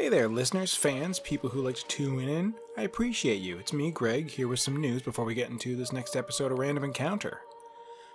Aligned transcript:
Hey 0.00 0.08
there, 0.08 0.28
listeners, 0.28 0.74
fans, 0.74 1.18
people 1.18 1.50
who 1.50 1.60
like 1.60 1.74
to 1.74 1.86
tune 1.86 2.26
in. 2.26 2.54
I 2.74 2.84
appreciate 2.84 3.42
you. 3.42 3.58
It's 3.58 3.74
me, 3.74 3.90
Greg, 3.90 4.30
here 4.30 4.48
with 4.48 4.58
some 4.58 4.80
news 4.80 5.02
before 5.02 5.26
we 5.26 5.34
get 5.34 5.50
into 5.50 5.76
this 5.76 5.92
next 5.92 6.16
episode 6.16 6.50
of 6.50 6.58
Random 6.58 6.84
Encounter. 6.84 7.42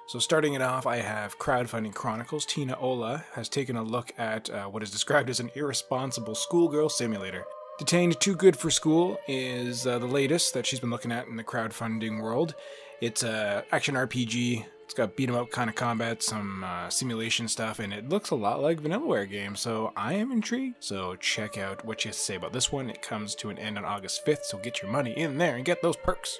So, 0.07 0.17
starting 0.17 0.55
it 0.55 0.63
off, 0.63 0.87
I 0.87 0.97
have 0.97 1.37
Crowdfunding 1.37 1.93
Chronicles. 1.93 2.43
Tina 2.47 2.75
Ola 2.79 3.23
has 3.33 3.49
taken 3.49 3.75
a 3.75 3.83
look 3.83 4.11
at 4.17 4.49
uh, 4.49 4.65
what 4.65 4.81
is 4.81 4.89
described 4.89 5.29
as 5.29 5.39
an 5.39 5.51
irresponsible 5.53 6.33
schoolgirl 6.33 6.89
simulator. 6.89 7.45
Detained 7.77 8.19
Too 8.19 8.35
Good 8.35 8.57
for 8.57 8.71
School 8.71 9.19
is 9.27 9.85
uh, 9.85 9.99
the 9.99 10.07
latest 10.07 10.55
that 10.55 10.65
she's 10.65 10.79
been 10.79 10.89
looking 10.89 11.11
at 11.11 11.27
in 11.27 11.35
the 11.35 11.43
crowdfunding 11.43 12.19
world. 12.19 12.55
It's 12.99 13.21
a 13.21 13.63
action 13.71 13.93
RPG 13.93 14.65
it's 14.85 14.93
got 14.93 15.15
beat 15.15 15.29
'em 15.29 15.35
up 15.35 15.49
kind 15.49 15.69
of 15.69 15.75
combat, 15.75 16.21
some 16.21 16.63
uh, 16.63 16.89
simulation 16.89 17.47
stuff, 17.47 17.79
and 17.79 17.91
it 17.91 18.07
looks 18.07 18.29
a 18.29 18.35
lot 18.35 18.61
like 18.61 18.81
Vanillaware 18.81 19.29
game. 19.29 19.55
So 19.55 19.91
I 19.97 20.13
am 20.13 20.31
intrigued. 20.31 20.83
So 20.83 21.15
check 21.15 21.57
out 21.57 21.83
what 21.83 22.01
she 22.01 22.09
has 22.09 22.17
to 22.17 22.23
say 22.23 22.35
about 22.35 22.53
this 22.53 22.71
one. 22.71 22.89
It 22.89 23.01
comes 23.01 23.33
to 23.35 23.49
an 23.49 23.57
end 23.57 23.79
on 23.79 23.83
August 23.83 24.23
5th, 24.25 24.45
so 24.45 24.59
get 24.59 24.81
your 24.81 24.91
money 24.91 25.11
in 25.11 25.39
there 25.39 25.55
and 25.55 25.65
get 25.65 25.81
those 25.81 25.97
perks. 25.97 26.39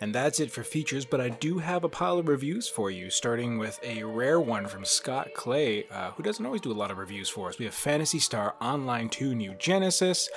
And 0.00 0.14
that's 0.14 0.40
it 0.40 0.50
for 0.50 0.64
features, 0.64 1.04
but 1.04 1.20
I 1.20 1.28
do 1.28 1.58
have 1.58 1.84
a 1.84 1.88
pile 1.88 2.18
of 2.18 2.28
reviews 2.28 2.68
for 2.68 2.90
you, 2.90 3.10
starting 3.10 3.58
with 3.58 3.78
a 3.84 4.02
rare 4.02 4.40
one 4.40 4.66
from 4.66 4.84
Scott 4.84 5.28
Clay, 5.34 5.86
uh, 5.92 6.12
who 6.12 6.22
doesn't 6.22 6.44
always 6.44 6.60
do 6.60 6.72
a 6.72 6.74
lot 6.74 6.90
of 6.90 6.98
reviews 6.98 7.28
for 7.28 7.48
us. 7.48 7.58
We 7.58 7.66
have 7.66 7.74
Phantasy 7.74 8.18
Star 8.18 8.54
Online 8.60 9.08
2 9.08 9.34
New 9.34 9.54
Genesis. 9.54 10.28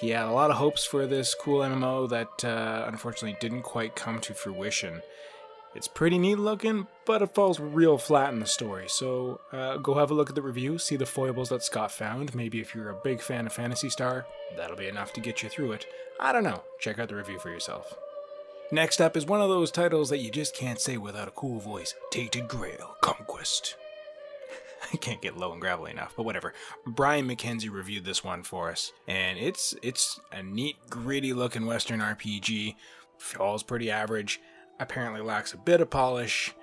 He 0.00 0.10
had 0.10 0.26
a 0.26 0.32
lot 0.32 0.50
of 0.50 0.56
hopes 0.56 0.84
for 0.84 1.06
this 1.06 1.34
cool 1.34 1.60
MMO 1.60 2.08
that 2.10 2.44
uh, 2.44 2.84
unfortunately 2.86 3.36
didn't 3.40 3.62
quite 3.62 3.96
come 3.96 4.20
to 4.20 4.34
fruition. 4.34 5.00
It's 5.78 5.86
pretty 5.86 6.18
neat 6.18 6.40
looking, 6.40 6.88
but 7.06 7.22
it 7.22 7.36
falls 7.36 7.60
real 7.60 7.98
flat 7.98 8.32
in 8.32 8.40
the 8.40 8.46
story. 8.46 8.88
So 8.88 9.40
uh, 9.52 9.76
go 9.76 9.94
have 9.94 10.10
a 10.10 10.14
look 10.14 10.28
at 10.28 10.34
the 10.34 10.42
review, 10.42 10.76
see 10.76 10.96
the 10.96 11.06
foibles 11.06 11.50
that 11.50 11.62
Scott 11.62 11.92
found. 11.92 12.34
Maybe 12.34 12.58
if 12.58 12.74
you're 12.74 12.90
a 12.90 13.00
big 13.04 13.22
fan 13.22 13.46
of 13.46 13.52
Phantasy 13.52 13.88
Star, 13.88 14.26
that'll 14.56 14.76
be 14.76 14.88
enough 14.88 15.12
to 15.12 15.20
get 15.20 15.40
you 15.40 15.48
through 15.48 15.70
it. 15.70 15.86
I 16.18 16.32
don't 16.32 16.42
know. 16.42 16.64
Check 16.80 16.98
out 16.98 17.10
the 17.10 17.14
review 17.14 17.38
for 17.38 17.50
yourself. 17.50 17.94
Next 18.72 19.00
up 19.00 19.16
is 19.16 19.24
one 19.24 19.40
of 19.40 19.50
those 19.50 19.70
titles 19.70 20.10
that 20.10 20.18
you 20.18 20.32
just 20.32 20.52
can't 20.52 20.80
say 20.80 20.96
without 20.96 21.28
a 21.28 21.30
cool 21.30 21.60
voice 21.60 21.94
Tainted 22.10 22.48
Grail 22.48 22.96
Conquest. 23.00 23.76
I 24.92 24.96
can't 24.96 25.22
get 25.22 25.36
low 25.36 25.52
and 25.52 25.60
gravelly 25.60 25.92
enough, 25.92 26.14
but 26.16 26.24
whatever. 26.24 26.54
Brian 26.88 27.28
McKenzie 27.28 27.70
reviewed 27.70 28.04
this 28.04 28.24
one 28.24 28.42
for 28.42 28.68
us, 28.68 28.92
and 29.06 29.38
it's 29.38 29.76
it's 29.80 30.18
a 30.32 30.42
neat, 30.42 30.74
gritty 30.90 31.32
looking 31.32 31.66
Western 31.66 32.00
RPG. 32.00 32.74
Falls 33.16 33.62
pretty 33.62 33.92
average 33.92 34.40
apparently 34.80 35.20
lacks 35.20 35.52
a 35.52 35.58
bit 35.58 35.80
of 35.80 35.90
polish 35.90 36.54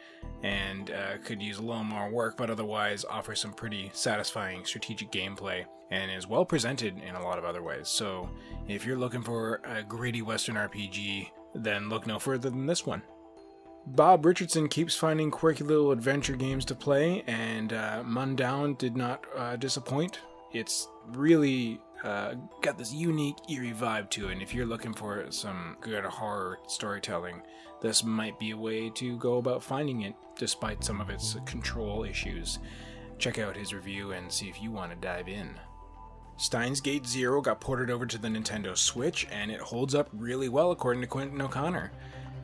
and 0.44 0.92
uh, 0.92 1.18
could 1.24 1.42
use 1.42 1.58
a 1.58 1.62
little 1.62 1.84
more 1.84 2.10
work, 2.10 2.38
but 2.38 2.50
otherwise 2.50 3.06
offers 3.06 3.40
some 3.40 3.54
pretty 3.54 3.90
satisfying 3.94 4.66
strategic 4.66 5.12
gameplay 5.12 5.66
and 5.92 6.12
is 6.12 6.28
well 6.28 6.46
presented 6.46 6.98
in 6.98 7.16
a 7.16 7.24
lot 7.24 7.38
of 7.38 7.46
other 7.46 7.62
ways. 7.62 7.88
So, 7.88 8.30
if 8.68 8.86
you're 8.86 8.98
looking 8.98 9.22
for 9.22 9.62
a 9.64 9.84
gritty 9.84 10.22
Western 10.22 10.56
RPG, 10.56 11.30
then 11.54 11.90
look 11.90 12.08
no 12.08 12.20
further 12.20 12.50
than 12.50 12.66
this 12.66 12.86
one. 12.86 13.04
Bob 13.88 14.26
Richardson 14.26 14.68
keeps 14.68 14.96
finding 14.96 15.30
quirky 15.30 15.64
little 15.64 15.92
adventure 15.92 16.36
games 16.36 16.66
to 16.66 16.76
play, 16.76 17.24
and 17.28 17.72
uh, 17.72 18.04
Mundaun 18.04 18.78
did 18.78 18.98
not 18.98 19.24
uh, 19.36 19.56
disappoint. 19.58 20.20
It's 20.54 20.88
really 21.10 21.80
uh, 22.04 22.34
got 22.62 22.80
this 22.80 22.92
unique, 22.92 23.38
eerie 23.48 23.74
vibe 23.74 24.10
to 24.12 24.30
it, 24.30 24.34
and 24.34 24.42
if 24.42 24.56
you're 24.56 24.66
looking 24.66 24.94
for 24.94 25.26
some 25.30 25.78
good 25.82 26.04
horror 26.04 26.58
storytelling, 26.68 27.42
this 27.82 28.04
might 28.04 28.40
be 28.40 28.52
a 28.52 28.58
way 28.58 28.90
to 28.92 29.18
go 29.18 29.38
about 29.38 29.64
finding 29.64 30.02
it, 30.02 30.16
despite 30.38 30.84
some 30.84 31.02
of 31.02 31.10
its 31.10 31.36
control 31.46 32.04
issues. 32.04 32.60
Check 33.18 33.40
out 33.40 33.56
his 33.56 33.74
review 33.74 34.12
and 34.12 34.32
see 34.32 34.50
if 34.50 34.62
you 34.62 34.72
want 34.72 34.92
to 34.92 34.98
dive 34.98 35.28
in. 35.28 35.50
Steins 36.38 36.82
Gate 36.82 37.08
Zero 37.08 37.42
got 37.42 37.62
ported 37.62 37.90
over 37.90 38.06
to 38.06 38.18
the 38.18 38.28
Nintendo 38.28 38.78
Switch, 38.78 39.26
and 39.32 39.50
it 39.50 39.62
holds 39.62 39.96
up 39.96 40.10
really 40.12 40.50
well, 40.50 40.72
according 40.72 41.02
to 41.02 41.08
Quentin 41.08 41.42
O'Connor. 41.42 41.92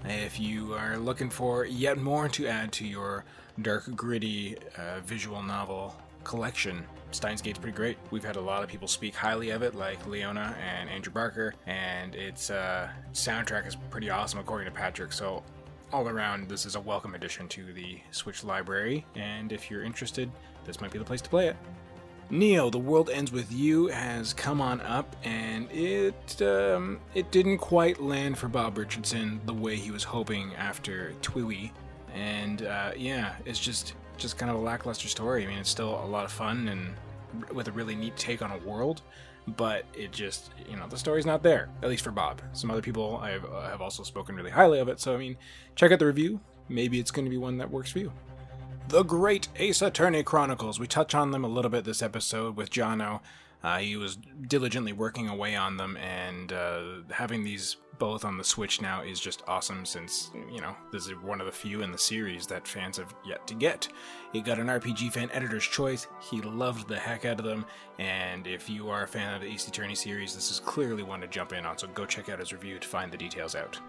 If 0.06 0.40
you 0.40 0.74
are 0.74 0.98
looking 0.98 1.30
for 1.30 1.66
yet 1.66 1.98
more 1.98 2.30
to 2.30 2.48
add 2.48 2.72
to 2.74 2.88
your 2.88 3.26
dark, 3.62 3.94
gritty 3.96 4.58
uh, 4.78 5.02
visual 5.02 5.44
novel 5.44 5.96
collection, 6.24 6.86
Steins 7.12 7.42
Gate's 7.42 7.60
pretty 7.60 7.76
great. 7.76 7.98
We've 8.10 8.24
had 8.24 8.36
a 8.36 8.42
lot 8.42 8.64
of 8.64 8.70
people 8.70 8.88
speak 8.88 9.16
highly 9.16 9.50
of 9.50 9.62
it, 9.62 9.76
like 9.76 10.06
Leona 10.08 10.56
and 10.62 10.90
Andrew 10.90 11.12
Barker, 11.12 11.54
and 11.68 12.16
its 12.16 12.50
uh, 12.50 12.90
soundtrack 13.14 13.68
is 13.68 13.76
pretty 13.90 14.10
awesome, 14.10 14.40
according 14.40 14.66
to 14.66 14.72
Patrick. 14.72 15.12
So, 15.12 15.44
all 15.92 16.08
around, 16.08 16.48
this 16.48 16.66
is 16.66 16.76
a 16.76 16.80
welcome 16.80 17.16
addition 17.16 17.48
to 17.50 17.74
the 17.74 18.00
Switch 18.12 18.44
library, 18.44 19.06
and 19.16 19.52
if 19.52 19.70
you're 19.70 19.84
interested, 19.84 20.32
this 20.66 20.80
might 20.80 20.92
be 20.92 21.00
the 21.00 21.06
place 21.06 21.22
to 21.22 21.30
play 21.30 21.48
it. 21.48 21.58
Neo, 22.30 22.70
The 22.70 22.80
World 22.80 23.10
Ends 23.10 23.30
With 23.30 23.52
You 23.52 23.88
has 23.88 24.34
come 24.34 24.62
on 24.62 24.80
up, 24.82 25.18
and 25.24 25.70
it 25.70 26.42
um, 26.42 27.02
it 27.14 27.30
didn't 27.30 27.58
quite 27.58 28.02
land 28.02 28.38
for 28.38 28.48
Bob 28.48 28.78
Richardson 28.78 29.42
the 29.46 29.54
way 29.54 29.76
he 29.76 29.92
was 29.92 30.06
hoping 30.06 30.56
after 30.56 31.12
TWEWY, 31.22 31.72
and 32.14 32.62
uh, 32.64 32.92
yeah, 32.96 33.36
it's 33.46 33.60
just 33.60 33.96
just 34.22 34.38
kind 34.38 34.52
of 34.52 34.58
a 34.58 34.62
lackluster 34.62 35.08
story. 35.08 35.44
I 35.44 35.48
mean, 35.48 35.58
it's 35.58 35.70
still 35.70 36.02
a 36.04 36.08
lot 36.08 36.26
of 36.26 36.32
fun 36.32 36.68
and 36.68 36.94
with 37.54 37.68
a 37.68 37.72
really 37.72 37.96
neat 37.96 38.16
take 38.18 38.42
on 38.42 38.52
a 38.52 38.58
world, 38.58 39.02
but 39.48 39.86
it 39.94 40.12
just, 40.12 40.52
you 40.70 40.76
know, 40.76 40.88
the 40.88 40.98
story's 40.98 41.26
not 41.26 41.44
there, 41.44 41.70
at 41.82 41.90
least 41.90 42.04
for 42.04 42.12
Bob. 42.12 42.42
Some 42.54 42.70
other 42.70 42.82
people 42.82 43.18
I 43.22 43.32
have, 43.32 43.46
uh, 43.46 43.62
have 43.70 43.82
also 43.82 44.04
spoken 44.04 44.36
really 44.36 44.52
highly 44.52 44.80
of 44.80 44.88
it, 44.88 45.00
so 45.00 45.14
I 45.14 45.18
mean, 45.18 45.38
check 45.76 45.92
out 45.92 46.00
the 46.00 46.06
review. 46.06 46.40
Maybe 46.70 47.00
it's 47.00 47.12
going 47.12 47.26
to 47.26 47.32
be 47.32 47.38
one 47.38 47.58
that 47.58 47.70
works 47.70 47.92
for 47.92 48.00
you. 48.00 48.12
The 48.88 49.04
Great 49.04 49.48
Ace 49.56 49.82
Attorney 49.82 50.24
Chronicles. 50.24 50.80
We 50.80 50.88
touch 50.88 51.16
on 51.16 51.32
them 51.32 51.46
a 51.46 51.48
little 51.48 51.72
bit 51.72 51.86
this 51.86 52.02
episode 52.02 52.58
with 52.58 52.70
Jono. 52.70 53.22
Uh, 53.64 53.78
he 53.78 53.96
was 53.96 54.18
diligently 54.48 54.92
working 54.92 55.30
away 55.30 55.56
on 55.56 55.78
them, 55.78 55.96
and 55.98 56.52
uh, 56.52 56.84
having 57.12 57.44
these 57.44 57.78
both 58.02 58.26
on 58.26 58.36
the 58.36 58.44
Switch 58.44 58.82
now 58.82 59.04
is 59.04 59.20
just 59.20 59.44
awesome 59.48 59.86
since, 59.86 60.32
you 60.52 60.60
know, 60.60 60.76
this 60.92 61.06
is 61.06 61.14
one 61.18 61.40
of 61.40 61.46
the 61.46 61.52
few 61.52 61.84
in 61.84 61.92
the 61.92 61.98
series 62.00 62.48
that 62.48 62.68
fans 62.68 62.98
have 62.98 63.14
yet 63.24 63.46
to 63.46 63.54
get. 63.54 63.88
It 64.34 64.44
got 64.44 64.58
an 64.58 64.70
RPG 64.70 65.14
fan 65.14 65.30
editor's 65.32 65.68
choice, 65.68 66.08
he 66.20 66.42
loved 66.42 66.88
the 66.88 66.98
heck 66.98 67.26
out 67.26 67.38
of 67.38 67.46
them, 67.46 67.64
and 68.00 68.48
if 68.48 68.68
you 68.68 68.90
are 68.90 69.04
a 69.04 69.08
fan 69.08 69.36
of 69.36 69.42
the 69.42 69.48
Ace 69.48 69.68
Attorney 69.68 69.94
series, 69.94 70.34
this 70.34 70.50
is 70.50 70.60
clearly 70.60 71.04
one 71.04 71.22
to 71.22 71.28
jump 71.28 71.54
in 71.54 71.64
on, 71.64 71.78
so 71.78 71.86
go 71.90 72.08
check 72.08 72.28
out 72.28 72.40
his 72.40 72.52
review 72.52 72.80
to 72.80 72.88
find 72.88 73.12
the 73.12 73.18
details 73.18 73.54
out. 73.54 73.80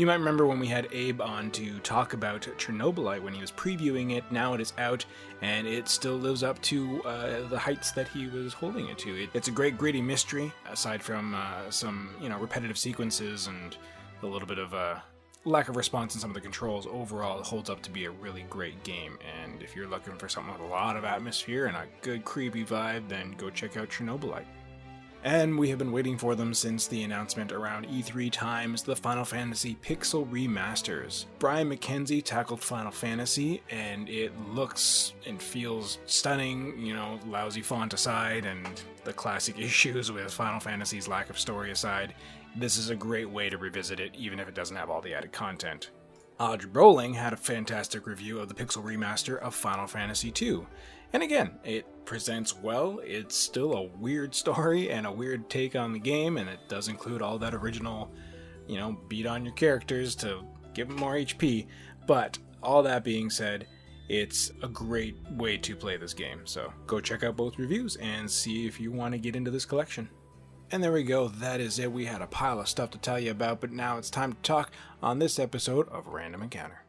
You 0.00 0.06
might 0.06 0.14
remember 0.14 0.46
when 0.46 0.58
we 0.58 0.66
had 0.66 0.88
Abe 0.92 1.20
on 1.20 1.50
to 1.50 1.78
talk 1.80 2.14
about 2.14 2.40
Chernobylite 2.56 3.20
when 3.20 3.34
he 3.34 3.40
was 3.42 3.52
previewing 3.52 4.16
it. 4.16 4.24
Now 4.30 4.54
it 4.54 4.60
is 4.62 4.72
out, 4.78 5.04
and 5.42 5.66
it 5.66 5.90
still 5.90 6.16
lives 6.16 6.42
up 6.42 6.58
to 6.62 7.04
uh, 7.04 7.46
the 7.48 7.58
heights 7.58 7.92
that 7.92 8.08
he 8.08 8.26
was 8.28 8.54
holding 8.54 8.88
it 8.88 8.96
to. 9.00 9.24
It, 9.24 9.28
it's 9.34 9.48
a 9.48 9.50
great 9.50 9.76
gritty 9.76 10.00
mystery, 10.00 10.50
aside 10.70 11.02
from 11.02 11.34
uh, 11.34 11.68
some 11.68 12.14
you 12.18 12.30
know 12.30 12.38
repetitive 12.38 12.78
sequences 12.78 13.46
and 13.46 13.76
a 14.22 14.26
little 14.26 14.48
bit 14.48 14.56
of 14.56 14.72
a 14.72 15.02
lack 15.44 15.68
of 15.68 15.76
response 15.76 16.14
in 16.14 16.20
some 16.22 16.30
of 16.30 16.34
the 16.34 16.40
controls. 16.40 16.86
Overall, 16.86 17.38
it 17.38 17.44
holds 17.44 17.68
up 17.68 17.82
to 17.82 17.90
be 17.90 18.06
a 18.06 18.10
really 18.10 18.46
great 18.48 18.82
game. 18.82 19.18
And 19.42 19.62
if 19.62 19.76
you're 19.76 19.86
looking 19.86 20.16
for 20.16 20.30
something 20.30 20.54
with 20.54 20.62
a 20.62 20.66
lot 20.72 20.96
of 20.96 21.04
atmosphere 21.04 21.66
and 21.66 21.76
a 21.76 21.84
good 22.00 22.24
creepy 22.24 22.64
vibe, 22.64 23.06
then 23.06 23.32
go 23.32 23.50
check 23.50 23.76
out 23.76 23.90
Chernobylite. 23.90 24.46
And 25.22 25.58
we 25.58 25.68
have 25.68 25.78
been 25.78 25.92
waiting 25.92 26.16
for 26.16 26.34
them 26.34 26.54
since 26.54 26.86
the 26.86 27.02
announcement 27.02 27.52
around 27.52 27.86
E3 27.86 28.32
times 28.32 28.82
the 28.82 28.96
Final 28.96 29.24
Fantasy 29.24 29.76
Pixel 29.82 30.26
Remasters. 30.30 31.26
Brian 31.38 31.68
McKenzie 31.68 32.24
tackled 32.24 32.62
Final 32.62 32.90
Fantasy, 32.90 33.62
and 33.68 34.08
it 34.08 34.32
looks 34.54 35.12
and 35.26 35.40
feels 35.40 35.98
stunning, 36.06 36.78
you 36.78 36.94
know, 36.94 37.20
lousy 37.26 37.60
font 37.60 37.92
aside, 37.92 38.46
and 38.46 38.82
the 39.04 39.12
classic 39.12 39.58
issues 39.58 40.10
with 40.10 40.32
Final 40.32 40.58
Fantasy's 40.58 41.06
lack 41.06 41.28
of 41.28 41.38
story 41.38 41.70
aside. 41.70 42.14
This 42.56 42.78
is 42.78 42.88
a 42.88 42.96
great 42.96 43.28
way 43.28 43.50
to 43.50 43.58
revisit 43.58 44.00
it, 44.00 44.14
even 44.16 44.40
if 44.40 44.48
it 44.48 44.54
doesn't 44.54 44.76
have 44.76 44.88
all 44.88 45.02
the 45.02 45.14
added 45.14 45.32
content. 45.32 45.90
Audrey 46.40 46.70
Bowling 46.70 47.12
had 47.12 47.34
a 47.34 47.36
fantastic 47.36 48.06
review 48.06 48.38
of 48.38 48.48
the 48.48 48.54
Pixel 48.54 48.82
Remaster 48.82 49.38
of 49.40 49.54
Final 49.54 49.86
Fantasy 49.86 50.32
II. 50.40 50.66
And 51.12 51.22
again, 51.22 51.58
it 51.64 51.86
presents 52.04 52.56
well. 52.56 53.00
It's 53.04 53.36
still 53.36 53.74
a 53.74 53.86
weird 53.98 54.34
story 54.34 54.90
and 54.90 55.06
a 55.06 55.12
weird 55.12 55.50
take 55.50 55.74
on 55.74 55.92
the 55.92 55.98
game, 55.98 56.36
and 56.36 56.48
it 56.48 56.60
does 56.68 56.88
include 56.88 57.22
all 57.22 57.38
that 57.38 57.54
original, 57.54 58.12
you 58.66 58.76
know, 58.76 58.96
beat 59.08 59.26
on 59.26 59.44
your 59.44 59.54
characters 59.54 60.14
to 60.16 60.44
give 60.74 60.88
them 60.88 60.96
more 60.98 61.14
HP. 61.14 61.66
But 62.06 62.38
all 62.62 62.82
that 62.84 63.04
being 63.04 63.30
said, 63.30 63.66
it's 64.08 64.50
a 64.62 64.68
great 64.68 65.16
way 65.32 65.56
to 65.58 65.76
play 65.76 65.96
this 65.96 66.14
game. 66.14 66.40
So 66.44 66.72
go 66.86 67.00
check 67.00 67.22
out 67.22 67.36
both 67.36 67.58
reviews 67.58 67.96
and 67.96 68.28
see 68.30 68.66
if 68.66 68.80
you 68.80 68.90
want 68.90 69.12
to 69.12 69.18
get 69.18 69.36
into 69.36 69.50
this 69.50 69.64
collection. 69.64 70.08
And 70.72 70.82
there 70.82 70.92
we 70.92 71.02
go, 71.02 71.28
that 71.28 71.60
is 71.60 71.78
it. 71.78 71.90
We 71.90 72.04
had 72.04 72.22
a 72.22 72.26
pile 72.28 72.60
of 72.60 72.68
stuff 72.68 72.90
to 72.90 72.98
tell 72.98 73.18
you 73.18 73.32
about, 73.32 73.60
but 73.60 73.72
now 73.72 73.98
it's 73.98 74.10
time 74.10 74.32
to 74.32 74.38
talk 74.42 74.70
on 75.02 75.18
this 75.18 75.38
episode 75.38 75.88
of 75.88 76.06
Random 76.06 76.42
Encounter. 76.42 76.82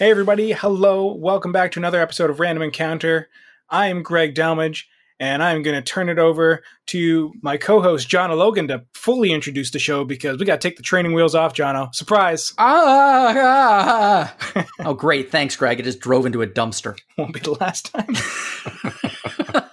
Hey, 0.00 0.10
everybody. 0.10 0.52
Hello. 0.52 1.12
Welcome 1.12 1.52
back 1.52 1.72
to 1.72 1.78
another 1.78 2.00
episode 2.00 2.30
of 2.30 2.40
Random 2.40 2.62
Encounter. 2.62 3.28
I 3.68 3.88
am 3.88 4.02
Greg 4.02 4.34
Delmage, 4.34 4.84
and 5.18 5.42
I'm 5.42 5.60
going 5.60 5.76
to 5.76 5.82
turn 5.82 6.08
it 6.08 6.18
over 6.18 6.62
to 6.86 7.34
my 7.42 7.58
co 7.58 7.82
host, 7.82 8.08
John 8.08 8.30
Logan, 8.30 8.68
to 8.68 8.86
fully 8.94 9.30
introduce 9.30 9.72
the 9.72 9.78
show 9.78 10.06
because 10.06 10.38
we 10.38 10.46
got 10.46 10.58
to 10.58 10.66
take 10.66 10.78
the 10.78 10.82
training 10.82 11.12
wheels 11.12 11.34
off, 11.34 11.52
Jono. 11.52 11.94
Surprise. 11.94 12.54
Ah, 12.56 13.34
ah, 13.36 14.36
ah. 14.56 14.66
oh, 14.86 14.94
great. 14.94 15.30
Thanks, 15.30 15.54
Greg. 15.54 15.78
It 15.78 15.82
just 15.82 16.00
drove 16.00 16.24
into 16.24 16.40
a 16.40 16.46
dumpster. 16.46 16.98
Won't 17.18 17.34
be 17.34 17.40
the 17.40 17.58
last 17.60 17.92
time. 17.92 18.14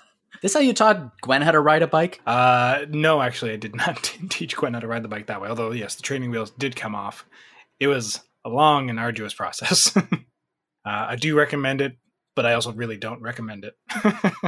this 0.42 0.54
how 0.54 0.60
you 0.60 0.74
taught 0.74 1.22
Gwen 1.22 1.42
how 1.42 1.52
to 1.52 1.62
ride 1.62 1.84
a 1.84 1.88
bike? 1.88 2.20
Uh, 2.28 2.80
no, 2.90 3.22
actually, 3.22 3.54
I 3.54 3.56
did 3.56 3.78
not 3.78 4.04
teach 4.30 4.58
Gwen 4.58 4.74
how 4.74 4.82
to 4.82 4.88
ride 4.88 5.06
the 5.06 5.08
bike 5.08 5.28
that 5.28 5.40
way. 5.40 5.48
Although, 5.48 5.72
yes, 5.72 5.96
the 5.96 6.04
training 6.04 6.32
wheels 6.32 6.52
did 6.52 6.76
come 6.76 6.96
off. 6.96 7.26
It 7.80 7.88
was 7.88 8.20
a 8.48 8.50
long 8.50 8.90
and 8.90 9.00
arduous 9.00 9.34
process. 9.34 9.96
uh, 9.98 10.08
I 10.86 11.16
do 11.16 11.38
recommend 11.38 11.82
it, 11.82 11.98
but 12.36 12.46
I 12.46 12.54
also 12.54 12.72
really 12.72 12.98
don't 12.98 13.22
recommend 13.22 13.66
it. 13.66 13.76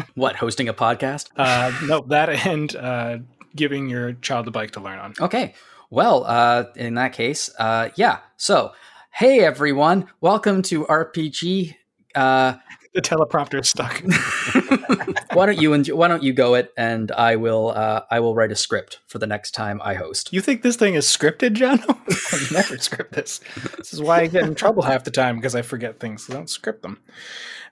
what, 0.16 0.38
hosting 0.38 0.70
a 0.70 0.74
podcast? 0.74 1.28
Uh, 1.36 1.72
no, 1.86 2.02
that 2.08 2.30
and 2.48 2.74
uh, 2.76 3.18
giving 3.56 3.90
your 3.90 4.14
child 4.14 4.48
a 4.48 4.52
bike 4.52 4.72
to 4.72 4.80
learn 4.80 5.00
on. 5.00 5.14
Okay. 5.20 5.54
Well, 5.92 6.24
uh, 6.26 6.66
in 6.76 6.96
that 6.96 7.14
case, 7.14 7.50
uh, 7.60 7.90
yeah. 7.96 8.20
So, 8.38 8.72
hey 9.12 9.42
everyone, 9.42 10.08
welcome 10.22 10.62
to 10.64 10.86
RPG. 10.86 11.76
Uh, 12.16 12.54
the 12.94 13.02
teleprompter 13.02 13.60
is 13.60 13.70
stuck. 13.70 14.02
why 15.34 15.46
don't 15.46 15.62
you 15.62 15.96
why 15.96 16.08
don't 16.08 16.24
you 16.24 16.34
go 16.34 16.56
it 16.56 16.72
and 16.78 17.12
I 17.12 17.36
will 17.36 17.70
uh, 17.70 18.02
I 18.10 18.20
will 18.20 18.36
write 18.36 18.52
a 18.52 18.56
script 18.56 19.00
for 19.08 19.20
the 19.20 19.28
next 19.28 19.52
time 19.52 19.82
I 19.84 19.96
host. 19.96 20.32
You 20.34 20.42
think 20.42 20.62
this 20.62 20.76
thing 20.76 20.96
is 20.96 21.06
scripted, 21.06 21.54
John? 21.54 21.80
I 21.90 22.48
never 22.52 22.78
script 22.78 23.14
this. 23.14 23.42
This 23.78 23.94
is 23.94 24.02
why 24.02 24.22
I 24.22 24.28
get 24.28 24.44
in 24.44 24.56
trouble 24.56 24.84
half 24.84 25.04
the 25.04 25.12
time 25.12 25.36
because 25.36 25.56
I 25.56 25.62
forget 25.62 26.00
things. 26.00 26.26
So 26.26 26.34
don't 26.34 26.50
script 26.50 26.82
them. 26.82 27.00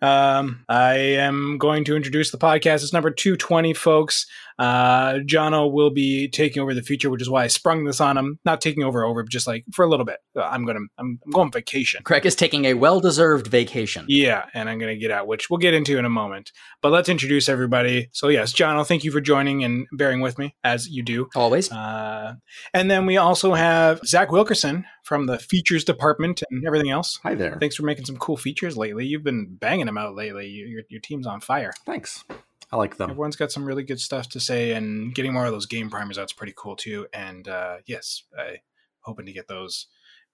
Um, 0.01 0.63
I 0.69 0.95
am 0.95 1.57
going 1.57 1.83
to 1.85 1.95
introduce 1.95 2.31
the 2.31 2.37
podcast. 2.37 2.83
It's 2.83 2.93
number 2.93 3.09
220, 3.09 3.73
folks. 3.73 4.27
Uh, 4.59 5.19
Jono 5.19 5.71
will 5.71 5.91
be 5.91 6.27
taking 6.27 6.61
over 6.61 6.73
the 6.73 6.81
future, 6.81 7.09
which 7.09 7.21
is 7.21 7.29
why 7.29 7.43
I 7.43 7.47
sprung 7.47 7.83
this 7.83 8.01
on 8.01 8.17
him. 8.17 8.39
Not 8.43 8.59
taking 8.59 8.83
over, 8.83 9.05
over, 9.05 9.23
just 9.23 9.45
like 9.45 9.63
for 9.71 9.85
a 9.85 9.89
little 9.89 10.05
bit. 10.05 10.17
Uh, 10.35 10.41
I'm 10.41 10.65
gonna, 10.65 10.79
I'm, 10.97 11.19
I'm 11.23 11.31
going 11.31 11.51
vacation. 11.51 12.03
Craig 12.03 12.25
is 12.25 12.35
taking 12.35 12.65
a 12.65 12.73
well-deserved 12.73 13.47
vacation. 13.47 14.05
Yeah, 14.07 14.45
and 14.53 14.67
I'm 14.67 14.79
gonna 14.79 14.95
get 14.95 15.11
out, 15.11 15.27
which 15.27 15.49
we'll 15.49 15.59
get 15.59 15.75
into 15.75 15.97
in 15.99 16.05
a 16.05 16.09
moment. 16.09 16.51
But 16.81 16.86
let's 16.89 17.09
introduce 17.09 17.49
everybody. 17.49 18.09
So 18.11 18.27
yes, 18.27 18.53
Jono, 18.53 18.85
thank 18.85 19.03
you 19.03 19.11
for 19.11 19.21
joining 19.21 19.63
and 19.63 19.87
bearing 19.91 20.21
with 20.21 20.37
me 20.37 20.55
as 20.63 20.87
you 20.87 21.03
do 21.03 21.29
always. 21.35 21.71
Uh, 21.71 22.35
and 22.73 22.89
then 22.89 23.05
we 23.05 23.17
also 23.17 23.53
have 23.53 23.99
Zach 24.05 24.31
Wilkerson 24.31 24.85
from 25.03 25.25
the 25.25 25.39
features 25.39 25.83
department 25.83 26.43
and 26.49 26.65
everything 26.65 26.89
else. 26.89 27.19
Hi 27.23 27.35
there. 27.35 27.57
Thanks 27.59 27.75
for 27.75 27.83
making 27.83 28.05
some 28.05 28.17
cool 28.17 28.37
features 28.37 28.77
lately. 28.77 29.05
You've 29.05 29.23
been 29.23 29.55
banging 29.55 29.85
them 29.85 29.97
out 29.97 30.15
lately. 30.15 30.47
Your, 30.47 30.83
your 30.89 31.01
team's 31.01 31.27
on 31.27 31.39
fire. 31.39 31.71
Thanks. 31.85 32.23
I 32.71 32.75
like 32.75 32.97
them. 32.97 33.09
Everyone's 33.09 33.37
got 33.37 33.51
some 33.51 33.65
really 33.65 33.83
good 33.83 33.99
stuff 33.99 34.27
to 34.29 34.41
say, 34.41 34.73
and 34.73 35.15
getting 35.15 35.31
more 35.31 35.45
of 35.45 35.53
those 35.53 35.67
game 35.67 35.89
primers 35.89 36.17
out's 36.17 36.33
pretty 36.33 36.53
cool 36.55 36.75
too. 36.75 37.07
And 37.13 37.47
uh, 37.47 37.77
yes, 37.85 38.23
I 38.37 38.57
hoping 39.01 39.25
to 39.25 39.31
get 39.31 39.47
those 39.47 39.87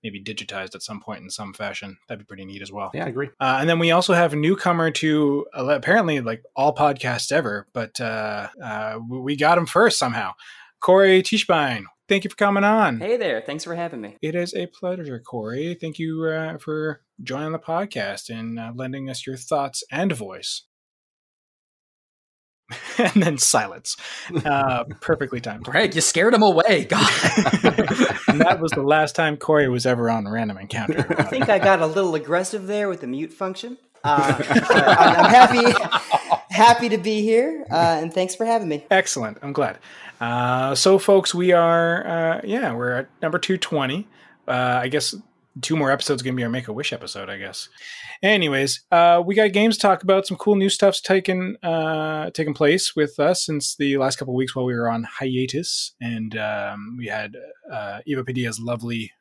maybe 0.04 0.22
digitized 0.22 0.76
at 0.76 0.82
some 0.84 1.00
point 1.00 1.22
in 1.22 1.30
some 1.30 1.54
fashion. 1.54 1.98
That'd 2.08 2.20
be 2.20 2.26
pretty 2.26 2.46
neat 2.46 2.62
as 2.62 2.72
well. 2.72 2.92
Yeah, 2.94 3.06
I 3.06 3.10
agree. 3.10 3.30
Uh, 3.40 3.58
and 3.60 3.70
then 3.70 3.80
we 3.80 3.92
also 3.92 4.14
have 4.14 4.34
a 4.34 4.36
newcomer 4.36 4.92
to 4.92 5.46
uh, 5.58 5.66
apparently 5.68 6.20
like 6.22 6.44
all 6.56 6.76
podcasts 6.76 7.32
ever, 7.32 7.68
but 7.74 8.00
uh, 8.00 8.50
uh 8.62 9.00
we 9.10 9.36
got 9.36 9.58
him 9.58 9.66
first 9.66 9.98
somehow. 9.98 10.34
Corey 10.80 11.24
Tischbein, 11.24 11.86
thank 12.10 12.26
you 12.26 12.30
for 12.30 12.36
coming 12.36 12.66
on. 12.66 13.00
Hey 13.00 13.16
there. 13.18 13.42
Thanks 13.42 13.64
for 13.64 13.76
having 13.76 14.02
me. 14.02 14.18
It 14.22 14.36
is 14.36 14.54
a 14.54 14.68
pleasure, 14.68 15.20
Corey. 15.20 15.78
Thank 15.80 15.98
you 15.98 16.26
uh, 16.26 16.58
for 16.58 17.02
joining 17.22 17.54
the 17.54 17.60
podcast 17.60 18.30
and 18.30 18.60
uh, 18.60 18.72
lending 18.76 19.10
us 19.10 19.26
your 19.26 19.38
thoughts 19.38 19.84
and 19.90 20.12
voice. 20.12 20.64
and 22.98 23.24
then 23.24 23.38
silence. 23.38 23.98
Uh, 24.46 24.86
perfectly 25.02 25.40
timed. 25.42 25.64
Greg, 25.64 25.96
you 25.96 26.02
scared 26.02 26.34
him 26.34 26.44
away. 26.44 26.86
God. 26.90 27.02
and 28.28 28.42
that 28.42 28.60
was 28.60 28.72
the 28.72 28.84
last 28.84 29.16
time 29.16 29.38
Corey 29.38 29.70
was 29.70 29.86
ever 29.86 30.10
on 30.10 30.26
a 30.26 30.32
random 30.32 30.58
encounter. 30.58 31.06
I 31.18 31.24
think 31.24 31.50
I 31.50 31.60
got 31.60 31.82
a 31.82 31.88
little 31.88 32.16
aggressive 32.16 32.68
there 32.68 32.90
with 32.90 33.02
the 33.02 33.08
mute 33.08 33.34
function. 33.34 33.78
Uh, 34.04 34.36
I'm 34.38 35.30
happy, 35.30 35.88
happy 36.50 36.90
to 36.90 36.98
be 36.98 37.22
here, 37.22 37.66
uh, 37.72 38.00
and 38.02 38.14
thanks 38.14 38.36
for 38.36 38.46
having 38.46 38.68
me. 38.68 38.86
Excellent. 38.92 39.38
I'm 39.42 39.54
glad. 39.54 39.80
Uh, 40.20 40.76
so, 40.76 41.00
folks, 41.00 41.34
we 41.34 41.54
are, 41.54 42.06
uh, 42.06 42.42
yeah, 42.44 42.74
we're 42.74 42.92
at 42.92 43.10
number 43.22 43.40
220. 43.40 44.06
Uh, 44.46 44.52
I 44.52 44.90
guess 44.90 45.16
two 45.62 45.76
more 45.76 45.92
episodes 45.92 46.22
going 46.22 46.36
to 46.36 46.38
be 46.38 46.44
our 46.44 46.50
Make 46.50 46.68
a 46.68 46.74
Wish 46.74 46.94
episode, 46.94 47.30
I 47.30 47.38
guess. 47.38 47.70
Anyways, 48.22 48.82
uh, 48.92 49.22
we 49.26 49.36
got 49.36 49.52
games 49.52 49.78
to 49.78 49.82
talk 49.82 50.04
about. 50.04 50.26
Some 50.26 50.38
cool 50.38 50.56
new 50.56 50.70
stuff's 50.70 51.02
taken 51.02 51.58
uh, 51.64 52.32
taken 52.32 52.54
place 52.54 52.96
with 52.96 53.20
us 53.20 53.46
since 53.46 53.76
the 53.76 53.98
last 53.98 54.18
couple 54.18 54.34
weeks 54.34 54.56
while 54.56 54.66
we 54.66 54.74
were 54.74 54.90
on 54.90 55.04
hiatus, 55.04 55.94
and 56.02 56.36
um, 56.38 56.96
we 56.98 57.08
had 57.08 57.36
uh, 57.72 58.00
Eva 58.06 58.24
Padilla's 58.24 58.60
lovely 58.60 59.12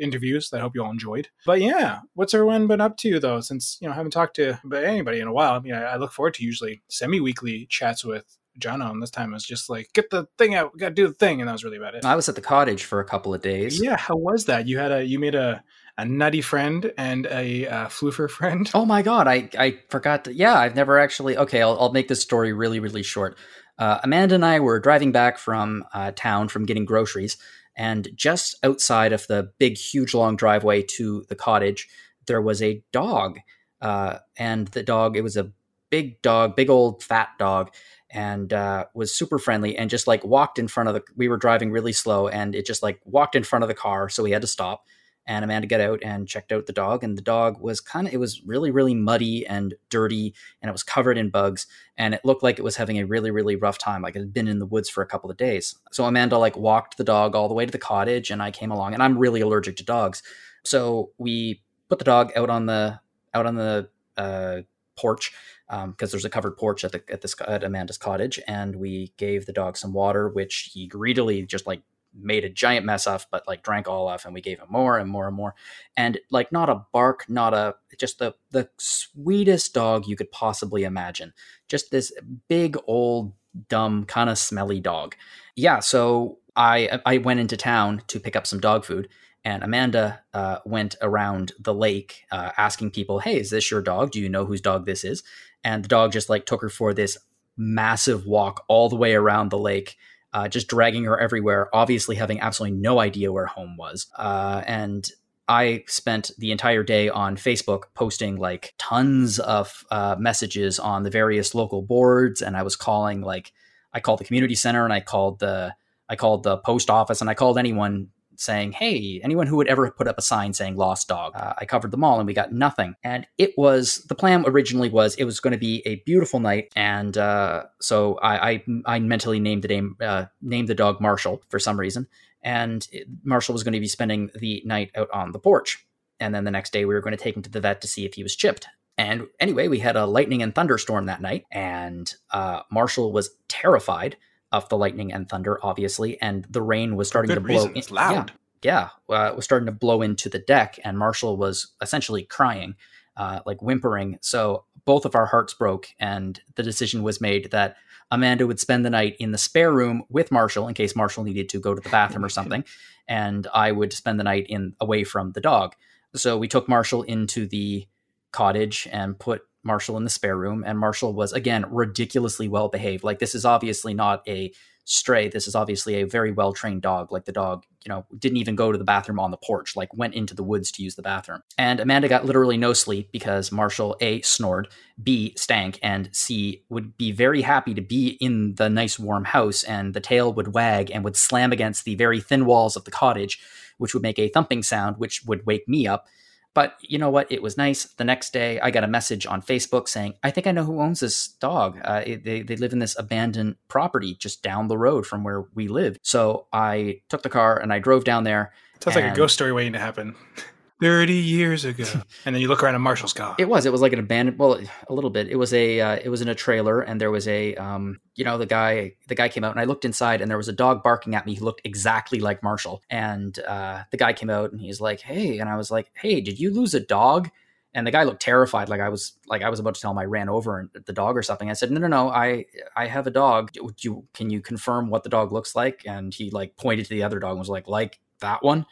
interviews 0.00 0.48
that 0.48 0.58
I 0.58 0.60
hope 0.62 0.74
you 0.74 0.82
all 0.82 0.90
enjoyed. 0.90 1.28
But 1.44 1.60
yeah, 1.60 2.00
what's 2.14 2.32
everyone 2.32 2.66
been 2.66 2.80
up 2.80 2.96
to 2.98 3.20
though? 3.20 3.40
Since 3.40 3.78
you 3.80 3.88
know 3.88 3.92
I 3.92 3.96
haven't 3.96 4.12
talked 4.12 4.36
to 4.36 4.58
anybody 4.72 5.20
in 5.20 5.28
a 5.28 5.32
while. 5.32 5.54
I 5.54 5.60
mean, 5.60 5.74
I, 5.74 5.82
I 5.82 5.96
look 5.96 6.12
forward 6.12 6.34
to 6.34 6.44
usually 6.44 6.82
semi-weekly 6.88 7.66
chats 7.68 8.04
with 8.04 8.37
Jono, 8.58 8.90
and 8.90 9.02
this 9.02 9.10
time 9.10 9.30
it 9.30 9.34
was 9.34 9.44
just 9.44 9.70
like, 9.70 9.88
get 9.92 10.10
the 10.10 10.26
thing 10.36 10.54
out, 10.54 10.72
we 10.72 10.80
gotta 10.80 10.94
do 10.94 11.06
the 11.06 11.14
thing, 11.14 11.40
and 11.40 11.48
that 11.48 11.52
was 11.52 11.64
really 11.64 11.76
about 11.76 11.94
it. 11.94 12.04
I 12.04 12.16
was 12.16 12.28
at 12.28 12.34
the 12.34 12.40
cottage 12.40 12.84
for 12.84 13.00
a 13.00 13.04
couple 13.04 13.34
of 13.34 13.42
days. 13.42 13.82
Yeah, 13.82 13.96
how 13.96 14.16
was 14.16 14.46
that? 14.46 14.66
You 14.66 14.78
had 14.78 14.92
a 14.92 15.04
you 15.04 15.18
made 15.18 15.34
a 15.34 15.62
a 15.96 16.04
nutty 16.04 16.40
friend 16.40 16.92
and 16.96 17.26
a 17.26 17.66
uh, 17.66 17.86
floofer 17.88 18.30
friend. 18.38 18.70
Oh 18.74 18.84
my 18.84 19.02
god, 19.02 19.26
I 19.26 19.48
I 19.58 19.78
forgot. 19.90 20.24
To, 20.24 20.34
yeah, 20.34 20.58
I've 20.58 20.76
never 20.76 20.98
actually. 20.98 21.36
Okay, 21.36 21.62
I'll, 21.62 21.78
I'll 21.78 21.92
make 21.92 22.08
this 22.08 22.22
story 22.22 22.52
really 22.52 22.80
really 22.80 23.02
short. 23.02 23.36
Uh, 23.78 23.98
Amanda 24.02 24.34
and 24.34 24.44
I 24.44 24.60
were 24.60 24.80
driving 24.80 25.12
back 25.12 25.38
from 25.38 25.84
uh, 25.94 26.10
town 26.14 26.48
from 26.48 26.66
getting 26.66 26.84
groceries, 26.84 27.36
and 27.76 28.08
just 28.14 28.56
outside 28.64 29.12
of 29.12 29.26
the 29.28 29.52
big, 29.58 29.76
huge, 29.78 30.14
long 30.14 30.36
driveway 30.36 30.82
to 30.96 31.24
the 31.28 31.36
cottage, 31.36 31.88
there 32.26 32.42
was 32.42 32.60
a 32.60 32.82
dog. 32.92 33.38
Uh, 33.80 34.18
and 34.36 34.66
the 34.68 34.82
dog, 34.82 35.16
it 35.16 35.22
was 35.22 35.36
a 35.36 35.52
big 35.90 36.20
dog, 36.22 36.56
big 36.56 36.70
old 36.70 37.02
fat 37.02 37.30
dog, 37.38 37.70
and 38.10 38.52
uh, 38.52 38.86
was 38.94 39.14
super 39.14 39.38
friendly 39.38 39.76
and 39.76 39.90
just 39.90 40.06
like 40.06 40.24
walked 40.24 40.58
in 40.58 40.68
front 40.68 40.88
of 40.88 40.94
the. 40.94 41.02
We 41.16 41.28
were 41.28 41.36
driving 41.36 41.70
really 41.70 41.92
slow, 41.92 42.28
and 42.28 42.54
it 42.54 42.66
just 42.66 42.82
like 42.82 43.00
walked 43.04 43.34
in 43.34 43.44
front 43.44 43.64
of 43.64 43.68
the 43.68 43.74
car, 43.74 44.08
so 44.08 44.22
we 44.22 44.32
had 44.32 44.42
to 44.42 44.48
stop 44.48 44.84
and 45.28 45.44
Amanda 45.44 45.66
got 45.66 45.82
out 45.82 46.00
and 46.02 46.26
checked 46.26 46.50
out 46.52 46.66
the 46.66 46.72
dog, 46.72 47.04
and 47.04 47.16
the 47.16 47.22
dog 47.22 47.60
was 47.60 47.80
kind 47.80 48.08
of 48.08 48.14
it 48.14 48.16
was 48.16 48.42
really 48.44 48.70
really 48.70 48.94
muddy 48.94 49.46
and 49.46 49.74
dirty, 49.90 50.34
and 50.60 50.70
it 50.70 50.72
was 50.72 50.82
covered 50.82 51.18
in 51.18 51.28
bugs, 51.28 51.66
and 51.98 52.14
it 52.14 52.24
looked 52.24 52.42
like 52.42 52.58
it 52.58 52.64
was 52.64 52.76
having 52.76 52.98
a 52.98 53.04
really 53.04 53.30
really 53.30 53.54
rough 53.54 53.78
time, 53.78 54.00
like 54.02 54.16
it 54.16 54.20
had 54.20 54.32
been 54.32 54.48
in 54.48 54.58
the 54.58 54.66
woods 54.66 54.88
for 54.88 55.02
a 55.02 55.06
couple 55.06 55.30
of 55.30 55.36
days. 55.36 55.76
So 55.92 56.04
Amanda 56.04 56.38
like 56.38 56.56
walked 56.56 56.96
the 56.96 57.04
dog 57.04 57.36
all 57.36 57.46
the 57.46 57.54
way 57.54 57.66
to 57.66 57.70
the 57.70 57.78
cottage, 57.78 58.30
and 58.30 58.42
I 58.42 58.50
came 58.50 58.72
along, 58.72 58.94
and 58.94 59.02
I'm 59.02 59.18
really 59.18 59.42
allergic 59.42 59.76
to 59.76 59.84
dogs, 59.84 60.22
so 60.64 61.10
we 61.18 61.62
put 61.90 61.98
the 61.98 62.06
dog 62.06 62.32
out 62.34 62.48
on 62.48 62.64
the 62.64 62.98
out 63.34 63.44
on 63.44 63.54
the 63.54 63.90
uh, 64.16 64.62
porch 64.98 65.32
because 65.68 65.84
um, 65.84 65.94
there's 65.98 66.24
a 66.24 66.30
covered 66.30 66.56
porch 66.56 66.84
at 66.84 66.92
the 66.92 67.02
at 67.10 67.20
this 67.20 67.34
at 67.46 67.62
Amanda's 67.62 67.98
cottage, 67.98 68.40
and 68.48 68.76
we 68.76 69.12
gave 69.16 69.46
the 69.46 69.52
dog 69.52 69.76
some 69.76 69.92
water, 69.92 70.28
which 70.28 70.70
he 70.72 70.86
greedily 70.86 71.42
just 71.44 71.66
like 71.66 71.82
made 72.14 72.44
a 72.44 72.48
giant 72.48 72.86
mess 72.86 73.06
of, 73.06 73.26
but 73.30 73.46
like 73.46 73.62
drank 73.62 73.86
all 73.86 74.08
off, 74.08 74.24
and 74.24 74.34
we 74.34 74.40
gave 74.40 74.58
him 74.58 74.68
more 74.70 74.98
and 74.98 75.10
more 75.10 75.26
and 75.26 75.36
more. 75.36 75.54
And 75.96 76.18
like 76.30 76.52
not 76.52 76.70
a 76.70 76.84
bark, 76.92 77.26
not 77.28 77.54
a 77.54 77.74
just 77.98 78.18
the 78.18 78.34
the 78.50 78.68
sweetest 78.78 79.74
dog 79.74 80.06
you 80.06 80.16
could 80.16 80.30
possibly 80.30 80.84
imagine. 80.84 81.32
Just 81.68 81.90
this 81.90 82.12
big 82.48 82.76
old 82.86 83.32
dumb 83.68 84.04
kind 84.04 84.30
of 84.30 84.38
smelly 84.38 84.80
dog. 84.80 85.16
Yeah, 85.54 85.80
so 85.80 86.38
I 86.56 87.00
I 87.04 87.18
went 87.18 87.40
into 87.40 87.56
town 87.56 88.02
to 88.08 88.20
pick 88.20 88.36
up 88.36 88.46
some 88.46 88.60
dog 88.60 88.84
food. 88.84 89.08
And 89.48 89.62
Amanda 89.62 90.20
uh, 90.34 90.58
went 90.66 90.96
around 91.00 91.52
the 91.58 91.72
lake 91.72 92.24
uh, 92.30 92.50
asking 92.58 92.90
people, 92.90 93.18
"Hey, 93.18 93.40
is 93.40 93.48
this 93.48 93.70
your 93.70 93.80
dog? 93.80 94.10
Do 94.10 94.20
you 94.20 94.28
know 94.28 94.44
whose 94.44 94.60
dog 94.60 94.84
this 94.84 95.04
is?" 95.04 95.22
And 95.64 95.84
the 95.84 95.88
dog 95.88 96.12
just 96.12 96.28
like 96.28 96.44
took 96.44 96.60
her 96.60 96.68
for 96.68 96.92
this 96.92 97.16
massive 97.56 98.26
walk 98.26 98.64
all 98.68 98.90
the 98.90 98.96
way 98.96 99.14
around 99.14 99.50
the 99.50 99.58
lake 99.58 99.96
uh, 100.32 100.48
just 100.48 100.68
dragging 100.68 101.04
her 101.04 101.18
everywhere, 101.18 101.74
obviously 101.74 102.16
having 102.16 102.40
absolutely 102.40 102.76
no 102.78 103.00
idea 103.00 103.32
where 103.32 103.46
home 103.46 103.76
was. 103.78 104.06
Uh, 104.16 104.62
and 104.66 105.10
I 105.48 105.84
spent 105.86 106.30
the 106.36 106.52
entire 106.52 106.82
day 106.82 107.08
on 107.08 107.36
Facebook 107.36 107.84
posting 107.94 108.36
like 108.36 108.74
tons 108.76 109.38
of 109.38 109.84
uh, 109.90 110.16
messages 110.18 110.78
on 110.78 111.04
the 111.04 111.10
various 111.10 111.54
local 111.54 111.80
boards, 111.80 112.42
and 112.42 112.54
I 112.54 112.62
was 112.62 112.76
calling 112.76 113.22
like 113.22 113.52
I 113.94 114.00
called 114.00 114.20
the 114.20 114.24
community 114.24 114.54
center 114.54 114.84
and 114.84 114.92
I 114.92 115.00
called 115.00 115.38
the 115.38 115.74
I 116.10 116.16
called 116.16 116.42
the 116.42 116.58
post 116.58 116.90
office 116.90 117.22
and 117.22 117.30
I 117.30 117.34
called 117.34 117.58
anyone 117.58 118.08
saying, 118.38 118.72
hey, 118.72 119.20
anyone 119.22 119.46
who 119.46 119.56
would 119.56 119.66
ever 119.66 119.90
put 119.90 120.06
up 120.06 120.16
a 120.16 120.22
sign 120.22 120.52
saying 120.54 120.76
lost 120.76 121.08
dog. 121.08 121.32
Uh, 121.34 121.54
I 121.58 121.64
covered 121.66 121.90
them 121.90 122.04
all 122.04 122.18
and 122.18 122.26
we 122.26 122.32
got 122.32 122.52
nothing. 122.52 122.94
And 123.02 123.26
it 123.36 123.52
was, 123.58 124.04
the 124.08 124.14
plan 124.14 124.44
originally 124.46 124.88
was 124.88 125.16
it 125.16 125.24
was 125.24 125.40
going 125.40 125.52
to 125.52 125.58
be 125.58 125.82
a 125.84 125.96
beautiful 126.06 126.38
night. 126.38 126.72
And 126.76 127.18
uh, 127.18 127.64
so 127.80 128.14
I, 128.22 128.50
I, 128.50 128.64
I, 128.86 128.98
mentally 129.00 129.40
named 129.40 129.62
the 129.62 129.68
name, 129.68 129.96
uh, 130.00 130.26
named 130.40 130.68
the 130.68 130.74
dog 130.74 131.00
Marshall 131.00 131.42
for 131.48 131.58
some 131.58 131.78
reason. 131.78 132.06
And 132.42 132.86
Marshall 133.24 133.54
was 133.54 133.64
going 133.64 133.74
to 133.74 133.80
be 133.80 133.88
spending 133.88 134.30
the 134.38 134.62
night 134.64 134.92
out 134.94 135.10
on 135.12 135.32
the 135.32 135.40
porch. 135.40 135.84
and 136.20 136.34
then 136.34 136.44
the 136.44 136.50
next 136.50 136.72
day 136.72 136.84
we 136.84 136.94
were 136.94 137.00
going 137.00 137.16
to 137.16 137.22
take 137.22 137.36
him 137.36 137.42
to 137.42 137.50
the 137.50 137.60
vet 137.60 137.80
to 137.80 137.88
see 137.88 138.04
if 138.04 138.14
he 138.14 138.22
was 138.22 138.36
chipped. 138.36 138.66
And 138.96 139.28
anyway, 139.38 139.68
we 139.68 139.78
had 139.78 139.96
a 139.96 140.06
lightning 140.06 140.42
and 140.42 140.54
thunderstorm 140.54 141.06
that 141.06 141.22
night, 141.22 141.44
and 141.52 142.12
uh, 142.32 142.62
Marshall 142.70 143.12
was 143.12 143.30
terrified 143.48 144.16
of 144.52 144.68
the 144.68 144.76
lightning 144.76 145.12
and 145.12 145.28
thunder, 145.28 145.58
obviously, 145.62 146.20
and 146.20 146.46
the 146.50 146.62
rain 146.62 146.96
was 146.96 147.08
starting 147.08 147.34
to 147.34 147.40
blow. 147.40 147.56
Reason. 147.56 147.76
It's 147.76 147.90
loud. 147.90 148.32
Yeah, 148.62 148.90
yeah 149.08 149.16
uh, 149.16 149.30
it 149.30 149.36
was 149.36 149.44
starting 149.44 149.66
to 149.66 149.72
blow 149.72 150.02
into 150.02 150.28
the 150.28 150.38
deck, 150.38 150.78
and 150.84 150.98
Marshall 150.98 151.36
was 151.36 151.72
essentially 151.82 152.22
crying, 152.22 152.76
uh, 153.16 153.40
like 153.46 153.62
whimpering. 153.62 154.18
So 154.20 154.64
both 154.84 155.04
of 155.04 155.14
our 155.14 155.26
hearts 155.26 155.54
broke, 155.54 155.88
and 155.98 156.40
the 156.54 156.62
decision 156.62 157.02
was 157.02 157.20
made 157.20 157.50
that 157.50 157.76
Amanda 158.10 158.46
would 158.46 158.58
spend 158.58 158.84
the 158.84 158.90
night 158.90 159.16
in 159.18 159.32
the 159.32 159.38
spare 159.38 159.72
room 159.72 160.02
with 160.08 160.32
Marshall 160.32 160.66
in 160.66 160.74
case 160.74 160.96
Marshall 160.96 161.24
needed 161.24 161.50
to 161.50 161.60
go 161.60 161.74
to 161.74 161.80
the 161.80 161.90
bathroom 161.90 162.24
or 162.24 162.28
something, 162.30 162.64
and 163.06 163.46
I 163.52 163.72
would 163.72 163.92
spend 163.92 164.18
the 164.18 164.24
night 164.24 164.46
in 164.48 164.74
away 164.80 165.04
from 165.04 165.32
the 165.32 165.40
dog. 165.40 165.74
So 166.14 166.38
we 166.38 166.48
took 166.48 166.68
Marshall 166.68 167.02
into 167.02 167.46
the 167.46 167.86
cottage 168.32 168.88
and 168.90 169.18
put 169.18 169.42
Marshall 169.68 169.96
in 169.96 170.02
the 170.02 170.10
spare 170.10 170.36
room, 170.36 170.64
and 170.66 170.76
Marshall 170.76 171.12
was 171.12 171.32
again 171.32 171.64
ridiculously 171.70 172.48
well 172.48 172.68
behaved. 172.68 173.04
Like 173.04 173.20
this 173.20 173.36
is 173.36 173.44
obviously 173.44 173.94
not 173.94 174.26
a 174.26 174.52
stray. 174.90 175.28
This 175.28 175.46
is 175.46 175.54
obviously 175.54 175.96
a 175.96 176.06
very 176.06 176.32
well 176.32 176.54
trained 176.54 176.80
dog. 176.80 177.12
Like 177.12 177.26
the 177.26 177.32
dog, 177.32 177.64
you 177.84 177.90
know, 177.90 178.06
didn't 178.18 178.38
even 178.38 178.56
go 178.56 178.72
to 178.72 178.78
the 178.78 178.84
bathroom 178.84 179.20
on 179.20 179.30
the 179.30 179.36
porch, 179.36 179.76
like 179.76 179.92
went 179.92 180.14
into 180.14 180.34
the 180.34 180.42
woods 180.42 180.72
to 180.72 180.82
use 180.82 180.94
the 180.94 181.02
bathroom. 181.02 181.42
And 181.58 181.78
Amanda 181.78 182.08
got 182.08 182.24
literally 182.24 182.56
no 182.56 182.72
sleep 182.72 183.12
because 183.12 183.52
Marshall 183.52 183.98
A 184.00 184.22
snored, 184.22 184.68
B 185.00 185.34
stank, 185.36 185.78
and 185.82 186.08
C 186.12 186.64
would 186.70 186.96
be 186.96 187.12
very 187.12 187.42
happy 187.42 187.74
to 187.74 187.82
be 187.82 188.16
in 188.18 188.54
the 188.54 188.70
nice 188.70 188.98
warm 188.98 189.26
house 189.26 189.62
and 189.62 189.92
the 189.92 190.00
tail 190.00 190.32
would 190.32 190.54
wag 190.54 190.90
and 190.90 191.04
would 191.04 191.16
slam 191.16 191.52
against 191.52 191.84
the 191.84 191.94
very 191.94 192.20
thin 192.20 192.46
walls 192.46 192.74
of 192.74 192.84
the 192.84 192.90
cottage, 192.90 193.38
which 193.76 193.92
would 193.92 194.02
make 194.02 194.18
a 194.18 194.28
thumping 194.28 194.62
sound, 194.62 194.96
which 194.96 195.22
would 195.26 195.44
wake 195.44 195.68
me 195.68 195.86
up. 195.86 196.06
But 196.54 196.74
you 196.80 196.98
know 196.98 197.10
what? 197.10 197.30
It 197.30 197.42
was 197.42 197.56
nice. 197.56 197.84
The 197.84 198.04
next 198.04 198.32
day, 198.32 198.58
I 198.60 198.70
got 198.70 198.84
a 198.84 198.88
message 198.88 199.26
on 199.26 199.42
Facebook 199.42 199.88
saying, 199.88 200.14
I 200.22 200.30
think 200.30 200.46
I 200.46 200.52
know 200.52 200.64
who 200.64 200.80
owns 200.80 201.00
this 201.00 201.28
dog. 201.28 201.78
Uh, 201.84 202.02
it, 202.04 202.24
they, 202.24 202.42
they 202.42 202.56
live 202.56 202.72
in 202.72 202.78
this 202.78 202.98
abandoned 202.98 203.56
property 203.68 204.14
just 204.14 204.42
down 204.42 204.68
the 204.68 204.78
road 204.78 205.06
from 205.06 205.22
where 205.22 205.42
we 205.54 205.68
live. 205.68 205.98
So 206.02 206.46
I 206.52 207.02
took 207.08 207.22
the 207.22 207.28
car 207.28 207.58
and 207.58 207.72
I 207.72 207.78
drove 207.78 208.04
down 208.04 208.24
there. 208.24 208.52
Sounds 208.80 208.96
like 208.96 209.12
a 209.12 209.14
ghost 209.14 209.34
story 209.34 209.52
waiting 209.52 209.72
to 209.74 209.78
happen. 209.78 210.14
30 210.80 211.12
years 211.12 211.64
ago. 211.64 211.84
And 212.24 212.34
then 212.34 212.42
you 212.42 212.48
look 212.48 212.62
around 212.62 212.74
and 212.74 212.84
marshall's 212.84 213.12
gone 213.12 213.36
it 213.38 213.48
was 213.48 213.66
it 213.66 213.72
was 213.72 213.80
like 213.80 213.92
an 213.92 213.98
abandoned 213.98 214.38
well 214.38 214.60
a 214.88 214.94
little 214.94 215.10
bit. 215.10 215.28
It 215.28 215.36
was 215.36 215.52
a 215.52 215.80
uh, 215.80 215.98
it 216.02 216.08
was 216.08 216.20
in 216.20 216.28
a 216.28 216.34
trailer 216.34 216.80
and 216.80 217.00
there 217.00 217.10
was 217.10 217.26
a 217.26 217.54
um 217.56 218.00
you 218.14 218.24
know 218.24 218.38
the 218.38 218.46
guy 218.46 218.94
the 219.08 219.14
guy 219.14 219.28
came 219.28 219.44
out 219.44 219.52
and 219.52 219.60
i 219.60 219.64
looked 219.64 219.84
inside 219.84 220.20
and 220.20 220.30
there 220.30 220.36
was 220.36 220.48
a 220.48 220.52
dog 220.52 220.82
barking 220.82 221.14
at 221.14 221.26
me. 221.26 221.34
Who 221.34 221.44
looked 221.44 221.62
exactly 221.64 222.20
like 222.20 222.42
marshall. 222.42 222.82
And 222.90 223.38
uh 223.40 223.84
the 223.90 223.96
guy 223.96 224.12
came 224.12 224.30
out 224.30 224.52
and 224.52 224.60
he's 224.60 224.80
like 224.80 225.00
hey 225.00 225.38
and 225.38 225.48
i 225.48 225.56
was 225.56 225.70
like 225.70 225.90
hey 225.94 226.20
did 226.20 226.38
you 226.38 226.52
lose 226.52 226.74
a 226.74 226.80
dog? 226.80 227.30
And 227.74 227.86
the 227.86 227.90
guy 227.90 228.02
looked 228.02 228.22
terrified 228.22 228.68
like 228.68 228.80
i 228.80 228.88
was 228.88 229.12
like 229.26 229.42
i 229.42 229.48
was 229.48 229.60
about 229.60 229.74
to 229.74 229.80
tell 229.80 229.92
him 229.92 229.98
i 229.98 230.04
ran 230.04 230.28
over 230.28 230.70
the 230.86 230.92
dog 230.92 231.16
or 231.16 231.22
something. 231.22 231.50
I 231.50 231.54
said 231.54 231.70
no 231.70 231.80
no 231.80 231.88
no 231.88 232.08
i 232.08 232.44
i 232.76 232.86
have 232.86 233.06
a 233.06 233.10
dog. 233.10 233.52
Would 233.60 233.84
you 233.84 234.06
can 234.14 234.30
you 234.30 234.40
confirm 234.40 234.90
what 234.90 235.02
the 235.02 235.10
dog 235.10 235.32
looks 235.32 235.54
like? 235.54 235.82
And 235.86 236.12
he 236.12 236.30
like 236.30 236.56
pointed 236.56 236.86
to 236.86 236.94
the 236.94 237.02
other 237.04 237.18
dog 237.18 237.32
and 237.32 237.38
was 237.38 237.48
like 237.48 237.68
like 237.68 238.00
that 238.20 238.42
one 238.42 238.66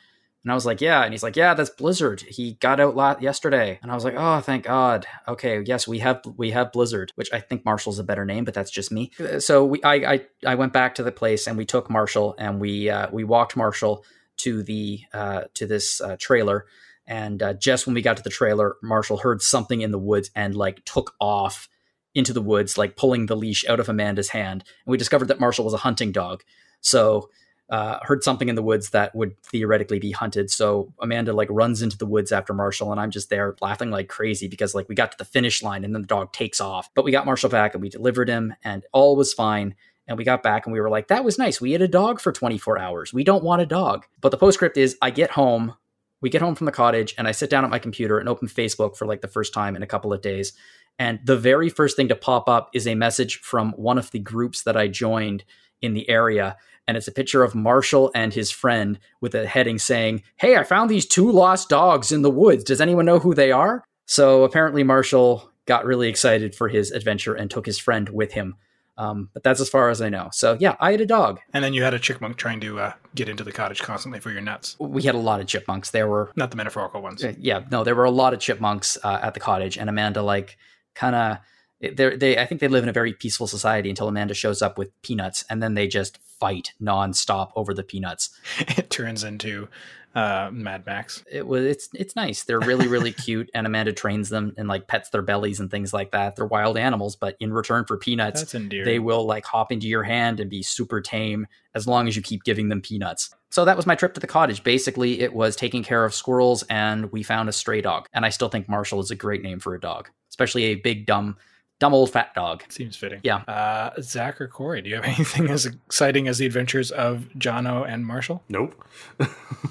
and 0.46 0.52
I 0.52 0.54
was 0.54 0.64
like, 0.64 0.80
yeah. 0.80 1.02
And 1.02 1.12
he's 1.12 1.24
like, 1.24 1.34
yeah, 1.34 1.54
that's 1.54 1.70
Blizzard. 1.70 2.20
He 2.20 2.52
got 2.60 2.78
out 2.78 3.20
yesterday. 3.20 3.80
And 3.82 3.90
I 3.90 3.96
was 3.96 4.04
like, 4.04 4.14
oh, 4.16 4.38
thank 4.38 4.66
God. 4.66 5.04
Okay, 5.26 5.60
yes, 5.66 5.88
we 5.88 5.98
have 5.98 6.22
we 6.36 6.52
have 6.52 6.70
Blizzard, 6.70 7.10
which 7.16 7.32
I 7.32 7.40
think 7.40 7.64
Marshall's 7.64 7.98
a 7.98 8.04
better 8.04 8.24
name, 8.24 8.44
but 8.44 8.54
that's 8.54 8.70
just 8.70 8.92
me. 8.92 9.10
So 9.40 9.64
we, 9.64 9.82
I, 9.82 9.94
I, 9.94 10.20
I 10.46 10.54
went 10.54 10.72
back 10.72 10.94
to 10.94 11.02
the 11.02 11.10
place 11.10 11.48
and 11.48 11.58
we 11.58 11.66
took 11.66 11.90
Marshall 11.90 12.36
and 12.38 12.60
we, 12.60 12.88
uh, 12.88 13.08
we 13.10 13.24
walked 13.24 13.56
Marshall 13.56 14.04
to 14.36 14.62
the, 14.62 15.00
uh, 15.12 15.46
to 15.54 15.66
this 15.66 16.00
uh, 16.00 16.16
trailer. 16.20 16.66
And 17.08 17.42
uh, 17.42 17.54
just 17.54 17.88
when 17.88 17.96
we 17.96 18.02
got 18.02 18.16
to 18.18 18.22
the 18.22 18.30
trailer, 18.30 18.76
Marshall 18.84 19.16
heard 19.16 19.42
something 19.42 19.80
in 19.80 19.90
the 19.90 19.98
woods 19.98 20.30
and 20.36 20.54
like 20.54 20.84
took 20.84 21.16
off 21.20 21.68
into 22.14 22.32
the 22.32 22.40
woods, 22.40 22.78
like 22.78 22.94
pulling 22.94 23.26
the 23.26 23.36
leash 23.36 23.68
out 23.68 23.80
of 23.80 23.88
Amanda's 23.88 24.28
hand. 24.28 24.62
And 24.84 24.92
we 24.92 24.96
discovered 24.96 25.26
that 25.26 25.40
Marshall 25.40 25.64
was 25.64 25.74
a 25.74 25.78
hunting 25.78 26.12
dog. 26.12 26.44
So 26.82 27.30
uh, 27.68 27.98
heard 28.02 28.22
something 28.22 28.48
in 28.48 28.54
the 28.54 28.62
woods 28.62 28.90
that 28.90 29.14
would 29.14 29.40
theoretically 29.42 29.98
be 29.98 30.12
hunted. 30.12 30.50
So 30.50 30.92
Amanda 31.00 31.32
like 31.32 31.48
runs 31.50 31.82
into 31.82 31.98
the 31.98 32.06
woods 32.06 32.30
after 32.30 32.52
Marshall, 32.52 32.92
and 32.92 33.00
I'm 33.00 33.10
just 33.10 33.28
there 33.28 33.56
laughing 33.60 33.90
like 33.90 34.08
crazy 34.08 34.46
because 34.46 34.74
like 34.74 34.88
we 34.88 34.94
got 34.94 35.12
to 35.12 35.18
the 35.18 35.24
finish 35.24 35.62
line 35.62 35.84
and 35.84 35.94
then 35.94 36.02
the 36.02 36.08
dog 36.08 36.32
takes 36.32 36.60
off. 36.60 36.88
But 36.94 37.04
we 37.04 37.12
got 37.12 37.26
Marshall 37.26 37.50
back 37.50 37.74
and 37.74 37.82
we 37.82 37.88
delivered 37.88 38.28
him, 38.28 38.54
and 38.62 38.84
all 38.92 39.16
was 39.16 39.32
fine. 39.32 39.74
And 40.08 40.16
we 40.16 40.22
got 40.22 40.44
back 40.44 40.66
and 40.66 40.72
we 40.72 40.80
were 40.80 40.90
like, 40.90 41.08
that 41.08 41.24
was 41.24 41.36
nice. 41.36 41.60
We 41.60 41.72
had 41.72 41.82
a 41.82 41.88
dog 41.88 42.20
for 42.20 42.30
24 42.30 42.78
hours. 42.78 43.12
We 43.12 43.24
don't 43.24 43.42
want 43.42 43.62
a 43.62 43.66
dog. 43.66 44.06
But 44.20 44.30
the 44.30 44.36
postscript 44.36 44.76
is 44.76 44.96
I 45.02 45.10
get 45.10 45.32
home, 45.32 45.74
we 46.20 46.30
get 46.30 46.42
home 46.42 46.54
from 46.54 46.66
the 46.66 46.72
cottage, 46.72 47.12
and 47.18 47.26
I 47.26 47.32
sit 47.32 47.50
down 47.50 47.64
at 47.64 47.70
my 47.70 47.80
computer 47.80 48.20
and 48.20 48.28
open 48.28 48.46
Facebook 48.46 48.96
for 48.96 49.04
like 49.04 49.20
the 49.20 49.26
first 49.26 49.52
time 49.52 49.74
in 49.74 49.82
a 49.82 49.86
couple 49.86 50.12
of 50.12 50.22
days. 50.22 50.52
And 50.98 51.18
the 51.24 51.36
very 51.36 51.68
first 51.68 51.96
thing 51.96 52.06
to 52.08 52.14
pop 52.14 52.48
up 52.48 52.70
is 52.72 52.86
a 52.86 52.94
message 52.94 53.40
from 53.40 53.72
one 53.72 53.98
of 53.98 54.12
the 54.12 54.20
groups 54.20 54.62
that 54.62 54.76
I 54.76 54.86
joined 54.86 55.44
in 55.82 55.94
the 55.94 56.08
area 56.08 56.56
and 56.86 56.96
it's 56.96 57.08
a 57.08 57.12
picture 57.12 57.42
of 57.42 57.54
Marshall 57.54 58.10
and 58.14 58.32
his 58.32 58.50
friend 58.50 58.98
with 59.20 59.34
a 59.34 59.46
heading 59.46 59.78
saying, 59.78 60.22
Hey, 60.36 60.56
I 60.56 60.64
found 60.64 60.88
these 60.88 61.06
two 61.06 61.30
lost 61.30 61.68
dogs 61.68 62.12
in 62.12 62.22
the 62.22 62.30
woods. 62.30 62.64
Does 62.64 62.80
anyone 62.80 63.04
know 63.04 63.18
who 63.18 63.34
they 63.34 63.52
are? 63.52 63.84
So 64.06 64.44
apparently, 64.44 64.84
Marshall 64.84 65.50
got 65.66 65.84
really 65.84 66.08
excited 66.08 66.54
for 66.54 66.68
his 66.68 66.92
adventure 66.92 67.34
and 67.34 67.50
took 67.50 67.66
his 67.66 67.78
friend 67.78 68.08
with 68.08 68.32
him. 68.32 68.54
Um, 68.98 69.28
but 69.34 69.42
that's 69.42 69.60
as 69.60 69.68
far 69.68 69.90
as 69.90 70.00
I 70.00 70.08
know. 70.08 70.30
So 70.32 70.56
yeah, 70.58 70.76
I 70.80 70.92
had 70.92 71.00
a 71.00 71.06
dog. 71.06 71.40
And 71.52 71.62
then 71.62 71.74
you 71.74 71.82
had 71.82 71.92
a 71.92 71.98
chipmunk 71.98 72.36
trying 72.36 72.60
to 72.60 72.78
uh, 72.78 72.92
get 73.14 73.28
into 73.28 73.44
the 73.44 73.52
cottage 73.52 73.82
constantly 73.82 74.20
for 74.20 74.30
your 74.30 74.40
nuts. 74.40 74.76
We 74.78 75.02
had 75.02 75.14
a 75.14 75.18
lot 75.18 75.40
of 75.40 75.48
chipmunks. 75.48 75.90
There 75.90 76.08
were 76.08 76.30
not 76.34 76.50
the 76.50 76.56
metaphorical 76.56 77.02
ones. 77.02 77.22
Uh, 77.22 77.34
yeah, 77.38 77.64
no, 77.70 77.84
there 77.84 77.94
were 77.94 78.04
a 78.04 78.10
lot 78.10 78.32
of 78.32 78.40
chipmunks 78.40 78.96
uh, 79.02 79.18
at 79.22 79.34
the 79.34 79.40
cottage, 79.40 79.76
and 79.76 79.90
Amanda 79.90 80.22
like 80.22 80.56
kind 80.94 81.14
of 81.14 81.38
they 81.80 82.16
they 82.16 82.38
I 82.38 82.46
think 82.46 82.60
they 82.60 82.68
live 82.68 82.82
in 82.82 82.88
a 82.88 82.92
very 82.92 83.12
peaceful 83.12 83.46
society 83.46 83.88
until 83.88 84.08
Amanda 84.08 84.34
shows 84.34 84.62
up 84.62 84.78
with 84.78 84.90
peanuts, 85.02 85.44
and 85.50 85.62
then 85.62 85.74
they 85.74 85.88
just 85.88 86.18
fight 86.38 86.72
nonstop 86.80 87.50
over 87.56 87.74
the 87.74 87.82
peanuts. 87.82 88.30
It 88.76 88.90
turns 88.90 89.24
into 89.24 89.68
uh, 90.14 90.48
Mad 90.50 90.86
Max. 90.86 91.22
It 91.30 91.46
was 91.46 91.64
it's 91.64 91.88
it's 91.92 92.16
nice. 92.16 92.44
They're 92.44 92.58
really 92.58 92.88
really 92.88 93.12
cute, 93.26 93.50
and 93.52 93.66
Amanda 93.66 93.92
trains 93.92 94.30
them 94.30 94.54
and 94.56 94.66
like 94.66 94.86
pets 94.86 95.10
their 95.10 95.22
bellies 95.22 95.60
and 95.60 95.70
things 95.70 95.92
like 95.92 96.12
that. 96.12 96.36
They're 96.36 96.46
wild 96.46 96.78
animals, 96.78 97.16
but 97.16 97.36
in 97.38 97.52
return 97.52 97.84
for 97.84 97.98
peanuts, 97.98 98.52
they 98.52 98.98
will 98.98 99.26
like 99.26 99.44
hop 99.44 99.70
into 99.70 99.86
your 99.86 100.02
hand 100.02 100.40
and 100.40 100.48
be 100.48 100.62
super 100.62 101.02
tame 101.02 101.46
as 101.74 101.86
long 101.86 102.08
as 102.08 102.16
you 102.16 102.22
keep 102.22 102.44
giving 102.44 102.70
them 102.70 102.80
peanuts. 102.80 103.34
So 103.50 103.66
that 103.66 103.76
was 103.76 103.86
my 103.86 103.94
trip 103.94 104.14
to 104.14 104.20
the 104.20 104.26
cottage. 104.26 104.64
Basically, 104.64 105.20
it 105.20 105.34
was 105.34 105.54
taking 105.54 105.82
care 105.82 106.04
of 106.04 106.14
squirrels, 106.14 106.62
and 106.70 107.12
we 107.12 107.22
found 107.22 107.50
a 107.50 107.52
stray 107.52 107.82
dog. 107.82 108.08
And 108.14 108.24
I 108.24 108.30
still 108.30 108.48
think 108.48 108.68
Marshall 108.68 109.00
is 109.00 109.10
a 109.10 109.16
great 109.16 109.42
name 109.42 109.60
for 109.60 109.74
a 109.74 109.80
dog, 109.80 110.08
especially 110.30 110.64
a 110.64 110.74
big 110.76 111.04
dumb 111.04 111.36
dumb 111.78 111.94
old 111.94 112.10
fat 112.10 112.34
dog. 112.34 112.64
Seems 112.68 112.96
fitting. 112.96 113.20
Yeah. 113.22 113.36
Uh, 113.36 113.90
Zach 114.00 114.40
or 114.40 114.48
Corey, 114.48 114.82
do 114.82 114.88
you 114.88 114.96
have 114.96 115.04
anything 115.16 115.48
as 115.50 115.66
exciting 115.66 116.28
as 116.28 116.38
the 116.38 116.46
adventures 116.46 116.90
of 116.90 117.28
Jono 117.38 117.86
and 117.88 118.06
Marshall? 118.06 118.42
Nope. 118.48 118.74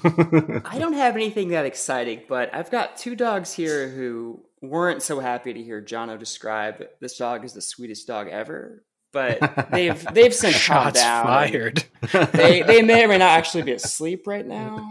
I 0.04 0.76
don't 0.78 0.94
have 0.94 1.16
anything 1.16 1.48
that 1.48 1.66
exciting, 1.66 2.22
but 2.28 2.54
I've 2.54 2.70
got 2.70 2.96
two 2.96 3.16
dogs 3.16 3.52
here 3.52 3.88
who 3.88 4.40
weren't 4.62 5.02
so 5.02 5.20
happy 5.20 5.52
to 5.52 5.62
hear 5.62 5.82
Jono 5.82 6.18
describe 6.18 6.84
this 7.00 7.16
dog 7.16 7.44
as 7.44 7.52
the 7.52 7.62
sweetest 7.62 8.06
dog 8.06 8.28
ever. 8.28 8.84
But 9.12 9.70
they've 9.70 10.04
they've 10.12 10.34
since 10.34 10.66
calmed 10.66 10.94
down. 10.94 11.24
fired. 11.24 11.84
They 12.32 12.60
they 12.62 12.82
may 12.82 13.04
or 13.04 13.08
may 13.08 13.16
not 13.16 13.30
actually 13.38 13.62
be 13.62 13.72
asleep 13.72 14.26
right 14.26 14.46
now. 14.46 14.90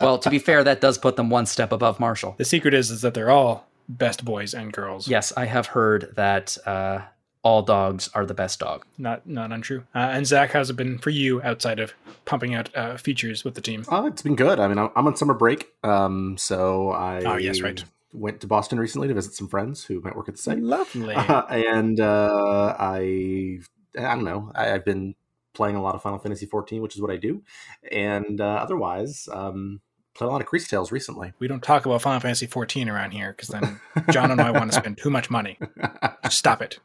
Well, 0.00 0.18
to 0.18 0.30
be 0.30 0.40
fair, 0.40 0.64
that 0.64 0.80
does 0.80 0.98
put 0.98 1.14
them 1.14 1.30
one 1.30 1.46
step 1.46 1.70
above 1.70 2.00
Marshall. 2.00 2.34
The 2.38 2.44
secret 2.44 2.74
is 2.74 2.90
is 2.90 3.02
that 3.02 3.14
they're 3.14 3.30
all 3.30 3.69
best 3.90 4.24
boys 4.24 4.54
and 4.54 4.72
girls. 4.72 5.08
Yes, 5.08 5.32
I 5.36 5.46
have 5.46 5.66
heard 5.66 6.12
that 6.16 6.56
uh, 6.66 7.00
all 7.42 7.62
dogs 7.62 8.08
are 8.14 8.24
the 8.24 8.34
best 8.34 8.58
dog. 8.58 8.84
Not 8.98 9.26
not 9.26 9.52
untrue. 9.52 9.84
Uh, 9.94 9.98
and 9.98 10.26
Zach, 10.26 10.52
how's 10.52 10.70
it 10.70 10.76
been 10.76 10.98
for 10.98 11.10
you 11.10 11.42
outside 11.42 11.80
of 11.80 11.94
pumping 12.24 12.54
out 12.54 12.74
uh, 12.76 12.96
features 12.96 13.44
with 13.44 13.54
the 13.54 13.60
team? 13.60 13.84
Oh, 13.88 14.06
it's 14.06 14.22
been 14.22 14.36
good. 14.36 14.60
I 14.60 14.68
mean, 14.68 14.78
I'm 14.78 15.06
on 15.06 15.16
summer 15.16 15.34
break, 15.34 15.68
um, 15.82 16.36
so 16.38 16.90
I 16.90 17.22
oh 17.24 17.36
yes, 17.36 17.60
right. 17.60 17.82
Went 18.12 18.40
to 18.40 18.48
Boston 18.48 18.80
recently 18.80 19.06
to 19.06 19.14
visit 19.14 19.34
some 19.34 19.46
friends 19.46 19.84
who 19.84 20.00
might 20.00 20.16
work 20.16 20.28
at 20.28 20.34
the 20.34 20.42
site. 20.42 20.58
Lovely. 20.58 21.14
and 21.48 22.00
uh, 22.00 22.74
I 22.78 23.60
I 23.96 24.14
don't 24.14 24.24
know. 24.24 24.50
I, 24.54 24.66
have 24.66 24.84
been 24.84 25.14
playing 25.54 25.76
a 25.76 25.82
lot 25.82 25.94
of 25.94 26.02
Final 26.02 26.18
Fantasy 26.18 26.46
14, 26.46 26.82
which 26.82 26.96
is 26.96 27.00
what 27.00 27.12
I 27.12 27.16
do, 27.16 27.42
and 27.90 28.40
uh, 28.40 28.44
otherwise. 28.44 29.28
Um, 29.32 29.80
played 30.14 30.28
a 30.28 30.30
lot 30.30 30.40
of 30.40 30.46
Crease 30.46 30.68
Tales 30.68 30.92
recently. 30.92 31.32
We 31.38 31.48
don't 31.48 31.62
talk 31.62 31.86
about 31.86 32.02
Final 32.02 32.20
Fantasy 32.20 32.46
14 32.46 32.88
around 32.88 33.12
here 33.12 33.32
because 33.32 33.48
then 33.48 33.80
John 34.10 34.30
and 34.30 34.40
I 34.40 34.50
want 34.50 34.72
to 34.72 34.76
spend 34.78 34.98
too 34.98 35.10
much 35.10 35.30
money. 35.30 35.58
Stop 36.30 36.62
it. 36.62 36.78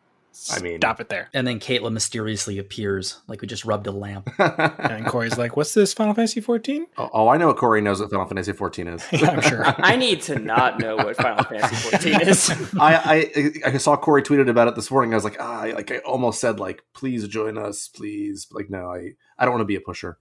I 0.54 0.60
mean- 0.62 0.80
stop 0.80 1.00
it 1.00 1.10
there. 1.10 1.30
And 1.34 1.46
then 1.48 1.60
Caitlin 1.60 1.94
mysteriously 1.94 2.58
appears, 2.60 3.20
like 3.28 3.42
we 3.42 3.48
just 3.48 3.66
rubbed 3.66 3.88
a 3.88 3.92
lamp. 3.92 4.30
And 4.96 5.06
Corey's 5.06 5.38
like, 5.38 5.58
"What's 5.58 5.74
this 5.74 5.94
Final 5.94 6.14
Fantasy 6.14 6.40
14?" 6.42 6.86
oh, 6.98 7.10
oh, 7.14 7.28
I 7.28 7.38
know 7.38 7.48
what 7.48 7.58
Corey 7.58 7.82
knows 7.82 8.00
what 8.00 8.10
Final 8.12 8.26
Fantasy 8.28 8.54
14 8.54 8.88
is. 8.88 9.06
Yeah, 9.12 9.32
I'm 9.32 9.42
sure. 9.42 9.64
I 9.78 9.96
need 9.96 10.22
to 10.24 10.40
not 10.40 10.80
know 10.80 10.96
what 10.96 11.18
Final 11.18 11.44
Fantasy 11.44 11.76
14 11.90 12.22
is. 12.22 12.50
I, 12.80 12.96
I 13.66 13.72
I 13.74 13.78
saw 13.78 13.98
Corey 13.98 14.22
tweeted 14.24 14.50
about 14.50 14.68
it 14.68 14.76
this 14.76 14.90
morning. 14.92 15.14
I 15.14 15.16
was 15.18 15.24
like, 15.24 15.38
ah, 15.40 15.62
I- 15.62 15.72
like 15.72 15.92
I 15.92 15.98
almost 16.00 16.40
said 16.40 16.60
like, 16.60 16.84
please 16.94 17.28
join 17.28 17.58
us, 17.58 17.88
please. 17.90 18.48
Like, 18.52 18.70
no, 18.70 18.92
I 18.92 19.12
I 19.38 19.44
don't 19.46 19.52
want 19.54 19.62
to 19.62 19.66
be 19.66 19.76
a 19.76 19.82
pusher. 19.82 20.18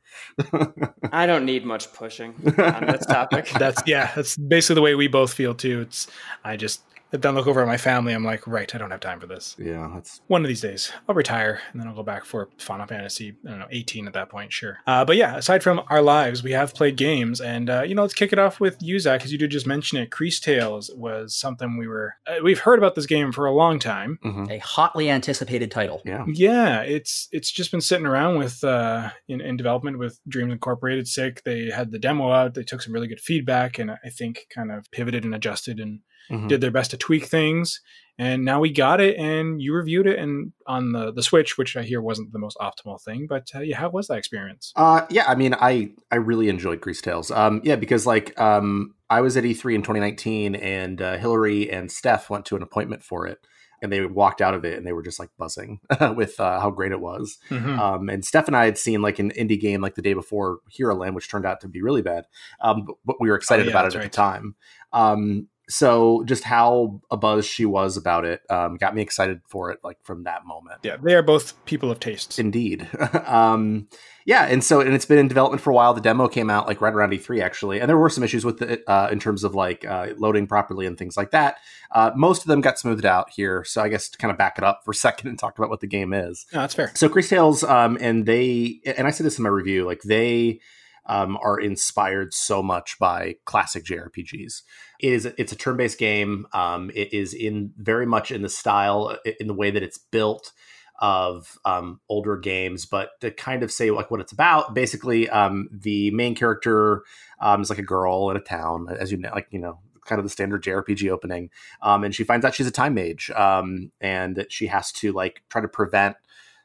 I 1.12 1.26
don't 1.26 1.44
need 1.44 1.64
much 1.64 1.92
pushing 1.92 2.34
on 2.58 2.86
this 2.86 3.06
topic. 3.06 3.48
That's 3.58 3.82
yeah. 3.86 4.10
That's 4.14 4.36
basically 4.36 4.74
the 4.76 4.82
way 4.82 4.94
we 4.94 5.06
both 5.08 5.32
feel 5.32 5.54
too. 5.54 5.82
It's 5.82 6.06
I 6.42 6.56
just 6.56 6.80
then 7.22 7.34
look 7.34 7.46
over 7.46 7.60
at 7.60 7.66
my 7.66 7.76
family. 7.76 8.12
I'm 8.12 8.24
like, 8.24 8.46
right, 8.46 8.72
I 8.74 8.78
don't 8.78 8.90
have 8.90 9.00
time 9.00 9.20
for 9.20 9.26
this. 9.26 9.56
yeah, 9.58 9.90
that's 9.94 10.20
One 10.26 10.42
of 10.42 10.48
these 10.48 10.60
days, 10.60 10.92
I'll 11.08 11.14
retire 11.14 11.60
and 11.72 11.80
then 11.80 11.88
I'll 11.88 11.94
go 11.94 12.02
back 12.02 12.24
for 12.24 12.48
Final 12.58 12.86
Fantasy. 12.86 13.36
I 13.46 13.50
don't 13.50 13.58
know, 13.60 13.66
18 13.70 14.06
at 14.06 14.12
that 14.14 14.28
point, 14.28 14.52
sure. 14.52 14.78
Uh, 14.86 15.04
but 15.04 15.16
yeah, 15.16 15.36
aside 15.36 15.62
from 15.62 15.80
our 15.88 16.02
lives, 16.02 16.42
we 16.42 16.52
have 16.52 16.74
played 16.74 16.96
games, 16.96 17.40
and 17.40 17.70
uh, 17.70 17.82
you 17.82 17.94
know, 17.94 18.02
let's 18.02 18.14
kick 18.14 18.32
it 18.32 18.38
off 18.38 18.60
with 18.60 18.76
you, 18.80 18.98
Zach, 18.98 19.20
because 19.20 19.32
you 19.32 19.38
did 19.38 19.50
just 19.50 19.66
mention 19.66 19.98
it. 19.98 20.10
Cris 20.10 20.40
Tales 20.40 20.90
was 20.96 21.34
something 21.36 21.76
we 21.76 21.86
were 21.88 22.14
uh, 22.26 22.36
we've 22.42 22.60
heard 22.60 22.78
about 22.78 22.94
this 22.94 23.06
game 23.06 23.32
for 23.32 23.46
a 23.46 23.52
long 23.52 23.78
time. 23.78 24.18
mhm. 24.24 24.50
A 24.50 24.58
hotly 24.58 25.08
anticipated 25.10 25.70
title. 25.70 26.02
yeah. 26.04 26.24
Yeah, 26.26 26.80
it's 26.82 27.28
it's 27.32 27.50
just 27.50 27.70
been 27.70 27.80
sitting 27.80 28.06
around 28.06 28.38
with 28.38 28.62
uh, 28.64 29.10
in, 29.28 29.40
in 29.40 29.56
development 29.56 29.98
with 29.98 30.18
Dreams 30.28 30.52
Uncorporated. 30.52 31.06
Sick, 31.06 31.42
they 31.44 31.70
had 31.70 31.90
the 31.90 31.98
demo 31.98 32.30
out. 32.32 32.54
They 32.54 32.62
took 32.64 32.82
some 32.82 32.92
really 32.92 33.06
good 33.08 33.20
feedback, 33.20 33.78
and 33.78 33.90
I 33.90 34.08
think 34.10 34.46
kind 34.50 34.72
of 34.72 34.90
pivoted 34.90 35.24
and 35.24 35.34
adjusted 35.34 35.78
and 35.80 36.00
Mhm. 36.30 36.48
did 36.48 36.60
their 36.60 36.70
best 36.70 36.90
to 36.92 36.96
tweak 36.96 37.26
things. 37.26 37.80
And 38.16 38.44
now 38.44 38.60
we 38.60 38.70
got 38.70 39.00
it, 39.00 39.16
and 39.16 39.60
you 39.60 39.74
reviewed 39.74 40.06
it, 40.06 40.20
and 40.20 40.52
on 40.68 40.92
the 40.92 41.12
the 41.12 41.22
Switch, 41.22 41.58
which 41.58 41.76
I 41.76 41.82
hear 41.82 42.00
wasn't 42.00 42.32
the 42.32 42.38
most 42.38 42.56
optimal 42.58 43.02
thing. 43.02 43.26
But 43.28 43.48
uh, 43.54 43.58
yeah, 43.60 43.76
how 43.76 43.90
was 43.90 44.06
that 44.06 44.18
experience? 44.18 44.72
Uh, 44.76 45.04
yeah, 45.10 45.24
I 45.26 45.34
mean, 45.34 45.52
I 45.54 45.90
I 46.12 46.16
really 46.16 46.48
enjoyed 46.48 46.80
Cris 46.80 47.00
Tales. 47.00 47.32
Um, 47.32 47.60
yeah, 47.64 47.74
because 47.74 48.06
like 48.06 48.38
um, 48.40 48.94
I 49.10 49.20
was 49.20 49.36
at 49.36 49.42
E3 49.42 49.74
in 49.74 49.82
2019, 49.82 50.54
and 50.54 51.02
uh, 51.02 51.16
Hillary 51.18 51.68
and 51.72 51.90
Steph 51.90 52.30
went 52.30 52.46
to 52.46 52.54
an 52.56 52.62
appointment 52.62 53.02
for 53.02 53.26
it, 53.26 53.38
and 53.82 53.92
they 53.92 54.06
walked 54.06 54.40
out 54.40 54.54
of 54.54 54.64
it, 54.64 54.78
and 54.78 54.86
they 54.86 54.92
were 54.92 55.02
just 55.02 55.18
like 55.18 55.30
buzzing 55.36 55.80
with 56.14 56.38
uh, 56.38 56.60
how 56.60 56.70
great 56.70 56.92
it 56.92 57.00
was. 57.00 57.38
Mhm. 57.50 57.76
Um, 57.80 58.08
and 58.08 58.24
Steph 58.24 58.46
and 58.46 58.56
I 58.56 58.64
had 58.64 58.78
seen 58.78 59.02
like 59.02 59.18
an 59.18 59.32
indie 59.32 59.58
game 59.60 59.80
like 59.80 59.96
the 59.96 60.02
day 60.02 60.14
before 60.14 60.60
Hero 60.70 60.94
Land, 60.94 61.16
which 61.16 61.28
turned 61.28 61.46
out 61.46 61.60
to 61.62 61.68
be 61.68 61.82
really 61.82 62.02
bad. 62.02 62.26
Um, 62.60 62.84
but, 62.86 62.94
but 63.04 63.16
we 63.20 63.28
were 63.28 63.34
excited 63.36 63.66
Oh, 63.66 63.70
yeah, 63.70 63.72
about 63.72 63.86
it 63.86 63.96
at 63.96 63.98
right. 64.02 64.12
the 64.12 64.16
time. 64.16 64.54
Um, 64.92 65.48
so 65.74 66.22
just 66.24 66.44
how 66.44 67.00
a 67.10 67.16
buzz 67.16 67.44
she 67.44 67.64
was 67.64 67.96
about 67.96 68.24
it 68.24 68.42
um, 68.48 68.76
got 68.76 68.94
me 68.94 69.02
excited 69.02 69.40
for 69.48 69.72
it, 69.72 69.80
like 69.82 69.98
from 70.04 70.22
that 70.22 70.46
moment. 70.46 70.78
yeah, 70.84 70.96
they 71.02 71.14
are 71.14 71.22
both 71.22 71.62
people 71.64 71.90
of 71.90 71.98
taste. 71.98 72.38
Indeed. 72.38 72.88
um, 73.26 73.88
yeah, 74.24 74.44
and 74.44 74.62
so 74.62 74.80
and 74.80 74.94
it's 74.94 75.04
been 75.04 75.18
in 75.18 75.26
development 75.26 75.60
for 75.60 75.70
a 75.70 75.74
while. 75.74 75.92
The 75.92 76.00
demo 76.00 76.28
came 76.28 76.48
out 76.48 76.68
like 76.68 76.80
right 76.80 76.94
around 76.94 77.10
E3 77.10 77.42
actually, 77.42 77.80
and 77.80 77.88
there 77.88 77.98
were 77.98 78.08
some 78.08 78.22
issues 78.22 78.44
with 78.44 78.62
it 78.62 78.84
uh, 78.86 79.08
in 79.10 79.18
terms 79.18 79.42
of 79.42 79.56
like 79.56 79.84
uh, 79.84 80.10
loading 80.16 80.46
properly 80.46 80.86
and 80.86 80.96
things 80.96 81.16
like 81.16 81.32
that. 81.32 81.56
Uh, 81.90 82.12
most 82.14 82.42
of 82.42 82.46
them 82.46 82.60
got 82.60 82.78
smoothed 82.78 83.04
out 83.04 83.30
here, 83.30 83.64
so 83.64 83.82
I 83.82 83.88
guess 83.88 84.08
to 84.10 84.18
kind 84.18 84.30
of 84.30 84.38
back 84.38 84.58
it 84.58 84.64
up 84.64 84.82
for 84.84 84.92
a 84.92 84.94
second 85.06 85.28
and 85.28 85.38
talk 85.38 85.58
about 85.58 85.70
what 85.70 85.80
the 85.80 85.88
game 85.88 86.12
is. 86.12 86.46
No, 86.52 86.60
that's 86.60 86.74
fair. 86.74 86.92
So 86.94 87.08
Cris 87.08 87.28
Tales, 87.28 87.64
um, 87.64 87.98
and 88.00 88.26
they, 88.26 88.80
and 88.96 89.08
I 89.08 89.10
said 89.10 89.26
this 89.26 89.38
in 89.38 89.42
my 89.42 89.50
review, 89.50 89.84
like 89.84 90.02
they 90.02 90.60
um, 91.06 91.36
are 91.42 91.58
inspired 91.58 92.32
so 92.32 92.62
much 92.62 92.98
by 92.98 93.36
classic 93.44 93.84
JRPGs. 93.84 94.62
It 95.00 95.12
is, 95.12 95.26
it's 95.26 95.52
a 95.52 95.56
turn-based 95.56 95.98
game. 95.98 96.46
Um, 96.52 96.90
it 96.94 97.12
is 97.12 97.34
in 97.34 97.72
very 97.76 98.06
much 98.06 98.30
in 98.30 98.42
the 98.42 98.48
style, 98.48 99.16
in 99.40 99.46
the 99.46 99.54
way 99.54 99.70
that 99.70 99.82
it's 99.82 99.98
built 99.98 100.52
of 101.00 101.58
um, 101.64 102.00
older 102.08 102.36
games. 102.36 102.86
But 102.86 103.20
to 103.20 103.30
kind 103.30 103.62
of 103.62 103.72
say 103.72 103.90
like 103.90 104.10
what 104.10 104.20
it's 104.20 104.32
about, 104.32 104.74
basically, 104.74 105.28
um, 105.28 105.68
the 105.72 106.10
main 106.12 106.34
character 106.34 107.02
um, 107.40 107.60
is 107.60 107.70
like 107.70 107.78
a 107.78 107.82
girl 107.82 108.30
in 108.30 108.36
a 108.36 108.40
town, 108.40 108.88
as 108.98 109.10
you 109.10 109.18
know, 109.18 109.30
like 109.34 109.48
you 109.50 109.58
know, 109.58 109.80
kind 110.04 110.18
of 110.18 110.24
the 110.24 110.30
standard 110.30 110.62
JRPG 110.62 111.10
opening. 111.10 111.50
Um, 111.82 112.04
and 112.04 112.14
she 112.14 112.24
finds 112.24 112.44
out 112.44 112.54
she's 112.54 112.66
a 112.66 112.72
time 112.72 112.94
mage, 112.94 113.30
um, 113.30 113.90
and 114.00 114.36
that 114.36 114.52
she 114.52 114.66
has 114.66 114.92
to 114.92 115.12
like 115.12 115.42
try 115.48 115.60
to 115.60 115.68
prevent 115.68 116.16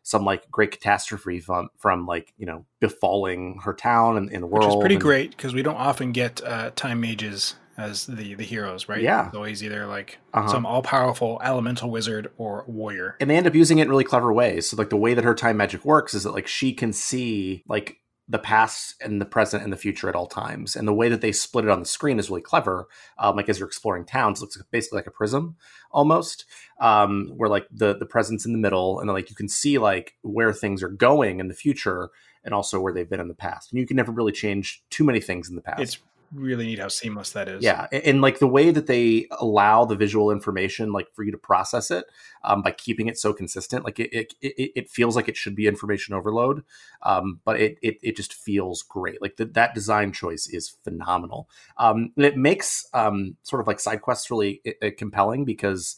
some 0.10 0.26
like 0.26 0.50
great 0.50 0.72
catastrophe 0.72 1.40
from 1.40 1.70
from 1.78 2.06
like 2.08 2.34
you 2.38 2.46
know 2.46 2.66
befalling 2.82 3.60
her 3.64 3.74
town 3.74 4.18
and, 4.18 4.32
and 4.32 4.42
the 4.44 4.48
world. 4.48 4.66
Which 4.66 4.76
is 4.76 4.80
pretty 4.80 4.96
and- 4.96 5.02
great 5.04 5.30
because 5.32 5.54
we 5.54 5.62
don't 5.62 5.76
often 5.76 6.12
get 6.12 6.42
uh, 6.44 6.72
time 6.76 7.00
mages 7.02 7.56
as 7.78 8.08
the 8.08 8.34
the 8.36 8.44
heroes, 8.44 8.90
right? 8.90 9.02
Yeah. 9.02 9.28
it's 9.28 9.36
always 9.36 9.64
either 9.64 9.86
like 9.88 10.18
Uh-huh. 10.34 10.48
some 10.50 10.66
all 10.66 10.82
powerful 10.82 11.40
elemental 11.44 11.90
wizard 11.90 12.30
or 12.38 12.66
warrior. 12.68 13.16
and 13.22 13.30
they 13.30 13.38
end 13.38 13.48
up 13.48 13.56
using 13.56 13.78
it 13.80 13.84
in 13.84 13.90
really 13.90 14.04
clever 14.04 14.34
ways. 14.34 14.70
So 14.70 14.78
like 14.78 14.90
the 14.90 14.98
way 14.98 15.14
that 15.14 15.24
her 15.24 15.36
time 15.36 15.58
magic 15.58 15.86
works 15.86 16.14
is 16.14 16.24
that 16.24 16.34
like 16.34 16.48
she 16.48 16.74
can 16.74 16.92
see 16.92 17.64
like 17.70 17.98
the 18.30 18.40
past 18.40 18.96
and 19.02 19.20
the 19.20 19.26
present 19.26 19.64
and 19.64 19.74
the 19.74 19.78
future 19.78 20.08
at 20.08 20.16
all 20.16 20.28
times. 20.28 20.76
And 20.76 20.88
the 20.88 20.94
way 20.94 21.10
that 21.10 21.22
they 21.22 21.32
split 21.32 21.66
it 21.66 21.72
on 21.72 21.80
the 21.80 21.86
screen 21.86 22.20
is 22.20 22.30
really 22.30 22.44
clever. 22.44 22.88
Um, 23.18 23.36
like 23.36 23.50
as 23.50 23.58
you're 23.58 23.68
exploring 23.68 24.06
towns, 24.06 24.40
looks 24.40 24.62
basically 24.72 24.98
like 24.98 25.08
a 25.08 25.12
prism 25.12 25.58
almost, 25.92 26.46
um, 26.80 27.32
where 27.36 27.50
like 27.50 27.66
the 27.72 27.98
the 27.98 28.06
present's 28.06 28.46
in 28.46 28.54
the 28.54 28.60
middle, 28.60 29.00
and 29.00 29.10
then, 29.10 29.16
like 29.16 29.30
you 29.30 29.36
can 29.36 29.50
see 29.50 29.80
like 29.80 30.16
where 30.22 30.54
things 30.54 30.84
are 30.84 30.90
going 30.90 31.40
in 31.40 31.48
the 31.48 31.56
future, 31.56 32.12
and 32.44 32.54
also 32.54 32.80
where 32.80 32.94
they've 32.94 33.10
been 33.10 33.20
in 33.20 33.28
the 33.28 33.34
past. 33.34 33.72
And 33.72 33.80
you 33.80 33.88
can 33.88 33.98
never 33.98 34.12
really 34.12 34.32
change 34.32 34.84
too 34.90 35.04
many 35.04 35.20
things 35.20 35.50
in 35.50 35.56
the 35.56 35.62
past. 35.62 35.82
It's 35.82 35.98
really 36.34 36.66
neat 36.66 36.80
how 36.80 36.88
seamless 36.88 37.32
that 37.32 37.48
is. 37.48 37.64
Yeah, 37.64 37.88
and, 37.92 38.04
and, 38.04 38.22
like 38.22 38.40
the 38.40 38.48
way 38.48 38.72
that 38.72 38.88
they 38.88 39.28
allow 39.40 39.86
the 39.86 39.96
visual 39.96 40.32
information, 40.32 40.92
like 40.92 41.08
for 41.14 41.24
you 41.24 41.32
to 41.32 41.38
process 41.38 41.92
it, 41.92 42.06
um, 42.44 42.62
by 42.62 42.72
keeping 42.72 43.08
it 43.08 43.18
so 43.18 43.34
consistent, 43.34 43.86
like 43.86 44.00
it, 44.00 44.14
it 44.14 44.34
it 44.42 44.72
it 44.76 44.90
feels 44.90 45.16
like 45.16 45.28
it 45.28 45.38
should 45.38 45.56
be 45.56 45.68
information 45.68 46.14
overload, 46.14 46.64
um, 47.04 47.40
but 47.46 47.60
it, 47.60 47.78
it 47.82 47.98
it 48.02 48.16
just 48.16 48.34
feels 48.34 48.82
great. 48.84 49.22
Like 49.22 49.38
that 49.38 49.74
design 49.74 50.12
choice 50.12 50.48
is 50.48 50.76
phenomenal, 50.84 51.50
um, 51.78 52.12
and 52.16 52.26
it 52.26 52.38
makes 52.38 52.88
um, 52.94 53.38
sort 53.44 53.62
of 53.62 53.68
like 53.68 53.80
side 53.80 54.02
quests 54.02 54.30
really 54.32 54.62
uh, 54.82 54.90
compelling 54.98 55.46
because 55.46 55.98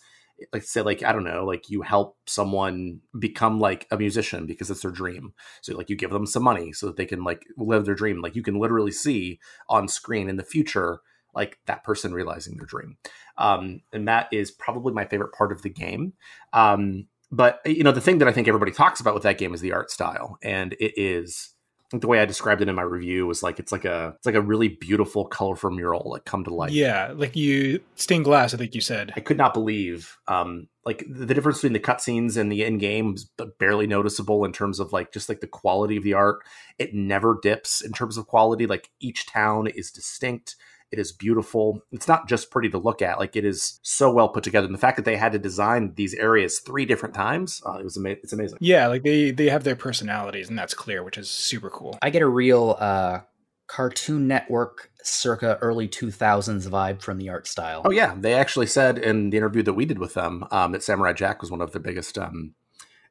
like 0.54 0.64
say 0.64 0.82
like 0.82 1.04
i 1.04 1.12
don't 1.12 1.24
know 1.24 1.46
like 1.46 1.70
you 1.70 1.82
help 1.82 2.18
someone 2.26 3.00
become 3.20 3.60
like 3.60 3.88
a 3.92 3.98
musician 3.98 4.46
because 4.46 4.70
it's 4.70 4.82
their 4.82 4.92
dream. 4.92 5.34
So 5.62 5.76
like 5.76 5.90
you 5.90 5.96
give 5.96 6.12
them 6.12 6.26
some 6.26 6.44
money 6.44 6.74
so 6.74 6.88
that 6.88 6.98
they 6.98 7.06
can 7.06 7.24
like 7.24 7.46
live 7.58 7.86
their 7.86 7.96
dream. 7.96 8.22
Like 8.22 8.36
you 8.36 8.44
can 8.44 8.60
literally 8.60 8.92
see 8.92 9.40
on 9.70 9.88
screen 9.88 10.30
in 10.30 10.38
the 10.38 10.44
future 10.44 11.02
like 11.34 11.60
that 11.66 11.84
person 11.84 12.14
realizing 12.14 12.58
their 12.58 12.66
dream. 12.66 12.98
Um, 13.38 13.82
and 13.94 14.08
that 14.08 14.28
is 14.32 14.52
probably 14.52 14.94
my 14.94 15.06
favorite 15.06 15.34
part 15.34 15.52
of 15.52 15.62
the 15.62 15.70
game. 15.70 16.14
Um, 16.54 17.08
but 17.32 17.62
you 17.66 17.84
know 17.84 17.94
the 17.94 18.02
thing 18.02 18.18
that 18.18 18.28
i 18.28 18.34
think 18.34 18.50
everybody 18.50 18.74
talks 18.74 19.00
about 19.00 19.14
with 19.14 19.24
that 19.24 19.38
game 19.38 19.54
is 19.54 19.62
the 19.62 19.72
art 19.72 19.90
style. 19.90 20.38
And 20.44 20.74
it 20.74 20.94
is 20.98 21.54
the 21.92 22.08
way 22.08 22.22
I 22.22 22.26
described 22.26 22.62
it 22.62 22.70
in 22.70 22.76
my 22.76 22.82
review 22.84 23.28
was 23.28 23.44
like 23.44 23.60
it's 23.60 23.72
like 23.72 23.84
a 23.84 24.14
it's 24.16 24.26
like 24.26 24.36
a 24.36 24.42
really 24.42 24.70
beautiful, 24.70 25.26
colorful 25.26 25.72
mural 25.72 26.10
like 26.12 26.26
come 26.26 26.44
to 26.46 26.54
life. 26.54 26.72
yeah, 26.72 27.12
like 27.14 27.36
you 27.36 27.82
stained 27.96 28.26
glass. 28.26 28.54
I 28.54 28.58
think 28.58 28.74
you 28.74 28.82
said. 28.82 29.12
I 29.16 29.20
could 29.20 29.38
not 29.38 29.54
believe 29.54 30.18
um 30.28 30.68
like 30.86 31.04
the 31.08 31.34
difference 31.34 31.58
between 31.58 31.74
the 31.74 31.80
cutscenes 31.80 32.38
and 32.38 32.52
the 32.52 32.64
in 32.64 32.78
game 32.78 33.16
is 33.16 33.30
barely 33.60 33.88
noticeable 33.88 34.46
in 34.46 34.54
terms 34.54 34.80
of 34.80 34.94
like 34.94 35.12
just 35.12 35.30
like 35.30 35.42
the 35.42 35.48
quality 35.48 35.98
of 35.98 36.04
the 36.04 36.14
art. 36.14 36.40
It 36.80 36.94
never 36.94 37.38
dips 37.42 37.82
in 37.82 37.92
terms 37.92 38.18
of 38.18 38.28
quality. 38.28 38.68
Like 38.68 38.90
each 39.00 39.28
town 39.28 39.68
is 39.68 39.92
distinct. 39.92 40.56
It 40.92 41.00
is 41.00 41.12
beautiful. 41.12 41.82
It's 41.92 42.08
not 42.08 42.28
just 42.28 42.52
pretty 42.52 42.70
to 42.70 42.78
look 42.78 43.02
at. 43.02 43.18
Like 43.18 43.36
it 43.36 43.46
is 43.46 43.80
so 43.82 44.12
well 44.12 44.30
put 44.30 44.44
together. 44.44 44.66
And 44.66 44.74
the 44.76 44.80
fact 44.80 44.98
that 44.98 45.06
they 45.06 45.16
had 45.16 45.32
to 45.32 45.40
design 45.40 45.94
these 45.96 46.14
areas 46.16 46.60
three 46.60 46.86
different 46.86 47.16
times, 47.16 47.62
uh, 47.66 47.74
it 47.74 47.84
was 47.84 47.98
ama- 47.98 48.10
it's 48.10 48.34
amazing. 48.34 48.58
Yeah, 48.60 48.88
like 48.88 49.04
they 49.04 49.32
they 49.32 49.50
have 49.50 49.64
their 49.64 49.76
personalities, 49.76 50.50
and 50.50 50.60
that's 50.60 50.74
clear, 50.74 51.04
which 51.04 51.18
is 51.18 51.30
super 51.30 51.70
cool. 51.70 51.98
I 52.02 52.10
get 52.10 52.22
a 52.22 52.28
real 52.28 52.76
uh, 52.80 53.20
Cartoon 53.68 54.28
Network 54.28 54.92
circa 55.02 55.58
early 55.62 55.88
2000s 55.88 56.68
vibe 56.68 57.02
from 57.02 57.18
the 57.18 57.30
art 57.30 57.48
style. 57.48 57.84
Oh 57.86 57.92
yeah, 57.92 58.14
they 58.18 58.34
actually 58.34 58.68
said 58.68 58.98
in 58.98 59.30
the 59.30 59.38
interview 59.38 59.64
that 59.64 59.74
we 59.74 59.86
did 59.86 59.98
with 59.98 60.14
them 60.14 60.46
um, 60.52 60.74
that 60.74 60.84
Samurai 60.84 61.14
Jack 61.14 61.42
was 61.42 61.50
one 61.50 61.62
of 61.62 61.72
their 61.72 61.82
biggest 61.82 62.18
um, 62.18 62.54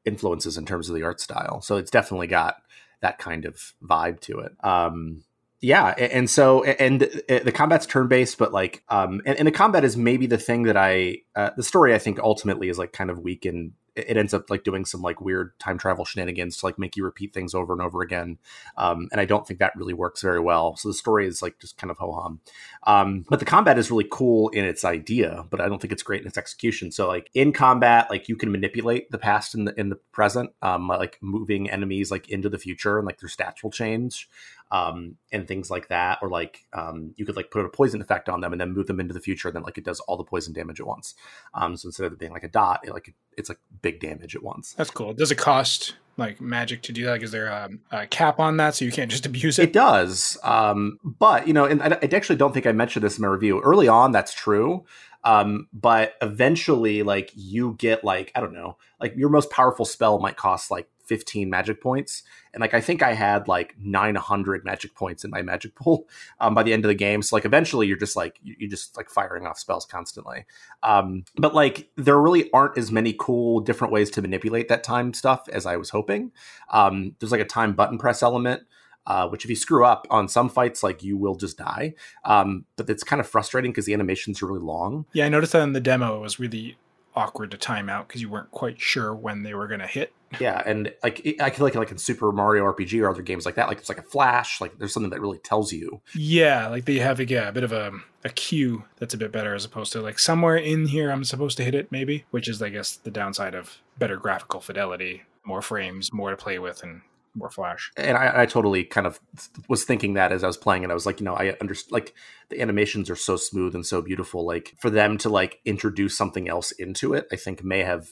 influences 0.04 0.58
in 0.58 0.66
terms 0.66 0.90
of 0.90 0.94
the 0.94 1.02
art 1.02 1.18
style. 1.18 1.62
So 1.62 1.78
it's 1.78 1.90
definitely 1.90 2.26
got 2.26 2.56
that 3.00 3.18
kind 3.18 3.46
of 3.46 3.72
vibe 3.82 4.20
to 4.20 4.40
it. 4.40 4.52
Um, 4.62 5.24
yeah, 5.60 5.88
and 5.88 6.28
so 6.28 6.64
and 6.64 7.02
uh, 7.02 7.40
the 7.40 7.52
combat's 7.52 7.86
turn 7.86 8.08
based, 8.08 8.38
but 8.38 8.52
like, 8.52 8.82
um, 8.88 9.20
and, 9.26 9.38
and 9.38 9.46
the 9.46 9.52
combat 9.52 9.84
is 9.84 9.96
maybe 9.96 10.26
the 10.26 10.38
thing 10.38 10.62
that 10.62 10.76
I 10.76 11.18
uh, 11.36 11.50
the 11.56 11.62
story 11.62 11.94
I 11.94 11.98
think 11.98 12.18
ultimately 12.18 12.68
is 12.68 12.78
like 12.78 12.92
kind 12.92 13.10
of 13.10 13.18
weak 13.18 13.44
and 13.44 13.72
it 13.94 14.16
ends 14.16 14.34
up 14.34 14.50
like 14.50 14.64
doing 14.64 14.84
some 14.84 15.02
like 15.02 15.20
weird 15.20 15.58
time 15.58 15.78
travel 15.78 16.04
shenanigans 16.04 16.56
to 16.56 16.66
like 16.66 16.78
make 16.78 16.96
you 16.96 17.04
repeat 17.04 17.32
things 17.32 17.54
over 17.54 17.72
and 17.72 17.82
over 17.82 18.02
again. 18.02 18.38
Um, 18.76 19.08
and 19.12 19.20
I 19.20 19.24
don't 19.24 19.46
think 19.46 19.60
that 19.60 19.76
really 19.76 19.94
works 19.94 20.22
very 20.22 20.40
well. 20.40 20.76
So 20.76 20.88
the 20.88 20.94
story 20.94 21.26
is 21.26 21.42
like 21.42 21.58
just 21.58 21.76
kind 21.76 21.90
of 21.90 21.98
ho 21.98 22.12
hum. 22.12 22.40
Um, 22.84 23.24
but 23.28 23.38
the 23.38 23.44
combat 23.44 23.78
is 23.78 23.90
really 23.90 24.06
cool 24.10 24.48
in 24.50 24.64
its 24.64 24.84
idea, 24.84 25.44
but 25.50 25.60
I 25.60 25.68
don't 25.68 25.80
think 25.80 25.92
it's 25.92 26.02
great 26.02 26.20
in 26.20 26.26
its 26.26 26.38
execution. 26.38 26.92
So 26.92 27.08
like 27.08 27.30
in 27.34 27.52
combat, 27.52 28.08
like 28.10 28.28
you 28.28 28.36
can 28.36 28.52
manipulate 28.52 29.10
the 29.10 29.18
past 29.18 29.54
and 29.54 29.66
the 29.66 29.78
in 29.78 29.88
the 29.88 29.96
present, 30.12 30.50
um, 30.62 30.88
like 30.88 31.18
moving 31.20 31.70
enemies 31.70 32.10
like 32.10 32.28
into 32.28 32.48
the 32.48 32.58
future 32.58 32.98
and 32.98 33.06
like 33.06 33.20
their 33.20 33.28
stats 33.28 33.62
will 33.62 33.70
change. 33.70 34.28
Um, 34.70 35.16
and 35.32 35.48
things 35.48 35.70
like 35.70 35.88
that, 35.88 36.18
or 36.22 36.28
like 36.28 36.66
um, 36.72 37.12
you 37.16 37.26
could 37.26 37.36
like 37.36 37.50
put 37.50 37.64
a 37.64 37.68
poison 37.68 38.00
effect 38.00 38.28
on 38.28 38.40
them 38.40 38.52
and 38.52 38.60
then 38.60 38.72
move 38.72 38.86
them 38.86 39.00
into 39.00 39.14
the 39.14 39.20
future, 39.20 39.48
and 39.48 39.56
then 39.56 39.62
like 39.62 39.78
it 39.78 39.84
does 39.84 40.00
all 40.00 40.16
the 40.16 40.24
poison 40.24 40.52
damage 40.52 40.80
at 40.80 40.86
once. 40.86 41.14
Um, 41.54 41.76
so 41.76 41.88
instead 41.88 42.06
of 42.06 42.12
it 42.12 42.18
being 42.18 42.32
like 42.32 42.44
a 42.44 42.48
dot, 42.48 42.80
it, 42.84 42.92
like 42.92 43.14
it's 43.36 43.48
like 43.48 43.58
big 43.82 44.00
damage 44.00 44.36
at 44.36 44.42
once. 44.42 44.74
That's 44.74 44.90
cool. 44.90 45.12
Does 45.12 45.30
it 45.30 45.38
cost 45.38 45.96
like 46.16 46.40
magic 46.40 46.82
to 46.82 46.92
do 46.92 47.04
that? 47.04 47.12
Like, 47.12 47.22
is 47.22 47.32
there 47.32 47.46
a, 47.46 47.70
a 47.90 48.06
cap 48.06 48.38
on 48.38 48.58
that 48.58 48.74
so 48.74 48.84
you 48.84 48.92
can't 48.92 49.10
just 49.10 49.26
abuse 49.26 49.58
it? 49.58 49.64
It 49.64 49.72
does, 49.72 50.38
um, 50.44 50.98
but 51.02 51.48
you 51.48 51.52
know, 51.52 51.64
and 51.64 51.82
I, 51.82 51.98
I 52.02 52.08
actually 52.12 52.36
don't 52.36 52.52
think 52.52 52.66
I 52.66 52.72
mentioned 52.72 53.04
this 53.04 53.18
in 53.18 53.22
my 53.22 53.28
review. 53.28 53.60
Early 53.60 53.88
on, 53.88 54.12
that's 54.12 54.34
true. 54.34 54.84
Um, 55.22 55.68
but 55.72 56.14
eventually, 56.22 57.02
like 57.02 57.30
you 57.34 57.74
get 57.78 58.04
like 58.04 58.30
I 58.34 58.40
don't 58.40 58.54
know, 58.54 58.76
like 59.00 59.14
your 59.16 59.28
most 59.28 59.50
powerful 59.50 59.84
spell 59.84 60.18
might 60.18 60.36
cost 60.36 60.70
like 60.70 60.88
15 61.10 61.50
magic 61.50 61.82
points 61.82 62.22
and 62.54 62.60
like 62.60 62.72
i 62.72 62.80
think 62.80 63.02
i 63.02 63.14
had 63.14 63.48
like 63.48 63.74
900 63.80 64.64
magic 64.64 64.94
points 64.94 65.24
in 65.24 65.30
my 65.30 65.42
magic 65.42 65.74
pool 65.74 66.06
um, 66.40 66.54
by 66.54 66.62
the 66.62 66.72
end 66.72 66.84
of 66.84 66.88
the 66.88 66.94
game 66.94 67.20
so 67.20 67.34
like 67.34 67.44
eventually 67.44 67.88
you're 67.88 67.96
just 67.96 68.14
like 68.14 68.38
you, 68.44 68.54
are 68.64 68.70
just 68.70 68.96
like 68.96 69.10
firing 69.10 69.44
off 69.44 69.58
spells 69.58 69.84
constantly 69.84 70.46
um, 70.84 71.24
but 71.36 71.52
like 71.52 71.90
there 71.96 72.20
really 72.20 72.48
aren't 72.52 72.78
as 72.78 72.92
many 72.92 73.12
cool 73.18 73.58
different 73.58 73.92
ways 73.92 74.08
to 74.08 74.22
manipulate 74.22 74.68
that 74.68 74.84
time 74.84 75.12
stuff 75.12 75.48
as 75.52 75.66
i 75.66 75.76
was 75.76 75.90
hoping 75.90 76.30
um, 76.70 77.16
there's 77.18 77.32
like 77.32 77.40
a 77.40 77.44
time 77.44 77.72
button 77.72 77.98
press 77.98 78.22
element 78.22 78.62
uh, 79.06 79.26
which 79.26 79.44
if 79.44 79.50
you 79.50 79.56
screw 79.56 79.84
up 79.84 80.06
on 80.10 80.28
some 80.28 80.48
fights, 80.48 80.82
like 80.82 81.02
you 81.02 81.16
will 81.16 81.34
just 81.34 81.56
die. 81.56 81.94
Um, 82.24 82.66
but 82.76 82.88
it's 82.88 83.02
kind 83.02 83.18
of 83.18 83.26
frustrating 83.26 83.72
because 83.72 83.86
the 83.86 83.94
animations 83.94 84.42
are 84.42 84.46
really 84.46 84.60
long. 84.60 85.06
Yeah, 85.14 85.24
I 85.24 85.30
noticed 85.30 85.52
that 85.52 85.62
in 85.62 85.72
the 85.72 85.80
demo, 85.80 86.18
it 86.18 86.20
was 86.20 86.38
really 86.38 86.76
awkward 87.14 87.50
to 87.50 87.56
time 87.56 87.88
out 87.88 88.08
because 88.08 88.22
you 88.22 88.28
weren't 88.28 88.50
quite 88.50 88.80
sure 88.80 89.14
when 89.14 89.42
they 89.42 89.54
were 89.54 89.66
going 89.66 89.80
to 89.80 89.86
hit. 89.86 90.12
Yeah, 90.38 90.62
and 90.64 90.92
like 91.02 91.36
I 91.40 91.50
feel 91.50 91.64
like 91.64 91.74
like 91.74 91.90
in 91.90 91.98
Super 91.98 92.30
Mario 92.30 92.64
RPG 92.64 93.02
or 93.02 93.10
other 93.10 93.22
games 93.22 93.44
like 93.44 93.56
that, 93.56 93.68
like 93.68 93.78
it's 93.78 93.88
like 93.88 93.98
a 93.98 94.02
flash, 94.02 94.60
like 94.60 94.78
there's 94.78 94.92
something 94.92 95.10
that 95.10 95.20
really 95.20 95.38
tells 95.38 95.72
you. 95.72 96.00
Yeah, 96.14 96.68
like 96.68 96.84
they 96.84 96.98
have 96.98 97.20
yeah, 97.20 97.48
a 97.48 97.52
bit 97.52 97.64
of 97.64 97.72
a 97.72 97.92
a 98.24 98.28
cue 98.28 98.84
that's 98.98 99.14
a 99.14 99.18
bit 99.18 99.32
better 99.32 99.54
as 99.54 99.64
opposed 99.64 99.92
to 99.92 100.00
like 100.00 100.18
somewhere 100.18 100.56
in 100.56 100.86
here 100.86 101.10
I'm 101.10 101.24
supposed 101.24 101.56
to 101.56 101.64
hit 101.64 101.74
it 101.74 101.90
maybe, 101.90 102.26
which 102.30 102.48
is 102.48 102.62
I 102.62 102.68
guess 102.68 102.96
the 102.96 103.10
downside 103.10 103.54
of 103.54 103.78
better 103.98 104.16
graphical 104.16 104.60
fidelity, 104.60 105.22
more 105.44 105.62
frames, 105.62 106.12
more 106.12 106.30
to 106.30 106.36
play 106.36 106.58
with, 106.58 106.82
and 106.82 107.02
more 107.34 107.50
flash. 107.50 107.92
And 107.96 108.16
I, 108.16 108.42
I, 108.42 108.46
totally 108.46 108.84
kind 108.84 109.06
of 109.06 109.20
was 109.68 109.84
thinking 109.84 110.14
that 110.14 110.32
as 110.32 110.42
I 110.42 110.46
was 110.46 110.56
playing 110.56 110.82
it. 110.82 110.90
I 110.90 110.94
was 110.94 111.06
like, 111.06 111.20
you 111.20 111.24
know, 111.24 111.34
I 111.34 111.56
understand 111.60 111.92
like 111.92 112.14
the 112.48 112.60
animations 112.60 113.08
are 113.08 113.16
so 113.16 113.36
smooth 113.36 113.74
and 113.74 113.86
so 113.86 114.02
beautiful. 114.02 114.44
Like 114.44 114.74
for 114.78 114.90
them 114.90 115.18
to 115.18 115.28
like 115.28 115.60
introduce 115.64 116.16
something 116.16 116.48
else 116.48 116.72
into 116.72 117.14
it, 117.14 117.26
I 117.32 117.36
think 117.36 117.62
may 117.62 117.80
have 117.80 118.08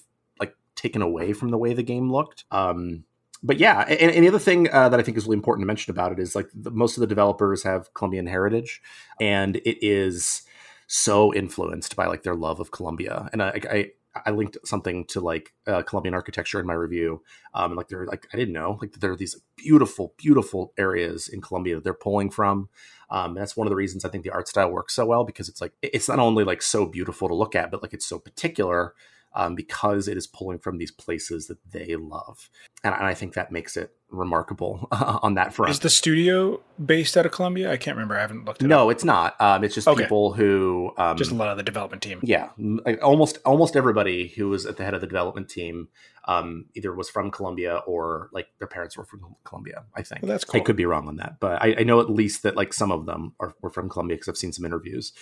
taken 0.78 1.02
away 1.02 1.32
from 1.32 1.50
the 1.50 1.58
way 1.58 1.74
the 1.74 1.82
game 1.82 2.10
looked. 2.10 2.44
Um, 2.50 3.04
but 3.42 3.58
yeah, 3.58 3.80
and, 3.82 4.10
and 4.12 4.24
the 4.24 4.28
other 4.28 4.38
thing 4.38 4.68
uh, 4.72 4.88
that 4.88 4.98
I 4.98 5.02
think 5.02 5.16
is 5.16 5.26
really 5.26 5.36
important 5.36 5.62
to 5.62 5.66
mention 5.66 5.90
about 5.90 6.12
it 6.12 6.18
is 6.18 6.34
like 6.34 6.48
the, 6.54 6.70
most 6.70 6.96
of 6.96 7.00
the 7.00 7.06
developers 7.06 7.62
have 7.64 7.92
Colombian 7.94 8.26
heritage, 8.26 8.80
and 9.20 9.56
it 9.56 9.84
is 9.84 10.42
so 10.86 11.34
influenced 11.34 11.94
by 11.96 12.06
like 12.06 12.22
their 12.22 12.34
love 12.34 12.60
of 12.60 12.70
Colombia. 12.70 13.28
And 13.32 13.42
I, 13.42 13.60
I, 13.70 13.90
I 14.26 14.30
linked 14.30 14.56
something 14.64 15.04
to 15.06 15.20
like 15.20 15.52
uh, 15.66 15.82
Colombian 15.82 16.14
architecture 16.14 16.58
in 16.58 16.66
my 16.66 16.74
review. 16.74 17.22
Um, 17.54 17.72
and 17.72 17.76
like 17.76 17.88
they're 17.88 18.06
like 18.06 18.26
I 18.32 18.36
didn't 18.36 18.54
know 18.54 18.78
like 18.80 18.92
there 18.92 19.12
are 19.12 19.16
these 19.16 19.36
beautiful, 19.56 20.14
beautiful 20.16 20.72
areas 20.78 21.28
in 21.28 21.40
Colombia 21.40 21.76
that 21.76 21.84
they're 21.84 21.94
pulling 21.94 22.30
from. 22.30 22.70
Um, 23.10 23.34
that's 23.34 23.56
one 23.56 23.66
of 23.66 23.70
the 23.70 23.76
reasons 23.76 24.04
I 24.04 24.08
think 24.08 24.24
the 24.24 24.30
art 24.30 24.48
style 24.48 24.70
works 24.70 24.94
so 24.94 25.06
well 25.06 25.24
because 25.24 25.48
it's 25.48 25.60
like 25.60 25.72
it's 25.82 26.08
not 26.08 26.18
only 26.18 26.44
like 26.44 26.62
so 26.62 26.86
beautiful 26.86 27.28
to 27.28 27.34
look 27.34 27.54
at, 27.54 27.70
but 27.70 27.82
like 27.82 27.94
it's 27.94 28.06
so 28.06 28.18
particular 28.18 28.94
um, 29.38 29.54
because 29.54 30.08
it 30.08 30.16
is 30.16 30.26
pulling 30.26 30.58
from 30.58 30.78
these 30.78 30.90
places 30.90 31.46
that 31.46 31.58
they 31.70 31.96
love, 31.96 32.50
and, 32.82 32.94
and 32.94 33.06
I 33.06 33.14
think 33.14 33.34
that 33.34 33.52
makes 33.52 33.76
it 33.76 33.92
remarkable 34.10 34.88
uh, 34.90 35.18
on 35.22 35.34
that 35.34 35.54
front. 35.54 35.70
Is 35.70 35.80
the 35.80 35.90
studio 35.90 36.60
based 36.84 37.16
out 37.16 37.24
of 37.24 37.32
Colombia? 37.32 37.70
I 37.72 37.76
can't 37.76 37.96
remember. 37.96 38.16
I 38.16 38.20
haven't 38.20 38.44
looked. 38.44 38.62
At 38.62 38.66
it 38.66 38.68
no, 38.68 38.88
up. 38.88 38.92
it's 38.92 39.04
not. 39.04 39.40
Um, 39.40 39.62
it's 39.62 39.74
just 39.74 39.86
okay. 39.86 40.02
people 40.02 40.32
who 40.32 40.92
um, 40.98 41.16
just 41.16 41.30
a 41.30 41.34
lot 41.34 41.48
of 41.48 41.56
the 41.56 41.62
development 41.62 42.02
team. 42.02 42.20
Yeah, 42.22 42.50
like 42.58 43.02
almost 43.02 43.38
almost 43.44 43.76
everybody 43.76 44.28
who 44.28 44.48
was 44.48 44.66
at 44.66 44.76
the 44.76 44.84
head 44.84 44.94
of 44.94 45.00
the 45.00 45.06
development 45.06 45.48
team 45.48 45.88
um, 46.24 46.66
either 46.74 46.94
was 46.94 47.08
from 47.08 47.30
Colombia 47.30 47.82
or 47.86 48.28
like 48.32 48.48
their 48.58 48.68
parents 48.68 48.96
were 48.96 49.04
from 49.04 49.36
Colombia. 49.44 49.84
I 49.94 50.02
think 50.02 50.22
well, 50.22 50.30
that's 50.30 50.44
cool. 50.44 50.60
I 50.60 50.64
could 50.64 50.76
be 50.76 50.84
wrong 50.84 51.08
on 51.08 51.16
that, 51.16 51.40
but 51.40 51.62
I, 51.62 51.76
I 51.78 51.82
know 51.84 52.00
at 52.00 52.10
least 52.10 52.42
that 52.42 52.56
like 52.56 52.72
some 52.72 52.92
of 52.92 53.06
them 53.06 53.34
are 53.40 53.54
were 53.62 53.70
from 53.70 53.88
Colombia 53.88 54.16
because 54.16 54.28
I've 54.28 54.36
seen 54.36 54.52
some 54.52 54.64
interviews. 54.64 55.12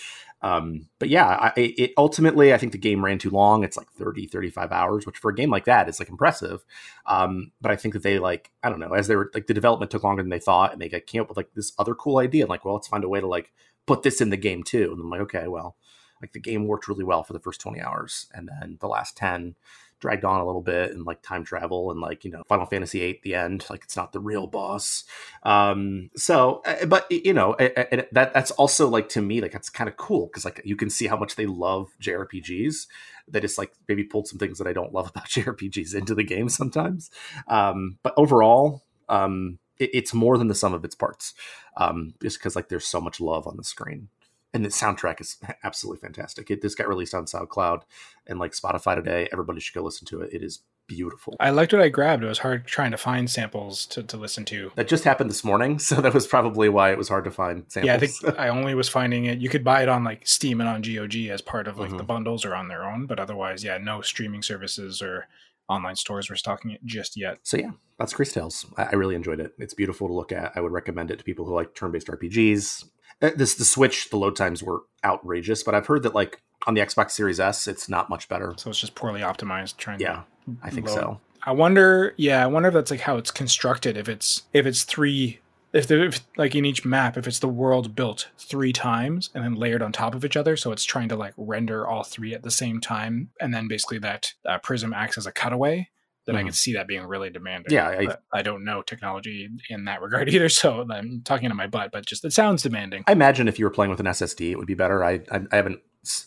Um, 0.41 0.87
but 0.99 1.09
yeah, 1.09 1.27
I, 1.27 1.53
it 1.55 1.93
ultimately 1.97 2.53
I 2.53 2.57
think 2.57 2.71
the 2.71 2.77
game 2.77 3.03
ran 3.03 3.19
too 3.19 3.29
long. 3.29 3.63
It's 3.63 3.77
like 3.77 3.89
30, 3.91 4.27
35 4.27 4.71
hours, 4.71 5.05
which 5.05 5.17
for 5.17 5.31
a 5.31 5.35
game 5.35 5.49
like 5.49 5.65
that 5.65 5.87
is 5.87 5.99
like 5.99 6.09
impressive. 6.09 6.65
Um, 7.05 7.51
but 7.61 7.71
I 7.71 7.75
think 7.75 7.93
that 7.93 8.03
they 8.03 8.19
like 8.19 8.51
I 8.63 8.69
don't 8.69 8.79
know 8.79 8.93
as 8.93 9.07
they 9.07 9.15
were 9.15 9.31
like 9.33 9.47
the 9.47 9.53
development 9.53 9.91
took 9.91 10.03
longer 10.03 10.23
than 10.23 10.29
they 10.29 10.39
thought, 10.39 10.73
and 10.73 10.81
they 10.81 10.89
like, 10.89 11.07
came 11.07 11.21
up 11.21 11.29
with 11.29 11.37
like 11.37 11.53
this 11.53 11.73
other 11.79 11.95
cool 11.95 12.17
idea. 12.17 12.43
And, 12.43 12.49
like, 12.49 12.65
well, 12.65 12.75
let's 12.75 12.87
find 12.87 13.03
a 13.03 13.09
way 13.09 13.19
to 13.19 13.27
like 13.27 13.51
put 13.85 14.03
this 14.03 14.21
in 14.21 14.29
the 14.29 14.37
game 14.37 14.63
too. 14.63 14.91
And 14.91 15.01
I'm 15.01 15.09
like, 15.09 15.21
okay, 15.21 15.47
well, 15.47 15.77
like 16.21 16.33
the 16.33 16.39
game 16.39 16.67
worked 16.67 16.87
really 16.87 17.03
well 17.03 17.23
for 17.23 17.33
the 17.33 17.39
first 17.39 17.61
20 17.61 17.81
hours, 17.81 18.27
and 18.33 18.49
then 18.49 18.77
the 18.79 18.87
last 18.87 19.15
10 19.17 19.55
dragged 19.99 20.25
on 20.25 20.39
a 20.39 20.45
little 20.45 20.61
bit 20.61 20.91
and 20.91 21.05
like 21.05 21.21
time 21.21 21.43
travel 21.43 21.91
and 21.91 21.99
like 21.99 22.23
you 22.23 22.31
know 22.31 22.43
final 22.47 22.65
fantasy 22.65 23.01
8 23.01 23.23
the 23.23 23.35
end 23.35 23.65
like 23.69 23.83
it's 23.83 23.95
not 23.95 24.11
the 24.11 24.19
real 24.19 24.47
boss. 24.47 25.03
Um 25.43 26.09
so 26.15 26.61
uh, 26.65 26.85
but 26.85 27.11
you 27.11 27.33
know 27.33 27.53
and 27.55 28.05
that 28.11 28.33
that's 28.33 28.51
also 28.51 28.87
like 28.87 29.09
to 29.09 29.21
me 29.21 29.41
like 29.41 29.51
that's 29.51 29.69
kind 29.69 29.89
of 29.89 29.97
cool 29.97 30.27
because 30.27 30.45
like 30.45 30.61
you 30.63 30.75
can 30.75 30.89
see 30.89 31.07
how 31.07 31.17
much 31.17 31.35
they 31.35 31.45
love 31.45 31.89
jrpgs 32.01 32.87
they 33.27 33.39
just 33.39 33.57
like 33.57 33.73
maybe 33.87 34.03
pulled 34.03 34.27
some 34.27 34.39
things 34.39 34.57
that 34.57 34.67
i 34.67 34.73
don't 34.73 34.93
love 34.93 35.09
about 35.09 35.25
jrpgs 35.27 35.95
into 35.95 36.15
the 36.15 36.23
game 36.23 36.49
sometimes. 36.49 37.09
Um 37.47 37.97
but 38.03 38.13
overall 38.17 38.83
um 39.09 39.59
it, 39.79 39.89
it's 39.93 40.13
more 40.13 40.37
than 40.37 40.47
the 40.47 40.55
sum 40.55 40.73
of 40.73 40.85
its 40.85 40.95
parts 40.95 41.33
um 41.77 42.13
just 42.21 42.39
because 42.39 42.55
like 42.55 42.69
there's 42.69 42.87
so 42.87 43.01
much 43.01 43.19
love 43.19 43.47
on 43.47 43.57
the 43.57 43.63
screen 43.63 44.09
and 44.57 44.65
the 44.65 44.69
soundtrack 44.69 45.21
is 45.21 45.37
absolutely 45.63 46.01
fantastic. 46.01 46.49
It 46.51 46.61
just 46.61 46.77
got 46.77 46.87
released 46.87 47.13
on 47.13 47.25
SoundCloud 47.25 47.83
and 48.25 48.39
like 48.39 48.53
Spotify 48.53 48.95
today. 48.95 49.29
Everybody 49.31 49.59
should 49.59 49.75
go 49.75 49.83
listen 49.83 50.05
to 50.07 50.21
it. 50.21 50.33
It 50.33 50.43
is 50.43 50.61
beautiful. 50.87 51.35
I 51.39 51.51
liked 51.51 51.73
what 51.73 51.81
I 51.81 51.89
grabbed. 51.89 52.23
It 52.23 52.27
was 52.27 52.39
hard 52.39 52.65
trying 52.65 52.91
to 52.91 52.97
find 52.97 53.29
samples 53.29 53.85
to, 53.87 54.01
to 54.03 54.17
listen 54.17 54.45
to. 54.45 54.71
That 54.75 54.87
just 54.87 55.03
happened 55.03 55.29
this 55.29 55.43
morning, 55.43 55.79
so 55.79 56.01
that 56.01 56.13
was 56.13 56.25
probably 56.25 56.69
why 56.69 56.91
it 56.91 56.97
was 56.97 57.09
hard 57.09 57.25
to 57.25 57.31
find 57.31 57.65
samples. 57.67 57.87
Yeah, 57.87 57.95
I 57.95 57.99
think 57.99 58.39
I 58.39 58.49
only 58.49 58.73
was 58.73 58.89
finding 58.89 59.25
it. 59.25 59.39
You 59.39 59.49
could 59.49 59.63
buy 59.63 59.83
it 59.83 59.89
on 59.89 60.03
like 60.03 60.27
Steam 60.27 60.59
and 60.59 60.69
on 60.69 60.81
GOG 60.81 61.15
as 61.27 61.41
part 61.41 61.67
of 61.67 61.77
like 61.77 61.89
mm-hmm. 61.89 61.97
the 61.97 62.03
bundles 62.03 62.45
or 62.45 62.55
on 62.55 62.67
their 62.67 62.83
own, 62.83 63.05
but 63.05 63.19
otherwise, 63.19 63.63
yeah, 63.63 63.77
no 63.77 64.01
streaming 64.01 64.41
services 64.41 65.01
or 65.01 65.27
online 65.69 65.97
stores 65.97 66.29
were 66.29 66.35
stocking 66.35 66.71
it 66.71 66.83
just 66.85 67.15
yet. 67.17 67.39
So 67.43 67.57
yeah, 67.57 67.71
that's 67.99 68.13
Cris 68.13 68.33
Tales. 68.33 68.65
I, 68.77 68.83
I 68.83 68.95
really 68.95 69.15
enjoyed 69.15 69.39
it. 69.39 69.53
It's 69.59 69.73
beautiful 69.73 70.07
to 70.07 70.13
look 70.13 70.31
at. 70.31 70.53
I 70.55 70.61
would 70.61 70.71
recommend 70.71 71.11
it 71.11 71.19
to 71.19 71.25
people 71.25 71.45
who 71.45 71.53
like 71.53 71.75
turn-based 71.75 72.07
RPGs. 72.07 72.85
Uh, 73.21 73.31
this 73.35 73.55
the 73.55 73.65
Switch, 73.65 74.09
the 74.09 74.17
load 74.17 74.35
times 74.35 74.61
were 74.61 74.83
outrageous, 75.03 75.63
but 75.63 75.73
I've 75.73 75.87
heard 75.87 76.03
that 76.03 76.13
like 76.13 76.41
on 76.65 76.73
the 76.73 76.81
Xbox 76.81 77.11
Series 77.11 77.39
S, 77.39 77.67
it's 77.67 77.89
not 77.89 78.09
much 78.09 78.29
better. 78.29 78.53
So 78.57 78.69
it's 78.69 78.79
just 78.79 78.95
poorly 78.95 79.21
optimized. 79.21 79.77
Trying. 79.77 79.99
Yeah, 79.99 80.23
I 80.61 80.69
think 80.69 80.87
load. 80.87 80.95
so. 80.95 81.21
I 81.43 81.51
wonder. 81.51 82.13
Yeah, 82.17 82.43
I 82.43 82.47
wonder 82.47 82.69
if 82.69 82.73
that's 82.73 82.91
like 82.91 83.01
how 83.01 83.17
it's 83.17 83.31
constructed. 83.31 83.97
If 83.97 84.09
it's 84.09 84.43
if 84.53 84.65
it's 84.65 84.83
three. 84.83 85.39
If, 85.73 85.87
there, 85.87 86.05
if 86.05 86.25
like 86.37 86.55
in 86.55 86.63
each 86.63 86.85
map, 86.85 87.17
if 87.17 87.27
it's 87.27 87.39
the 87.39 87.47
world 87.47 87.93
built 87.93 88.29
three 88.37 88.71
times 88.71 89.29
and 89.35 89.43
then 89.43 89.55
layered 89.55 89.81
on 89.81 89.91
top 89.91 90.15
of 90.15 90.23
each 90.23 90.37
other, 90.37 90.55
so 90.55 90.71
it's 90.71 90.85
trying 90.85 91.09
to 91.09 91.15
like 91.15 91.33
render 91.35 91.85
all 91.85 92.03
three 92.03 92.33
at 92.33 92.41
the 92.41 92.49
same 92.49 92.79
time, 92.79 93.31
and 93.41 93.53
then 93.53 93.67
basically 93.67 93.99
that 93.99 94.33
uh, 94.45 94.57
prism 94.59 94.93
acts 94.93 95.17
as 95.17 95.27
a 95.27 95.31
cutaway 95.31 95.89
then 96.27 96.35
mm. 96.35 96.39
I 96.39 96.41
mm-hmm. 96.41 96.47
could 96.49 96.55
see 96.55 96.73
that 96.73 96.87
being 96.87 97.05
really 97.05 97.29
demanding. 97.31 97.73
Yeah, 97.73 97.87
I, 97.87 98.15
I, 98.37 98.41
don't 98.43 98.63
know 98.63 98.81
technology 98.81 99.49
in 99.69 99.85
that 99.85 100.01
regard 100.01 100.29
either, 100.33 100.49
so 100.49 100.85
I'm 100.91 101.21
talking 101.23 101.49
to 101.49 101.55
my 101.55 101.67
butt. 101.67 101.91
But 101.91 102.05
just 102.05 102.23
it 102.23 102.33
sounds 102.33 102.61
demanding. 102.61 103.03
I 103.07 103.13
imagine 103.13 103.47
if 103.47 103.57
you 103.57 103.65
were 103.65 103.71
playing 103.71 103.89
with 103.89 103.99
an 103.99 104.05
SSD, 104.05 104.51
it 104.51 104.57
would 104.57 104.67
be 104.67 104.75
better. 104.75 105.03
I 105.03 105.21
I, 105.31 105.41
I 105.51 105.55
haven't. 105.55 105.79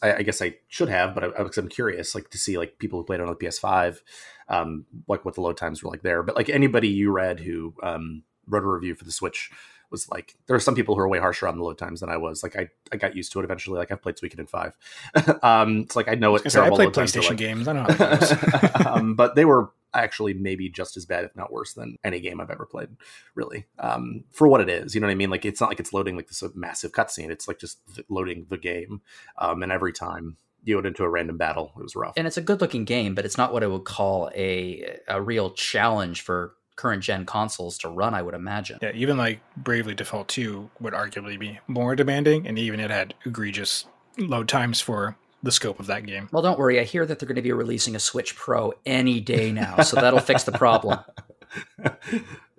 I, 0.02 0.16
I, 0.16 0.22
guess 0.22 0.42
I 0.42 0.56
should 0.68 0.90
have, 0.90 1.14
but 1.14 1.24
I, 1.24 1.58
am 1.58 1.68
curious, 1.68 2.14
like 2.14 2.28
to 2.30 2.38
see 2.38 2.58
like 2.58 2.78
people 2.78 2.98
who 2.98 3.04
played 3.04 3.20
on 3.20 3.28
the 3.28 3.34
PS5, 3.34 4.00
um, 4.48 4.84
like 5.08 5.24
what 5.24 5.36
the 5.36 5.40
load 5.40 5.56
times 5.56 5.82
were 5.82 5.88
like 5.88 6.02
there. 6.02 6.22
But 6.22 6.36
like 6.36 6.50
anybody 6.50 6.88
you 6.88 7.10
read 7.10 7.40
who 7.40 7.72
um, 7.82 8.22
wrote 8.46 8.64
a 8.64 8.66
review 8.66 8.94
for 8.94 9.04
the 9.04 9.12
Switch 9.12 9.50
was 9.90 10.08
like 10.08 10.36
there 10.46 10.56
are 10.56 10.60
some 10.60 10.74
people 10.74 10.94
who 10.94 11.00
are 11.00 11.08
way 11.08 11.18
harsher 11.18 11.48
on 11.48 11.56
the 11.56 11.64
load 11.64 11.78
times 11.78 12.00
than 12.00 12.08
I 12.08 12.16
was. 12.16 12.42
Like 12.42 12.56
I, 12.56 12.68
I 12.92 12.96
got 12.96 13.16
used 13.16 13.32
to 13.32 13.40
it 13.40 13.44
eventually. 13.44 13.78
Like 13.78 13.90
I've 13.90 14.02
played 14.02 14.16
Suikoden 14.16 14.48
five. 14.48 14.76
um, 15.42 15.78
it's 15.80 15.96
like 15.96 16.08
I 16.08 16.14
know 16.14 16.32
what 16.32 16.56
I, 16.56 16.66
I 16.66 16.70
played 16.70 16.90
PlayStation 16.90 17.30
like. 17.30 17.38
games. 17.38 17.68
I 17.68 17.72
know. 17.72 18.86
um, 18.90 19.14
but 19.14 19.34
they 19.34 19.44
were 19.44 19.72
actually 19.94 20.34
maybe 20.34 20.68
just 20.68 20.96
as 20.96 21.06
bad, 21.06 21.24
if 21.24 21.36
not 21.36 21.52
worse, 21.52 21.74
than 21.74 21.96
any 22.04 22.20
game 22.20 22.40
I've 22.40 22.50
ever 22.50 22.66
played. 22.66 22.88
Really, 23.34 23.66
um, 23.78 24.24
for 24.30 24.48
what 24.48 24.60
it 24.60 24.68
is, 24.68 24.94
you 24.94 25.00
know 25.00 25.06
what 25.06 25.12
I 25.12 25.16
mean? 25.16 25.30
Like 25.30 25.44
it's 25.44 25.60
not 25.60 25.70
like 25.70 25.80
it's 25.80 25.92
loading 25.92 26.16
like 26.16 26.28
this 26.28 26.42
massive 26.54 26.92
cutscene. 26.92 27.30
It's 27.30 27.48
like 27.48 27.58
just 27.58 27.78
loading 28.08 28.46
the 28.48 28.58
game, 28.58 29.02
um, 29.38 29.62
and 29.62 29.72
every 29.72 29.92
time 29.92 30.36
you 30.64 30.76
went 30.76 30.86
into 30.86 31.04
a 31.04 31.08
random 31.08 31.36
battle, 31.36 31.72
it 31.76 31.82
was 31.82 31.96
rough. 31.96 32.14
And 32.16 32.26
it's 32.26 32.36
a 32.36 32.42
good 32.42 32.60
looking 32.60 32.84
game, 32.84 33.14
but 33.14 33.24
it's 33.24 33.38
not 33.38 33.52
what 33.52 33.62
I 33.62 33.66
would 33.66 33.84
call 33.84 34.30
a 34.34 34.98
a 35.08 35.20
real 35.20 35.50
challenge 35.50 36.22
for 36.22 36.54
current 36.76 37.02
gen 37.02 37.26
consoles 37.26 37.76
to 37.76 37.88
run, 37.90 38.14
I 38.14 38.22
would 38.22 38.34
imagine. 38.34 38.78
Yeah, 38.80 38.92
even 38.94 39.18
like 39.18 39.40
Bravely 39.54 39.94
Default 39.94 40.28
2 40.28 40.70
would 40.80 40.94
arguably 40.94 41.38
be 41.38 41.58
more 41.66 41.94
demanding, 41.94 42.46
and 42.46 42.58
even 42.58 42.80
it 42.80 42.90
had 42.90 43.14
egregious 43.26 43.84
load 44.16 44.48
times 44.48 44.80
for 44.80 45.16
the 45.42 45.52
scope 45.52 45.80
of 45.80 45.86
that 45.86 46.06
game. 46.06 46.28
Well, 46.32 46.42
don't 46.42 46.58
worry. 46.58 46.80
I 46.80 46.84
hear 46.84 47.06
that 47.06 47.18
they're 47.18 47.26
going 47.26 47.36
to 47.36 47.42
be 47.42 47.52
releasing 47.52 47.96
a 47.96 48.00
Switch 48.00 48.36
Pro 48.36 48.72
any 48.84 49.20
day 49.20 49.52
now, 49.52 49.82
so 49.82 49.96
that'll 49.96 50.20
fix 50.20 50.44
the 50.44 50.52
problem. 50.52 50.98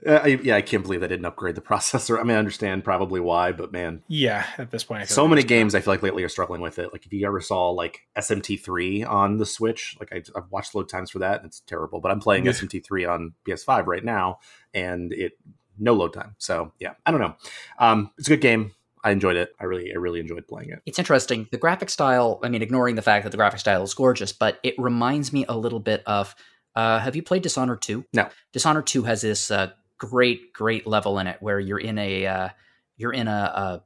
Uh, 0.06 0.20
I, 0.24 0.28
yeah, 0.41 0.56
I 0.56 0.62
can't 0.62 0.82
believe 0.82 1.02
they 1.02 1.08
didn't 1.08 1.26
upgrade 1.26 1.56
the 1.56 1.62
processor. 1.62 2.20
I 2.20 2.24
mean, 2.24 2.36
I 2.36 2.39
understand 2.39 2.84
probably 2.84 3.20
why, 3.20 3.52
but 3.52 3.72
man, 3.72 4.02
Yeah, 4.08 4.46
at 4.58 4.72
this 4.72 4.84
point, 4.84 5.04
I 5.04 5.06
so 5.06 5.28
many 5.28 5.44
games 5.44 5.76
I 5.76 5.82
feel 5.82 5.94
like 5.94 6.02
lately 6.02 6.24
are 6.24 6.30
struggling 6.30 6.62
with 6.62 6.80
it. 6.80 6.91
Like 6.91 7.06
if 7.06 7.13
you 7.13 7.26
ever 7.28 7.39
saw 7.39 7.70
like 7.70 8.02
SMT3 8.17 9.08
on 9.08 9.38
the 9.38 9.46
Switch, 9.46 9.96
like 10.00 10.12
I, 10.12 10.24
I've 10.36 10.50
watched 10.50 10.74
load 10.74 10.89
times 10.89 11.12
for 11.12 11.20
that, 11.20 11.38
and 11.38 11.46
it's 11.46 11.60
terrible. 11.62 12.00
But 12.00 12.12
I'm 12.12 12.20
playing 12.20 12.46
SMT3 12.46 13.10
on 13.10 13.34
PS5 13.48 13.86
right 13.86 14.04
now, 14.04 14.39
and 14.74 15.13
it 15.13 15.34
no 15.78 15.94
load 15.94 16.13
time. 16.13 16.36
So 16.38 16.72
yeah, 16.80 16.94
I 17.06 17.12
don't 17.12 17.22
know. 17.22 17.36
Um, 17.78 18.12
it's 18.17 18.28
a 18.28 18.32
good 18.32 18.41
game. 18.41 18.72
I 19.03 19.11
enjoyed 19.11 19.35
it. 19.35 19.55
I 19.59 19.65
really, 19.65 19.91
I 19.91 19.97
really 19.97 20.19
enjoyed 20.19 20.47
playing 20.47 20.69
it. 20.69 20.81
It's 20.85 20.99
interesting. 20.99 21.47
The 21.51 21.57
graphic 21.57 21.89
style, 21.89 22.39
I 22.43 22.49
mean, 22.49 22.61
ignoring 22.61 22.95
the 22.95 23.01
fact 23.01 23.23
that 23.23 23.31
the 23.31 23.37
graphic 23.37 23.59
style 23.59 23.83
is 23.83 23.93
gorgeous, 23.93 24.31
but 24.31 24.59
it 24.63 24.75
reminds 24.77 25.33
me 25.33 25.45
a 25.49 25.57
little 25.57 25.79
bit 25.79 26.03
of 26.05 26.35
uh, 26.75 26.99
have 26.99 27.15
you 27.15 27.23
played 27.23 27.41
Dishonored 27.41 27.81
2? 27.81 28.05
No. 28.13 28.29
Dishonored 28.53 28.87
2 28.87 29.03
has 29.03 29.21
this 29.21 29.51
uh, 29.51 29.71
great, 29.97 30.53
great 30.53 30.87
level 30.87 31.19
in 31.19 31.27
it 31.27 31.37
where 31.41 31.59
you're 31.59 31.79
in 31.79 31.97
a 31.97 32.25
uh, 32.25 32.49
you're 32.97 33.13
in 33.13 33.27
a, 33.27 33.31
a 33.31 33.83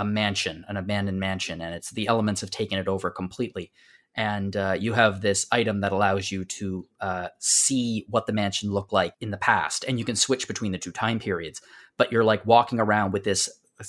a 0.00 0.04
mansion, 0.04 0.64
an 0.68 0.76
abandoned 0.76 1.18
mansion, 1.18 1.60
and 1.60 1.74
it's 1.74 1.90
the 1.90 2.06
elements 2.06 2.40
have 2.40 2.50
taken 2.50 2.78
it 2.78 2.88
over 2.88 3.10
completely. 3.10 3.72
And 4.14 4.56
uh, 4.56 4.76
you 4.78 4.92
have 4.92 5.20
this 5.20 5.46
item 5.52 5.80
that 5.80 5.92
allows 5.92 6.32
you 6.32 6.44
to 6.44 6.86
uh, 7.00 7.28
see 7.38 8.06
what 8.08 8.26
the 8.26 8.32
mansion 8.32 8.72
looked 8.72 8.92
like 8.92 9.14
in 9.20 9.30
the 9.30 9.36
past, 9.36 9.84
and 9.86 9.98
you 9.98 10.04
can 10.04 10.16
switch 10.16 10.46
between 10.46 10.72
the 10.72 10.78
two 10.78 10.92
time 10.92 11.18
periods. 11.18 11.60
But 11.96 12.12
you're 12.12 12.24
like 12.24 12.46
walking 12.46 12.80
around 12.80 13.12
with 13.12 13.24
this 13.24 13.48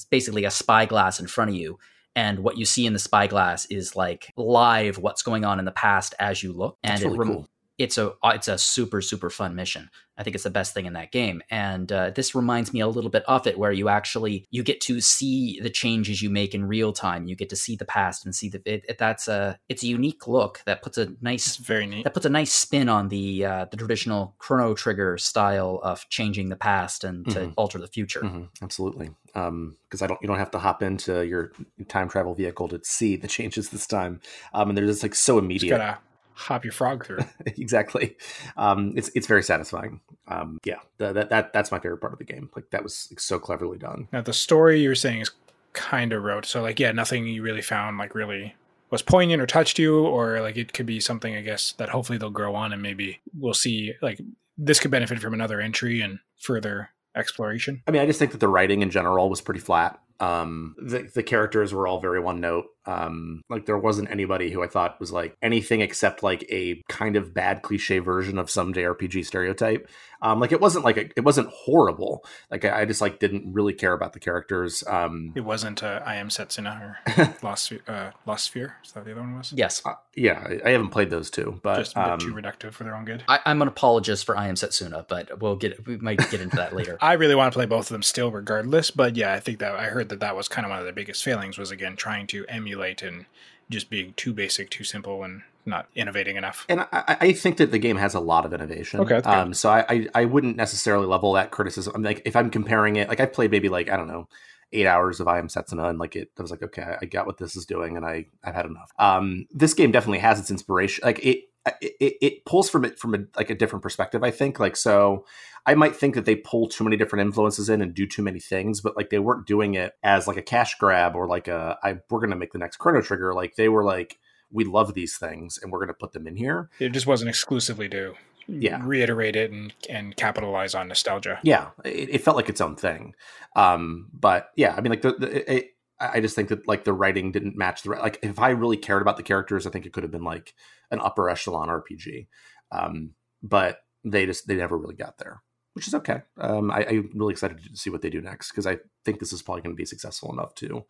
basically 0.09 0.45
a 0.45 0.51
spyglass 0.51 1.19
in 1.19 1.27
front 1.27 1.49
of 1.49 1.55
you, 1.55 1.77
and 2.15 2.39
what 2.39 2.57
you 2.57 2.65
see 2.65 2.85
in 2.85 2.93
the 2.93 2.99
spyglass 2.99 3.65
is 3.65 3.95
like 3.95 4.33
live 4.35 4.97
what's 4.97 5.23
going 5.23 5.45
on 5.45 5.59
in 5.59 5.65
the 5.65 5.71
past 5.71 6.13
as 6.19 6.43
you 6.43 6.53
look, 6.53 6.77
and 6.83 6.93
That's 6.93 7.03
it 7.03 7.07
really 7.07 7.19
rem- 7.19 7.27
cool. 7.29 7.47
It's 7.83 7.97
a 7.97 8.11
uh, 8.23 8.31
it's 8.35 8.47
a 8.47 8.57
super 8.57 9.01
super 9.01 9.29
fun 9.29 9.55
mission. 9.55 9.89
I 10.17 10.23
think 10.23 10.35
it's 10.35 10.43
the 10.43 10.51
best 10.51 10.73
thing 10.75 10.85
in 10.85 10.93
that 10.93 11.11
game, 11.11 11.41
and 11.49 11.91
uh, 11.91 12.11
this 12.11 12.35
reminds 12.35 12.73
me 12.73 12.79
a 12.81 12.87
little 12.87 13.09
bit 13.09 13.23
of 13.27 13.47
it, 13.47 13.57
where 13.57 13.71
you 13.71 13.89
actually 13.89 14.45
you 14.51 14.61
get 14.61 14.79
to 14.81 15.01
see 15.01 15.59
the 15.61 15.69
changes 15.69 16.21
you 16.21 16.29
make 16.29 16.53
in 16.53 16.65
real 16.67 16.93
time. 16.93 17.25
You 17.27 17.35
get 17.35 17.49
to 17.49 17.55
see 17.55 17.75
the 17.75 17.85
past 17.85 18.23
and 18.25 18.35
see 18.35 18.49
the 18.49 18.61
it, 18.65 18.83
it, 18.87 18.97
that's 18.99 19.27
a 19.27 19.57
it's 19.67 19.81
a 19.83 19.87
unique 19.87 20.27
look 20.27 20.61
that 20.65 20.83
puts 20.83 20.97
a 20.99 21.03
It's 21.03 21.21
nice 21.21 21.57
very 21.57 21.87
neat. 21.87 22.03
that 22.03 22.13
puts 22.13 22.25
a 22.25 22.29
nice 22.29 22.51
spin 22.53 22.87
on 22.89 23.07
the 23.07 23.45
uh, 23.45 23.65
the 23.71 23.77
traditional 23.77 24.35
Chrono 24.37 24.75
Trigger 24.75 25.17
style 25.17 25.79
of 25.83 26.07
changing 26.09 26.49
the 26.49 26.55
past 26.57 27.03
and 27.03 27.27
to 27.31 27.39
Mhm. 27.39 27.53
alter 27.57 27.79
the 27.79 27.87
future. 27.87 28.21
Mhm, 28.21 28.49
absolutely, 28.61 29.09
because 29.25 30.01
I 30.03 30.07
don't 30.07 30.21
you 30.21 30.27
don't 30.27 30.37
have 30.37 30.51
to 30.51 30.59
hop 30.59 30.83
into 30.83 31.25
your 31.25 31.51
time 31.87 32.09
travel 32.09 32.35
vehicle 32.35 32.67
to 32.67 32.79
see 32.83 33.15
the 33.15 33.27
changes 33.37 33.69
this 33.69 33.87
time, 33.87 34.19
um, 34.53 34.69
and 34.69 34.77
they're 34.77 34.85
just 34.85 35.01
like 35.01 35.15
so 35.15 35.35
Just 35.35 35.43
immediate. 35.45 35.77
gotta 35.79 35.97
hop 36.41 36.65
your 36.65 36.73
frog 36.73 37.05
through. 37.05 37.19
exactly. 37.45 38.17
Um, 38.57 38.93
it's 38.95 39.09
it's 39.15 39.27
very 39.27 39.43
satisfying. 39.43 40.01
Um, 40.27 40.59
yeah, 40.63 40.79
the, 40.97 41.13
that 41.13 41.29
that 41.29 41.53
that's 41.53 41.71
my 41.71 41.79
favorite 41.79 41.99
part 41.99 42.13
of 42.13 42.19
the 42.19 42.25
game. 42.25 42.49
Like 42.55 42.69
that 42.71 42.83
was 42.83 43.07
like, 43.11 43.19
so 43.19 43.39
cleverly 43.39 43.77
done. 43.77 44.07
Now 44.11 44.21
the 44.21 44.33
story 44.33 44.81
you're 44.81 44.95
saying 44.95 45.21
is 45.21 45.31
kind 45.73 46.13
of 46.13 46.23
rote. 46.23 46.45
So 46.45 46.61
like, 46.61 46.79
yeah, 46.79 46.91
nothing 46.91 47.27
you 47.27 47.41
really 47.41 47.61
found 47.61 47.97
like 47.97 48.15
really 48.15 48.55
was 48.89 49.01
poignant 49.01 49.41
or 49.41 49.47
touched 49.47 49.79
you, 49.79 49.99
or 49.99 50.41
like 50.41 50.57
it 50.57 50.73
could 50.73 50.85
be 50.85 50.99
something 50.99 51.35
I 51.35 51.41
guess 51.41 51.73
that 51.73 51.89
hopefully 51.89 52.17
they'll 52.17 52.29
grow 52.29 52.55
on 52.55 52.73
and 52.73 52.81
maybe 52.81 53.21
we'll 53.37 53.53
see 53.53 53.93
like 54.01 54.19
this 54.57 54.79
could 54.79 54.91
benefit 54.91 55.19
from 55.19 55.33
another 55.33 55.61
entry 55.61 56.01
and 56.01 56.19
further 56.39 56.89
exploration. 57.15 57.81
I 57.87 57.91
mean, 57.91 58.01
I 58.01 58.05
just 58.05 58.19
think 58.19 58.31
that 58.31 58.39
the 58.39 58.47
writing 58.47 58.81
in 58.81 58.89
general 58.89 59.29
was 59.29 59.41
pretty 59.41 59.59
flat. 59.59 59.99
Um, 60.19 60.75
the 60.77 61.09
the 61.13 61.23
characters 61.23 61.73
were 61.73 61.87
all 61.87 61.99
very 61.99 62.19
one 62.19 62.39
note. 62.39 62.65
Um, 62.85 63.43
like 63.49 63.65
there 63.65 63.77
wasn't 63.77 64.09
anybody 64.09 64.49
who 64.51 64.63
I 64.63 64.67
thought 64.67 64.99
was 64.99 65.11
like 65.11 65.35
anything 65.41 65.81
except 65.81 66.23
like 66.23 66.45
a 66.49 66.81
kind 66.89 67.15
of 67.15 67.33
bad 67.33 67.61
cliche 67.61 67.99
version 67.99 68.37
of 68.39 68.49
some 68.49 68.73
JRPG 68.73 69.25
stereotype. 69.25 69.87
Um, 70.23 70.39
like 70.39 70.51
it 70.51 70.61
wasn't 70.61 70.85
like 70.85 70.97
a, 70.97 71.09
it 71.15 71.23
wasn't 71.23 71.49
horrible. 71.49 72.23
Like 72.49 72.63
I, 72.65 72.81
I 72.81 72.85
just 72.85 73.01
like 73.01 73.19
didn't 73.19 73.53
really 73.53 73.73
care 73.73 73.93
about 73.93 74.13
the 74.13 74.19
characters. 74.19 74.83
Um, 74.87 75.33
It 75.35 75.41
wasn't 75.41 75.83
uh, 75.83 76.01
I 76.05 76.15
am 76.15 76.29
Setsuna 76.29 76.79
or 77.15 77.35
Lost 77.41 77.73
uh, 77.87 78.11
Lost 78.25 78.53
Sphear. 78.53 78.73
Is 78.83 78.91
that 78.91 79.05
the 79.05 79.11
other 79.11 79.21
one 79.21 79.37
was? 79.37 79.51
Yes, 79.51 79.81
uh, 79.85 79.93
yeah, 80.15 80.45
I, 80.47 80.69
I 80.69 80.71
haven't 80.71 80.89
played 80.89 81.09
those 81.09 81.29
two, 81.31 81.59
but 81.63 81.77
Just 81.77 81.93
a 81.95 82.03
bit 82.03 82.09
um, 82.09 82.19
too 82.19 82.33
reductive 82.33 82.73
for 82.73 82.83
their 82.83 82.95
own 82.95 83.05
good. 83.05 83.23
I, 83.27 83.39
I'm 83.45 83.61
an 83.61 83.67
apologist 83.67 84.25
for 84.25 84.37
I 84.37 84.47
am 84.47 84.55
Setsuna, 84.55 85.07
but 85.07 85.41
we'll 85.41 85.55
get 85.55 85.85
we 85.87 85.97
might 85.97 86.17
get 86.29 86.41
into 86.41 86.55
that 86.57 86.75
later. 86.75 86.97
I 87.01 87.13
really 87.13 87.35
want 87.35 87.51
to 87.51 87.57
play 87.57 87.65
both 87.65 87.87
of 87.87 87.93
them 87.93 88.03
still, 88.03 88.31
regardless. 88.31 88.91
But 88.91 89.15
yeah, 89.15 89.33
I 89.33 89.39
think 89.39 89.59
that 89.59 89.75
I 89.75 89.85
heard 89.85 90.09
that 90.09 90.19
that 90.19 90.35
was 90.35 90.47
kind 90.47 90.65
of 90.65 90.69
one 90.69 90.79
of 90.79 90.85
their 90.85 90.93
biggest 90.93 91.23
failings 91.23 91.57
was 91.57 91.71
again 91.71 91.95
trying 91.95 92.27
to 92.27 92.45
emulate 92.47 92.70
and 92.73 93.25
just 93.69 93.89
being 93.89 94.13
too 94.17 94.33
basic, 94.33 94.69
too 94.69 94.83
simple, 94.83 95.23
and 95.23 95.43
not 95.65 95.87
innovating 95.95 96.35
enough. 96.35 96.65
and 96.69 96.81
I, 96.91 97.17
I 97.21 97.33
think 97.33 97.57
that 97.57 97.71
the 97.71 97.79
game 97.79 97.97
has 97.97 98.13
a 98.13 98.19
lot 98.19 98.45
of 98.45 98.53
innovation. 98.53 98.99
Okay, 99.01 99.17
um, 99.17 99.53
so 99.53 99.69
I, 99.69 99.85
I 99.89 100.07
I 100.15 100.25
wouldn't 100.25 100.57
necessarily 100.57 101.05
level 101.05 101.33
that 101.33 101.51
criticism. 101.51 101.93
I'm 101.95 102.03
like 102.03 102.21
if 102.25 102.35
I'm 102.35 102.49
comparing 102.49 102.95
it, 102.95 103.07
like 103.09 103.19
I've 103.19 103.33
played 103.33 103.51
maybe 103.51 103.69
like 103.69 103.89
I 103.89 103.97
don't 103.97 104.07
know 104.07 104.27
eight 104.73 104.87
hours 104.87 105.19
of 105.19 105.27
I 105.27 105.39
Am 105.39 105.47
Setsuna, 105.47 105.89
and 105.89 105.99
like 105.99 106.15
it, 106.15 106.31
I 106.37 106.41
was 106.41 106.51
like 106.51 106.63
okay, 106.63 106.95
I 107.01 107.05
got 107.05 107.25
what 107.25 107.37
this 107.37 107.55
is 107.55 107.65
doing, 107.65 107.97
and 107.97 108.05
I 108.05 108.25
I've 108.43 108.55
had 108.55 108.65
enough. 108.65 108.91
Um, 108.97 109.47
this 109.51 109.73
game 109.73 109.91
definitely 109.91 110.19
has 110.19 110.39
its 110.39 110.51
inspiration. 110.51 111.03
Like 111.05 111.23
it 111.25 111.50
it, 111.81 112.15
it 112.21 112.45
pulls 112.45 112.69
from 112.69 112.85
it 112.85 112.97
from 112.99 113.13
a, 113.15 113.19
like 113.35 113.49
a 113.49 113.55
different 113.55 113.83
perspective. 113.83 114.23
I 114.23 114.31
think 114.31 114.59
like 114.59 114.75
so. 114.75 115.25
I 115.65 115.75
might 115.75 115.95
think 115.95 116.15
that 116.15 116.25
they 116.25 116.35
pull 116.35 116.67
too 116.67 116.83
many 116.83 116.97
different 116.97 117.21
influences 117.27 117.69
in 117.69 117.81
and 117.83 117.93
do 117.93 118.07
too 118.07 118.23
many 118.23 118.39
things, 118.39 118.81
but 118.81 118.97
like 118.97 119.11
they 119.11 119.19
weren't 119.19 119.45
doing 119.45 119.75
it 119.75 119.93
as 120.01 120.27
like 120.27 120.37
a 120.37 120.41
cash 120.41 120.75
grab 120.79 121.15
or 121.15 121.27
like 121.27 121.47
a 121.47 121.77
I 121.83 121.97
we're 122.09 122.19
gonna 122.19 122.35
make 122.35 122.51
the 122.53 122.57
next 122.59 122.77
Chrono 122.77 123.01
Trigger. 123.01 123.33
Like 123.35 123.55
they 123.57 123.69
were 123.69 123.83
like 123.83 124.17
we 124.51 124.63
love 124.65 124.95
these 124.95 125.17
things 125.17 125.59
and 125.61 125.71
we're 125.71 125.79
gonna 125.79 125.93
put 125.93 126.13
them 126.13 126.25
in 126.27 126.35
here. 126.35 126.69
It 126.79 126.89
just 126.89 127.05
wasn't 127.05 127.29
exclusively 127.29 127.87
to 127.89 128.15
Yeah. 128.47 128.81
reiterate 128.83 129.35
it 129.35 129.51
and 129.51 129.71
and 129.87 130.15
capitalize 130.15 130.73
on 130.73 130.87
nostalgia. 130.87 131.39
yeah 131.43 131.69
it, 131.85 132.09
it 132.15 132.23
felt 132.23 132.35
like 132.35 132.49
its 132.49 132.59
own 132.59 132.75
thing 132.75 133.13
um 133.55 134.09
but 134.13 134.49
yeah 134.55 134.73
i 134.75 134.81
mean 134.81 134.89
like 134.89 135.03
the, 135.03 135.13
the 135.13 135.55
it, 135.57 135.67
i 136.13 136.19
just 136.19 136.35
think 136.35 136.49
that 136.49 136.67
like 136.67 136.83
the 136.83 136.93
writing 136.93 137.31
didn't 137.31 137.57
match 137.57 137.83
the 137.83 137.89
like 137.91 138.17
if 138.23 138.39
i 138.39 138.49
really 138.49 138.77
cared 138.77 139.01
about 139.01 139.17
the 139.17 139.23
characters 139.23 139.65
i 139.65 139.69
think 139.69 139.85
it 139.85 139.93
could 139.93 140.03
have 140.03 140.11
been 140.11 140.23
like 140.23 140.53
an 140.91 140.99
upper 140.99 141.29
echelon 141.29 141.67
rpg 141.69 142.27
um 142.71 143.11
but 143.43 143.79
they 144.03 144.25
just 144.25 144.47
they 144.47 144.55
never 144.55 144.77
really 144.77 144.95
got 144.95 145.17
there 145.17 145.41
which 145.73 145.87
is 145.87 145.93
okay 145.95 146.21
um 146.39 146.69
I, 146.71 146.85
i'm 146.85 147.09
really 147.15 147.31
excited 147.31 147.59
to 147.63 147.77
see 147.77 147.89
what 147.89 148.01
they 148.01 148.09
do 148.09 148.19
next 148.21 148.51
because 148.51 148.67
i 148.67 148.77
think 149.05 149.19
this 149.19 149.31
is 149.33 149.41
probably 149.41 149.61
going 149.61 149.75
to 149.75 149.79
be 149.79 149.85
successful 149.85 150.31
enough 150.33 150.53
to 150.55 150.85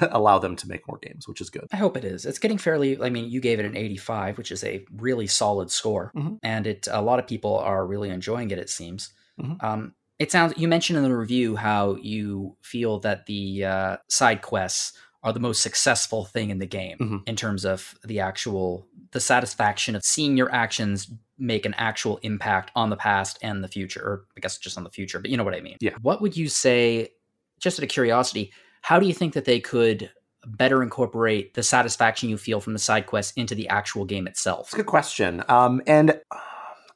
allow 0.10 0.38
them 0.38 0.54
to 0.56 0.68
make 0.68 0.86
more 0.88 0.98
games 1.02 1.26
which 1.26 1.40
is 1.40 1.50
good 1.50 1.66
I 1.72 1.76
hope 1.76 1.96
it 1.96 2.04
is. 2.04 2.24
It's 2.26 2.38
getting 2.38 2.58
fairly. 2.58 3.00
I 3.00 3.10
mean, 3.10 3.30
you 3.30 3.40
gave 3.40 3.58
it 3.58 3.64
an 3.66 3.76
85, 3.76 4.38
which 4.38 4.52
is 4.52 4.62
a 4.64 4.84
really 4.96 5.26
solid 5.26 5.70
score, 5.70 6.12
Mhm. 6.16 6.38
and 6.42 6.66
it 6.66 6.86
a 6.90 7.02
lot 7.02 7.18
of 7.18 7.26
people 7.26 7.58
are 7.58 7.86
really 7.86 8.10
enjoying 8.10 8.50
it. 8.50 8.58
It 8.58 8.70
seems. 8.70 9.10
Mhm. 9.40 9.62
Um, 9.62 9.94
it 10.18 10.30
sounds. 10.32 10.54
You 10.56 10.68
mentioned 10.68 10.96
in 10.96 11.04
the 11.04 11.16
review 11.16 11.56
how 11.56 11.96
you 11.96 12.56
feel 12.62 12.98
that 13.00 13.26
the 13.26 13.64
uh, 13.64 13.96
side 14.08 14.42
quests 14.42 14.92
are 15.22 15.32
the 15.32 15.40
most 15.40 15.62
successful 15.62 16.24
thing 16.24 16.50
in 16.50 16.58
the 16.58 16.66
game 16.66 16.96
Mhm. 17.00 17.28
in 17.28 17.36
terms 17.36 17.64
of 17.64 17.94
the 18.04 18.20
actual 18.20 18.86
the 19.12 19.20
satisfaction 19.20 19.96
of 19.96 20.02
seeing 20.04 20.36
your 20.36 20.52
actions 20.54 21.10
make 21.38 21.64
an 21.64 21.74
actual 21.78 22.18
impact 22.18 22.70
on 22.76 22.90
the 22.90 22.96
past 22.96 23.38
and 23.42 23.64
the 23.64 23.68
future, 23.68 24.02
or 24.02 24.24
I 24.36 24.40
guess 24.40 24.58
just 24.58 24.76
on 24.76 24.84
the 24.84 24.90
future. 24.90 25.18
But 25.18 25.30
you 25.30 25.36
know 25.36 25.44
what 25.44 25.54
I 25.54 25.60
mean. 25.60 25.76
Yeah. 25.80 25.94
What 26.02 26.20
would 26.20 26.36
you 26.36 26.48
say? 26.48 27.08
Just 27.60 27.80
out 27.80 27.82
of 27.84 27.88
curiosity, 27.88 28.52
how 28.82 29.00
do 29.00 29.06
you 29.06 29.14
think 29.14 29.32
that 29.34 29.44
they 29.44 29.58
could 29.60 30.10
better 30.46 30.82
incorporate 30.82 31.54
the 31.54 31.62
satisfaction 31.62 32.28
you 32.28 32.36
feel 32.38 32.60
from 32.60 32.72
the 32.72 32.78
side 32.78 33.06
quests 33.06 33.32
into 33.36 33.54
the 33.54 33.68
actual 33.68 34.04
game 34.04 34.26
itself? 34.28 34.66
It's 34.66 34.74
a 34.74 34.76
good 34.76 34.86
question. 34.86 35.42
Um, 35.48 35.80
and 35.86 36.20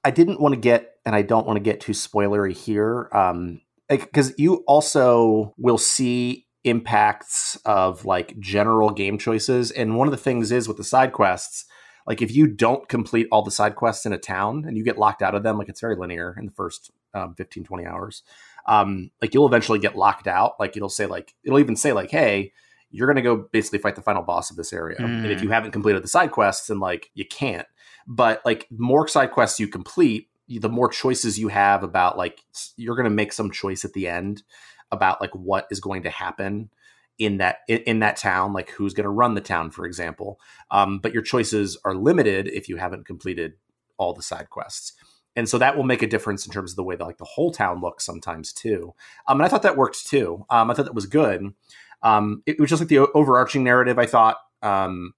I 0.05 0.11
didn't 0.13 0.41
want 0.41 0.55
to 0.55 0.61
get, 0.61 0.92
and 1.05 1.15
I 1.15 1.23
don't 1.23 1.47
want 1.47 1.57
to 1.57 1.63
get 1.63 1.81
too 1.81 1.93
spoilery 1.93 2.53
here, 2.57 3.09
um, 3.13 3.61
because 3.89 4.33
you 4.39 4.65
also 4.67 5.55
will 5.59 5.79
see 5.79 6.47
impacts 6.65 7.57
of 7.65 8.05
like 8.05 8.39
general 8.39 8.91
game 8.91 9.19
choices. 9.19 9.71
And 9.71 9.97
one 9.97 10.07
of 10.07 10.13
the 10.13 10.17
things 10.17 10.53
is 10.53 10.69
with 10.69 10.77
the 10.77 10.85
side 10.85 11.13
quests, 11.13 11.65
like 12.07 12.23
if 12.23 12.35
you 12.35 12.47
don't 12.47 12.89
complete 12.89 13.27
all 13.31 13.43
the 13.43 13.51
side 13.51 13.75
quests 13.77 14.07
in 14.07 14.13
a 14.13 14.19
town 14.19 14.65
and 14.67 14.77
you 14.77 14.85
get 14.85 14.99
locked 14.99 15.23
out 15.23 15.35
of 15.35 15.43
them, 15.43 15.59
like 15.59 15.69
it's 15.69 15.81
very 15.81 15.97
linear 15.97 16.35
in 16.39 16.47
the 16.47 16.53
first 16.53 16.91
um, 17.15 17.35
15, 17.37 17.65
20 17.65 17.85
hours, 17.87 18.23
um, 18.67 19.11
like 19.21 19.35
you'll 19.35 19.47
eventually 19.47 19.79
get 19.79 19.97
locked 19.97 20.27
out. 20.29 20.55
Like 20.61 20.77
it'll 20.77 20.89
say 20.89 21.07
like, 21.07 21.35
it'll 21.45 21.59
even 21.59 21.77
say 21.77 21.93
like, 21.93 22.11
hey, 22.11 22.53
you're 22.91 23.07
going 23.07 23.17
to 23.17 23.23
go 23.23 23.49
basically 23.53 23.79
fight 23.79 23.97
the 23.97 24.03
final 24.03 24.23
boss 24.23 24.51
of 24.51 24.57
this 24.57 24.73
area. 24.73 24.99
And 24.99 25.27
if 25.27 25.39
Mm. 25.41 25.43
you 25.45 25.51
haven't 25.51 25.71
completed 25.73 26.03
the 26.05 26.09
side 26.09 26.31
quests, 26.31 26.67
then 26.69 26.79
like 26.79 27.11
you 27.15 27.25
can't. 27.25 27.67
But 28.07 28.43
like 28.45 28.67
more 28.71 29.09
side 29.09 29.31
quests 29.33 29.59
you 29.61 29.67
complete, 29.69 30.29
the 30.59 30.69
more 30.69 30.89
choices 30.89 31.39
you 31.39 31.49
have 31.49 31.83
about 31.83 32.17
like 32.19 32.41
you're 32.77 32.97
going 32.97 33.05
to 33.05 33.11
make 33.11 33.33
some 33.33 33.51
choice 33.51 33.85
at 33.85 33.93
the 33.93 34.09
end 34.09 34.43
about 34.91 35.21
like 35.21 35.35
what 35.35 35.67
is 35.71 35.81
going 35.81 36.03
to 36.03 36.11
happen 36.11 36.71
in 37.19 37.39
that 37.39 37.59
in, 37.69 38.01
that 38.01 38.17
town, 38.17 38.53
like 38.53 38.71
who's 38.71 38.95
going 38.95 39.05
to 39.05 39.11
run 39.11 39.35
the 39.35 39.41
town, 39.41 39.71
for 39.71 39.87
example. 39.87 40.41
Um, 40.71 40.99
but 40.99 41.13
your 41.13 41.23
choices 41.23 41.79
are 41.85 41.95
limited 41.95 42.49
if 42.49 42.69
you 42.69 42.77
haven't 42.77 43.07
completed 43.07 43.53
all 43.97 44.13
the 44.13 44.23
side 44.23 44.51
quests. 44.51 44.93
And 45.35 45.49
so 45.49 45.57
that 45.59 45.77
will 45.77 45.85
make 45.85 46.03
a 46.03 46.07
difference 46.07 46.45
in 46.45 46.53
terms 46.53 46.73
of 46.73 46.77
the 46.77 46.85
way 46.85 46.97
that 46.97 47.05
like 47.05 47.19
the 47.19 47.25
whole 47.25 47.53
town 47.53 47.81
looks 47.81 48.05
sometimes 48.05 48.53
too. 48.53 48.95
Um, 49.27 49.39
and 49.39 49.47
I 49.47 49.49
thought 49.49 49.63
that 49.63 49.77
worked 49.77 50.07
too. 50.07 50.45
Um, 50.51 50.71
I 50.71 50.75
thought 50.75 50.85
that 50.85 50.95
was 50.95 51.07
good. 51.07 51.55
Um, 52.03 52.43
it 52.47 52.61
was 52.61 52.69
just 52.69 52.83
like 52.83 52.89
the 52.89 52.99
overarching 52.99 53.65
narrative. 53.65 53.99
I 53.99 54.07
thought 54.07 54.39
um, 54.61 55.15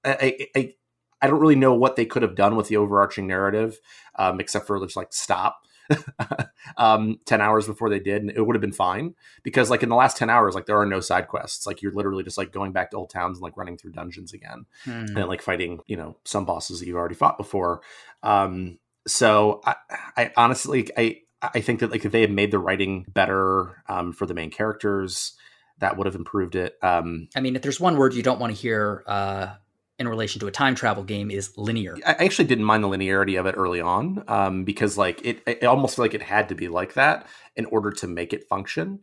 I 1.24 1.26
don't 1.26 1.40
really 1.40 1.56
know 1.56 1.74
what 1.74 1.96
they 1.96 2.04
could 2.04 2.22
have 2.22 2.34
done 2.34 2.54
with 2.54 2.68
the 2.68 2.76
overarching 2.76 3.26
narrative, 3.26 3.80
um, 4.16 4.40
except 4.40 4.66
for 4.66 4.78
just 4.84 4.94
like 4.96 5.12
stop. 5.12 5.62
um, 6.78 7.18
10 7.26 7.40
hours 7.40 7.66
before 7.66 7.90
they 7.90 7.98
did, 7.98 8.22
and 8.22 8.30
it 8.30 8.40
would 8.40 8.56
have 8.56 8.60
been 8.60 8.72
fine 8.72 9.14
because, 9.42 9.68
like, 9.70 9.82
in 9.82 9.90
the 9.90 9.94
last 9.94 10.16
10 10.16 10.30
hours, 10.30 10.54
like, 10.54 10.64
there 10.64 10.78
are 10.78 10.86
no 10.86 11.00
side 11.00 11.28
quests. 11.28 11.66
Like, 11.66 11.82
you're 11.82 11.92
literally 11.92 12.24
just 12.24 12.38
like 12.38 12.52
going 12.52 12.72
back 12.72 12.90
to 12.90 12.96
old 12.96 13.10
towns 13.10 13.36
and 13.36 13.42
like 13.42 13.56
running 13.56 13.76
through 13.76 13.92
dungeons 13.92 14.32
again 14.32 14.64
Hmm. 14.84 15.16
and 15.16 15.28
like 15.28 15.42
fighting, 15.42 15.80
you 15.86 15.96
know, 15.96 16.16
some 16.24 16.44
bosses 16.46 16.80
that 16.80 16.86
you've 16.86 16.96
already 16.96 17.14
fought 17.14 17.36
before. 17.36 17.82
Um, 18.22 18.78
so 19.06 19.60
I, 19.64 19.74
I 20.16 20.32
honestly, 20.36 20.88
I, 20.96 21.20
I 21.42 21.60
think 21.60 21.80
that 21.80 21.90
like 21.90 22.04
if 22.06 22.12
they 22.12 22.22
had 22.22 22.32
made 22.32 22.50
the 22.50 22.58
writing 22.58 23.04
better 23.08 23.82
um, 23.86 24.12
for 24.12 24.24
the 24.24 24.34
main 24.34 24.50
characters, 24.50 25.34
that 25.80 25.96
would 25.96 26.06
have 26.06 26.14
improved 26.14 26.54
it. 26.56 26.76
Um, 26.82 27.28
I 27.36 27.40
mean, 27.40 27.56
if 27.56 27.62
there's 27.62 27.80
one 27.80 27.96
word 27.98 28.14
you 28.14 28.22
don't 28.22 28.40
want 28.40 28.54
to 28.54 28.60
hear 28.60 29.04
uh, 29.06 29.48
in 29.98 30.08
relation 30.08 30.40
to 30.40 30.46
a 30.46 30.50
time 30.50 30.74
travel 30.74 31.04
game 31.04 31.30
is 31.30 31.56
linear. 31.56 31.96
I 32.06 32.12
I 32.18 32.24
actually 32.24 32.46
didn't 32.46 32.64
mind 32.64 32.82
the 32.84 32.88
linearity 32.88 33.38
of 33.38 33.46
it 33.46 33.54
early 33.56 33.80
on 33.80 34.24
um, 34.28 34.64
because 34.64 34.98
like 34.98 35.24
it, 35.24 35.42
it 35.46 35.64
almost 35.64 35.96
felt 35.96 36.04
like 36.04 36.14
it 36.14 36.22
had 36.22 36.48
to 36.48 36.54
be 36.54 36.68
like 36.68 36.94
that 36.94 37.26
in 37.56 37.66
order 37.66 37.90
to 37.92 38.06
make 38.06 38.32
it 38.32 38.48
function. 38.48 39.00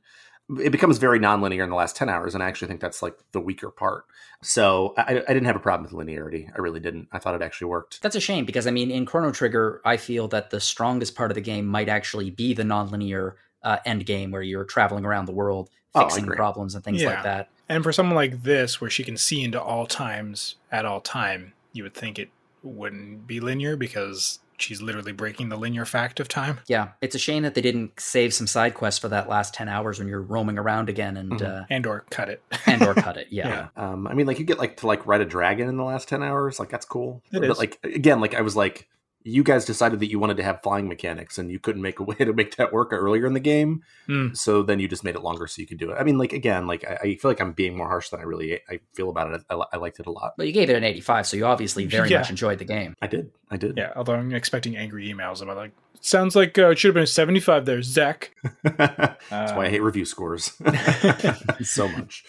It 0.62 0.72
becomes 0.72 0.98
very 0.98 1.18
nonlinear 1.18 1.64
in 1.64 1.70
the 1.70 1.76
last 1.78 1.96
ten 1.96 2.10
hours, 2.10 2.34
and 2.34 2.44
I 2.44 2.48
actually 2.48 2.68
think 2.68 2.82
that's 2.82 3.02
like 3.02 3.16
the 3.32 3.40
weaker 3.40 3.70
part. 3.70 4.04
So 4.42 4.94
I, 4.98 5.22
I 5.26 5.34
didn't 5.34 5.46
have 5.46 5.56
a 5.56 5.60
problem 5.60 5.84
with 5.90 6.08
linearity. 6.08 6.50
I 6.54 6.60
really 6.60 6.82
didn't. 6.82 7.08
I 7.14 7.20
thought 7.20 7.36
it 7.36 7.42
actually 7.42 7.68
worked. 7.68 8.02
That's 8.02 8.16
a 8.18 8.20
shame 8.20 8.44
because 8.44 8.68
I 8.68 8.72
mean, 8.72 8.92
in 8.92 9.06
Chrono 9.06 9.32
Trigger, 9.32 9.82
I 9.86 9.96
feel 9.96 10.28
that 10.30 10.50
the 10.50 10.60
strongest 10.60 11.16
part 11.16 11.32
of 11.32 11.36
the 11.36 11.42
game 11.42 11.68
might 11.68 11.88
actually 11.88 12.32
be 12.32 12.54
the 12.54 12.64
nonlinear 12.64 13.34
uh, 13.64 13.78
end 13.86 14.06
game 14.06 14.32
where 14.32 14.42
you're 14.42 14.66
traveling 14.66 15.06
around 15.06 15.26
the 15.26 15.32
world 15.32 15.70
Oh, 15.94 16.02
fixing 16.02 16.24
agree. 16.24 16.38
problems 16.38 16.74
and 16.74 16.84
things 16.84 17.02
Yeah. 17.02 17.10
like 17.10 17.24
that. 17.24 17.50
And 17.72 17.84
for 17.84 17.92
someone 17.94 18.16
like 18.16 18.44
this, 18.44 18.82
where 18.82 18.90
she 18.90 19.04
can 19.04 19.16
see 19.18 19.44
into 19.44 19.62
all 19.62 19.86
times 19.88 20.56
at 20.72 20.86
all 20.86 21.00
time, 21.02 21.54
you 21.74 21.84
would 21.84 21.94
think 21.94 22.20
it 22.20 22.30
wouldn't 22.64 23.26
be 23.28 23.40
linear 23.40 23.76
because 23.78 24.40
she's 24.58 24.82
literally 24.82 25.12
breaking 25.14 25.50
the 25.50 25.56
linear 25.58 25.86
fact 25.86 26.20
of 26.20 26.28
time. 26.28 26.60
Yeah, 26.68 26.90
it's 27.02 27.16
a 27.16 27.20
shame 27.20 27.44
that 27.44 27.56
they 27.56 27.62
didn't 27.62 28.00
save 28.00 28.34
some 28.34 28.46
side 28.46 28.74
quests 28.76 29.00
for 29.00 29.08
that 29.10 29.30
last 29.30 29.54
ten 29.54 29.70
hours 29.70 29.98
when 30.00 30.08
you're 30.08 30.22
roaming 30.22 30.60
around 30.60 30.90
again 30.90 31.16
and 31.18 31.32
Mhm. 31.32 31.62
uh, 31.62 31.66
And 31.70 31.88
or 31.88 32.02
cut 32.10 32.30
it. 32.30 32.44
and 32.68 32.84
or 32.84 32.94
cut 32.94 33.18
it. 33.18 33.28
Yeah. 33.32 33.48
Yeah. 33.48 33.68
Um, 33.78 34.06
I 34.06 34.14
mean, 34.14 34.28
like 34.28 34.38
you 34.38 34.46
get 34.46 34.60
like 34.60 34.78
to 34.78 34.88
like 34.88 35.08
ride 35.08 35.22
a 35.22 35.26
dragon 35.26 35.68
in 35.70 35.78
the 35.78 35.84
last 35.84 36.08
ten 36.10 36.22
hours. 36.22 36.60
Like 36.60 36.70
that's 36.70 36.86
cool. 36.86 37.24
It 37.32 37.40
but 37.40 37.50
is. 37.52 37.58
like 37.58 37.80
again, 37.84 38.20
like 38.20 38.36
I 38.36 38.42
was 38.42 38.56
like, 38.56 38.88
you 39.24 39.44
guys 39.44 39.66
decided 39.66 40.00
that 40.00 40.10
you 40.10 40.18
wanted 40.20 40.38
to 40.38 40.44
have 40.44 40.62
flying 40.64 40.88
mechanics, 40.88 41.38
and 41.38 41.52
you 41.52 41.60
couldn't 41.60 41.82
make 41.82 42.00
a 42.00 42.04
way 42.12 42.16
to 42.16 42.34
make 42.34 42.56
that 42.58 42.74
work 42.74 42.90
earlier 42.92 43.26
in 43.26 43.34
the 43.34 43.40
game. 43.40 43.84
Hmm. 44.08 44.34
So 44.34 44.64
then 44.64 44.80
you 44.80 44.88
just 44.88 45.04
made 45.04 45.16
it 45.16 45.22
longer 45.22 45.48
so 45.48 45.62
you 45.62 45.68
could 45.68 45.78
do 45.78 45.92
it. 45.92 45.96
I 46.00 46.04
mean, 46.04 46.18
like 46.18 46.34
again, 46.34 46.68
like 46.68 46.84
I, 46.84 46.96
I 47.02 47.16
feel 47.16 47.30
like 47.32 47.40
I'm 47.40 47.54
being 47.54 47.76
more 47.78 47.88
harsh 47.88 48.10
than 48.10 48.20
I 48.20 48.24
really 48.24 48.60
I 48.70 48.80
feel 48.94 49.10
about 49.10 49.32
it. 49.34 49.42
I, 49.50 49.62
I 49.74 49.78
liked 49.78 50.00
it 50.00 50.08
a 50.08 50.12
lot. 50.12 50.34
But 50.38 50.48
you 50.48 50.54
gave 50.54 50.70
it 50.70 50.76
an 50.76 50.84
85, 50.84 51.28
so 51.28 51.38
you 51.38 51.46
obviously 51.46 51.86
very 51.88 52.10
Yeah. 52.10 52.20
much 52.20 52.30
enjoyed 52.30 52.60
the 52.60 52.66
game. 52.66 52.96
I 53.02 53.08
did. 53.08 53.32
I 53.50 53.58
did. 53.58 53.78
Yeah, 53.78 53.94
although 53.96 54.16
I'm 54.16 54.34
expecting 54.34 54.76
angry 54.78 55.08
emails 55.12 55.42
about 55.42 55.58
like, 55.58 55.72
sounds 56.02 56.36
like 56.36 56.58
uh, 56.58 56.70
it 56.70 56.80
should 56.80 56.90
have 56.90 56.94
been 56.96 57.04
a 57.04 57.08
75 57.08 57.66
there, 57.66 57.82
Zach. 57.82 58.36
That's 58.64 59.22
why 59.30 59.64
I 59.64 59.66
Um, 59.66 59.72
hate 59.72 59.82
review 59.82 60.06
scores. 60.06 60.52
So 61.64 61.88
much. 61.88 62.24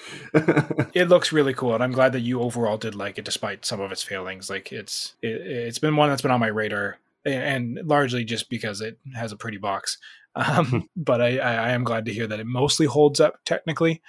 it 0.95 1.09
looks 1.09 1.33
really 1.33 1.55
cool 1.55 1.75
and 1.75 1.83
i'm 1.83 1.93
glad 1.93 2.13
that 2.13 2.21
you 2.21 2.41
overall 2.41 2.77
did 2.77 2.95
like 2.95 3.19
it 3.19 3.25
despite 3.25 3.65
some 3.65 3.81
of 3.81 3.91
its 3.93 4.03
failings. 4.03 4.51
Like 4.51 4.73
it's 4.73 5.15
it, 5.23 5.41
it's 5.41 5.79
been 5.79 5.97
one 5.97 6.09
that's 6.11 6.23
been 6.23 6.31
on 6.31 6.41
my 6.41 6.49
radar 6.49 6.99
and 7.25 7.79
largely 7.85 8.25
just 8.25 8.51
because 8.51 8.81
it 8.81 8.99
has 9.15 9.33
a 9.33 9.37
pretty 9.37 9.59
box. 9.59 9.99
Um, 10.35 10.89
but 10.97 11.21
I, 11.21 11.39
I 11.39 11.55
i 11.55 11.71
am 11.71 11.85
glad 11.85 12.05
to 12.07 12.13
hear 12.13 12.27
that 12.27 12.41
it 12.41 12.47
mostly 12.47 12.87
holds 12.87 13.21
up 13.21 13.35
technically 13.45 14.01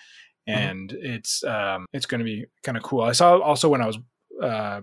and 0.47 0.91
it's 0.93 1.43
um 1.43 1.85
it's 1.93 2.05
going 2.05 2.19
to 2.19 2.25
be 2.25 2.45
kind 2.63 2.77
of 2.77 2.83
cool. 2.83 3.01
I 3.01 3.13
saw 3.13 3.37
also 3.39 3.69
when 3.69 3.81
i 3.81 3.87
was 3.87 3.97
uh 4.41 4.81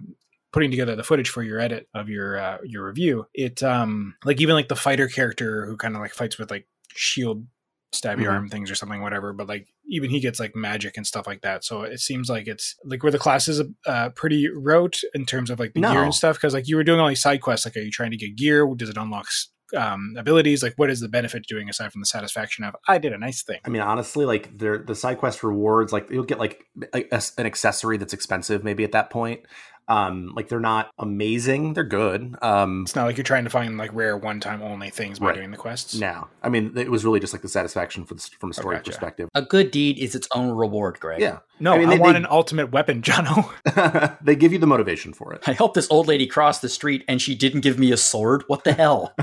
putting 0.53 0.71
together 0.71 0.97
the 0.97 1.05
footage 1.05 1.29
for 1.31 1.43
your 1.43 1.61
edit 1.61 1.87
of 1.95 2.09
your 2.09 2.39
uh, 2.39 2.59
your 2.65 2.87
review 2.87 3.27
it 3.35 3.63
um 3.63 4.15
like 4.25 4.41
even 4.41 4.55
like 4.55 4.69
the 4.69 4.77
fighter 4.77 5.07
character 5.09 5.67
who 5.67 5.77
kind 5.77 5.95
of 5.95 6.01
like 6.01 6.13
fights 6.15 6.39
with 6.39 6.51
like 6.51 6.67
shield 6.95 7.47
stabby 7.95 8.23
Mhm. 8.25 8.31
arm 8.33 8.49
things 8.49 8.71
or 8.71 8.75
something 8.77 9.03
whatever 9.03 9.33
but 9.33 9.49
like 9.49 9.67
even 9.89 10.11
he 10.11 10.21
gets 10.21 10.39
like 10.39 10.55
magic 10.55 10.97
and 10.97 11.07
stuff 11.07 11.27
like 11.27 11.41
that 11.43 11.65
so 11.65 11.83
it 11.83 11.99
seems 11.99 12.29
like 12.31 12.47
it's 12.47 12.77
like 12.85 13.03
where 13.03 13.11
the 13.11 13.19
classes 13.19 13.61
uh 13.87 14.11
pretty 14.11 14.49
rote 14.49 15.01
in 15.15 15.27
terms 15.27 15.51
of 15.51 15.59
like 15.59 15.73
the 15.75 15.81
gear 15.81 16.03
and 16.05 16.15
stuff 16.15 16.37
because 16.37 16.55
like 16.55 16.69
you 16.69 16.77
were 16.77 16.85
doing 16.85 17.01
all 17.01 17.09
these 17.09 17.21
side 17.23 17.41
quests 17.41 17.67
like 17.67 17.77
are 17.77 17.81
you 17.81 17.91
trying 17.91 18.13
to 18.13 18.17
get 18.17 18.37
gear 18.37 18.65
does 18.77 18.89
it 18.91 18.97
unlock 18.97 19.27
um 19.77 20.15
abilities 20.17 20.63
like 20.63 20.75
what 20.77 20.89
is 20.91 21.01
the 21.01 21.09
benefit 21.09 21.45
doing 21.49 21.69
aside 21.69 21.91
from 21.93 22.01
the 22.01 22.07
satisfaction 22.07 22.65
of 22.65 22.75
i 22.89 22.97
did 22.99 23.13
a 23.13 23.19
nice 23.19 23.43
thing 23.43 23.59
I 23.65 23.69
mean, 23.71 23.83
honestly, 23.83 24.25
like 24.25 24.57
the 24.57 24.95
side 24.95 25.19
quest 25.19 25.43
rewards, 25.45 25.93
like 25.93 26.11
you'll 26.11 26.25
get 26.25 26.39
like 26.41 26.65
a, 26.95 27.05
a- 27.13 27.23
an 27.39 27.47
accessory 27.47 27.97
that's 27.97 28.13
expensive, 28.13 28.65
maybe 28.65 28.83
at 28.85 28.93
that 28.93 29.11
point. 29.11 29.41
Um, 29.90 30.33
like 30.37 30.48
they're 30.48 30.61
not 30.61 30.90
amazing; 30.98 31.74
they're 31.74 31.85
good. 31.85 32.37
Um, 32.42 32.83
it's 32.87 32.94
not 32.94 33.07
like 33.07 33.16
you're 33.16 33.24
trying 33.24 33.44
to 33.44 33.50
find 33.50 33.76
like 33.76 33.90
rare 33.92 34.16
one 34.16 34.38
time 34.40 34.62
only 34.62 34.88
things 34.88 35.18
by 35.18 35.26
Right. 35.26 35.35
doing 35.37 35.50
the 35.50 35.57
quests 35.57 35.98
now, 35.98 36.29
I 36.42 36.48
mean, 36.48 36.72
it 36.76 36.90
was 36.90 37.05
really 37.05 37.18
just 37.20 37.33
like 37.33 37.42
the 37.42 37.48
satisfaction 37.48 38.05
for 38.05 38.14
the, 38.14 38.20
from 38.38 38.50
a 38.50 38.55
story 38.55 38.76
gotcha. 38.76 38.90
perspective. 38.90 39.29
A 39.35 39.42
good 39.42 39.70
deed 39.70 39.98
is 39.98 40.14
its 40.14 40.29
own 40.35 40.50
reward, 40.53 41.00
Greg. 41.00 41.20
Yeah, 41.20 41.38
no 41.59 41.72
i, 41.72 41.79
I 41.83 41.85
they- 41.87 41.98
want 41.98 42.12
they- 42.14 42.18
an 42.20 42.26
ultimate 42.31 42.70
weapon 42.72 43.03
jono 43.03 43.50
they 44.24 44.37
give 44.37 44.53
you 44.53 44.59
the 44.61 44.66
motivation 44.66 45.12
for 45.12 45.35
it. 45.35 45.42
I 45.48 45.53
helped 45.53 45.74
this 45.74 45.88
old 45.90 46.07
lady 46.07 46.26
cross 46.26 46.61
the 46.61 46.68
street 46.68 47.05
and 47.09 47.20
she 47.20 47.35
didn't 47.35 47.62
give 47.62 47.79
me 47.79 47.90
a 47.90 47.96
sword. 47.96 48.44
What 48.46 48.62
the 48.64 48.72
hell? 48.72 49.12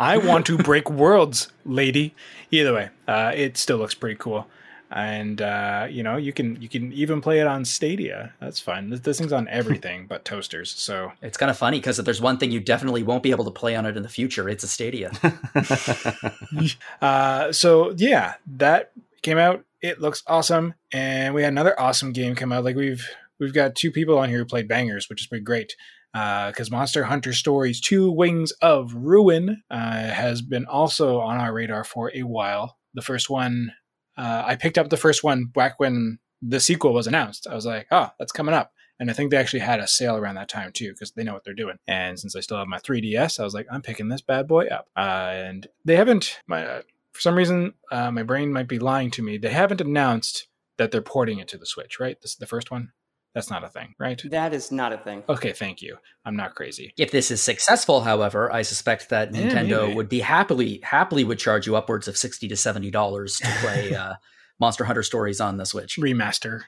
I 0.00 0.18
want 0.22 0.46
to 0.46 0.58
break 0.58 0.90
worlds, 0.90 1.48
lady. 1.64 2.14
Either 2.50 2.72
way, 2.74 2.88
uh, 3.06 3.32
it 3.34 3.56
still 3.56 3.76
looks 3.78 3.94
pretty 3.94 4.16
cool, 4.16 4.46
and 4.90 5.42
uh, 5.42 5.86
you 5.90 6.02
know 6.02 6.16
you 6.16 6.32
can 6.32 6.60
you 6.60 6.68
can 6.68 6.92
even 6.92 7.20
play 7.20 7.40
it 7.40 7.46
on 7.46 7.64
Stadia. 7.64 8.32
That's 8.40 8.60
fine. 8.60 8.90
This, 8.90 9.00
this 9.00 9.18
thing's 9.18 9.32
on 9.32 9.48
everything 9.48 10.06
but 10.06 10.24
toasters. 10.24 10.70
So 10.70 11.12
It's 11.22 11.36
kind 11.36 11.50
of 11.50 11.58
funny 11.58 11.78
because 11.78 11.98
if 11.98 12.04
there's 12.04 12.20
one 12.20 12.38
thing 12.38 12.50
you 12.50 12.60
definitely 12.60 13.02
won't 13.02 13.22
be 13.22 13.30
able 13.30 13.44
to 13.44 13.50
play 13.50 13.76
on 13.76 13.86
it 13.86 13.96
in 13.96 14.02
the 14.02 14.08
future, 14.08 14.48
it's 14.48 14.64
a 14.64 14.68
Stadia. 14.68 15.10
uh, 17.02 17.52
so 17.52 17.94
yeah, 17.96 18.34
that 18.56 18.92
came 19.22 19.38
out. 19.38 19.64
It 19.80 20.00
looks 20.00 20.22
awesome, 20.26 20.74
and 20.92 21.34
we 21.34 21.42
had 21.42 21.52
another 21.52 21.78
awesome 21.78 22.12
game 22.12 22.34
come 22.34 22.52
out. 22.52 22.64
Like 22.64 22.76
we've 22.76 23.06
we've 23.38 23.54
got 23.54 23.76
two 23.76 23.92
people 23.92 24.18
on 24.18 24.28
here 24.28 24.38
who 24.38 24.44
played 24.44 24.68
bangers, 24.68 25.08
which 25.08 25.20
has 25.20 25.26
been 25.26 25.44
great. 25.44 25.74
Because 26.12 26.70
Monster 26.70 27.04
Hunter 27.04 27.32
Stories 27.32 27.80
2 27.80 28.10
Wings 28.10 28.50
of 28.62 28.92
Ruin 28.94 29.62
uh, 29.70 30.08
has 30.08 30.42
been 30.42 30.64
also 30.64 31.20
on 31.20 31.38
our 31.38 31.52
radar 31.52 31.84
for 31.84 32.10
a 32.12 32.22
while. 32.22 32.76
The 32.94 33.02
first 33.02 33.30
one, 33.30 33.72
uh, 34.18 34.42
I 34.44 34.56
picked 34.56 34.76
up 34.76 34.90
the 34.90 34.96
first 34.96 35.22
one 35.22 35.44
back 35.44 35.78
when 35.78 36.18
the 36.42 36.60
sequel 36.60 36.92
was 36.92 37.06
announced. 37.06 37.46
I 37.46 37.54
was 37.54 37.64
like, 37.64 37.86
oh, 37.90 38.10
that's 38.18 38.32
coming 38.32 38.54
up. 38.54 38.72
And 39.00 39.10
I 39.10 39.12
think 39.12 39.30
they 39.30 39.36
actually 39.36 39.60
had 39.60 39.78
a 39.78 39.86
sale 39.86 40.16
around 40.16 40.34
that 40.34 40.48
time 40.48 40.72
too, 40.72 40.92
because 40.92 41.12
they 41.12 41.22
know 41.22 41.32
what 41.32 41.44
they're 41.44 41.54
doing. 41.54 41.76
And 41.86 42.18
since 42.18 42.34
I 42.34 42.40
still 42.40 42.58
have 42.58 42.66
my 42.66 42.78
3DS, 42.78 43.38
I 43.38 43.44
was 43.44 43.54
like, 43.54 43.66
I'm 43.70 43.80
picking 43.82 44.08
this 44.08 44.20
bad 44.20 44.48
boy 44.48 44.66
up. 44.66 44.88
Uh, 44.96 45.30
and 45.32 45.68
they 45.84 45.94
haven't, 45.94 46.40
my, 46.48 46.66
uh, 46.66 46.82
for 47.12 47.20
some 47.20 47.36
reason, 47.36 47.74
uh, 47.92 48.10
my 48.10 48.24
brain 48.24 48.52
might 48.52 48.68
be 48.68 48.80
lying 48.80 49.10
to 49.12 49.22
me. 49.22 49.38
They 49.38 49.50
haven't 49.50 49.80
announced 49.80 50.48
that 50.78 50.90
they're 50.90 51.00
porting 51.00 51.38
it 51.38 51.48
to 51.48 51.58
the 51.58 51.66
Switch, 51.66 52.00
right? 52.00 52.20
This 52.20 52.32
is 52.32 52.36
the 52.38 52.46
first 52.46 52.72
one. 52.72 52.92
That's 53.38 53.50
not 53.52 53.62
a 53.62 53.68
thing, 53.68 53.94
right? 54.00 54.20
That 54.30 54.52
is 54.52 54.72
not 54.72 54.92
a 54.92 54.98
thing. 54.98 55.22
Okay, 55.28 55.52
thank 55.52 55.80
you. 55.80 55.96
I'm 56.24 56.34
not 56.34 56.56
crazy. 56.56 56.92
if 56.98 57.12
this 57.12 57.30
is 57.30 57.40
successful, 57.40 58.00
however, 58.00 58.52
I 58.52 58.62
suspect 58.62 59.10
that 59.10 59.32
Yeah, 59.32 59.42
Nintendo 59.48 59.82
maybe. 59.84 59.94
would 59.94 60.08
be 60.08 60.18
happily 60.20 60.80
happily 60.82 61.22
would 61.22 61.38
charge 61.38 61.66
you 61.66 61.76
upwards 61.76 62.08
of 62.08 62.16
sixty 62.16 62.48
to 62.48 62.56
seventy 62.56 62.90
dollars 62.90 63.36
to 63.36 63.48
play 63.60 63.94
uh, 64.02 64.14
Monster 64.58 64.84
Hunter 64.84 65.04
Stories 65.04 65.40
on 65.40 65.56
the 65.56 65.64
Switch. 65.66 65.96
Remaster, 65.98 66.62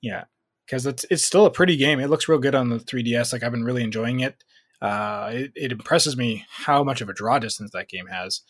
yeah, 0.00 0.24
because 0.66 0.86
it's 0.86 1.04
it's 1.10 1.22
still 1.22 1.44
a 1.44 1.50
pretty 1.50 1.76
game. 1.76 2.00
It 2.00 2.08
looks 2.08 2.26
real 2.28 2.38
good 2.38 2.54
on 2.54 2.70
the 2.70 2.78
3DS. 2.78 3.32
Like 3.34 3.42
I've 3.42 3.52
been 3.52 3.64
really 3.64 3.82
enjoying 3.84 4.20
it. 4.20 4.42
Uh, 4.80 5.30
it, 5.32 5.52
it 5.54 5.72
impresses 5.72 6.16
me 6.16 6.46
how 6.48 6.82
much 6.82 7.00
of 7.02 7.08
a 7.10 7.14
draw 7.14 7.38
distance 7.38 7.70
that 7.72 7.88
game 7.90 8.06
has, 8.06 8.40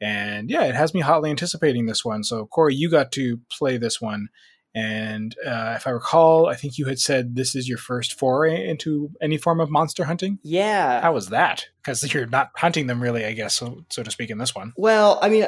and 0.00 0.50
yeah, 0.50 0.64
it 0.64 0.74
has 0.74 0.94
me 0.94 1.00
hotly 1.00 1.30
anticipating 1.30 1.86
this 1.86 2.04
one. 2.04 2.24
So 2.24 2.46
Corey, 2.46 2.74
you 2.74 2.90
got 2.90 3.12
to 3.12 3.40
play 3.56 3.76
this 3.76 4.00
one. 4.00 4.28
And 4.74 5.34
uh, 5.44 5.74
if 5.76 5.86
I 5.86 5.90
recall, 5.90 6.46
I 6.46 6.54
think 6.54 6.78
you 6.78 6.86
had 6.86 6.98
said 6.98 7.34
this 7.34 7.54
is 7.56 7.68
your 7.68 7.78
first 7.78 8.18
foray 8.18 8.68
into 8.68 9.10
any 9.20 9.36
form 9.36 9.60
of 9.60 9.70
monster 9.70 10.04
hunting. 10.04 10.38
Yeah. 10.42 11.00
How 11.00 11.12
was 11.12 11.28
that? 11.28 11.66
Because 11.82 12.12
you're 12.14 12.26
not 12.26 12.50
hunting 12.54 12.86
them 12.86 13.02
really, 13.02 13.24
I 13.24 13.32
guess, 13.32 13.54
so, 13.54 13.84
so 13.88 14.02
to 14.02 14.10
speak, 14.10 14.30
in 14.30 14.38
this 14.38 14.54
one. 14.54 14.72
Well, 14.76 15.18
I 15.22 15.28
mean, 15.28 15.46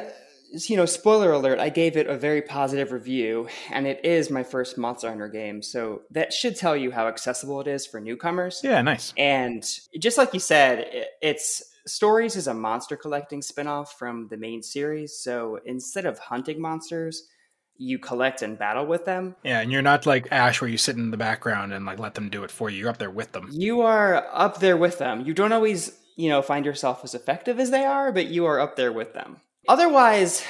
you 0.53 0.77
know, 0.77 0.87
spoiler 0.87 1.33
alert, 1.33 1.59
I 1.61 1.69
gave 1.69 1.97
it 1.97 2.09
a 2.09 2.17
very 2.17 2.43
positive 2.43 2.93
review, 2.93 3.49
and 3.71 3.87
it 3.87 4.05
is 4.05 4.29
my 4.29 4.43
first 4.43 4.77
Monster 4.77 5.09
Hunter 5.09 5.29
game, 5.29 5.63
so 5.63 6.03
that 6.11 6.33
should 6.33 6.57
tell 6.57 6.77
you 6.77 6.91
how 6.91 7.07
accessible 7.07 7.61
it 7.61 7.69
is 7.69 7.87
for 7.87 8.01
newcomers. 8.01 8.61
Yeah, 8.63 8.83
nice. 8.83 9.15
And 9.17 9.65
just 9.99 10.19
like 10.19 10.35
you 10.35 10.41
said, 10.41 11.07
it's 11.23 11.63
Stories 11.85 12.37
is 12.37 12.47
a 12.47 12.55
monster 12.55 12.97
collecting 12.97 13.41
spinoff 13.41 13.89
from 13.89 14.29
the 14.29 14.37
main 14.37 14.63
series, 14.63 15.19
so 15.19 15.59
instead 15.65 16.07
of 16.07 16.17
hunting 16.19 16.61
monsters, 16.61 17.27
you 17.83 17.99
collect 17.99 18.43
and 18.43 18.59
battle 18.59 18.87
with 18.87 19.05
them. 19.05 19.37
Yeah, 19.43 19.61
and 19.61 19.73
you're 19.73 19.83
not 19.83 20.07
like 20.07 20.29
Ash, 20.31 20.61
where 20.61 20.71
you 20.71 20.79
sit 20.79 20.97
in 20.97 21.11
the 21.11 21.17
background 21.17 21.73
and 21.73 21.85
like 21.85 21.99
let 21.99 22.15
them 22.15 22.29
do 22.29 22.45
it 22.45 22.51
for 22.51 22.71
you. 22.71 22.79
You're 22.79 22.91
up 22.91 22.99
there 22.99 23.11
with 23.11 23.33
them. 23.33 23.49
You 23.51 23.83
are 23.83 24.27
up 24.33 24.61
there 24.61 24.77
with 24.77 24.99
them. 24.99 25.27
You 25.27 25.35
don't 25.35 25.53
always, 25.53 25.99
you 26.17 26.29
know, 26.29 26.43
find 26.43 26.65
yourself 26.65 27.01
as 27.05 27.15
effective 27.15 27.59
as 27.59 27.71
they 27.71 27.85
are, 27.85 28.13
but 28.13 28.29
you 28.29 28.47
are 28.47 28.61
up 28.61 28.77
there 28.77 28.93
with 28.93 29.15
them. 29.15 29.41
Otherwise, 29.69 30.45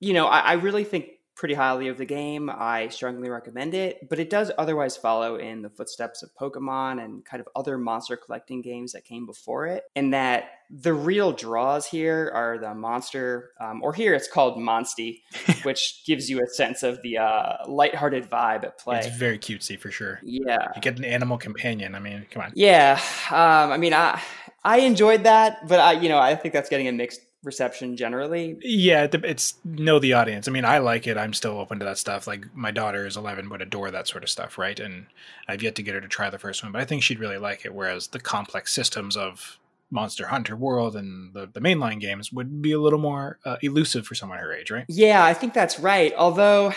you 0.00 0.12
know, 0.12 0.26
I, 0.26 0.40
I 0.40 0.52
really 0.54 0.84
think 0.84 1.06
pretty 1.38 1.54
highly 1.54 1.86
of 1.86 1.96
the 1.96 2.04
game. 2.04 2.50
I 2.50 2.88
strongly 2.88 3.30
recommend 3.30 3.72
it, 3.72 4.08
but 4.08 4.18
it 4.18 4.28
does 4.28 4.50
otherwise 4.58 4.96
follow 4.96 5.36
in 5.36 5.62
the 5.62 5.70
footsteps 5.70 6.22
of 6.24 6.34
Pokemon 6.34 7.02
and 7.02 7.24
kind 7.24 7.40
of 7.40 7.48
other 7.54 7.78
monster 7.78 8.16
collecting 8.16 8.60
games 8.60 8.92
that 8.92 9.04
came 9.04 9.24
before 9.24 9.66
it. 9.66 9.84
In 9.94 10.10
that 10.10 10.50
the 10.68 10.92
real 10.92 11.32
draws 11.32 11.86
here 11.86 12.30
are 12.34 12.58
the 12.58 12.74
monster, 12.74 13.52
um, 13.60 13.82
or 13.82 13.94
here 13.94 14.14
it's 14.14 14.28
called 14.28 14.58
Monstie, 14.58 15.22
which 15.62 16.02
gives 16.04 16.28
you 16.28 16.42
a 16.42 16.46
sense 16.48 16.82
of 16.82 17.00
the 17.02 17.18
uh, 17.18 17.56
lighthearted 17.68 18.28
vibe 18.28 18.64
at 18.64 18.76
play. 18.76 18.98
It's 18.98 19.16
very 19.16 19.38
cutesy 19.38 19.78
for 19.78 19.92
sure. 19.92 20.20
Yeah, 20.24 20.72
you 20.74 20.82
get 20.82 20.98
an 20.98 21.04
animal 21.04 21.38
companion. 21.38 21.94
I 21.94 22.00
mean, 22.00 22.26
come 22.32 22.42
on. 22.42 22.52
Yeah, 22.56 23.00
um, 23.30 23.70
I 23.70 23.76
mean, 23.78 23.94
I 23.94 24.20
I 24.64 24.78
enjoyed 24.78 25.22
that, 25.22 25.68
but 25.68 25.78
I 25.78 25.92
you 25.92 26.08
know 26.08 26.18
I 26.18 26.34
think 26.34 26.52
that's 26.52 26.68
getting 26.68 26.88
a 26.88 26.92
mixed 26.92 27.20
reception 27.44 27.96
generally. 27.96 28.58
Yeah, 28.62 29.06
it's 29.12 29.54
know 29.64 29.98
the 29.98 30.14
audience. 30.14 30.48
I 30.48 30.50
mean, 30.50 30.64
I 30.64 30.78
like 30.78 31.06
it. 31.06 31.16
I'm 31.16 31.32
still 31.32 31.58
open 31.58 31.78
to 31.78 31.84
that 31.84 31.98
stuff. 31.98 32.26
Like 32.26 32.54
my 32.54 32.70
daughter 32.70 33.06
is 33.06 33.16
11, 33.16 33.48
would 33.50 33.62
adore 33.62 33.90
that 33.90 34.08
sort 34.08 34.24
of 34.24 34.30
stuff, 34.30 34.58
right? 34.58 34.78
And 34.78 35.06
I've 35.46 35.62
yet 35.62 35.74
to 35.76 35.82
get 35.82 35.94
her 35.94 36.00
to 36.00 36.08
try 36.08 36.30
the 36.30 36.38
first 36.38 36.62
one, 36.62 36.72
but 36.72 36.80
I 36.80 36.84
think 36.84 37.02
she'd 37.02 37.20
really 37.20 37.38
like 37.38 37.64
it. 37.64 37.74
Whereas 37.74 38.08
the 38.08 38.20
complex 38.20 38.72
systems 38.72 39.16
of 39.16 39.58
Monster 39.90 40.26
Hunter 40.26 40.56
World 40.56 40.96
and 40.96 41.32
the, 41.32 41.46
the 41.46 41.60
mainline 41.60 42.00
games 42.00 42.32
would 42.32 42.60
be 42.60 42.72
a 42.72 42.80
little 42.80 42.98
more 42.98 43.38
uh, 43.44 43.56
elusive 43.62 44.06
for 44.06 44.14
someone 44.14 44.38
her 44.38 44.52
age, 44.52 44.70
right? 44.70 44.84
Yeah, 44.88 45.24
I 45.24 45.32
think 45.32 45.54
that's 45.54 45.78
right. 45.78 46.12
Although, 46.16 46.72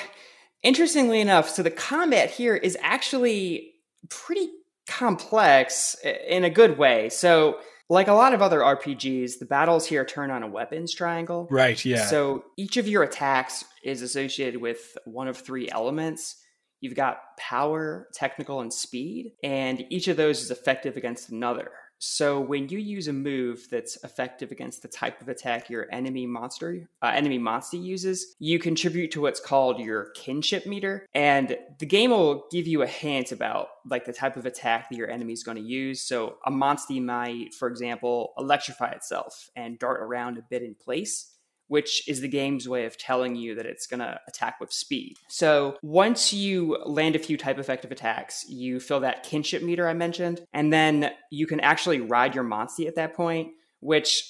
interestingly 0.64 1.20
enough, 1.20 1.49
so 1.49 1.64
the 1.64 1.72
combat 1.72 2.30
here 2.30 2.55
is 2.55 2.78
actually 2.82 3.74
pretty 4.09 4.49
complex 4.88 5.95
in 6.28 6.43
a 6.43 6.49
good 6.49 6.78
way. 6.78 7.09
So 7.09 7.59
like 7.92 8.08
a 8.08 8.14
lot 8.14 8.34
of 8.34 8.42
other 8.42 8.62
RPGs, 8.62 9.39
the 9.39 9.46
battles 9.46 9.86
here 9.86 10.06
turn 10.06 10.32
on 10.32 10.44
a 10.44 10.48
weapons 10.48 10.94
triangle. 10.94 11.50
Right, 11.52 11.84
yeah. 11.84 12.06
So 12.06 12.46
each 12.58 12.78
of 12.78 12.88
your 12.88 13.04
attacks 13.04 13.66
is 13.84 14.02
associated 14.02 14.62
with 14.62 14.98
one 15.04 15.28
of 15.28 15.36
three 15.36 15.70
elements. 15.70 16.38
You've 16.80 16.96
got 16.96 17.18
power, 17.38 18.08
technical, 18.14 18.62
and 18.62 18.74
speed, 18.74 19.34
and 19.44 19.84
each 19.89 20.08
of 20.08 20.16
those 20.16 20.42
is 20.42 20.52
effective 20.52 20.96
against 20.96 21.32
another. 21.32 21.70
So 22.04 22.39
when 22.39 22.68
you 22.68 22.80
use 22.80 23.08
a 23.08 23.14
move 23.14 23.68
that's 23.70 24.04
effective 24.04 24.52
against 24.52 24.82
the 24.82 24.88
type 24.88 25.22
of 25.22 25.30
attack 25.30 25.70
your 25.70 25.86
enemy 25.91 26.26
monster, 26.26 26.89
uh, 27.04 27.12
enemy 27.14 27.38
monster 27.38 27.78
uses, 27.78 28.36
you 28.39 28.58
contribute 28.58 29.12
to 29.12 29.22
what's 29.22 29.39
called 29.39 29.80
your 29.80 30.10
kinship 30.16 30.66
meter, 30.66 31.06
and 31.14 31.56
the 31.78 31.86
game 31.86 32.10
will 32.10 32.45
give 32.52 32.66
you 32.66 32.82
a 32.82 32.88
hint 32.88 33.32
about 33.32 33.68
like 33.88 34.06
the 34.06 34.14
type 34.14 34.36
of 34.36 34.47
attack 34.47 34.89
that 34.89 34.95
your 34.95 35.12
enemy 35.12 35.32
is 35.34 35.43
going 35.43 35.58
to 35.58 35.64
use. 35.64 36.02
So 36.02 36.38
a 36.43 36.49
monster 36.49 36.93
might, 36.95 37.54
for 37.54 37.68
example, 37.68 38.34
electrify 38.36 38.89
itself 38.93 39.52
and 39.56 39.78
dart 39.78 40.02
around 40.02 40.39
a 40.39 40.41
bit 40.41 40.64
in 40.64 40.74
place 40.74 41.36
which 41.72 42.06
is 42.06 42.20
the 42.20 42.28
game's 42.28 42.68
way 42.68 42.84
of 42.84 42.98
telling 42.98 43.34
you 43.34 43.56
that 43.56 43.66
it's 43.66 43.88
going 43.88 44.02
to 44.02 44.20
attack 44.28 44.60
with 44.60 44.74
speed. 44.74 45.16
So 45.30 45.78
once 45.82 46.34
you 46.34 46.78
land 46.86 47.16
a 47.16 47.20
few 47.20 47.38
type 47.38 47.58
effective 47.58 47.94
attacks, 47.94 48.44
you 48.50 48.82
fill 48.82 49.00
that 49.00 49.24
kinship 49.24 49.64
meter 49.64 49.88
I 49.88 49.94
mentioned, 49.94 50.42
and 50.52 50.74
then 50.74 51.12
you 51.32 51.48
can 51.48 51.62
actually 51.62 52.02
ride 52.02 52.36
your 52.36 52.44
Monstie 52.44 52.88
at 52.88 52.96
that 52.96 53.14
point, 53.14 53.54
which 53.80 54.22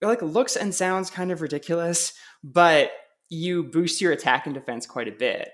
like 0.00 0.22
looks 0.22 0.56
and 0.56 0.74
sounds 0.74 1.10
kind 1.10 1.30
of 1.30 1.42
ridiculous, 1.42 2.14
but 2.42 2.92
you 3.28 3.64
boost 3.64 4.00
your 4.00 4.12
attack 4.12 4.46
and 4.46 4.54
defense 4.54 4.86
quite 4.86 5.08
a 5.08 5.12
bit, 5.12 5.50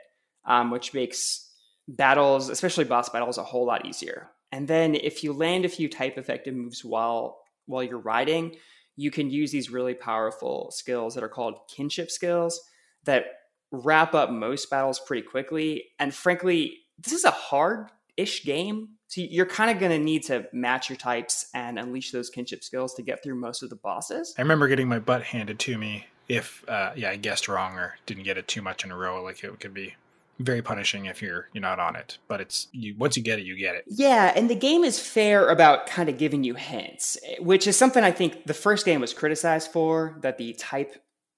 um, 0.47 0.71
which 0.71 0.95
makes 0.95 1.51
battles, 1.89 2.51
especially 2.51 2.85
boss 2.85 3.09
battles, 3.09 3.37
a 3.37 3.43
whole 3.43 3.67
lot 3.67 3.85
easier. 3.85 4.31
And 4.53 4.69
then 4.69 4.95
if 4.95 5.25
you 5.25 5.33
land 5.33 5.65
a 5.65 5.69
few 5.69 5.89
type 5.89 6.19
effective 6.19 6.55
moves 6.55 6.85
while 6.85 7.41
while 7.67 7.83
you're 7.83 7.99
riding, 7.99 8.55
you 8.97 9.11
can 9.11 9.31
use 9.31 9.51
these 9.51 9.71
really 9.71 9.95
powerful 9.95 10.71
skills 10.71 11.15
that 11.15 11.25
are 11.25 11.29
called 11.29 11.59
kinship 11.69 12.11
skills 12.11 12.61
that 13.05 13.25
wrap 13.71 14.15
up 14.15 14.31
most 14.31 14.69
battles 14.71 15.01
pretty 15.01 15.27
quickly. 15.27 15.85
And 15.99 16.15
frankly, 16.15 16.79
this 16.99 17.13
is 17.13 17.25
a 17.25 17.31
hard 17.31 17.89
ish 18.17 18.45
game. 18.45 18.91
So 19.09 19.21
you're 19.23 19.47
kind 19.47 19.71
of 19.71 19.79
going 19.79 19.93
to 19.93 19.99
need 19.99 20.25
to 20.25 20.47
match 20.53 20.89
your 20.89 20.97
types 20.97 21.49
and 21.55 21.79
unleash 21.79 22.13
those 22.13 22.31
kinship 22.31 22.63
skills 22.65 22.95
to 22.95 23.03
get 23.03 23.23
through 23.23 23.35
most 23.35 23.63
of 23.63 23.71
the 23.71 23.77
bosses. 23.77 24.35
I 24.39 24.43
remember 24.43 24.69
getting 24.69 24.89
my 24.89 24.99
butt 24.99 25.23
handed 25.23 25.59
to 25.61 25.79
me 25.79 26.07
if, 26.29 26.67
uh, 26.69 26.93
yeah, 26.97 27.11
I 27.11 27.17
guessed 27.17 27.49
wrong 27.49 27.75
or 27.75 27.97
didn't 28.07 28.23
get 28.25 28.39
it 28.39 28.49
too 28.49 28.63
much 28.63 28.85
in 28.85 28.91
a 28.91 28.97
row. 28.97 29.23
Like 29.23 29.43
it 29.45 29.61
could 29.61 29.75
be 29.75 29.95
very 30.39 30.63
punishing 30.63 31.07
if 31.07 31.23
you're 31.23 31.49
you're 31.53 31.63
not 31.63 31.79
on 31.79 31.95
it 31.95 32.19
but 32.27 32.41
it's 32.41 32.69
you 32.73 32.95
once 32.99 33.17
you 33.17 33.23
get 33.23 33.39
it 33.39 33.45
you 33.45 33.57
get 33.57 33.75
it 33.75 33.85
yeah 33.87 34.33
and 34.35 34.51
the 34.51 34.55
game 34.55 34.83
is 34.83 34.99
fair 34.99 35.49
about 35.49 35.87
kind 35.87 36.09
of 36.09 36.19
giving 36.19 36.43
you 36.43 36.55
hints 36.55 37.19
which 37.39 37.67
is 37.67 37.77
something 37.77 38.03
i 38.03 38.11
think 38.11 38.45
the 38.47 38.55
first 38.55 38.85
game 38.85 39.01
was 39.01 39.13
criticized 39.15 39.71
for 39.71 40.17
that 40.23 40.39
the 40.39 40.53
type 40.55 40.97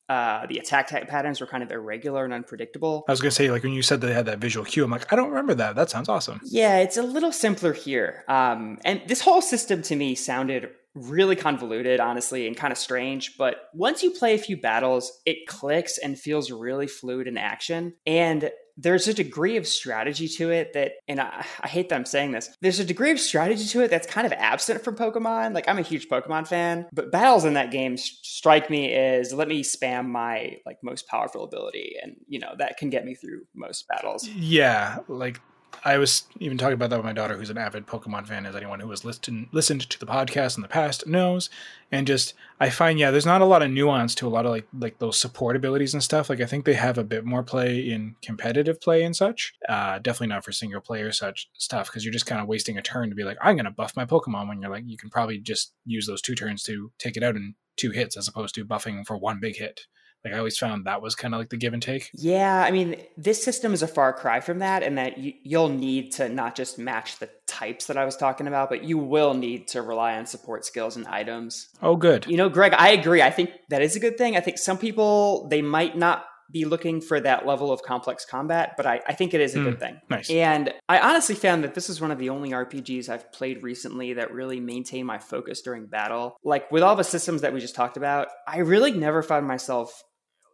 uh, 0.08 0.46
the 0.46 0.58
attack 0.58 0.88
type 0.88 1.08
patterns 1.08 1.40
were 1.40 1.46
kind 1.46 1.62
of 1.62 1.70
irregular 1.70 2.24
and 2.24 2.34
unpredictable. 2.34 3.04
I 3.08 3.12
was 3.12 3.20
gonna 3.22 3.30
say, 3.30 3.50
like 3.50 3.62
when 3.62 3.72
you 3.72 3.82
said 3.82 4.00
they 4.02 4.12
had 4.12 4.26
that 4.26 4.38
visual 4.38 4.64
cue, 4.64 4.84
I'm 4.84 4.90
like, 4.90 5.10
I 5.10 5.16
don't 5.16 5.30
remember 5.30 5.54
that. 5.54 5.76
That 5.76 5.88
sounds 5.88 6.08
awesome. 6.08 6.40
Yeah, 6.44 6.78
it's 6.78 6.96
a 6.96 7.02
little 7.02 7.32
simpler 7.32 7.72
here. 7.72 8.24
Um, 8.28 8.78
and 8.84 9.00
this 9.06 9.22
whole 9.22 9.40
system 9.40 9.80
to 9.82 9.96
me 9.96 10.14
sounded 10.14 10.68
really 10.94 11.36
convoluted, 11.36 12.00
honestly, 12.00 12.46
and 12.46 12.56
kind 12.56 12.70
of 12.70 12.78
strange. 12.78 13.36
But 13.36 13.68
once 13.72 14.02
you 14.02 14.10
play 14.10 14.34
a 14.34 14.38
few 14.38 14.56
battles, 14.56 15.10
it 15.26 15.46
clicks 15.46 15.98
and 15.98 16.18
feels 16.18 16.50
really 16.50 16.86
fluid 16.86 17.26
in 17.26 17.36
action. 17.36 17.94
And 18.06 18.50
there's 18.76 19.08
a 19.08 19.14
degree 19.14 19.56
of 19.56 19.66
strategy 19.66 20.28
to 20.28 20.50
it 20.50 20.72
that, 20.72 20.92
and 21.08 21.20
I, 21.20 21.44
I, 21.60 21.68
hate 21.68 21.88
that 21.88 21.96
I'm 21.96 22.04
saying 22.04 22.32
this, 22.32 22.50
there's 22.60 22.80
a 22.80 22.84
degree 22.84 23.10
of 23.10 23.20
strategy 23.20 23.66
to 23.66 23.82
it 23.82 23.90
that's 23.90 24.06
kind 24.06 24.26
of 24.26 24.32
absent 24.32 24.82
from 24.82 24.96
Pokemon. 24.96 25.54
Like, 25.54 25.68
I'm 25.68 25.78
a 25.78 25.82
huge 25.82 26.08
Pokemon 26.08 26.48
fan, 26.48 26.86
but 26.92 27.12
battles 27.12 27.44
in 27.44 27.54
that 27.54 27.70
game 27.70 27.96
strike 27.96 28.70
me 28.70 28.92
as 28.92 29.32
let 29.32 29.48
me 29.48 29.62
spam 29.62 30.06
my 30.06 30.58
like 30.66 30.78
most 30.82 31.06
powerful 31.08 31.44
ability, 31.44 31.96
and 32.02 32.16
you 32.26 32.38
know 32.38 32.54
that 32.58 32.76
can 32.76 32.90
get 32.90 33.04
me 33.04 33.14
through 33.14 33.42
most 33.54 33.86
battles. 33.88 34.28
Yeah, 34.28 34.98
like 35.08 35.40
I 35.84 35.98
was 35.98 36.24
even 36.38 36.58
talking 36.58 36.74
about 36.74 36.90
that 36.90 36.96
with 36.96 37.04
my 37.04 37.12
daughter, 37.12 37.36
who's 37.36 37.50
an 37.50 37.58
avid 37.58 37.86
Pokemon 37.86 38.26
fan, 38.26 38.46
as 38.46 38.54
anyone 38.54 38.80
who 38.80 38.90
has 38.90 39.04
listened 39.04 39.48
listened 39.52 39.88
to 39.90 39.98
the 39.98 40.06
podcast 40.06 40.56
in 40.56 40.62
the 40.62 40.68
past 40.68 41.06
knows. 41.06 41.50
And 41.90 42.06
just 42.06 42.34
I 42.60 42.70
find, 42.70 42.98
yeah, 42.98 43.10
there's 43.10 43.26
not 43.26 43.40
a 43.40 43.46
lot 43.46 43.62
of 43.62 43.70
nuance 43.70 44.14
to 44.16 44.26
a 44.26 44.30
lot 44.30 44.46
of 44.46 44.52
like 44.52 44.66
like 44.78 44.98
those 44.98 45.18
support 45.18 45.56
abilities 45.56 45.94
and 45.94 46.02
stuff. 46.02 46.28
Like 46.28 46.40
I 46.40 46.46
think 46.46 46.64
they 46.64 46.74
have 46.74 46.98
a 46.98 47.04
bit 47.04 47.24
more 47.24 47.42
play 47.42 47.78
in 47.78 48.16
competitive 48.22 48.80
play 48.80 49.02
and 49.02 49.14
such. 49.14 49.54
Uh, 49.68 49.98
definitely 49.98 50.28
not 50.28 50.44
for 50.44 50.52
single 50.52 50.80
player 50.80 51.12
such 51.12 51.48
stuff 51.54 51.86
because 51.86 52.04
you're 52.04 52.12
just 52.12 52.26
kind 52.26 52.40
of 52.40 52.48
wasting 52.48 52.78
a 52.78 52.82
turn 52.82 53.10
to 53.10 53.16
be 53.16 53.24
like, 53.24 53.38
I'm 53.40 53.56
gonna 53.56 53.70
buff 53.70 53.96
my 53.96 54.04
Pokemon 54.04 54.48
when 54.48 54.60
you're 54.60 54.70
like, 54.70 54.84
you 54.86 54.96
can 54.96 55.10
probably 55.10 55.38
just 55.38 55.72
use 55.84 56.06
those 56.06 56.22
two 56.22 56.34
turns 56.34 56.62
to 56.64 56.90
take 56.98 57.16
it 57.16 57.22
out 57.22 57.36
in 57.36 57.54
two 57.76 57.90
hits 57.90 58.16
as 58.16 58.28
opposed 58.28 58.54
to 58.54 58.64
buffing 58.64 59.06
for 59.06 59.16
one 59.16 59.40
big 59.40 59.56
hit. 59.56 59.86
Like 60.24 60.34
I 60.34 60.38
always 60.38 60.56
found 60.56 60.86
that 60.86 61.02
was 61.02 61.14
kind 61.14 61.34
of 61.34 61.38
like 61.38 61.50
the 61.50 61.56
give 61.56 61.74
and 61.74 61.82
take. 61.82 62.10
Yeah, 62.14 62.64
I 62.64 62.70
mean, 62.70 62.96
this 63.16 63.44
system 63.44 63.74
is 63.74 63.82
a 63.82 63.86
far 63.86 64.12
cry 64.12 64.40
from 64.40 64.60
that, 64.60 64.82
and 64.82 64.96
that 64.96 65.18
you, 65.18 65.34
you'll 65.42 65.68
need 65.68 66.12
to 66.12 66.28
not 66.28 66.54
just 66.54 66.78
match 66.78 67.18
the 67.18 67.28
types 67.46 67.86
that 67.86 67.98
I 67.98 68.04
was 68.04 68.16
talking 68.16 68.46
about, 68.46 68.70
but 68.70 68.84
you 68.84 68.96
will 68.96 69.34
need 69.34 69.68
to 69.68 69.82
rely 69.82 70.16
on 70.16 70.26
support 70.26 70.64
skills 70.64 70.96
and 70.96 71.06
items. 71.06 71.68
Oh, 71.82 71.96
good. 71.96 72.26
You 72.26 72.36
know, 72.36 72.48
Greg, 72.48 72.72
I 72.76 72.90
agree. 72.90 73.20
I 73.20 73.30
think 73.30 73.50
that 73.68 73.82
is 73.82 73.96
a 73.96 74.00
good 74.00 74.16
thing. 74.16 74.36
I 74.36 74.40
think 74.40 74.58
some 74.58 74.78
people 74.78 75.46
they 75.48 75.60
might 75.62 75.96
not 75.96 76.24
be 76.50 76.64
looking 76.64 77.00
for 77.00 77.20
that 77.20 77.46
level 77.46 77.72
of 77.72 77.82
complex 77.82 78.24
combat, 78.24 78.74
but 78.76 78.86
I, 78.86 79.00
I 79.06 79.14
think 79.14 79.34
it 79.34 79.40
is 79.40 79.54
a 79.54 79.58
mm, 79.58 79.64
good 79.64 79.80
thing. 79.80 80.00
Nice. 80.10 80.30
And 80.30 80.72
I 80.88 81.00
honestly 81.00 81.34
found 81.34 81.64
that 81.64 81.74
this 81.74 81.88
is 81.88 82.00
one 82.00 82.10
of 82.10 82.18
the 82.18 82.30
only 82.30 82.50
RPGs 82.50 83.08
I've 83.08 83.32
played 83.32 83.62
recently 83.62 84.14
that 84.14 84.32
really 84.32 84.60
maintain 84.60 85.06
my 85.06 85.18
focus 85.18 85.62
during 85.62 85.86
battle. 85.86 86.36
Like 86.44 86.70
with 86.70 86.82
all 86.82 86.96
the 86.96 87.04
systems 87.04 87.40
that 87.40 87.52
we 87.52 87.60
just 87.60 87.74
talked 87.74 87.96
about, 87.96 88.28
I 88.46 88.58
really 88.58 88.92
never 88.92 89.22
found 89.22 89.46
myself 89.46 90.04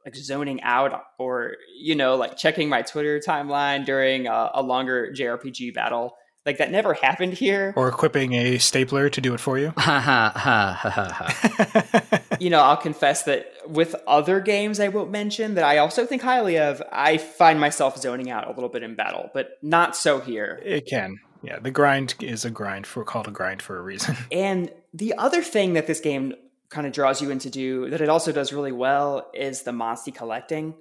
like 0.04 0.16
zoning 0.16 0.62
out 0.62 1.02
or 1.18 1.56
you 1.78 1.94
know 1.94 2.16
like 2.16 2.36
checking 2.36 2.68
my 2.68 2.82
twitter 2.82 3.18
timeline 3.18 3.84
during 3.84 4.26
a, 4.26 4.50
a, 4.54 4.62
longer 4.62 5.12
jrpg 5.14 5.74
battle. 5.74 6.16
Like 6.46 6.56
that 6.56 6.70
never 6.70 6.94
happened 7.02 7.34
here. 7.34 7.74
Or 7.76 7.88
equipping 7.88 8.32
a 8.32 8.56
stapler 8.56 9.10
to 9.10 9.20
do 9.20 9.34
it 9.34 9.40
for 9.40 9.58
you? 9.58 9.74
You 12.40 12.48
know 12.48 12.60
i'll 12.60 12.78
confess 12.78 13.24
that 13.24 13.52
with 13.66 13.94
other 14.06 14.40
games 14.40 14.80
i 14.80 14.88
won't 14.88 15.10
mention 15.10 15.56
that 15.56 15.64
i 15.64 15.76
also 15.76 16.06
think 16.06 16.22
highly 16.22 16.58
of 16.58 16.82
i 16.90 17.18
find 17.18 17.60
myself 17.60 17.98
zoning 17.98 18.30
out 18.30 18.48
a 18.48 18.52
little 18.52 18.70
bit 18.70 18.82
in 18.82 18.94
battle 18.94 19.28
but 19.34 19.58
not 19.60 19.94
so 19.94 20.20
here. 20.20 20.62
It 20.64 20.86
can. 20.86 21.18
Yeah 21.42 21.58
the 21.58 21.70
grind 21.70 22.14
is 22.20 22.46
a 22.46 22.50
grind 22.50 22.86
for 22.86 23.04
called 23.04 23.28
a 23.28 23.30
grind 23.30 23.60
for 23.60 23.78
a 23.78 23.82
reason. 23.82 24.16
And 24.32 24.72
the 24.94 25.12
other 25.18 25.42
thing 25.42 25.74
that 25.74 25.86
this 25.86 26.00
game 26.00 26.32
kind 26.70 26.86
of 26.86 26.92
draws 26.92 27.20
you 27.20 27.30
into 27.30 27.50
do 27.50 27.90
that 27.90 28.00
it 28.00 28.08
also 28.08 28.32
does 28.32 28.52
really 28.52 28.72
well 28.72 29.30
is 29.34 29.62
the 29.62 29.72
Monstie 29.72 30.14
collecting. 30.14 30.74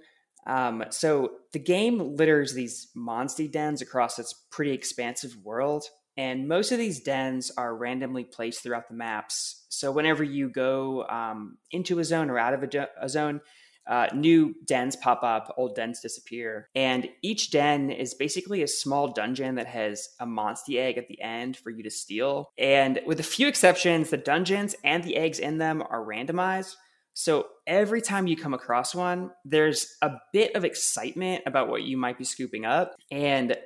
Um, 0.46 0.86
so 0.90 1.32
the 1.52 1.60
game 1.60 2.16
litters 2.16 2.54
these 2.54 2.90
Monstie 2.96 3.52
dens 3.52 3.82
across 3.82 4.20
its 4.20 4.34
pretty 4.52 4.72
expansive 4.72 5.36
world, 5.44 5.86
and 6.16 6.48
most 6.48 6.72
of 6.72 6.78
these 6.78 7.02
dens 7.02 7.52
are 7.58 7.76
randomly 7.76 8.24
placed 8.24 8.64
throughout 8.64 8.88
the 8.88 8.96
maps. 8.96 9.66
So 9.70 9.92
whenever 9.92 10.24
you 10.24 10.50
go 10.50 11.04
um, 11.08 11.58
into 11.72 12.00
a 12.00 12.04
zone 12.04 12.30
or 12.30 12.40
out 12.40 12.54
of 12.54 12.64
a, 12.64 12.88
a 13.02 13.10
zone, 13.10 13.42
uh, 13.90 14.08
new 14.14 14.54
dens 14.66 14.96
pop 14.96 15.24
up, 15.24 15.54
old 15.58 15.76
dens 15.76 16.00
disappear. 16.00 16.70
And 16.76 17.10
each 17.24 17.50
den 17.50 17.90
is 17.90 18.14
basically 18.14 18.62
a 18.62 18.68
small 18.68 19.12
dungeon 19.12 19.56
that 19.56 19.68
has 19.68 20.08
a 20.20 20.26
Monstie 20.26 20.78
egg 20.78 20.98
at 20.98 21.08
the 21.08 21.20
end 21.22 21.58
for 21.58 21.72
you 21.72 21.84
to 21.84 21.90
steal. 21.90 22.52
And 22.58 23.02
with 23.06 23.20
a 23.20 23.24
few 23.24 23.48
exceptions, 23.48 24.12
the 24.12 24.18
dungeons 24.18 24.76
and 24.84 25.04
the 25.04 25.18
eggs 25.18 25.40
in 25.40 25.58
them 25.58 25.82
are 25.82 26.06
randomized. 26.06 26.76
So 27.16 27.48
every 27.68 28.02
time 28.02 28.28
you 28.28 28.38
come 28.38 28.54
across 28.54 28.94
one, 28.94 29.32
there's 29.44 29.98
a 30.02 30.12
bit 30.32 30.56
of 30.56 30.64
excitement 30.64 31.44
about 31.46 31.68
what 31.68 31.84
you 31.84 31.98
might 31.98 32.18
be 32.18 32.24
scooping 32.24 32.66
up. 32.66 32.96
And 33.12 33.58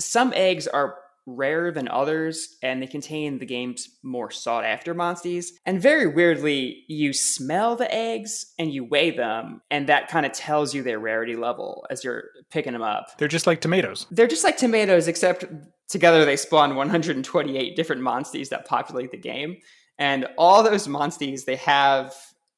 some 0.00 0.32
eggs 0.34 0.66
are 0.66 0.96
rarer 1.26 1.70
than 1.70 1.88
others, 1.88 2.56
and 2.62 2.82
they 2.82 2.86
contain 2.86 3.38
the 3.38 3.46
game's 3.46 3.88
more 4.02 4.30
sought 4.30 4.64
after 4.64 4.92
monsters. 4.94 5.52
And 5.64 5.80
very 5.80 6.06
weirdly, 6.06 6.84
you 6.88 7.12
smell 7.12 7.76
the 7.76 7.92
eggs 7.94 8.52
and 8.58 8.72
you 8.72 8.84
weigh 8.84 9.10
them, 9.10 9.62
and 9.70 9.88
that 9.88 10.08
kind 10.08 10.26
of 10.26 10.32
tells 10.32 10.74
you 10.74 10.82
their 10.82 10.98
rarity 10.98 11.36
level 11.36 11.86
as 11.90 12.02
you're 12.02 12.24
picking 12.50 12.72
them 12.72 12.82
up. 12.82 13.16
They're 13.18 13.28
just 13.28 13.46
like 13.46 13.60
tomatoes. 13.60 14.06
They're 14.10 14.26
just 14.26 14.44
like 14.44 14.56
tomatoes, 14.56 15.08
except 15.08 15.44
together 15.88 16.24
they 16.24 16.36
spawn 16.36 16.74
128 16.74 17.76
different 17.76 18.02
monsters 18.02 18.48
that 18.48 18.66
populate 18.66 19.10
the 19.10 19.18
game. 19.18 19.58
And 19.98 20.26
all 20.36 20.62
those 20.62 20.88
monsters, 20.88 21.44
they 21.44 21.56
have, 21.56 22.14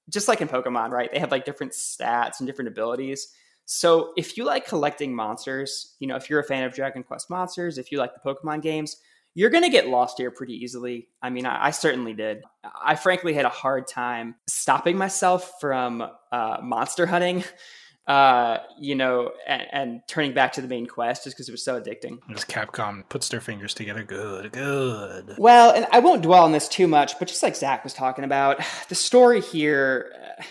just 0.08 0.28
like 0.28 0.40
in 0.40 0.48
Pokemon, 0.48 0.90
right? 0.90 1.10
They 1.12 1.18
have 1.18 1.30
like 1.30 1.44
different 1.44 1.72
stats 1.72 2.38
and 2.38 2.46
different 2.46 2.68
abilities. 2.68 3.28
So 3.66 4.12
if 4.16 4.36
you 4.36 4.44
like 4.44 4.66
collecting 4.66 5.14
monsters, 5.14 5.94
you 5.98 6.06
know, 6.06 6.16
if 6.16 6.28
you're 6.28 6.40
a 6.40 6.44
fan 6.44 6.64
of 6.64 6.74
Dragon 6.74 7.02
Quest 7.02 7.30
monsters, 7.30 7.78
if 7.78 7.90
you 7.90 7.98
like 7.98 8.12
the 8.14 8.20
Pokemon 8.20 8.62
games, 8.62 8.96
you're 9.34 9.50
going 9.50 9.64
to 9.64 9.70
get 9.70 9.88
lost 9.88 10.18
here 10.18 10.30
pretty 10.30 10.54
easily. 10.54 11.08
I 11.20 11.30
mean, 11.30 11.44
I, 11.44 11.66
I, 11.66 11.70
certainly 11.72 12.12
did. 12.12 12.42
I 12.82 12.94
frankly 12.94 13.34
had 13.34 13.44
a 13.44 13.50
hard 13.50 13.88
time 13.88 14.36
stopping 14.48 14.96
myself 14.96 15.54
from 15.60 16.08
uh, 16.30 16.58
monster 16.62 17.04
hunting, 17.04 17.42
uh, 18.06 18.58
you 18.78 18.94
know, 18.94 19.32
and, 19.46 19.62
and, 19.72 20.00
turning 20.06 20.34
back 20.34 20.52
to 20.52 20.60
the 20.60 20.68
main 20.68 20.86
quest 20.86 21.24
just 21.24 21.34
because 21.34 21.48
it 21.48 21.52
was 21.52 21.64
so 21.64 21.80
addicting. 21.80 22.18
As 22.32 22.44
Capcom 22.44 23.08
puts 23.08 23.28
their 23.30 23.40
fingers 23.40 23.74
together, 23.74 24.04
good, 24.04 24.52
good. 24.52 25.34
Well, 25.38 25.72
and 25.74 25.86
I 25.90 26.00
won't 26.00 26.22
dwell 26.22 26.44
on 26.44 26.52
this 26.52 26.68
too 26.68 26.86
much, 26.86 27.18
but 27.18 27.26
just 27.26 27.42
like 27.42 27.56
Zach 27.56 27.82
was 27.82 27.94
talking 27.94 28.24
about, 28.24 28.60
the 28.88 28.94
story 28.94 29.40
here, 29.40 30.12
uh, 30.38 30.44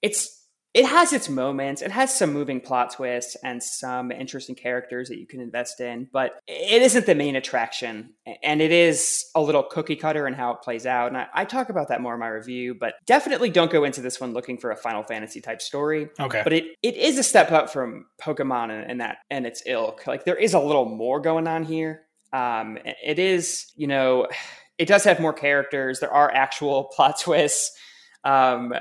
it's 0.00 0.41
it 0.74 0.86
has 0.86 1.12
its 1.12 1.28
moments. 1.28 1.82
It 1.82 1.90
has 1.90 2.16
some 2.16 2.32
moving 2.32 2.60
plot 2.60 2.94
twists 2.94 3.36
and 3.44 3.62
some 3.62 4.10
interesting 4.10 4.54
characters 4.54 5.08
that 5.10 5.18
you 5.18 5.26
can 5.26 5.40
invest 5.40 5.80
in, 5.80 6.08
but 6.12 6.40
it 6.46 6.80
isn't 6.80 7.04
the 7.04 7.14
main 7.14 7.36
attraction. 7.36 8.14
And 8.42 8.62
it 8.62 8.72
is 8.72 9.26
a 9.34 9.42
little 9.42 9.62
cookie 9.62 9.96
cutter 9.96 10.26
in 10.26 10.32
how 10.32 10.52
it 10.52 10.62
plays 10.62 10.86
out. 10.86 11.08
And 11.08 11.18
I, 11.18 11.26
I, 11.34 11.44
talk 11.44 11.68
about 11.68 11.88
that 11.88 12.00
more 12.00 12.14
in 12.14 12.20
my 12.20 12.28
review, 12.28 12.74
but 12.74 12.94
definitely 13.04 13.50
don't 13.50 13.70
go 13.70 13.84
into 13.84 14.00
this 14.00 14.18
one 14.18 14.32
looking 14.32 14.56
for 14.56 14.70
a 14.70 14.76
Final 14.76 15.02
Fantasy 15.02 15.42
type 15.42 15.60
story. 15.60 16.08
Okay. 16.18 16.40
But 16.42 16.54
it, 16.54 16.64
it 16.82 16.96
is 16.96 17.18
a 17.18 17.22
step 17.22 17.52
up 17.52 17.68
from 17.68 18.06
Pokemon 18.20 18.70
and, 18.70 18.90
and 18.90 19.00
that 19.02 19.18
and 19.30 19.46
its 19.46 19.62
ilk. 19.66 20.06
Like 20.06 20.24
there 20.24 20.36
is 20.36 20.54
a 20.54 20.60
little 20.60 20.86
more 20.86 21.20
going 21.20 21.46
on 21.46 21.64
here. 21.64 22.04
Um, 22.32 22.78
it 22.84 23.18
is, 23.18 23.66
you 23.76 23.88
know, 23.88 24.28
it 24.78 24.88
does 24.88 25.04
have 25.04 25.20
more 25.20 25.34
characters. 25.34 26.00
There 26.00 26.12
are 26.12 26.30
actual 26.32 26.84
plot 26.96 27.20
twists. 27.20 27.76
Um, 28.24 28.72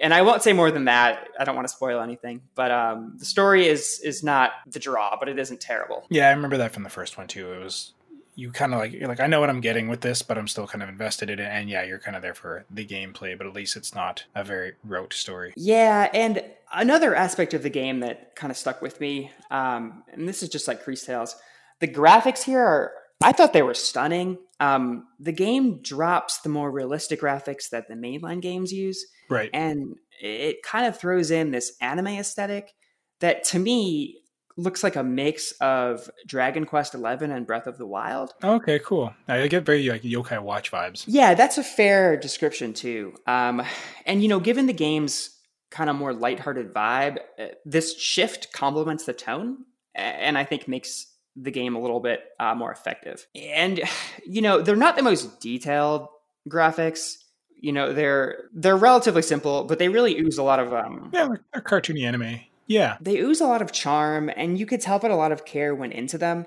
and 0.00 0.14
I 0.14 0.22
won't 0.22 0.42
say 0.42 0.52
more 0.52 0.70
than 0.70 0.84
that. 0.84 1.28
I 1.38 1.44
don't 1.44 1.56
want 1.56 1.66
to 1.66 1.74
spoil 1.74 2.00
anything, 2.00 2.42
but 2.54 2.70
um, 2.70 3.14
the 3.18 3.24
story 3.24 3.66
is 3.66 4.00
is 4.04 4.22
not 4.22 4.52
the 4.66 4.78
draw, 4.78 5.16
but 5.18 5.28
it 5.28 5.38
isn't 5.38 5.60
terrible. 5.60 6.06
Yeah, 6.08 6.28
I 6.28 6.32
remember 6.32 6.56
that 6.58 6.72
from 6.72 6.82
the 6.82 6.90
first 6.90 7.18
one 7.18 7.26
too. 7.26 7.52
It 7.52 7.62
was 7.62 7.92
you 8.34 8.50
kind 8.50 8.72
of 8.72 8.78
like 8.78 8.92
you're 8.92 9.08
like 9.08 9.20
I 9.20 9.26
know 9.26 9.40
what 9.40 9.50
I'm 9.50 9.60
getting 9.60 9.88
with 9.88 10.00
this, 10.00 10.22
but 10.22 10.38
I'm 10.38 10.48
still 10.48 10.66
kind 10.66 10.82
of 10.82 10.88
invested 10.88 11.30
in 11.30 11.38
it. 11.38 11.48
And 11.50 11.68
yeah, 11.68 11.82
you're 11.82 11.98
kind 11.98 12.16
of 12.16 12.22
there 12.22 12.34
for 12.34 12.64
the 12.70 12.86
gameplay, 12.86 13.36
but 13.36 13.46
at 13.46 13.54
least 13.54 13.76
it's 13.76 13.94
not 13.94 14.24
a 14.34 14.44
very 14.44 14.74
rote 14.84 15.12
story. 15.12 15.52
Yeah, 15.56 16.08
and 16.14 16.42
another 16.72 17.14
aspect 17.14 17.52
of 17.52 17.62
the 17.62 17.70
game 17.70 18.00
that 18.00 18.36
kind 18.36 18.50
of 18.50 18.56
stuck 18.56 18.82
with 18.82 19.00
me, 19.00 19.32
um, 19.50 20.04
and 20.12 20.28
this 20.28 20.42
is 20.42 20.48
just 20.48 20.68
like 20.68 20.82
Cris 20.82 21.04
Tales, 21.04 21.36
the 21.80 21.88
graphics 21.88 22.44
here 22.44 22.60
are 22.60 22.92
I 23.22 23.32
thought 23.32 23.52
they 23.52 23.62
were 23.62 23.74
stunning. 23.74 24.38
Um, 24.58 25.06
the 25.20 25.32
game 25.32 25.80
drops 25.82 26.38
the 26.38 26.48
more 26.48 26.70
realistic 26.70 27.20
graphics 27.20 27.70
that 27.70 27.88
the 27.88 27.94
mainline 27.94 28.40
games 28.40 28.72
use. 28.72 29.06
Right. 29.32 29.50
And 29.52 29.96
it 30.20 30.62
kind 30.62 30.86
of 30.86 30.98
throws 30.98 31.30
in 31.30 31.50
this 31.50 31.76
anime 31.80 32.08
aesthetic 32.08 32.72
that 33.20 33.44
to 33.44 33.58
me 33.58 34.22
looks 34.56 34.82
like 34.82 34.96
a 34.96 35.02
mix 35.02 35.52
of 35.60 36.10
Dragon 36.26 36.66
Quest 36.66 36.92
XI 36.92 36.98
and 37.02 37.46
Breath 37.46 37.66
of 37.66 37.78
the 37.78 37.86
Wild. 37.86 38.32
Okay, 38.42 38.78
cool. 38.78 39.12
I 39.28 39.46
get 39.48 39.64
very 39.64 39.88
like 39.88 40.02
Yokai 40.02 40.40
Watch 40.42 40.70
vibes. 40.70 41.04
Yeah, 41.06 41.34
that's 41.34 41.58
a 41.58 41.64
fair 41.64 42.16
description 42.16 42.72
too. 42.74 43.14
Um, 43.26 43.62
and 44.06 44.22
you 44.22 44.28
know, 44.28 44.40
given 44.40 44.66
the 44.66 44.72
game's 44.72 45.38
kind 45.70 45.88
of 45.88 45.96
more 45.96 46.12
lighthearted 46.12 46.72
vibe, 46.72 47.18
uh, 47.38 47.46
this 47.64 47.98
shift 47.98 48.52
complements 48.52 49.04
the 49.04 49.14
tone, 49.14 49.58
and 49.94 50.36
I 50.36 50.44
think 50.44 50.68
makes 50.68 51.06
the 51.34 51.50
game 51.50 51.74
a 51.74 51.80
little 51.80 52.00
bit 52.00 52.22
uh, 52.38 52.54
more 52.54 52.70
effective. 52.70 53.26
And 53.34 53.80
you 54.26 54.42
know, 54.42 54.60
they're 54.60 54.76
not 54.76 54.96
the 54.96 55.02
most 55.02 55.40
detailed 55.40 56.08
graphics. 56.48 57.16
You 57.62 57.72
know, 57.72 57.94
they're 57.94 58.50
they're 58.52 58.76
relatively 58.76 59.22
simple, 59.22 59.64
but 59.64 59.78
they 59.78 59.88
really 59.88 60.18
ooze 60.18 60.36
a 60.36 60.42
lot 60.42 60.60
of 60.60 60.74
um 60.74 61.10
yeah, 61.14 61.28
they're 61.52 61.62
cartoony 61.62 62.04
anime. 62.04 62.40
Yeah, 62.66 62.96
they 63.00 63.16
ooze 63.18 63.40
a 63.40 63.46
lot 63.46 63.62
of 63.62 63.72
charm, 63.72 64.30
and 64.36 64.58
you 64.58 64.66
could 64.66 64.82
tell 64.82 64.98
that 64.98 65.10
a 65.10 65.16
lot 65.16 65.32
of 65.32 65.44
care 65.46 65.74
went 65.74 65.94
into 65.94 66.18
them, 66.18 66.44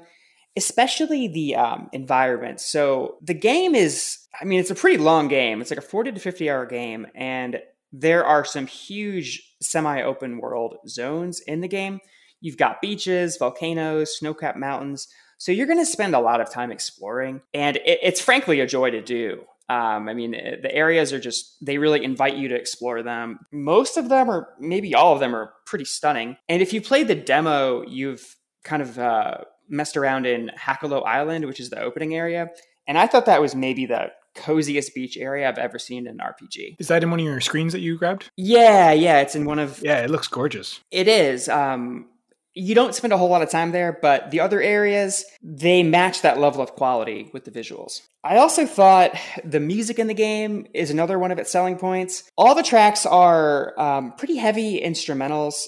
especially 0.55 1.27
the 1.27 1.55
um, 1.55 1.89
environment. 1.91 2.61
So 2.61 3.17
the 3.21 3.33
game 3.33 3.75
is, 3.75 4.19
I 4.39 4.45
mean, 4.45 4.59
it's 4.59 4.71
a 4.71 4.75
pretty 4.75 4.97
long 4.97 5.27
game. 5.27 5.61
It's 5.61 5.71
like 5.71 5.79
a 5.79 5.81
forty 5.81 6.11
to 6.11 6.19
fifty 6.19 6.49
hour 6.49 6.67
game, 6.67 7.07
and 7.15 7.59
there 7.91 8.23
are 8.25 8.45
some 8.45 8.67
huge 8.67 9.55
semi-open 9.61 10.39
world 10.39 10.75
zones 10.87 11.39
in 11.39 11.61
the 11.61 11.67
game 11.67 11.99
You've 12.45 12.57
got 12.57 12.79
beaches, 12.79 13.37
volcanoes, 13.37 14.19
snow 14.19 14.35
capped 14.35 14.59
mountains. 14.59 15.07
So 15.39 15.51
you're 15.51 15.65
going 15.65 15.79
to 15.79 15.85
spend 15.85 16.13
a 16.13 16.19
lot 16.19 16.41
of 16.41 16.51
time 16.51 16.71
exploring. 16.71 17.41
And 17.55 17.77
it, 17.77 17.99
it's 18.03 18.21
frankly 18.21 18.59
a 18.59 18.67
joy 18.67 18.91
to 18.91 19.01
do. 19.01 19.45
Um, 19.67 20.07
I 20.07 20.13
mean, 20.13 20.35
eh, 20.35 20.57
the 20.61 20.73
areas 20.73 21.11
are 21.11 21.19
just, 21.19 21.55
they 21.65 21.77
really 21.77 22.03
invite 22.03 22.35
you 22.35 22.47
to 22.49 22.55
explore 22.55 23.01
them. 23.01 23.39
Most 23.51 23.97
of 23.97 24.09
them, 24.09 24.29
or 24.29 24.49
maybe 24.59 24.93
all 24.93 25.13
of 25.13 25.19
them, 25.19 25.35
are 25.35 25.53
pretty 25.65 25.85
stunning. 25.85 26.37
And 26.47 26.61
if 26.61 26.73
you 26.73 26.81
played 26.81 27.07
the 27.07 27.15
demo, 27.15 27.83
you've 27.87 28.35
kind 28.63 28.81
of 28.81 28.99
uh, 28.99 29.37
messed 29.67 29.97
around 29.97 30.25
in 30.25 30.51
Hakulo 30.55 31.01
Island, 31.01 31.45
which 31.45 31.59
is 31.59 31.69
the 31.69 31.81
opening 31.81 32.15
area. 32.15 32.49
And 32.87 32.97
I 32.97 33.07
thought 33.07 33.25
that 33.25 33.41
was 33.41 33.55
maybe 33.55 33.85
the 33.85 34.11
coziest 34.35 34.93
beach 34.93 35.17
area 35.17 35.47
I've 35.47 35.57
ever 35.57 35.79
seen 35.79 36.07
in 36.07 36.19
an 36.19 36.25
RPG. 36.25 36.75
Is 36.77 36.89
that 36.89 37.03
in 37.03 37.09
one 37.09 37.19
of 37.19 37.25
your 37.25 37.41
screens 37.41 37.73
that 37.73 37.79
you 37.79 37.97
grabbed? 37.97 38.29
Yeah, 38.35 38.91
yeah, 38.91 39.21
it's 39.21 39.35
in 39.35 39.45
one 39.45 39.59
of. 39.59 39.81
Yeah, 39.81 39.99
it 40.03 40.09
looks 40.09 40.27
gorgeous. 40.27 40.81
It 40.91 41.07
is. 41.07 41.49
Um, 41.49 42.07
you 42.55 42.73
don't 42.73 42.95
spend 42.95 43.11
a 43.11 43.17
whole 43.17 43.29
lot 43.29 43.41
of 43.41 43.49
time 43.49 43.71
there, 43.71 43.99
but 44.01 44.31
the 44.31 44.39
other 44.39 44.61
areas, 44.61 45.25
they 45.43 45.83
match 45.83 46.21
that 46.21 46.39
level 46.39 46.61
of 46.61 46.71
quality 46.73 47.29
with 47.33 47.43
the 47.43 47.51
visuals. 47.51 48.01
I 48.23 48.37
also 48.37 48.65
thought 48.65 49.11
the 49.43 49.59
music 49.59 49.99
in 49.99 50.07
the 50.07 50.13
game 50.13 50.65
is 50.73 50.89
another 50.89 51.19
one 51.19 51.31
of 51.31 51.37
its 51.37 51.51
selling 51.51 51.77
points. 51.77 52.23
All 52.37 52.55
the 52.55 52.63
tracks 52.63 53.05
are 53.05 53.77
um, 53.77 54.13
pretty 54.13 54.37
heavy 54.37 54.81
instrumentals, 54.81 55.65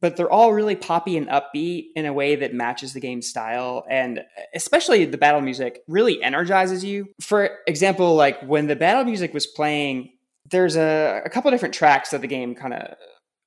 but 0.00 0.16
they're 0.16 0.30
all 0.30 0.54
really 0.54 0.76
poppy 0.76 1.18
and 1.18 1.28
upbeat 1.28 1.88
in 1.94 2.06
a 2.06 2.12
way 2.12 2.36
that 2.36 2.54
matches 2.54 2.94
the 2.94 3.00
game's 3.00 3.28
style. 3.28 3.84
And 3.90 4.20
especially 4.54 5.04
the 5.04 5.18
battle 5.18 5.42
music 5.42 5.80
really 5.88 6.22
energizes 6.22 6.82
you. 6.82 7.08
For 7.20 7.50
example, 7.66 8.14
like 8.14 8.42
when 8.42 8.66
the 8.66 8.76
battle 8.76 9.04
music 9.04 9.34
was 9.34 9.46
playing, 9.46 10.12
there's 10.50 10.76
a, 10.76 11.20
a 11.24 11.28
couple 11.28 11.50
different 11.50 11.74
tracks 11.74 12.10
that 12.10 12.22
the 12.22 12.26
game 12.26 12.54
kind 12.54 12.72
of 12.72 12.96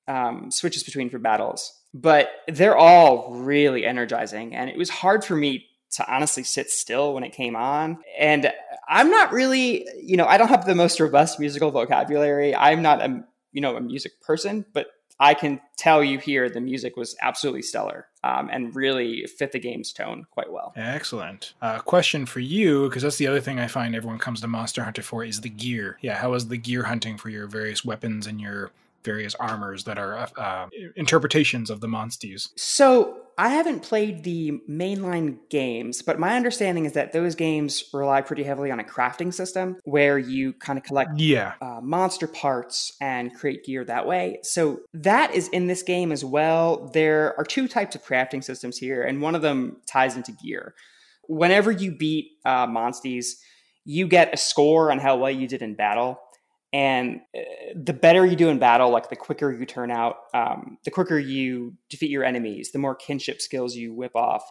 um, 0.08 0.52
switches 0.52 0.84
between 0.84 1.10
for 1.10 1.20
battles 1.20 1.84
but 1.94 2.30
they're 2.48 2.78
all 2.78 3.34
really 3.34 3.86
energizing. 3.86 4.56
And 4.56 4.70
it 4.70 4.78
was 4.78 4.90
hard 4.90 5.24
for 5.24 5.36
me 5.36 5.68
to 5.92 6.12
honestly 6.12 6.44
sit 6.44 6.72
still 6.72 7.14
when 7.14 7.24
it 7.24 7.34
came 7.34 7.56
on. 7.56 8.00
And 8.18 8.52
I'm 8.88 9.12
not 9.12 9.32
really, 9.32 9.88
you 10.02 10.18
know, 10.18 10.26
I 10.26 10.38
don't 10.38 10.48
have 10.48 10.66
the 10.66 10.76
most 10.76 11.00
robust 11.00 11.40
musical 11.40 11.70
vocabulary. 11.70 12.56
I'm 12.56 12.82
not 12.82 13.02
a, 13.02 13.24
you 13.52 13.62
know, 13.62 13.76
a 13.76 13.82
music 13.82 14.20
person, 14.22 14.66
but 14.74 14.88
I 15.20 15.36
can 15.36 15.62
tell 15.78 16.04
you 16.04 16.18
here 16.18 16.50
the 16.50 16.60
music 16.60 16.98
was 16.98 17.16
absolutely 17.22 17.62
stellar 17.62 18.08
um, 18.24 18.50
and 18.52 18.76
really 18.76 19.28
fit 19.28 19.52
the 19.52 19.60
game's 19.60 19.94
tone 19.94 20.26
quite 20.32 20.52
well. 20.52 20.74
Excellent. 20.76 21.54
Uh, 21.62 21.78
question 21.80 22.26
for 22.26 22.40
you, 22.40 22.90
because 22.90 23.04
that's 23.04 23.18
the 23.18 23.28
other 23.28 23.40
thing 23.40 23.60
I 23.60 23.68
find 23.68 23.96
everyone 23.96 24.18
comes 24.18 24.42
to 24.42 24.48
Monster 24.48 24.84
Hunter 24.84 25.04
for 25.04 25.24
is 25.24 25.42
the 25.42 25.50
gear. 25.50 26.00
Yeah, 26.02 26.18
how 26.18 26.32
was 26.32 26.48
the 26.48 26.58
gear 26.58 26.84
hunting 26.84 27.18
for 27.18 27.30
your 27.30 27.46
various 27.46 27.86
weapons 27.86 28.26
and 28.26 28.42
your 28.42 28.72
various 29.04 29.36
armors 29.36 29.84
that 29.86 29.98
are 29.98 30.28
uh, 30.38 30.68
interpretations 30.96 31.70
of 31.70 31.82
the 31.82 31.88
monsters. 31.88 32.50
So 32.56 33.24
I 33.38 33.50
haven't 33.50 33.82
played 33.82 34.24
the 34.24 34.62
mainline 34.70 35.38
games, 35.50 36.02
but 36.02 36.20
my 36.20 36.36
understanding 36.36 36.86
is 36.86 36.94
that 36.94 37.14
those 37.14 37.34
games 37.34 37.84
rely 37.92 38.22
pretty 38.22 38.44
heavily 38.44 38.70
on 38.70 38.80
a 38.80 38.84
crafting 38.84 39.34
system 39.34 39.78
where 39.86 40.20
you 40.20 40.54
kind 40.54 40.78
of 40.78 40.86
collect 40.86 41.12
yeah. 41.18 41.54
Uh, 41.62 41.80
monster 41.82 42.28
parts 42.28 42.96
and 43.02 43.34
create 43.34 43.66
gear 43.66 43.84
that 43.86 44.06
way. 44.06 44.40
So 44.44 44.82
that 44.94 45.34
is 45.34 45.48
in 45.50 45.68
this 45.68 45.82
game 45.82 46.12
as 46.12 46.24
well. 46.24 46.90
There 46.94 47.38
are 47.40 47.44
two 47.44 47.68
types 47.68 47.96
of 47.96 48.04
crafting 48.04 48.44
systems 48.44 48.78
here, 48.78 49.02
and 49.02 49.22
one 49.22 49.36
of 49.36 49.42
them 49.42 49.78
ties 49.88 50.16
into 50.16 50.32
gear. 50.32 50.76
Whenever 51.28 51.72
you 51.72 51.92
beat 51.92 52.34
uh, 52.46 52.68
monsters, 52.68 53.38
you 53.86 54.08
get 54.08 54.34
a 54.34 54.38
score 54.38 54.92
on 54.92 55.00
how 55.00 55.18
well 55.18 55.32
you 55.32 55.48
did 55.48 55.62
in 55.62 55.74
battle. 55.74 56.20
And 56.74 57.22
uh, 57.38 57.42
the 57.76 57.94
better 57.94 58.26
you 58.26 58.36
do 58.36 58.50
in 58.50 58.58
battle, 58.58 58.90
like 58.90 59.10
the 59.10 59.16
quicker 59.16 59.52
you 59.52 59.66
turn 59.66 59.92
out, 59.92 60.16
um, 60.34 60.80
the 60.84 60.92
quicker 60.92 61.20
you 61.20 61.76
defeat 61.90 62.10
your 62.10 62.24
enemies, 62.24 62.72
the 62.72 62.80
more 62.80 62.96
kinship 62.96 63.42
skills 63.42 63.76
you 63.76 63.94
whip 63.94 64.16
off. 64.16 64.44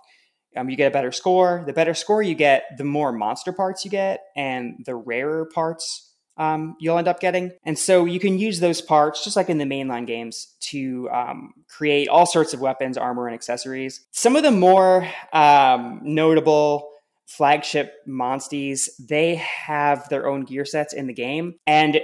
Um, 0.57 0.71
you 0.71 0.77
get 0.77 0.87
a 0.87 0.91
better 0.93 1.11
score. 1.11 1.65
The 1.67 1.73
better 1.73 1.95
score 1.95 2.23
you 2.23 2.35
get, 2.35 2.65
the 2.79 2.85
more 2.85 3.11
monster 3.11 3.53
parts 3.53 3.85
you 3.85 3.91
get, 3.91 4.21
and 4.37 4.83
the 4.87 4.95
rarer 4.95 5.47
parts 5.47 6.13
um, 6.37 6.77
you'll 6.81 6.99
end 6.99 7.09
up 7.09 7.21
getting. 7.21 7.53
And 7.65 7.79
so 7.79 8.05
you 8.05 8.19
can 8.19 8.39
use 8.39 8.61
those 8.61 8.81
parts, 8.81 9.25
just 9.25 9.37
like 9.37 9.51
in 9.51 9.59
the 9.59 9.65
mainline 9.65 10.07
games, 10.07 10.55
to 10.71 11.09
um, 11.13 11.53
create 11.69 12.09
all 12.09 12.27
sorts 12.27 12.55
of 12.55 12.61
weapons, 12.61 12.97
armor, 12.97 13.27
and 13.27 13.35
accessories. 13.35 14.07
Some 14.13 14.37
of 14.37 14.43
the 14.43 14.51
more 14.51 15.09
um, 15.33 16.01
notable 16.03 16.92
flagship 17.27 17.93
monsties, 18.09 18.89
they 19.09 19.37
have 19.37 20.09
their 20.09 20.27
own 20.27 20.45
gear 20.45 20.65
sets 20.65 20.93
in 20.93 21.07
the 21.07 21.15
game. 21.15 21.55
And 21.67 22.01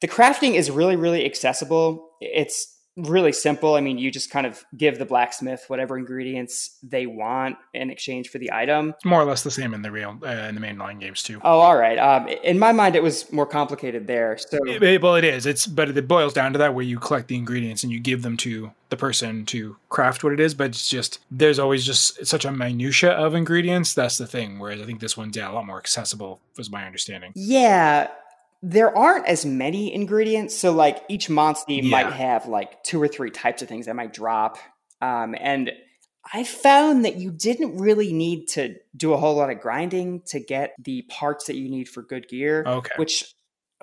the 0.00 0.08
crafting 0.08 0.54
is 0.54 0.70
really, 0.70 0.96
really 0.96 1.24
accessible. 1.24 2.10
It's 2.20 2.77
really 2.98 3.32
simple. 3.32 3.74
I 3.74 3.80
mean, 3.80 3.98
you 3.98 4.10
just 4.10 4.30
kind 4.30 4.46
of 4.46 4.64
give 4.76 4.98
the 4.98 5.04
blacksmith 5.04 5.64
whatever 5.68 5.96
ingredients 5.96 6.76
they 6.82 7.06
want 7.06 7.56
in 7.72 7.90
exchange 7.90 8.28
for 8.28 8.38
the 8.38 8.52
item. 8.52 8.90
It's 8.90 9.04
more 9.04 9.20
or 9.20 9.24
less 9.24 9.42
the 9.42 9.50
same 9.50 9.74
in 9.74 9.82
the 9.82 9.90
real 9.90 10.18
uh, 10.24 10.28
in 10.28 10.54
the 10.54 10.60
mainline 10.60 11.00
games 11.00 11.22
too. 11.22 11.40
Oh, 11.44 11.60
all 11.60 11.76
right. 11.76 11.98
Um, 11.98 12.28
in 12.28 12.58
my 12.58 12.72
mind, 12.72 12.96
it 12.96 13.02
was 13.02 13.30
more 13.32 13.46
complicated 13.46 14.06
there. 14.06 14.36
So, 14.38 14.58
it, 14.66 15.02
well, 15.02 15.14
it 15.14 15.24
is. 15.24 15.46
It's 15.46 15.66
but 15.66 15.96
it 15.96 16.08
boils 16.08 16.32
down 16.32 16.52
to 16.52 16.58
that 16.58 16.74
where 16.74 16.84
you 16.84 16.98
collect 16.98 17.28
the 17.28 17.36
ingredients 17.36 17.82
and 17.82 17.92
you 17.92 18.00
give 18.00 18.22
them 18.22 18.36
to 18.38 18.72
the 18.90 18.96
person 18.96 19.44
to 19.46 19.76
craft 19.88 20.24
what 20.24 20.32
it 20.32 20.40
is. 20.40 20.54
But 20.54 20.68
it's 20.68 20.88
just 20.88 21.20
there's 21.30 21.58
always 21.58 21.84
just 21.84 22.26
such 22.26 22.44
a 22.44 22.52
minutia 22.52 23.10
of 23.10 23.34
ingredients. 23.34 23.94
That's 23.94 24.18
the 24.18 24.26
thing. 24.26 24.58
Whereas 24.58 24.80
I 24.80 24.84
think 24.84 25.00
this 25.00 25.16
one's 25.16 25.36
yeah 25.36 25.50
a 25.50 25.52
lot 25.52 25.66
more 25.66 25.78
accessible, 25.78 26.40
was 26.56 26.70
my 26.70 26.84
understanding. 26.84 27.32
Yeah, 27.34 28.08
there 28.62 28.96
aren't 28.96 29.26
as 29.26 29.46
many 29.46 29.94
ingredients. 29.94 30.56
So 30.56 30.72
like 30.72 31.02
each 31.08 31.30
monster 31.30 31.72
yeah. 31.72 31.90
might 31.90 32.12
have 32.12 32.46
like 32.46 32.82
two 32.82 33.00
or 33.00 33.08
three 33.08 33.30
types 33.30 33.62
of 33.62 33.68
things 33.68 33.86
that 33.86 33.94
might 33.94 34.12
drop. 34.12 34.58
Um, 35.00 35.34
and 35.38 35.70
I 36.32 36.44
found 36.44 37.04
that 37.04 37.16
you 37.16 37.30
didn't 37.30 37.78
really 37.78 38.12
need 38.12 38.48
to 38.48 38.74
do 38.96 39.12
a 39.12 39.16
whole 39.16 39.36
lot 39.36 39.50
of 39.50 39.60
grinding 39.60 40.22
to 40.26 40.40
get 40.40 40.74
the 40.82 41.02
parts 41.02 41.46
that 41.46 41.56
you 41.56 41.70
need 41.70 41.88
for 41.88 42.02
good 42.02 42.28
gear. 42.28 42.64
Okay. 42.66 42.90
Which 42.96 43.32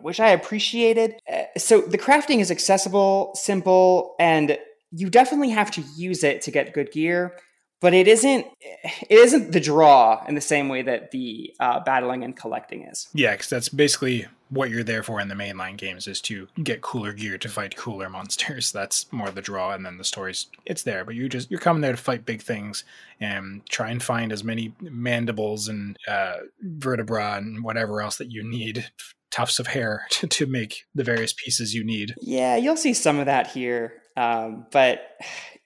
which 0.01 0.19
I 0.19 0.29
appreciated. 0.29 1.15
Uh, 1.31 1.43
so 1.57 1.79
the 1.79 1.97
crafting 1.97 2.41
is 2.41 2.51
accessible, 2.51 3.31
simple, 3.35 4.15
and 4.19 4.57
you 4.91 5.09
definitely 5.09 5.51
have 5.51 5.71
to 5.71 5.83
use 5.95 6.23
it 6.23 6.41
to 6.43 6.51
get 6.51 6.73
good 6.73 6.91
gear 6.91 7.37
but 7.81 7.93
it 7.93 8.07
isn't 8.07 8.47
it 8.63 9.05
isn't 9.09 9.51
the 9.51 9.59
draw 9.59 10.23
in 10.27 10.35
the 10.35 10.41
same 10.41 10.69
way 10.69 10.81
that 10.81 11.11
the 11.11 11.53
uh, 11.59 11.79
battling 11.81 12.23
and 12.23 12.35
collecting 12.35 12.83
is. 12.83 13.07
Yeah, 13.13 13.33
because 13.33 13.49
that's 13.49 13.69
basically 13.69 14.27
what 14.49 14.69
you're 14.69 14.83
there 14.83 15.03
for 15.03 15.19
in 15.19 15.27
the 15.27 15.35
mainline 15.35 15.75
games 15.75 16.07
is 16.07 16.21
to 16.21 16.47
get 16.63 16.81
cooler 16.81 17.13
gear 17.13 17.37
to 17.37 17.49
fight 17.49 17.75
cooler 17.75 18.09
monsters. 18.15 18.71
That's 18.71 19.11
more 19.11 19.29
the 19.29 19.41
draw, 19.41 19.73
and 19.73 19.85
then 19.85 19.97
the 19.97 20.03
stories 20.03 20.47
it's 20.65 20.83
there. 20.83 21.03
But 21.05 21.15
you 21.15 21.29
just 21.29 21.51
you're 21.51 21.59
coming 21.59 21.81
there 21.81 21.91
to 21.91 21.97
fight 21.97 22.25
big 22.25 22.41
things 22.41 22.83
and 23.19 23.65
try 23.67 23.89
and 23.89 24.01
find 24.01 24.31
as 24.31 24.43
many 24.43 24.73
mandibles 24.81 25.67
and 25.67 25.97
uh, 26.07 26.37
vertebra 26.61 27.35
and 27.37 27.63
whatever 27.63 28.01
else 28.01 28.17
that 28.17 28.31
you 28.31 28.43
need 28.43 28.89
tufts 29.31 29.59
of 29.59 29.67
hair 29.67 30.05
to, 30.11 30.27
to 30.27 30.45
make 30.45 30.85
the 30.95 31.03
various 31.03 31.33
pieces 31.33 31.73
you 31.73 31.83
need. 31.83 32.15
Yeah, 32.21 32.55
you'll 32.55 32.77
see 32.77 32.93
some 32.93 33.19
of 33.19 33.25
that 33.25 33.47
here. 33.47 34.01
Um, 34.17 34.67
but 34.71 35.01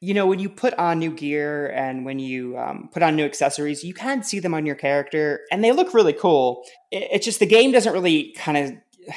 you 0.02 0.14
know, 0.14 0.26
when 0.28 0.40
you 0.40 0.50
put 0.50 0.74
on 0.76 1.00
new 1.00 1.12
gear 1.12 1.68
and 1.68 2.06
when 2.06 2.20
you 2.20 2.58
um, 2.58 2.90
put 2.92 3.04
on 3.04 3.16
new 3.16 3.26
accessories, 3.26 3.84
you 3.84 3.94
can 3.94 4.24
see 4.24 4.40
them 4.40 4.54
on 4.54 4.66
your 4.66 4.76
character 4.76 5.42
and 5.52 5.64
they 5.64 5.72
look 5.72 5.94
really 5.94 6.14
cool. 6.14 6.64
It, 6.92 7.08
it's 7.12 7.26
just 7.26 7.40
the 7.40 7.46
game 7.46 7.72
doesn't 7.72 7.94
really 7.94 8.34
kind 8.38 8.58
of 8.58 8.72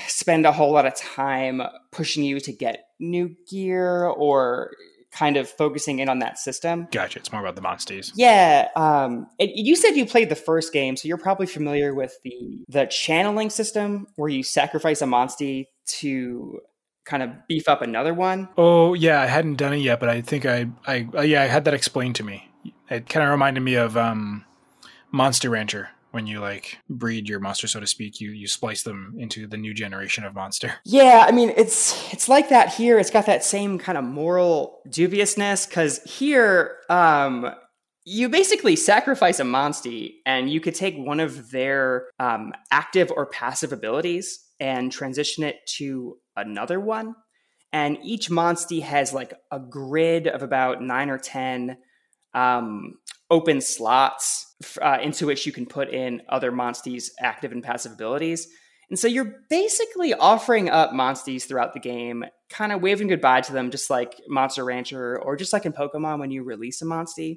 spend 0.08 0.46
a 0.46 0.52
whole 0.52 0.72
lot 0.72 0.86
of 0.86 0.94
time 0.96 1.62
pushing 1.90 2.24
you 2.24 2.40
to 2.40 2.52
get 2.52 2.86
new 2.98 3.34
gear 3.48 4.04
or 4.06 4.72
kind 5.12 5.36
of 5.36 5.48
focusing 5.48 5.98
in 5.98 6.08
on 6.08 6.20
that 6.20 6.38
system. 6.38 6.88
Gotcha. 6.90 7.18
It's 7.18 7.30
more 7.30 7.42
about 7.42 7.54
the 7.54 7.60
monsters. 7.60 8.12
Yeah. 8.16 8.68
Um, 8.74 9.26
you 9.38 9.76
said 9.76 9.90
you 9.90 10.06
played 10.06 10.30
the 10.30 10.34
first 10.34 10.72
game, 10.72 10.96
so 10.96 11.06
you're 11.06 11.18
probably 11.18 11.46
familiar 11.46 11.94
with 11.94 12.16
the 12.24 12.64
the 12.68 12.86
channeling 12.86 13.50
system 13.50 14.06
where 14.16 14.30
you 14.30 14.42
sacrifice 14.42 15.02
a 15.02 15.06
monster 15.06 15.64
to 15.84 16.60
kind 17.04 17.22
of 17.22 17.30
beef 17.48 17.68
up 17.68 17.82
another 17.82 18.14
one. 18.14 18.48
Oh 18.56 18.94
yeah, 18.94 19.20
I 19.20 19.26
hadn't 19.26 19.56
done 19.56 19.74
it 19.74 19.78
yet, 19.78 20.00
but 20.00 20.08
I 20.08 20.20
think 20.20 20.46
I 20.46 20.66
I 20.86 21.08
uh, 21.14 21.22
yeah 21.22 21.42
I 21.42 21.46
had 21.46 21.64
that 21.64 21.74
explained 21.74 22.16
to 22.16 22.24
me. 22.24 22.50
It 22.90 23.08
kind 23.08 23.24
of 23.24 23.30
reminded 23.30 23.60
me 23.60 23.74
of 23.74 23.96
um, 23.96 24.44
Monster 25.10 25.50
Rancher 25.50 25.90
when 26.12 26.26
you 26.26 26.40
like 26.40 26.78
breed 26.88 27.28
your 27.28 27.40
monster, 27.40 27.66
so 27.66 27.80
to 27.80 27.86
speak. 27.86 28.20
You 28.20 28.30
you 28.30 28.46
splice 28.46 28.82
them 28.82 29.14
into 29.18 29.46
the 29.46 29.56
new 29.56 29.74
generation 29.74 30.24
of 30.24 30.34
monster. 30.34 30.74
Yeah, 30.84 31.24
I 31.26 31.32
mean 31.32 31.52
it's 31.56 32.12
it's 32.12 32.28
like 32.28 32.48
that 32.50 32.74
here. 32.74 32.98
It's 32.98 33.10
got 33.10 33.26
that 33.26 33.44
same 33.44 33.78
kind 33.78 33.98
of 33.98 34.04
moral 34.04 34.80
dubiousness 34.88 35.66
because 35.66 36.02
here. 36.04 36.78
Um, 36.88 37.54
you 38.04 38.28
basically 38.28 38.74
sacrifice 38.74 39.38
a 39.38 39.44
monster 39.44 40.08
and 40.26 40.50
you 40.50 40.60
could 40.60 40.74
take 40.74 40.96
one 40.96 41.20
of 41.20 41.52
their 41.52 42.08
um, 42.18 42.52
active 42.72 43.12
or 43.14 43.26
passive 43.26 43.72
abilities 43.72 44.44
and 44.58 44.90
transition 44.90 45.44
it 45.44 45.56
to 45.66 46.16
another 46.36 46.80
one. 46.80 47.14
And 47.72 47.98
each 48.02 48.30
monster 48.30 48.80
has 48.82 49.12
like 49.12 49.32
a 49.50 49.58
grid 49.58 50.26
of 50.26 50.42
about 50.42 50.82
nine 50.82 51.08
or 51.08 51.18
10 51.18 51.78
um, 52.34 52.98
open 53.30 53.60
slots 53.60 54.54
uh, 54.80 54.98
into 55.02 55.26
which 55.26 55.46
you 55.46 55.52
can 55.52 55.66
put 55.66 55.88
in 55.88 56.22
other 56.28 56.52
monsters' 56.52 57.10
active 57.20 57.52
and 57.52 57.62
passive 57.62 57.92
abilities. 57.92 58.48
And 58.90 58.98
so 58.98 59.08
you're 59.08 59.36
basically 59.48 60.12
offering 60.12 60.68
up 60.68 60.92
monsters 60.92 61.46
throughout 61.46 61.72
the 61.72 61.80
game, 61.80 62.26
kind 62.50 62.72
of 62.72 62.82
waving 62.82 63.08
goodbye 63.08 63.40
to 63.40 63.52
them, 63.52 63.70
just 63.70 63.88
like 63.88 64.20
Monster 64.28 64.66
Rancher 64.66 65.18
or 65.18 65.34
just 65.34 65.54
like 65.54 65.64
in 65.64 65.72
Pokemon 65.72 66.18
when 66.18 66.30
you 66.30 66.42
release 66.42 66.82
a 66.82 66.84
monster. 66.84 67.30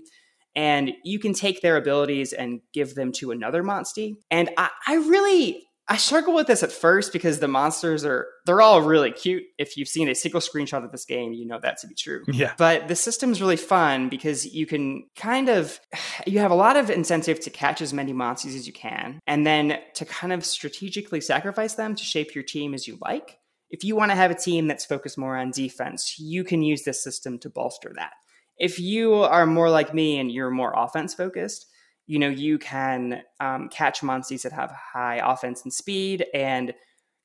And 0.54 0.92
you 1.06 1.18
can 1.18 1.34
take 1.34 1.62
their 1.62 1.78
abilities 1.78 2.34
and 2.34 2.60
give 2.74 2.96
them 2.96 3.14
to 3.14 3.32
another 3.32 3.64
monster. 3.64 4.10
And 4.30 4.50
I, 4.58 4.70
I 4.86 4.96
really 4.96 5.65
I 5.88 5.98
struggle 5.98 6.34
with 6.34 6.48
this 6.48 6.64
at 6.64 6.72
first 6.72 7.14
because 7.14 7.40
the 7.40 7.48
monsters 7.48 8.04
are 8.06 8.26
they're 8.46 8.62
all 8.62 8.82
really 8.82 9.12
cute. 9.12 9.44
If 9.60 9.78
you've 9.78 9.88
seen 9.88 10.10
a 10.10 10.16
single 10.16 10.42
screenshot 10.42 10.84
of 10.84 10.92
this 10.92 11.06
game, 11.06 11.34
you 11.34 11.46
know 11.46 11.60
that 11.60 11.78
to 11.82 11.88
be 11.88 11.94
true. 11.94 12.24
Yeah. 12.28 12.54
But 12.58 12.88
the 12.88 12.96
system's 12.96 13.40
really 13.40 13.56
fun 13.56 14.10
because 14.10 14.46
you 14.46 14.66
can 14.66 15.04
kind 15.16 15.48
of 15.48 15.80
you 16.28 16.40
have 16.40 16.52
a 16.52 16.56
lot 16.56 16.76
of 16.76 16.90
incentive 16.90 17.40
to 17.42 17.50
catch 17.50 17.82
as 17.82 17.94
many 17.94 18.14
monsters 18.14 18.56
as 18.56 18.66
you 18.66 18.74
can 18.74 19.20
and 19.28 19.46
then 19.46 19.80
to 19.96 20.06
kind 20.06 20.34
of 20.34 20.44
strategically 20.44 21.22
sacrifice 21.22 21.76
them 21.76 21.96
to 21.96 22.04
shape 22.04 22.34
your 22.34 22.44
team 22.44 22.74
as 22.74 22.88
you 22.88 22.98
like. 23.02 23.38
If 23.70 23.84
you 23.84 23.96
want 23.96 24.12
to 24.12 24.16
have 24.16 24.32
a 24.32 24.36
team 24.36 24.68
that's 24.68 24.86
focused 24.86 25.18
more 25.18 25.38
on 25.38 25.52
defense, 25.52 26.18
you 26.18 26.44
can 26.44 26.62
use 26.62 26.84
this 26.84 27.04
system 27.04 27.38
to 27.40 27.50
bolster 27.50 27.92
that. 27.96 28.14
If 28.58 28.80
you 28.80 29.16
are 29.16 29.46
more 29.46 29.70
like 29.70 29.94
me 29.94 30.20
and 30.20 30.32
you're 30.32 30.52
more 30.52 30.74
offense 30.76 31.14
focused, 31.14 31.68
you 32.08 32.20
know, 32.20 32.30
you 32.30 32.58
can 32.58 33.22
um, 33.40 33.70
catch 33.70 34.04
monsters 34.04 34.44
that 34.44 34.52
have 34.52 34.72
high 34.72 35.22
offense 35.24 35.64
and 35.64 35.74
speed 35.74 36.26
and 36.34 36.74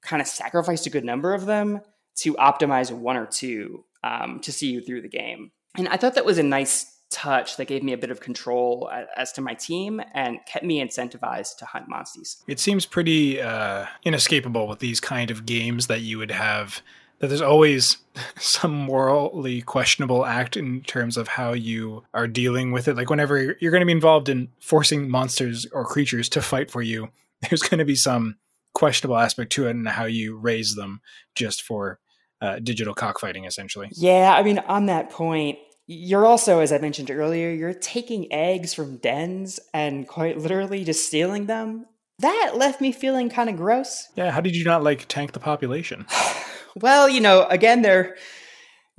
kind 0.02 0.22
of 0.22 0.28
sacrifice 0.28 0.86
a 0.86 0.90
good 0.90 1.04
number 1.04 1.34
of 1.34 1.46
them 1.46 1.80
to 2.16 2.34
optimize 2.34 2.90
one 2.90 3.16
or 3.16 3.26
two 3.26 3.84
um, 4.02 4.40
to 4.40 4.52
see 4.52 4.70
you 4.70 4.80
through 4.80 5.02
the 5.02 5.08
game. 5.08 5.52
And 5.76 5.88
I 5.88 5.96
thought 5.96 6.14
that 6.14 6.24
was 6.24 6.38
a 6.38 6.42
nice 6.42 6.96
touch 7.10 7.56
that 7.56 7.66
gave 7.66 7.82
me 7.82 7.92
a 7.92 7.98
bit 7.98 8.10
of 8.10 8.20
control 8.20 8.90
as 9.16 9.32
to 9.32 9.40
my 9.40 9.54
team 9.54 10.00
and 10.14 10.38
kept 10.46 10.64
me 10.64 10.82
incentivized 10.82 11.56
to 11.58 11.64
hunt 11.64 11.88
monsters. 11.88 12.42
It 12.46 12.60
seems 12.60 12.86
pretty 12.86 13.40
uh, 13.40 13.86
inescapable 14.04 14.68
with 14.68 14.78
these 14.78 15.00
kind 15.00 15.30
of 15.30 15.44
games 15.44 15.88
that 15.88 16.00
you 16.02 16.18
would 16.18 16.30
have 16.30 16.80
that 17.20 17.28
there's 17.28 17.40
always 17.40 17.98
some 18.38 18.74
morally 18.74 19.62
questionable 19.62 20.26
act 20.26 20.56
in 20.56 20.82
terms 20.82 21.16
of 21.16 21.28
how 21.28 21.52
you 21.52 22.04
are 22.12 22.26
dealing 22.26 22.72
with 22.72 22.88
it. 22.88 22.96
Like 22.96 23.10
whenever 23.10 23.56
you're 23.60 23.70
going 23.70 23.82
to 23.82 23.86
be 23.86 23.92
involved 23.92 24.28
in 24.28 24.48
forcing 24.60 25.08
monsters 25.08 25.66
or 25.72 25.84
creatures 25.84 26.28
to 26.30 26.42
fight 26.42 26.70
for 26.70 26.82
you, 26.82 27.08
there's 27.48 27.62
going 27.62 27.78
to 27.78 27.84
be 27.84 27.94
some 27.94 28.36
questionable 28.74 29.16
aspect 29.16 29.52
to 29.52 29.66
it 29.66 29.70
and 29.70 29.88
how 29.88 30.04
you 30.04 30.36
raise 30.36 30.74
them 30.74 31.00
just 31.34 31.62
for 31.62 31.98
uh, 32.40 32.58
digital 32.58 32.94
cockfighting, 32.94 33.44
essentially. 33.44 33.88
Yeah, 33.92 34.34
I 34.34 34.42
mean, 34.42 34.58
on 34.60 34.86
that 34.86 35.10
point, 35.10 35.58
you're 35.86 36.24
also, 36.24 36.60
as 36.60 36.72
I 36.72 36.78
mentioned 36.78 37.10
earlier, 37.10 37.50
you're 37.50 37.74
taking 37.74 38.32
eggs 38.32 38.72
from 38.72 38.96
dens 38.98 39.60
and 39.74 40.08
quite 40.08 40.38
literally 40.38 40.84
just 40.84 41.06
stealing 41.06 41.46
them. 41.46 41.86
That 42.20 42.52
left 42.54 42.80
me 42.80 42.92
feeling 42.92 43.28
kind 43.28 43.50
of 43.50 43.56
gross. 43.56 44.08
Yeah, 44.14 44.30
how 44.30 44.40
did 44.40 44.54
you 44.54 44.64
not 44.64 44.82
like 44.82 45.06
tank 45.08 45.32
the 45.32 45.40
population? 45.40 46.06
Well, 46.76 47.08
you 47.08 47.20
know, 47.20 47.46
again, 47.46 47.82
they're 47.82 48.16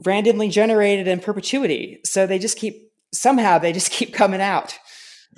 randomly 0.05 0.49
generated 0.49 1.07
in 1.07 1.19
perpetuity. 1.19 1.99
So 2.05 2.27
they 2.27 2.39
just 2.39 2.57
keep, 2.57 2.91
somehow, 3.13 3.57
they 3.57 3.73
just 3.73 3.91
keep 3.91 4.13
coming 4.13 4.41
out. 4.41 4.77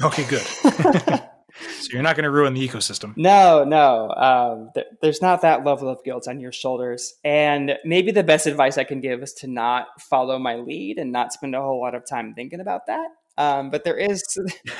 Okay, 0.01 0.25
good. 0.25 0.41
so 0.41 1.89
you're 1.91 2.01
not 2.01 2.15
going 2.15 2.23
to 2.23 2.31
ruin 2.31 2.53
the 2.53 2.67
ecosystem. 2.67 3.13
No, 3.15 3.63
no. 3.63 4.09
Um, 4.09 4.71
th- 4.73 4.87
there's 5.01 5.21
not 5.21 5.41
that 5.41 5.63
level 5.63 5.87
of 5.89 6.03
guilt 6.03 6.27
on 6.27 6.39
your 6.39 6.51
shoulders. 6.51 7.13
And 7.23 7.77
maybe 7.85 8.11
the 8.11 8.23
best 8.23 8.47
advice 8.47 8.77
I 8.77 8.83
can 8.83 9.01
give 9.01 9.21
is 9.21 9.33
to 9.35 9.47
not 9.47 9.87
follow 10.01 10.39
my 10.39 10.55
lead 10.55 10.97
and 10.97 11.11
not 11.11 11.33
spend 11.33 11.55
a 11.55 11.61
whole 11.61 11.79
lot 11.79 11.93
of 11.93 12.07
time 12.07 12.33
thinking 12.33 12.59
about 12.59 12.87
that. 12.87 13.07
Um, 13.37 13.71
but 13.71 13.83
there 13.83 13.97
is 13.97 14.23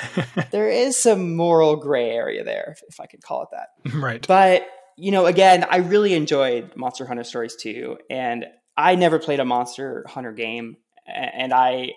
there 0.51 0.69
is 0.69 0.97
some 0.97 1.35
moral 1.35 1.75
gray 1.75 2.11
area 2.11 2.43
there, 2.43 2.75
if, 2.77 2.83
if 2.87 2.99
I 2.99 3.07
could 3.07 3.23
call 3.23 3.43
it 3.43 3.49
that. 3.51 3.95
Right. 3.95 4.25
But 4.27 4.67
you 4.97 5.11
know, 5.11 5.25
again, 5.25 5.65
I 5.69 5.77
really 5.77 6.13
enjoyed 6.13 6.75
Monster 6.75 7.05
Hunter 7.05 7.23
Stories 7.23 7.55
2, 7.55 7.97
and 8.09 8.45
I 8.77 8.95
never 8.95 9.19
played 9.19 9.39
a 9.39 9.45
Monster 9.45 10.05
Hunter 10.07 10.31
game, 10.31 10.77
and 11.05 11.53
I 11.53 11.93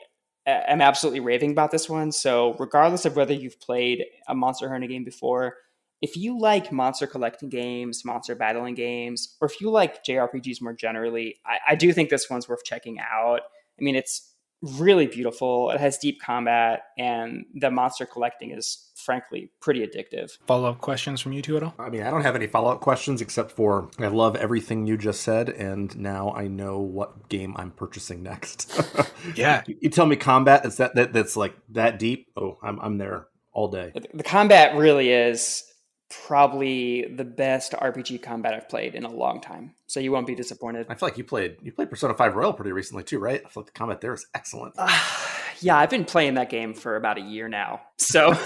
am 0.47 0.81
absolutely 0.81 1.21
raving 1.21 1.53
about 1.53 1.71
this 1.71 1.89
one. 1.89 2.13
So, 2.13 2.55
regardless 2.59 3.05
of 3.05 3.17
whether 3.17 3.35
you've 3.35 3.61
played 3.61 4.05
a 4.29 4.35
Monster 4.35 4.71
Hunter 4.71 4.87
game 4.87 5.05
before, 5.05 5.57
if 6.03 6.17
you 6.17 6.39
like 6.39 6.71
monster 6.71 7.07
collecting 7.07 7.49
games, 7.49 8.05
monster 8.05 8.35
battling 8.35 8.75
games, 8.75 9.37
or 9.41 9.49
if 9.49 9.61
you 9.61 9.71
like 9.71 10.05
JRPGs 10.05 10.61
more 10.61 10.75
generally, 10.75 11.37
I, 11.47 11.73
I 11.73 11.75
do 11.75 11.93
think 11.93 12.11
this 12.11 12.29
one's 12.29 12.49
worth 12.49 12.65
checking 12.65 12.99
out. 13.01 13.41
I 13.79 13.83
mean, 13.83 13.97
it's 13.97 14.35
really 14.63 15.07
beautiful. 15.07 15.71
It 15.71 15.81
has 15.81 15.99
deep 15.99 16.21
combat, 16.21 16.83
and 16.99 17.45
the 17.55 17.71
monster 17.71 18.07
collecting 18.07 18.51
is 18.51 18.91
frankly 18.97 19.51
pretty 19.61 19.87
addictive. 19.87 20.37
Follow 20.47 20.71
up 20.71 20.81
questions 20.81 21.21
from 21.21 21.33
you 21.33 21.43
two 21.43 21.57
at 21.57 21.63
all? 21.63 21.75
I 21.79 21.91
mean, 21.91 22.03
I 22.03 22.11
don't 22.11 22.23
have 22.23 22.35
any 22.35 22.47
follow 22.47 22.73
up 22.73 22.81
questions 22.81 23.21
except 23.21 23.53
for 23.53 23.91
I 23.99 24.09
love 24.09 24.37
everything 24.37 24.87
you 24.87 24.97
just 24.97 25.23
said, 25.23 25.49
and 25.49 25.97
now 25.97 26.33
I 26.33 26.49
know 26.49 26.81
what 26.81 27.29
game 27.29 27.55
I'm 27.57 27.71
purchasing 27.71 28.23
next. 28.23 28.81
yeah, 29.37 29.63
you, 29.67 29.77
you, 29.81 29.91
tell 29.91 30.07
me 30.07 30.17
combat 30.17 30.67
is 30.67 30.77
that, 30.79 30.95
that 30.97 31.13
that's 31.13 31.37
like 31.37 31.55
that 31.71 31.99
deep. 31.99 32.29
Oh, 32.37 32.59
I'm 32.63 32.79
I'm 32.81 32.99
there 32.99 33.29
all 33.53 33.69
day. 33.69 33.93
The 34.13 34.23
combat 34.23 34.77
really 34.77 35.11
is 35.11 35.65
probably 36.09 37.07
the 37.07 37.25
best 37.25 37.73
RPG 37.73 38.23
combat 38.23 38.55
I've 38.55 38.69
played 38.69 38.95
in 38.95 39.05
a 39.05 39.11
long 39.11 39.41
time. 39.41 39.75
So 39.87 40.01
you 40.01 40.13
won't 40.13 40.27
be 40.27 40.35
disappointed. 40.35 40.87
I 40.89 40.95
feel 40.95 41.09
like 41.09 41.19
you 41.19 41.25
played 41.25 41.57
you 41.63 41.73
played 41.73 41.91
Persona 41.91 42.15
5 42.15 42.37
Royal 42.37 42.53
pretty 42.53 42.73
recently 42.73 43.03
too, 43.03 43.19
right? 43.19 43.43
I 43.45 43.49
feel 43.49 43.63
like 43.63 43.73
the 43.73 43.79
combat 43.79 44.01
there 44.01 44.15
is 44.15 44.27
excellent. 44.35 44.75
Uh, 44.79 44.89
yeah, 45.61 45.77
I've 45.77 45.91
been 45.91 46.05
playing 46.05 46.35
that 46.35 46.51
game 46.51 46.75
for 46.75 46.97
about 46.97 47.19
a 47.19 47.23
year 47.23 47.49
now. 47.49 47.81
So 47.97 48.31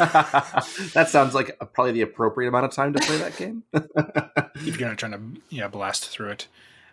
that 0.94 1.08
sounds 1.08 1.34
like 1.34 1.56
a, 1.60 1.66
probably 1.66 1.92
the 1.92 2.02
appropriate 2.02 2.48
amount 2.48 2.64
of 2.66 2.72
time 2.72 2.92
to 2.92 3.00
play 3.00 3.18
that 3.18 3.36
game. 3.36 3.62
if 3.72 4.78
you're 4.80 4.88
not 4.88 4.98
trying 4.98 5.12
to 5.12 5.40
yeah 5.50 5.68
blast 5.68 6.08
through 6.08 6.30
it. 6.30 6.48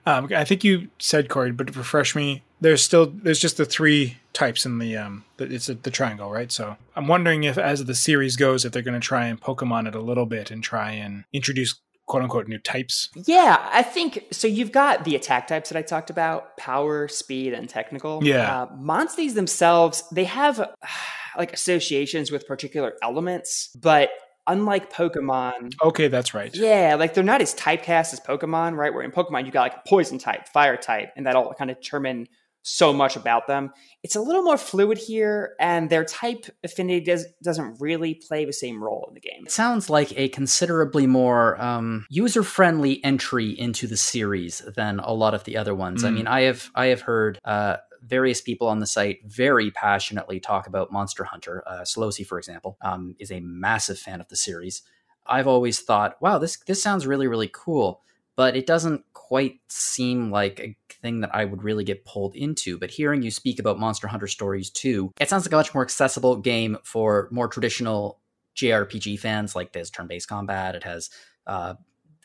Um, 0.05 0.29
I 0.33 0.45
think 0.45 0.63
you 0.63 0.87
said 0.99 1.27
Corey, 1.27 1.51
but 1.51 1.67
to 1.67 1.73
refresh 1.73 2.15
me, 2.15 2.43
there's 2.59 2.83
still 2.83 3.07
there's 3.07 3.39
just 3.39 3.57
the 3.57 3.65
three 3.65 4.17
types 4.33 4.65
in 4.65 4.79
the 4.79 4.95
um 4.97 5.25
it's 5.39 5.69
a, 5.69 5.75
the 5.75 5.91
triangle, 5.91 6.31
right? 6.31 6.51
So 6.51 6.77
I'm 6.95 7.07
wondering 7.07 7.43
if 7.43 7.57
as 7.57 7.83
the 7.85 7.95
series 7.95 8.35
goes, 8.35 8.65
if 8.65 8.71
they're 8.71 8.81
going 8.81 8.99
to 8.99 9.05
try 9.05 9.27
and 9.27 9.39
Pokemon 9.39 9.87
it 9.87 9.95
a 9.95 10.01
little 10.01 10.25
bit 10.25 10.51
and 10.51 10.63
try 10.63 10.91
and 10.91 11.25
introduce 11.33 11.79
quote 12.07 12.23
unquote 12.23 12.47
new 12.47 12.57
types. 12.57 13.09
Yeah, 13.25 13.69
I 13.71 13.83
think 13.83 14.25
so. 14.31 14.47
You've 14.47 14.71
got 14.71 15.03
the 15.03 15.15
attack 15.15 15.47
types 15.47 15.69
that 15.69 15.77
I 15.77 15.81
talked 15.83 16.09
about: 16.09 16.57
power, 16.57 17.07
speed, 17.07 17.53
and 17.53 17.69
technical. 17.69 18.23
Yeah, 18.23 18.63
uh, 18.63 18.75
monsters 18.75 19.35
themselves 19.35 20.03
they 20.11 20.23
have 20.23 20.59
uh, 20.59 20.67
like 21.37 21.53
associations 21.53 22.31
with 22.31 22.47
particular 22.47 22.93
elements, 23.03 23.69
but 23.79 24.09
unlike 24.47 24.91
Pokemon. 24.91 25.73
Okay, 25.83 26.07
that's 26.07 26.33
right. 26.33 26.55
Yeah, 26.55 26.95
like 26.97 27.13
they're 27.13 27.23
not 27.23 27.41
as 27.41 27.53
typecast 27.53 28.13
as 28.13 28.19
Pokemon, 28.21 28.75
right? 28.75 28.93
Where 28.93 29.03
in 29.03 29.11
Pokemon 29.11 29.45
you 29.45 29.51
got 29.51 29.61
like 29.61 29.75
a 29.75 29.83
poison 29.87 30.17
type, 30.17 30.47
fire 30.47 30.77
type, 30.77 31.09
and 31.15 31.25
that'll 31.25 31.53
kind 31.53 31.69
of 31.69 31.79
determine 31.79 32.27
so 32.61 32.91
much 32.91 33.15
about 33.15 33.47
them. 33.47 33.71
It's 34.03 34.15
a 34.15 34.21
little 34.21 34.43
more 34.43 34.57
fluid 34.57 34.97
here, 34.97 35.55
and 35.59 35.89
their 35.89 36.03
type 36.03 36.45
affinity 36.63 37.05
does, 37.05 37.25
doesn't 37.43 37.77
really 37.79 38.15
play 38.27 38.45
the 38.45 38.53
same 38.53 38.83
role 38.83 39.05
in 39.07 39.13
the 39.13 39.21
game. 39.21 39.43
It 39.45 39.51
sounds 39.51 39.89
like 39.89 40.11
a 40.17 40.29
considerably 40.29 41.07
more 41.07 41.61
um, 41.61 42.05
user 42.09 42.43
friendly 42.43 43.03
entry 43.03 43.49
into 43.49 43.87
the 43.87 43.97
series 43.97 44.61
than 44.75 44.99
a 44.99 45.13
lot 45.13 45.33
of 45.33 45.43
the 45.45 45.57
other 45.57 45.73
ones. 45.73 46.03
Mm. 46.03 46.07
I 46.07 46.11
mean, 46.11 46.27
I 46.27 46.41
have 46.41 46.69
I 46.75 46.87
have 46.87 47.01
heard 47.01 47.39
uh, 47.45 47.77
various 48.01 48.41
people 48.41 48.67
on 48.67 48.79
the 48.79 48.87
site 48.87 49.19
very 49.25 49.71
passionately 49.71 50.39
talk 50.39 50.67
about 50.67 50.91
Monster 50.91 51.23
Hunter. 51.23 51.63
Uh, 51.67 51.81
Solosi, 51.81 52.25
for 52.25 52.37
example, 52.37 52.77
um, 52.81 53.15
is 53.19 53.31
a 53.31 53.39
massive 53.39 53.99
fan 53.99 54.21
of 54.21 54.27
the 54.29 54.35
series. 54.35 54.81
I've 55.25 55.47
always 55.47 55.79
thought, 55.79 56.21
wow, 56.21 56.37
this 56.37 56.57
this 56.67 56.81
sounds 56.81 57.05
really 57.05 57.27
really 57.27 57.49
cool, 57.53 58.01
but 58.35 58.55
it 58.55 58.65
doesn't 58.65 59.03
quite 59.27 59.59
seem 59.67 60.31
like 60.31 60.59
a 60.61 60.77
thing 61.01 61.19
that 61.19 61.35
I 61.35 61.43
would 61.43 61.61
really 61.61 61.83
get 61.83 62.05
pulled 62.05 62.33
into. 62.33 62.77
But 62.77 62.91
hearing 62.91 63.21
you 63.21 63.29
speak 63.29 63.59
about 63.59 63.77
Monster 63.77 64.07
Hunter 64.07 64.27
Stories 64.27 64.69
2, 64.69 65.11
it 65.19 65.29
sounds 65.29 65.45
like 65.45 65.51
a 65.51 65.57
much 65.57 65.73
more 65.73 65.83
accessible 65.83 66.37
game 66.37 66.77
for 66.85 67.27
more 67.29 67.49
traditional 67.49 68.21
JRPG 68.55 69.19
fans. 69.19 69.53
Like 69.53 69.73
there's 69.73 69.89
turn-based 69.89 70.29
combat, 70.29 70.75
it 70.75 70.85
has 70.85 71.09
uh, 71.45 71.73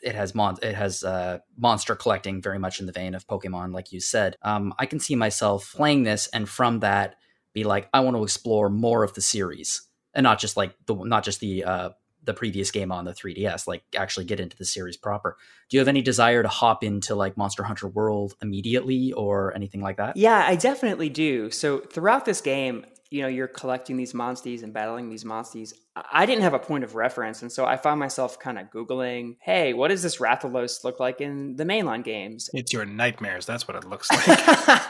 it 0.01 0.15
has 0.15 0.33
mon- 0.33 0.59
it 0.61 0.75
has 0.75 1.03
uh, 1.03 1.39
monster 1.57 1.95
collecting 1.95 2.41
very 2.41 2.59
much 2.59 2.79
in 2.79 2.85
the 2.85 2.93
vein 2.93 3.15
of 3.15 3.27
Pokemon, 3.27 3.73
like 3.73 3.91
you 3.91 3.99
said. 3.99 4.37
Um, 4.41 4.73
I 4.79 4.85
can 4.85 4.99
see 4.99 5.15
myself 5.15 5.73
playing 5.75 6.03
this 6.03 6.27
and 6.27 6.47
from 6.47 6.79
that 6.79 7.15
be 7.53 7.65
like, 7.65 7.89
I 7.93 7.99
want 7.99 8.15
to 8.15 8.23
explore 8.23 8.69
more 8.69 9.03
of 9.03 9.13
the 9.13 9.21
series 9.21 9.87
and 10.13 10.23
not 10.23 10.39
just 10.39 10.55
like 10.55 10.73
the 10.85 10.95
not 10.95 11.25
just 11.25 11.41
the 11.41 11.65
uh, 11.65 11.89
the 12.23 12.33
previous 12.33 12.71
game 12.71 12.91
on 12.91 13.05
the 13.05 13.13
3DS, 13.13 13.67
like 13.67 13.83
actually 13.95 14.25
get 14.25 14.39
into 14.39 14.57
the 14.57 14.65
series 14.65 14.97
proper. 14.97 15.37
Do 15.69 15.77
you 15.77 15.79
have 15.79 15.87
any 15.87 16.01
desire 16.01 16.41
to 16.41 16.49
hop 16.49 16.83
into 16.83 17.15
like 17.15 17.37
Monster 17.37 17.63
Hunter 17.63 17.87
World 17.87 18.35
immediately 18.41 19.11
or 19.13 19.55
anything 19.55 19.81
like 19.81 19.97
that? 19.97 20.17
Yeah, 20.17 20.43
I 20.47 20.55
definitely 20.55 21.09
do. 21.09 21.51
So 21.51 21.79
throughout 21.79 22.25
this 22.25 22.41
game, 22.41 22.85
you 23.13 23.21
know 23.21 23.27
you're 23.27 23.47
collecting 23.47 23.95
these 23.95 24.15
monsters 24.15 24.63
and 24.63 24.73
battling 24.73 25.07
these 25.07 25.23
monsters 25.23 25.71
i 26.11 26.25
didn't 26.25 26.41
have 26.41 26.55
a 26.55 26.59
point 26.59 26.83
of 26.83 26.95
reference 26.95 27.43
and 27.43 27.51
so 27.51 27.63
i 27.63 27.77
found 27.77 27.99
myself 27.99 28.39
kind 28.39 28.57
of 28.57 28.65
googling 28.71 29.35
hey 29.39 29.71
what 29.71 29.89
does 29.89 30.01
this 30.01 30.17
rathalos 30.17 30.83
look 30.83 30.99
like 30.99 31.21
in 31.21 31.55
the 31.55 31.63
mainline 31.63 32.03
games 32.03 32.49
it's 32.53 32.73
your 32.73 32.85
nightmares 32.85 33.45
that's 33.45 33.67
what 33.67 33.77
it 33.77 33.87
looks 33.87 34.09
like 34.27 34.81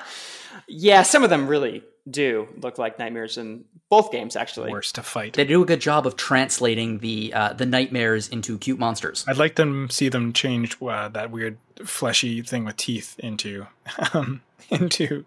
yeah 0.70 1.02
some 1.04 1.22
of 1.22 1.30
them 1.30 1.50
really 1.50 1.84
do 2.10 2.48
look 2.62 2.78
like 2.78 3.00
nightmares 3.00 3.38
in 3.38 3.64
both 3.90 4.12
games 4.12 4.36
actually 4.36 4.72
worse 4.72 4.92
to 4.92 5.02
fight 5.02 5.34
they 5.34 5.46
do 5.46 5.62
a 5.62 5.66
good 5.66 5.80
job 5.80 6.06
of 6.06 6.16
translating 6.16 7.00
the 7.00 7.34
uh, 7.34 7.54
the 7.54 7.66
nightmares 7.66 8.28
into 8.30 8.58
cute 8.58 8.80
monsters 8.80 9.24
i'd 9.28 9.38
like 9.38 9.56
them 9.56 9.90
see 9.90 10.10
them 10.10 10.34
change 10.34 10.78
uh, 10.82 11.08
that 11.10 11.32
weird 11.32 11.58
fleshy 11.86 12.42
thing 12.42 12.66
with 12.66 12.76
teeth 12.78 13.16
into 13.20 13.66
um, 14.14 14.42
into 14.70 15.26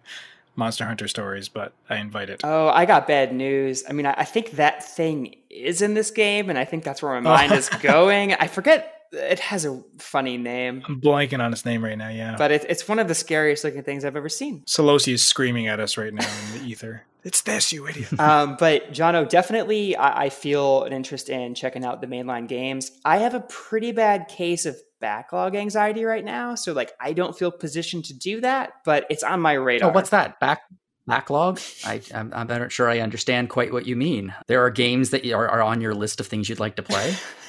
Monster 0.56 0.86
Hunter 0.86 1.06
stories, 1.06 1.48
but 1.48 1.72
I 1.88 1.96
invite 1.96 2.30
it. 2.30 2.40
Oh, 2.42 2.68
I 2.68 2.86
got 2.86 3.06
bad 3.06 3.32
news. 3.32 3.84
I 3.88 3.92
mean, 3.92 4.06
I, 4.06 4.14
I 4.18 4.24
think 4.24 4.52
that 4.52 4.82
thing 4.82 5.36
is 5.50 5.82
in 5.82 5.94
this 5.94 6.10
game, 6.10 6.48
and 6.48 6.58
I 6.58 6.64
think 6.64 6.82
that's 6.82 7.02
where 7.02 7.12
my 7.12 7.20
mind 7.20 7.52
is 7.52 7.68
going. 7.82 8.32
I 8.32 8.46
forget 8.46 8.95
it 9.12 9.38
has 9.40 9.64
a 9.64 9.82
funny 9.98 10.36
name. 10.36 10.82
I'm 10.88 11.00
blanking 11.00 11.40
on 11.40 11.52
its 11.52 11.64
name 11.64 11.84
right 11.84 11.96
now, 11.96 12.08
yeah. 12.08 12.36
But 12.36 12.52
it, 12.52 12.66
it's 12.68 12.86
one 12.88 12.98
of 12.98 13.08
the 13.08 13.14
scariest 13.14 13.64
looking 13.64 13.82
things 13.82 14.04
I've 14.04 14.16
ever 14.16 14.28
seen. 14.28 14.62
Solosi 14.66 15.12
is 15.12 15.24
screaming 15.24 15.68
at 15.68 15.80
us 15.80 15.96
right 15.96 16.12
now 16.12 16.28
in 16.54 16.60
the 16.60 16.68
ether. 16.68 17.02
It's 17.26 17.42
this, 17.42 17.72
you 17.72 17.88
idiot. 17.88 18.20
um, 18.20 18.56
but 18.56 18.92
Jono, 18.92 19.28
definitely 19.28 19.96
I, 19.96 20.26
I, 20.26 20.28
feel 20.28 20.84
an 20.84 20.92
interest 20.92 21.28
in 21.28 21.56
checking 21.56 21.84
out 21.84 22.00
the 22.00 22.06
mainline 22.06 22.46
games. 22.46 22.92
I 23.04 23.16
have 23.16 23.34
a 23.34 23.40
pretty 23.40 23.90
bad 23.90 24.28
case 24.28 24.64
of 24.64 24.76
backlog 25.00 25.56
anxiety 25.56 26.04
right 26.04 26.24
now. 26.24 26.54
So 26.54 26.72
like 26.72 26.92
I 27.00 27.12
don't 27.14 27.36
feel 27.36 27.50
positioned 27.50 28.04
to 28.04 28.14
do 28.14 28.40
that, 28.42 28.74
but 28.84 29.06
it's 29.10 29.24
on 29.24 29.40
my 29.40 29.54
radar. 29.54 29.90
Oh, 29.90 29.92
what's 29.92 30.10
that? 30.10 30.38
Back 30.38 30.60
backlog? 31.06 31.60
I, 31.84 32.00
I'm, 32.14 32.32
I'm 32.32 32.46
not 32.46 32.72
sure 32.72 32.88
I 32.88 33.00
understand 33.00 33.50
quite 33.50 33.72
what 33.72 33.86
you 33.86 33.96
mean. 33.96 34.34
There 34.46 34.64
are 34.64 34.70
games 34.70 35.10
that 35.10 35.26
are, 35.26 35.48
are 35.48 35.62
on 35.62 35.80
your 35.80 35.94
list 35.94 36.20
of 36.20 36.26
things 36.26 36.48
you'd 36.48 36.60
like 36.60 36.76
to 36.76 36.82
play. 36.82 37.16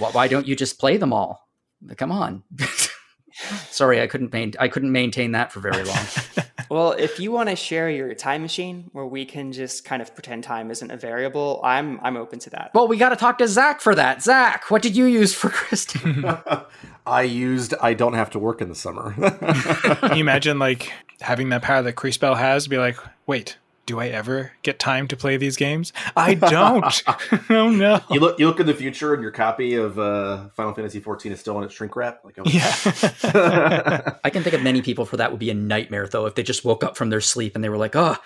Why 0.00 0.28
don't 0.28 0.46
you 0.46 0.56
just 0.56 0.78
play 0.78 0.96
them 0.96 1.12
all? 1.12 1.48
Come 1.96 2.12
on. 2.12 2.42
Sorry, 3.70 4.02
I 4.02 4.06
couldn't 4.06 4.32
main- 4.32 4.54
I 4.58 4.68
couldn't 4.68 4.92
maintain 4.92 5.32
that 5.32 5.52
for 5.52 5.60
very 5.60 5.84
long. 5.84 6.04
well, 6.70 6.92
if 6.92 7.18
you 7.18 7.32
want 7.32 7.48
to 7.48 7.56
share 7.56 7.88
your 7.88 8.12
time 8.14 8.42
machine 8.42 8.90
where 8.92 9.06
we 9.06 9.24
can 9.24 9.52
just 9.52 9.84
kind 9.84 10.02
of 10.02 10.12
pretend 10.14 10.44
time 10.44 10.70
isn't 10.70 10.90
a 10.90 10.96
variable, 10.96 11.60
I'm 11.64 12.00
I'm 12.02 12.16
open 12.16 12.38
to 12.40 12.50
that. 12.50 12.72
Well, 12.74 12.88
we 12.88 12.96
got 12.96 13.10
to 13.10 13.16
talk 13.16 13.38
to 13.38 13.48
Zach 13.48 13.80
for 13.80 13.94
that. 13.94 14.22
Zach, 14.22 14.70
what 14.70 14.82
did 14.82 14.96
you 14.96 15.06
use 15.06 15.34
for 15.34 15.48
Kristen? 15.48 16.24
I 17.06 17.22
used 17.22 17.74
I 17.80 17.94
don't 17.94 18.14
have 18.14 18.30
to 18.30 18.38
work 18.38 18.60
in 18.60 18.68
the 18.68 18.74
summer. 18.74 19.12
Can 19.14 20.16
you 20.16 20.20
imagine 20.20 20.58
like 20.58 20.92
having 21.20 21.48
that 21.50 21.62
power 21.62 21.82
that 21.82 21.94
Crisbell 21.94 22.34
has? 22.34 22.68
Be 22.68 22.78
like, 22.78 22.96
wait, 23.26 23.56
do 23.90 23.98
I 23.98 24.06
ever 24.06 24.52
get 24.62 24.78
time 24.78 25.08
to 25.08 25.16
play 25.16 25.36
these 25.36 25.56
games? 25.56 25.92
I 26.16 26.34
don't. 26.34 27.02
oh 27.50 27.70
no. 27.70 28.00
You 28.08 28.20
look 28.20 28.38
you 28.38 28.46
look 28.46 28.60
in 28.60 28.66
the 28.66 28.74
future 28.74 29.14
and 29.14 29.20
your 29.20 29.32
copy 29.32 29.74
of 29.74 29.98
uh, 29.98 30.48
Final 30.50 30.72
Fantasy 30.74 31.00
XIV 31.00 31.32
is 31.32 31.40
still 31.40 31.58
in 31.58 31.64
its 31.64 31.74
shrink 31.74 31.96
wrap. 31.96 32.24
Like, 32.24 32.36
oh. 32.38 32.44
yeah. 32.46 34.14
I 34.22 34.30
can 34.30 34.44
think 34.44 34.54
of 34.54 34.62
many 34.62 34.80
people 34.80 35.06
for 35.06 35.16
that 35.16 35.32
would 35.32 35.40
be 35.40 35.50
a 35.50 35.54
nightmare 35.54 36.06
though 36.06 36.26
if 36.26 36.36
they 36.36 36.44
just 36.44 36.64
woke 36.64 36.84
up 36.84 36.96
from 36.96 37.10
their 37.10 37.20
sleep 37.20 37.56
and 37.56 37.64
they 37.64 37.68
were 37.68 37.78
like, 37.78 37.96
oh. 37.96 38.16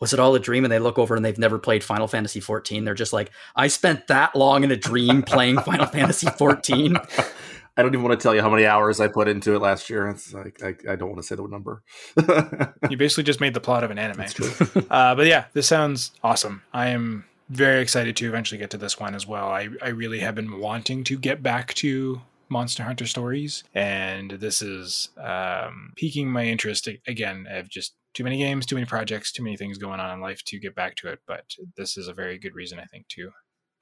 Was 0.00 0.12
it 0.12 0.18
all 0.18 0.34
a 0.34 0.40
dream? 0.40 0.64
And 0.64 0.72
they 0.72 0.80
look 0.80 0.98
over 0.98 1.14
and 1.14 1.24
they've 1.24 1.38
never 1.38 1.56
played 1.56 1.84
Final 1.84 2.08
Fantasy 2.08 2.40
XIV. 2.40 2.84
They're 2.84 2.94
just 2.94 3.12
like, 3.12 3.30
I 3.54 3.68
spent 3.68 4.08
that 4.08 4.34
long 4.34 4.64
in 4.64 4.72
a 4.72 4.76
dream 4.76 5.22
playing 5.22 5.60
Final 5.60 5.86
Fantasy 5.86 6.26
XIV. 6.26 7.32
I 7.76 7.82
don't 7.82 7.92
even 7.92 8.04
want 8.04 8.18
to 8.18 8.22
tell 8.22 8.34
you 8.34 8.40
how 8.40 8.50
many 8.50 8.66
hours 8.66 9.00
I 9.00 9.08
put 9.08 9.26
into 9.26 9.54
it 9.54 9.58
last 9.58 9.90
year. 9.90 10.08
It's 10.08 10.32
like 10.32 10.62
I, 10.62 10.92
I 10.92 10.96
don't 10.96 11.08
want 11.08 11.20
to 11.20 11.26
say 11.26 11.34
the 11.34 11.46
number. 11.46 11.82
you 12.90 12.96
basically 12.96 13.24
just 13.24 13.40
made 13.40 13.54
the 13.54 13.60
plot 13.60 13.82
of 13.82 13.90
an 13.90 13.98
anime. 13.98 14.26
uh, 14.90 15.14
but 15.14 15.26
yeah, 15.26 15.46
this 15.54 15.66
sounds 15.66 16.12
awesome. 16.22 16.62
I 16.72 16.88
am 16.88 17.24
very 17.48 17.82
excited 17.82 18.16
to 18.16 18.28
eventually 18.28 18.58
get 18.58 18.70
to 18.70 18.78
this 18.78 18.98
one 18.98 19.14
as 19.14 19.26
well. 19.26 19.48
I, 19.48 19.68
I 19.82 19.88
really 19.88 20.20
have 20.20 20.34
been 20.34 20.60
wanting 20.60 21.04
to 21.04 21.18
get 21.18 21.42
back 21.42 21.74
to 21.74 22.22
Monster 22.48 22.84
Hunter 22.84 23.06
stories, 23.06 23.64
and 23.74 24.30
this 24.32 24.62
is 24.62 25.08
um, 25.18 25.92
piquing 25.96 26.30
my 26.30 26.44
interest 26.44 26.88
again. 27.06 27.46
I've 27.52 27.68
just 27.68 27.94
too 28.14 28.22
many 28.22 28.38
games, 28.38 28.66
too 28.66 28.76
many 28.76 28.86
projects, 28.86 29.32
too 29.32 29.42
many 29.42 29.56
things 29.56 29.78
going 29.78 29.98
on 29.98 30.14
in 30.14 30.20
life 30.20 30.42
to 30.44 30.60
get 30.60 30.74
back 30.74 30.94
to 30.96 31.08
it. 31.08 31.18
But 31.26 31.44
this 31.76 31.96
is 31.96 32.06
a 32.06 32.14
very 32.14 32.38
good 32.38 32.54
reason, 32.54 32.78
I 32.78 32.84
think, 32.84 33.08
to 33.08 33.30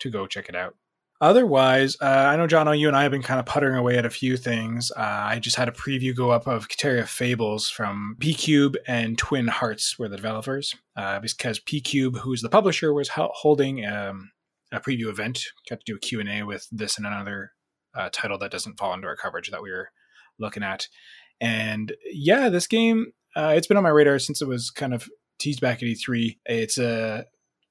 to 0.01 0.11
go 0.11 0.27
check 0.27 0.49
it 0.49 0.57
out. 0.57 0.75
Otherwise, 1.23 1.97
uh, 2.01 2.05
I 2.05 2.37
know, 2.37 2.49
John, 2.49 2.77
you 2.77 2.89
and 2.89 2.97
I 2.97 3.05
have 3.05 3.13
been 3.13 3.23
kind 3.23 3.39
of 3.39 3.47
puttering 3.47 3.77
away 3.77 3.97
at 3.97 4.05
a 4.05 4.11
few 4.11 4.37
things. 4.37 4.91
Uh, 4.91 5.01
I 5.01 5.39
just 5.39 5.55
had 5.55 5.69
a 5.69 5.73
preview 5.73 6.15
go 6.15 6.33
up 6.33 6.49
of 6.49 6.69
Kitaria 6.69 7.07
Fables 7.07 7.69
from 7.69 8.17
PQube 8.19 8.75
and 8.89 9.17
Twin 9.17 9.47
Hearts 9.47 10.01
were 10.01 10.09
the 10.09 10.17
developers. 10.17 10.75
Uh, 10.97 11.21
because 11.21 11.61
PQube, 11.61 12.19
who's 12.19 12.43
the 12.43 12.49
publisher, 12.49 12.93
was 12.93 13.09
holding 13.15 13.87
um, 13.87 14.33
a 14.73 14.81
preview 14.81 15.07
event. 15.07 15.45
Got 15.71 15.79
to 15.79 15.85
do 15.87 15.95
a 15.95 16.01
Q&A 16.01 16.43
with 16.43 16.67
this 16.73 16.97
and 16.97 17.07
another 17.07 17.53
uh, 17.95 18.09
title 18.13 18.39
that 18.39 18.51
doesn't 18.51 18.77
fall 18.77 18.93
into 18.93 19.07
our 19.07 19.15
coverage 19.15 19.49
that 19.53 19.63
we 19.63 19.71
were 19.71 19.91
looking 20.41 20.65
at. 20.65 20.89
And 21.41 21.93
yeah, 22.05 22.49
this 22.49 22.67
game 22.67 23.13
uh, 23.37 23.55
it's 23.57 23.69
been 23.69 23.77
on 23.77 23.85
my 23.85 23.91
radar 23.91 24.19
since 24.19 24.43
it 24.43 24.49
was 24.49 24.71
kind 24.73 24.93
of 24.93 25.09
teased 25.39 25.61
back 25.61 25.85
at 25.85 25.89
E3. 25.89 26.39
It's 26.47 26.79
a 26.79 27.27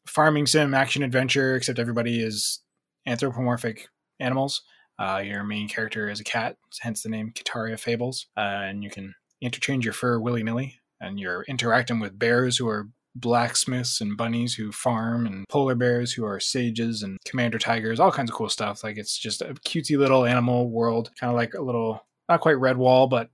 farming 0.07 0.47
sim 0.47 0.73
action 0.73 1.03
adventure, 1.03 1.55
except 1.55 1.79
everybody 1.79 2.23
is 2.23 2.61
anthropomorphic 3.05 3.87
animals. 4.19 4.61
Uh, 4.99 5.21
your 5.23 5.43
main 5.43 5.67
character 5.67 6.09
is 6.09 6.19
a 6.19 6.23
cat, 6.23 6.57
hence 6.81 7.01
the 7.01 7.09
name 7.09 7.31
Kitaria 7.33 7.79
Fables, 7.79 8.27
uh, 8.37 8.41
and 8.41 8.83
you 8.83 8.89
can 8.89 9.15
interchange 9.41 9.83
your 9.83 9.93
fur 9.93 10.19
willy 10.19 10.43
nilly. 10.43 10.77
And 10.99 11.19
you're 11.19 11.43
interacting 11.47 11.99
with 11.99 12.19
bears 12.19 12.57
who 12.57 12.67
are 12.67 12.89
blacksmiths 13.15 13.99
and 13.99 14.15
bunnies 14.15 14.53
who 14.53 14.71
farm, 14.71 15.25
and 15.25 15.47
polar 15.49 15.73
bears 15.73 16.13
who 16.13 16.23
are 16.23 16.39
sages, 16.39 17.01
and 17.01 17.17
commander 17.25 17.57
tigers, 17.57 17.99
all 17.99 18.11
kinds 18.11 18.29
of 18.29 18.35
cool 18.35 18.49
stuff. 18.49 18.83
Like 18.83 18.97
it's 18.97 19.17
just 19.17 19.41
a 19.41 19.55
cutesy 19.67 19.97
little 19.97 20.25
animal 20.25 20.69
world, 20.69 21.09
kind 21.19 21.31
of 21.31 21.35
like 21.35 21.55
a 21.55 21.61
little, 21.61 22.05
not 22.29 22.41
quite 22.41 22.57
Redwall, 22.57 23.09
but 23.09 23.29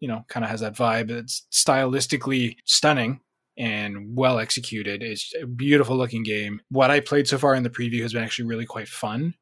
you 0.00 0.08
know, 0.08 0.24
kind 0.28 0.44
of 0.44 0.50
has 0.50 0.60
that 0.60 0.74
vibe. 0.74 1.10
It's 1.10 1.46
stylistically 1.52 2.56
stunning 2.64 3.20
and 3.58 4.16
well 4.16 4.38
executed. 4.38 5.02
It's 5.02 5.32
a 5.40 5.46
beautiful 5.46 5.96
looking 5.96 6.22
game. 6.22 6.60
What 6.70 6.90
I 6.90 7.00
played 7.00 7.28
so 7.28 7.38
far 7.38 7.54
in 7.54 7.62
the 7.62 7.70
preview 7.70 8.02
has 8.02 8.12
been 8.12 8.22
actually 8.22 8.48
really 8.48 8.66
quite 8.66 8.88
fun. 8.88 9.34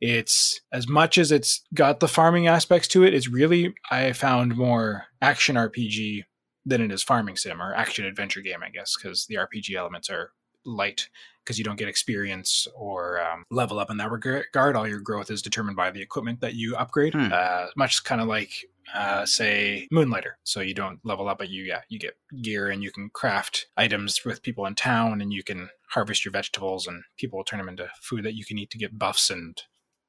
It's 0.00 0.60
as 0.72 0.88
much 0.88 1.16
as 1.16 1.30
it's 1.30 1.62
got 1.72 2.00
the 2.00 2.08
farming 2.08 2.48
aspects 2.48 2.88
to 2.88 3.04
it, 3.04 3.14
it's 3.14 3.28
really, 3.28 3.72
I 3.90 4.12
found 4.12 4.56
more 4.56 5.04
action 5.20 5.54
RPG 5.54 6.24
than 6.66 6.80
it 6.80 6.92
is 6.92 7.02
farming 7.02 7.36
sim 7.36 7.62
or 7.62 7.74
action 7.74 8.04
adventure 8.04 8.40
game, 8.40 8.62
I 8.64 8.70
guess, 8.70 8.94
because 8.96 9.26
the 9.26 9.36
RPG 9.36 9.76
elements 9.76 10.10
are 10.10 10.32
light 10.64 11.08
because 11.44 11.58
you 11.58 11.64
don't 11.64 11.78
get 11.78 11.88
experience 11.88 12.68
or 12.74 13.20
um, 13.20 13.44
level 13.50 13.78
up 13.78 13.90
in 13.90 13.96
that 13.96 14.10
regard. 14.10 14.76
All 14.76 14.86
your 14.86 15.00
growth 15.00 15.30
is 15.30 15.42
determined 15.42 15.76
by 15.76 15.90
the 15.90 16.00
equipment 16.00 16.40
that 16.40 16.54
you 16.54 16.76
upgrade. 16.76 17.14
Hmm. 17.14 17.28
Uh, 17.32 17.66
much 17.76 18.04
kind 18.04 18.20
of 18.20 18.28
like 18.28 18.64
uh, 18.94 19.24
say 19.26 19.88
Moonlighter. 19.92 20.32
So 20.44 20.60
you 20.60 20.74
don't 20.74 21.00
level 21.04 21.28
up, 21.28 21.38
but 21.38 21.48
you 21.48 21.64
yeah 21.64 21.82
you 21.88 21.98
get 21.98 22.16
gear 22.42 22.68
and 22.68 22.82
you 22.82 22.90
can 22.90 23.10
craft 23.12 23.66
items 23.76 24.24
with 24.24 24.42
people 24.42 24.66
in 24.66 24.74
town, 24.74 25.20
and 25.20 25.32
you 25.32 25.42
can 25.42 25.70
harvest 25.90 26.24
your 26.24 26.32
vegetables, 26.32 26.86
and 26.86 27.02
people 27.16 27.38
will 27.38 27.44
turn 27.44 27.58
them 27.58 27.68
into 27.68 27.88
food 28.00 28.24
that 28.24 28.34
you 28.34 28.44
can 28.44 28.58
eat 28.58 28.70
to 28.70 28.78
get 28.78 28.98
buffs 28.98 29.30
and 29.30 29.62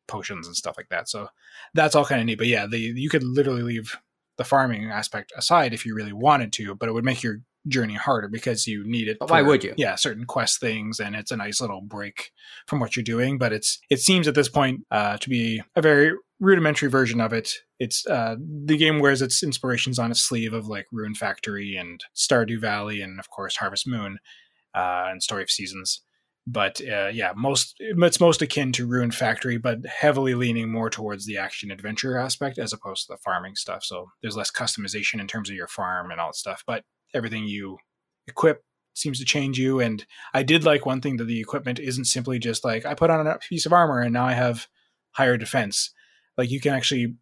potions 0.08 0.48
and 0.48 0.56
stuff 0.56 0.76
like 0.78 0.90
that. 0.90 1.10
So 1.10 1.30
that's 1.74 1.96
all 1.96 2.06
kind 2.06 2.22
of 2.22 2.28
neat. 2.28 2.38
But 2.38 2.48
yeah, 2.48 2.68
the 2.68 2.80
you 2.80 3.10
could 3.10 3.24
literally 3.24 3.64
leave 3.64 3.98
the 4.38 4.44
farming 4.44 4.90
aspect 4.90 5.32
aside 5.38 5.74
if 5.74 5.86
you 5.86 5.96
really 5.96 6.14
wanted 6.14 6.52
to, 6.54 6.76
but 6.76 6.90
it 6.90 6.94
would 6.94 7.06
make 7.06 7.24
your 7.24 7.40
journey 7.68 7.96
harder 7.96 8.28
because 8.28 8.68
you 8.68 8.84
need 8.86 9.08
it. 9.08 9.18
For, 9.20 9.28
Why 9.28 9.42
would 9.42 9.64
you? 9.64 9.74
Yeah, 9.78 9.96
certain 9.96 10.26
quest 10.26 10.60
things, 10.60 11.00
and 11.00 11.16
it's 11.16 11.32
a 11.32 11.38
nice 11.38 11.62
little 11.62 11.82
break 11.82 12.32
from 12.68 12.80
what 12.80 12.96
you're 12.96 13.04
doing. 13.04 13.38
But 13.38 13.54
it's 13.54 13.80
it 13.90 14.00
seems 14.00 14.28
at 14.28 14.36
this 14.36 14.50
point 14.50 14.82
uh, 14.92 15.18
to 15.18 15.30
be 15.30 15.62
a 15.76 15.82
very 15.82 16.14
rudimentary 16.40 16.90
version 16.90 17.22
of 17.22 17.34
it. 17.34 17.54
It's 17.80 18.06
uh, 18.08 18.36
the 18.66 18.78
game 18.78 19.00
wears 19.00 19.22
its 19.22 19.44
inspirations 19.44 20.00
on 20.00 20.12
its 20.12 20.26
sleeve 20.26 20.54
of 20.54 20.68
like 20.68 20.86
Rune 20.92 21.16
Factory 21.16 21.76
and 21.76 22.04
Stardew 22.16 22.60
Valley, 22.60 23.02
and 23.02 23.20
of 23.20 23.30
course 23.30 23.58
Harvest 23.58 23.88
Moon 23.88 24.20
uh, 24.76 25.06
and 25.10 25.24
Story 25.24 25.44
of 25.44 25.50
Seasons. 25.50 26.02
But 26.46 26.82
uh, 26.82 27.08
yeah, 27.08 27.32
most 27.38 27.76
it's 27.80 28.20
most 28.20 28.42
akin 28.42 28.74
to 28.74 28.86
Rune 28.86 29.12
Factory, 29.12 29.58
but 29.58 29.86
heavily 29.86 30.36
leaning 30.36 30.70
more 30.70 30.90
towards 30.90 31.26
the 31.26 31.38
action 31.38 31.72
adventure 31.72 32.18
aspect 32.18 32.58
as 32.58 32.74
opposed 32.74 33.08
to 33.08 33.14
the 33.14 33.18
farming 33.24 33.56
stuff. 33.56 33.84
So 33.84 34.10
there's 34.22 34.36
less 34.36 34.52
customization 34.52 35.22
in 35.22 35.28
terms 35.28 35.50
of 35.50 35.56
your 35.56 35.70
farm 35.70 36.12
and 36.12 36.20
all 36.20 36.30
that 36.30 36.36
stuff. 36.36 36.62
But 36.68 36.84
everything 37.14 37.46
you 37.46 37.78
equip 38.28 38.64
seems 38.96 39.20
to 39.20 39.26
change 39.26 39.58
you. 39.58 39.80
And 39.80 40.06
I 40.34 40.44
did 40.44 40.64
like 40.64 40.86
one 40.86 41.02
thing 41.02 41.18
that 41.18 41.26
the 41.26 41.40
equipment 41.40 41.80
isn't 41.80 42.06
simply 42.06 42.40
just 42.40 42.64
like 42.64 42.86
I 42.86 42.94
put 42.94 43.10
on 43.10 43.26
a 43.26 43.40
piece 43.40 43.66
of 43.66 43.74
armor 43.74 44.00
and 44.00 44.14
now 44.14 44.26
I 44.26 44.34
have 44.34 44.68
higher 45.12 45.38
defense. 45.38 45.92
Like 46.38 46.52
you 46.52 46.60
can 46.60 46.74
actually 46.74 47.16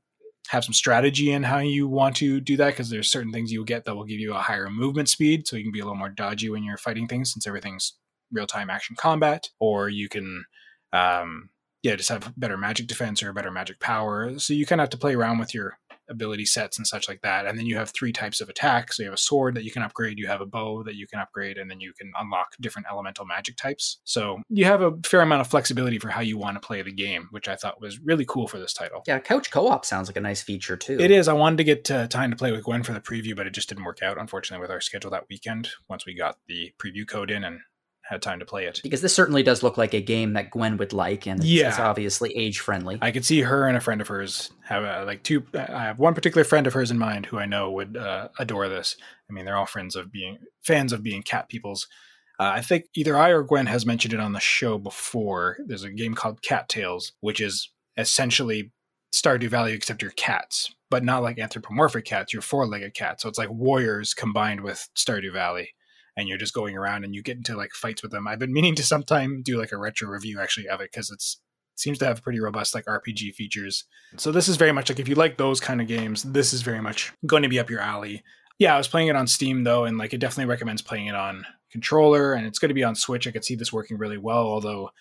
have 0.50 0.64
some 0.64 0.74
strategy 0.74 1.32
in 1.32 1.44
how 1.44 1.60
you 1.60 1.88
want 1.88 2.16
to 2.18 2.40
do 2.42 2.58
that 2.58 2.72
because 2.72 2.90
there's 2.90 3.12
certain 3.12 3.32
things 3.32 3.52
you'll 3.52 3.64
get 3.64 3.86
that 3.86 3.96
will 3.96 4.06
give 4.06 4.20
you 4.20 4.34
a 4.34 4.40
higher 4.40 4.70
movement 4.70 5.08
speed, 5.08 5.48
so 5.48 5.56
you 5.56 5.64
can 5.64 5.72
be 5.72 5.80
a 5.80 5.84
little 5.84 5.98
more 5.98 6.10
dodgy 6.10 6.50
when 6.50 6.64
you're 6.64 6.78
fighting 6.78 7.08
things 7.08 7.32
since 7.32 7.48
everything's 7.48 7.94
real 8.32 8.48
time 8.48 8.70
action 8.70 8.96
combat. 8.98 9.50
Or 9.60 9.88
you 9.88 10.10
can, 10.10 10.46
um, 10.94 11.50
yeah, 11.84 11.96
just 11.96 12.10
have 12.10 12.34
better 12.38 12.58
magic 12.58 12.88
defense 12.88 13.22
or 13.22 13.34
better 13.34 13.52
magic 13.52 13.80
power. 13.80 14.38
So 14.40 14.54
you 14.54 14.66
kind 14.66 14.82
of 14.82 14.84
have 14.84 14.90
to 14.92 14.98
play 14.98 15.16
around 15.16 15.38
with 15.38 15.54
your 15.54 15.78
ability 16.12 16.46
sets 16.46 16.78
and 16.78 16.86
such 16.86 17.10
like 17.10 17.22
that. 17.22 17.48
And 17.48 17.58
then 17.58 17.66
you 17.66 17.78
have 17.78 17.90
three 17.90 18.12
types 18.12 18.42
of 18.42 18.50
attack. 18.50 18.94
So 18.94 19.02
you 19.02 19.08
have 19.10 19.18
a 19.18 19.22
sword 19.22 19.56
that 19.56 19.64
you 19.64 19.72
can 19.72 19.82
upgrade, 19.82 20.20
you 20.20 20.28
have 20.28 20.42
a 20.42 20.46
bow 20.46 20.84
that 20.84 20.96
you 20.96 21.08
can 21.08 21.20
upgrade, 21.20 21.58
and 21.58 21.72
then 21.72 21.80
you 21.80 21.94
can 21.94 22.12
unlock 22.20 22.56
different 22.60 22.88
elemental 22.92 23.26
magic 23.26 23.58
types. 23.58 24.00
So 24.04 24.40
you 24.50 24.66
have 24.66 24.82
a 24.82 24.92
fair 25.06 25.22
amount 25.22 25.42
of 25.42 25.48
flexibility 25.48 25.98
for 25.98 26.10
how 26.10 26.22
you 26.22 26.38
want 26.38 26.62
to 26.62 26.66
play 26.66 26.82
the 26.82 26.92
game, 26.92 27.28
which 27.32 27.48
I 27.48 27.56
thought 27.56 27.82
was 27.82 28.00
really 28.00 28.26
cool 28.26 28.48
for 28.48 28.60
this 28.60 28.74
title. 28.74 29.02
Yeah, 29.08 29.20
couch 29.20 29.50
co-op 29.52 29.86
sounds 29.86 30.08
like 30.10 30.18
a 30.18 30.22
nice 30.22 30.42
feature 30.42 30.78
too. 30.78 31.00
It 31.00 31.12
is. 31.12 31.28
I 31.28 31.34
wanted 31.34 31.58
to 31.58 31.64
get 31.64 31.90
uh, 31.90 32.08
time 32.08 32.30
to 32.32 32.38
play 32.38 32.52
with 32.52 32.64
Gwen 32.64 32.84
for 32.84 32.94
the 32.94 33.02
preview, 33.02 33.36
but 33.36 33.48
it 33.48 33.54
just 33.54 33.70
didn't 33.70 33.86
work 33.86 34.04
out, 34.04 34.18
unfortunately, 34.18 34.62
with 34.62 34.72
our 34.72 34.82
schedule 34.82 35.12
that 35.12 35.26
weekend. 35.30 35.70
Once 35.90 36.06
we 36.06 36.14
got 36.14 36.38
the 36.48 36.74
preview 36.84 37.08
code 37.08 37.32
in 37.32 37.44
and 37.44 37.60
had 38.12 38.22
time 38.22 38.40
to 38.40 38.46
play 38.46 38.66
it. 38.66 38.82
Because 38.84 39.02
this 39.02 39.16
certainly 39.16 39.42
does 39.42 39.64
look 39.64 39.78
like 39.78 39.94
a 39.94 40.02
game 40.02 40.34
that 40.34 40.52
Gwen 40.52 40.76
would 40.78 40.92
like, 40.92 41.26
and 41.26 41.40
it's, 41.40 41.48
yeah. 41.48 41.70
it's 41.70 41.80
obviously 41.80 42.36
age 42.36 42.60
friendly. 42.60 43.00
I 43.02 43.12
could 43.12 43.26
see 43.26 43.42
her 43.42 43.68
and 43.68 43.78
a 43.78 43.80
friend 43.80 44.02
of 44.02 44.08
hers 44.10 44.52
have 44.66 44.84
uh, 44.84 45.06
like 45.06 45.24
two. 45.24 45.46
I 45.54 45.86
have 45.86 45.98
one 45.98 46.14
particular 46.14 46.44
friend 46.44 46.68
of 46.68 46.74
hers 46.74 46.92
in 46.92 47.00
mind 47.00 47.26
who 47.26 47.40
I 47.40 47.46
know 47.46 47.72
would 47.72 47.96
uh, 47.96 48.28
adore 48.38 48.68
this. 48.68 48.98
I 49.30 49.34
mean, 49.34 49.46
they're 49.46 49.56
all 49.56 49.66
friends 49.66 49.96
of 49.96 50.12
being 50.12 50.40
fans 50.62 50.92
of 50.92 51.02
being 51.02 51.24
cat 51.24 51.48
peoples. 51.48 51.88
Uh, 52.38 52.52
I 52.56 52.62
think 52.62 52.86
either 52.96 53.16
I 53.18 53.30
or 53.30 53.44
Gwen 53.44 53.68
has 53.68 53.86
mentioned 53.86 54.14
it 54.14 54.20
on 54.20 54.34
the 54.34 54.40
show 54.40 54.78
before. 54.78 55.58
There's 55.66 55.84
a 55.84 55.92
game 55.92 56.14
called 56.14 56.42
Cattails, 56.42 57.14
which 57.22 57.40
is 57.40 57.70
essentially 57.98 58.74
Stardew 59.14 59.50
Valley 59.50 59.74
except 59.74 60.02
you're 60.02 60.12
cats, 60.12 60.74
but 60.90 61.04
not 61.04 61.24
like 61.24 61.40
anthropomorphic 61.40 62.04
cats. 62.04 62.34
You're 62.34 62.42
four-legged 62.42 62.94
cats, 62.94 63.24
so 63.24 63.30
it's 63.30 63.38
like 63.38 63.52
warriors 63.52 64.14
combined 64.14 64.62
with 64.62 64.90
Stardew 64.98 65.32
Valley 65.32 65.70
and 66.18 66.28
you're 66.28 66.38
just 66.38 66.54
going 66.54 66.76
around 66.76 67.04
and 67.04 67.16
you 67.16 67.24
get 67.24 67.38
into 67.38 67.56
like 67.56 67.72
fights 67.74 68.02
with 68.02 68.12
them. 68.12 68.28
I've 68.28 68.40
been 68.40 68.54
meaning 68.54 68.76
to 68.76 68.84
sometime 68.84 69.42
do 69.44 69.60
like 69.60 69.72
a 69.72 69.78
retro 69.78 70.10
review 70.10 70.40
actually 70.40 70.68
of 70.68 70.82
it 70.82 70.92
because 70.92 71.10
it's 71.10 71.40
seems 71.76 71.98
to 71.98 72.06
have 72.06 72.22
pretty 72.22 72.40
robust 72.40 72.76
like 72.76 72.86
RPG 72.86 73.34
features. 73.34 73.86
So 74.18 74.32
this 74.32 74.48
is 74.48 74.58
very 74.58 74.72
much 74.72 74.90
like 74.90 75.00
if 75.00 75.08
you 75.08 75.16
like 75.16 75.38
those 75.38 75.60
kind 75.60 75.82
of 75.82 75.88
games, 75.88 76.24
this 76.24 76.54
is 76.54 76.62
very 76.62 76.82
much 76.82 77.12
going 77.26 77.44
to 77.44 77.50
be 77.50 77.60
up 77.60 77.70
your 77.70 77.80
alley. 77.80 78.24
Yeah, 78.60 78.76
I 78.76 78.78
was 78.78 78.88
playing 78.88 79.08
it 79.08 79.16
on 79.16 79.26
Steam 79.26 79.64
though, 79.64 79.86
and 79.86 79.98
like 79.98 80.14
it 80.14 80.20
definitely 80.20 80.50
recommends 80.50 80.82
playing 80.82 81.08
it 81.08 81.16
on 81.16 81.46
controller, 81.72 82.34
and 82.34 82.46
it's 82.46 82.60
going 82.60 82.70
to 82.70 82.76
be 82.76 82.84
on 82.84 82.96
Switch. 82.96 83.26
I 83.26 83.32
could 83.32 83.46
see 83.46 83.56
this 83.56 83.74
working 83.74 83.98
really 83.98 84.18
well, 84.18 84.44
although 84.44 84.92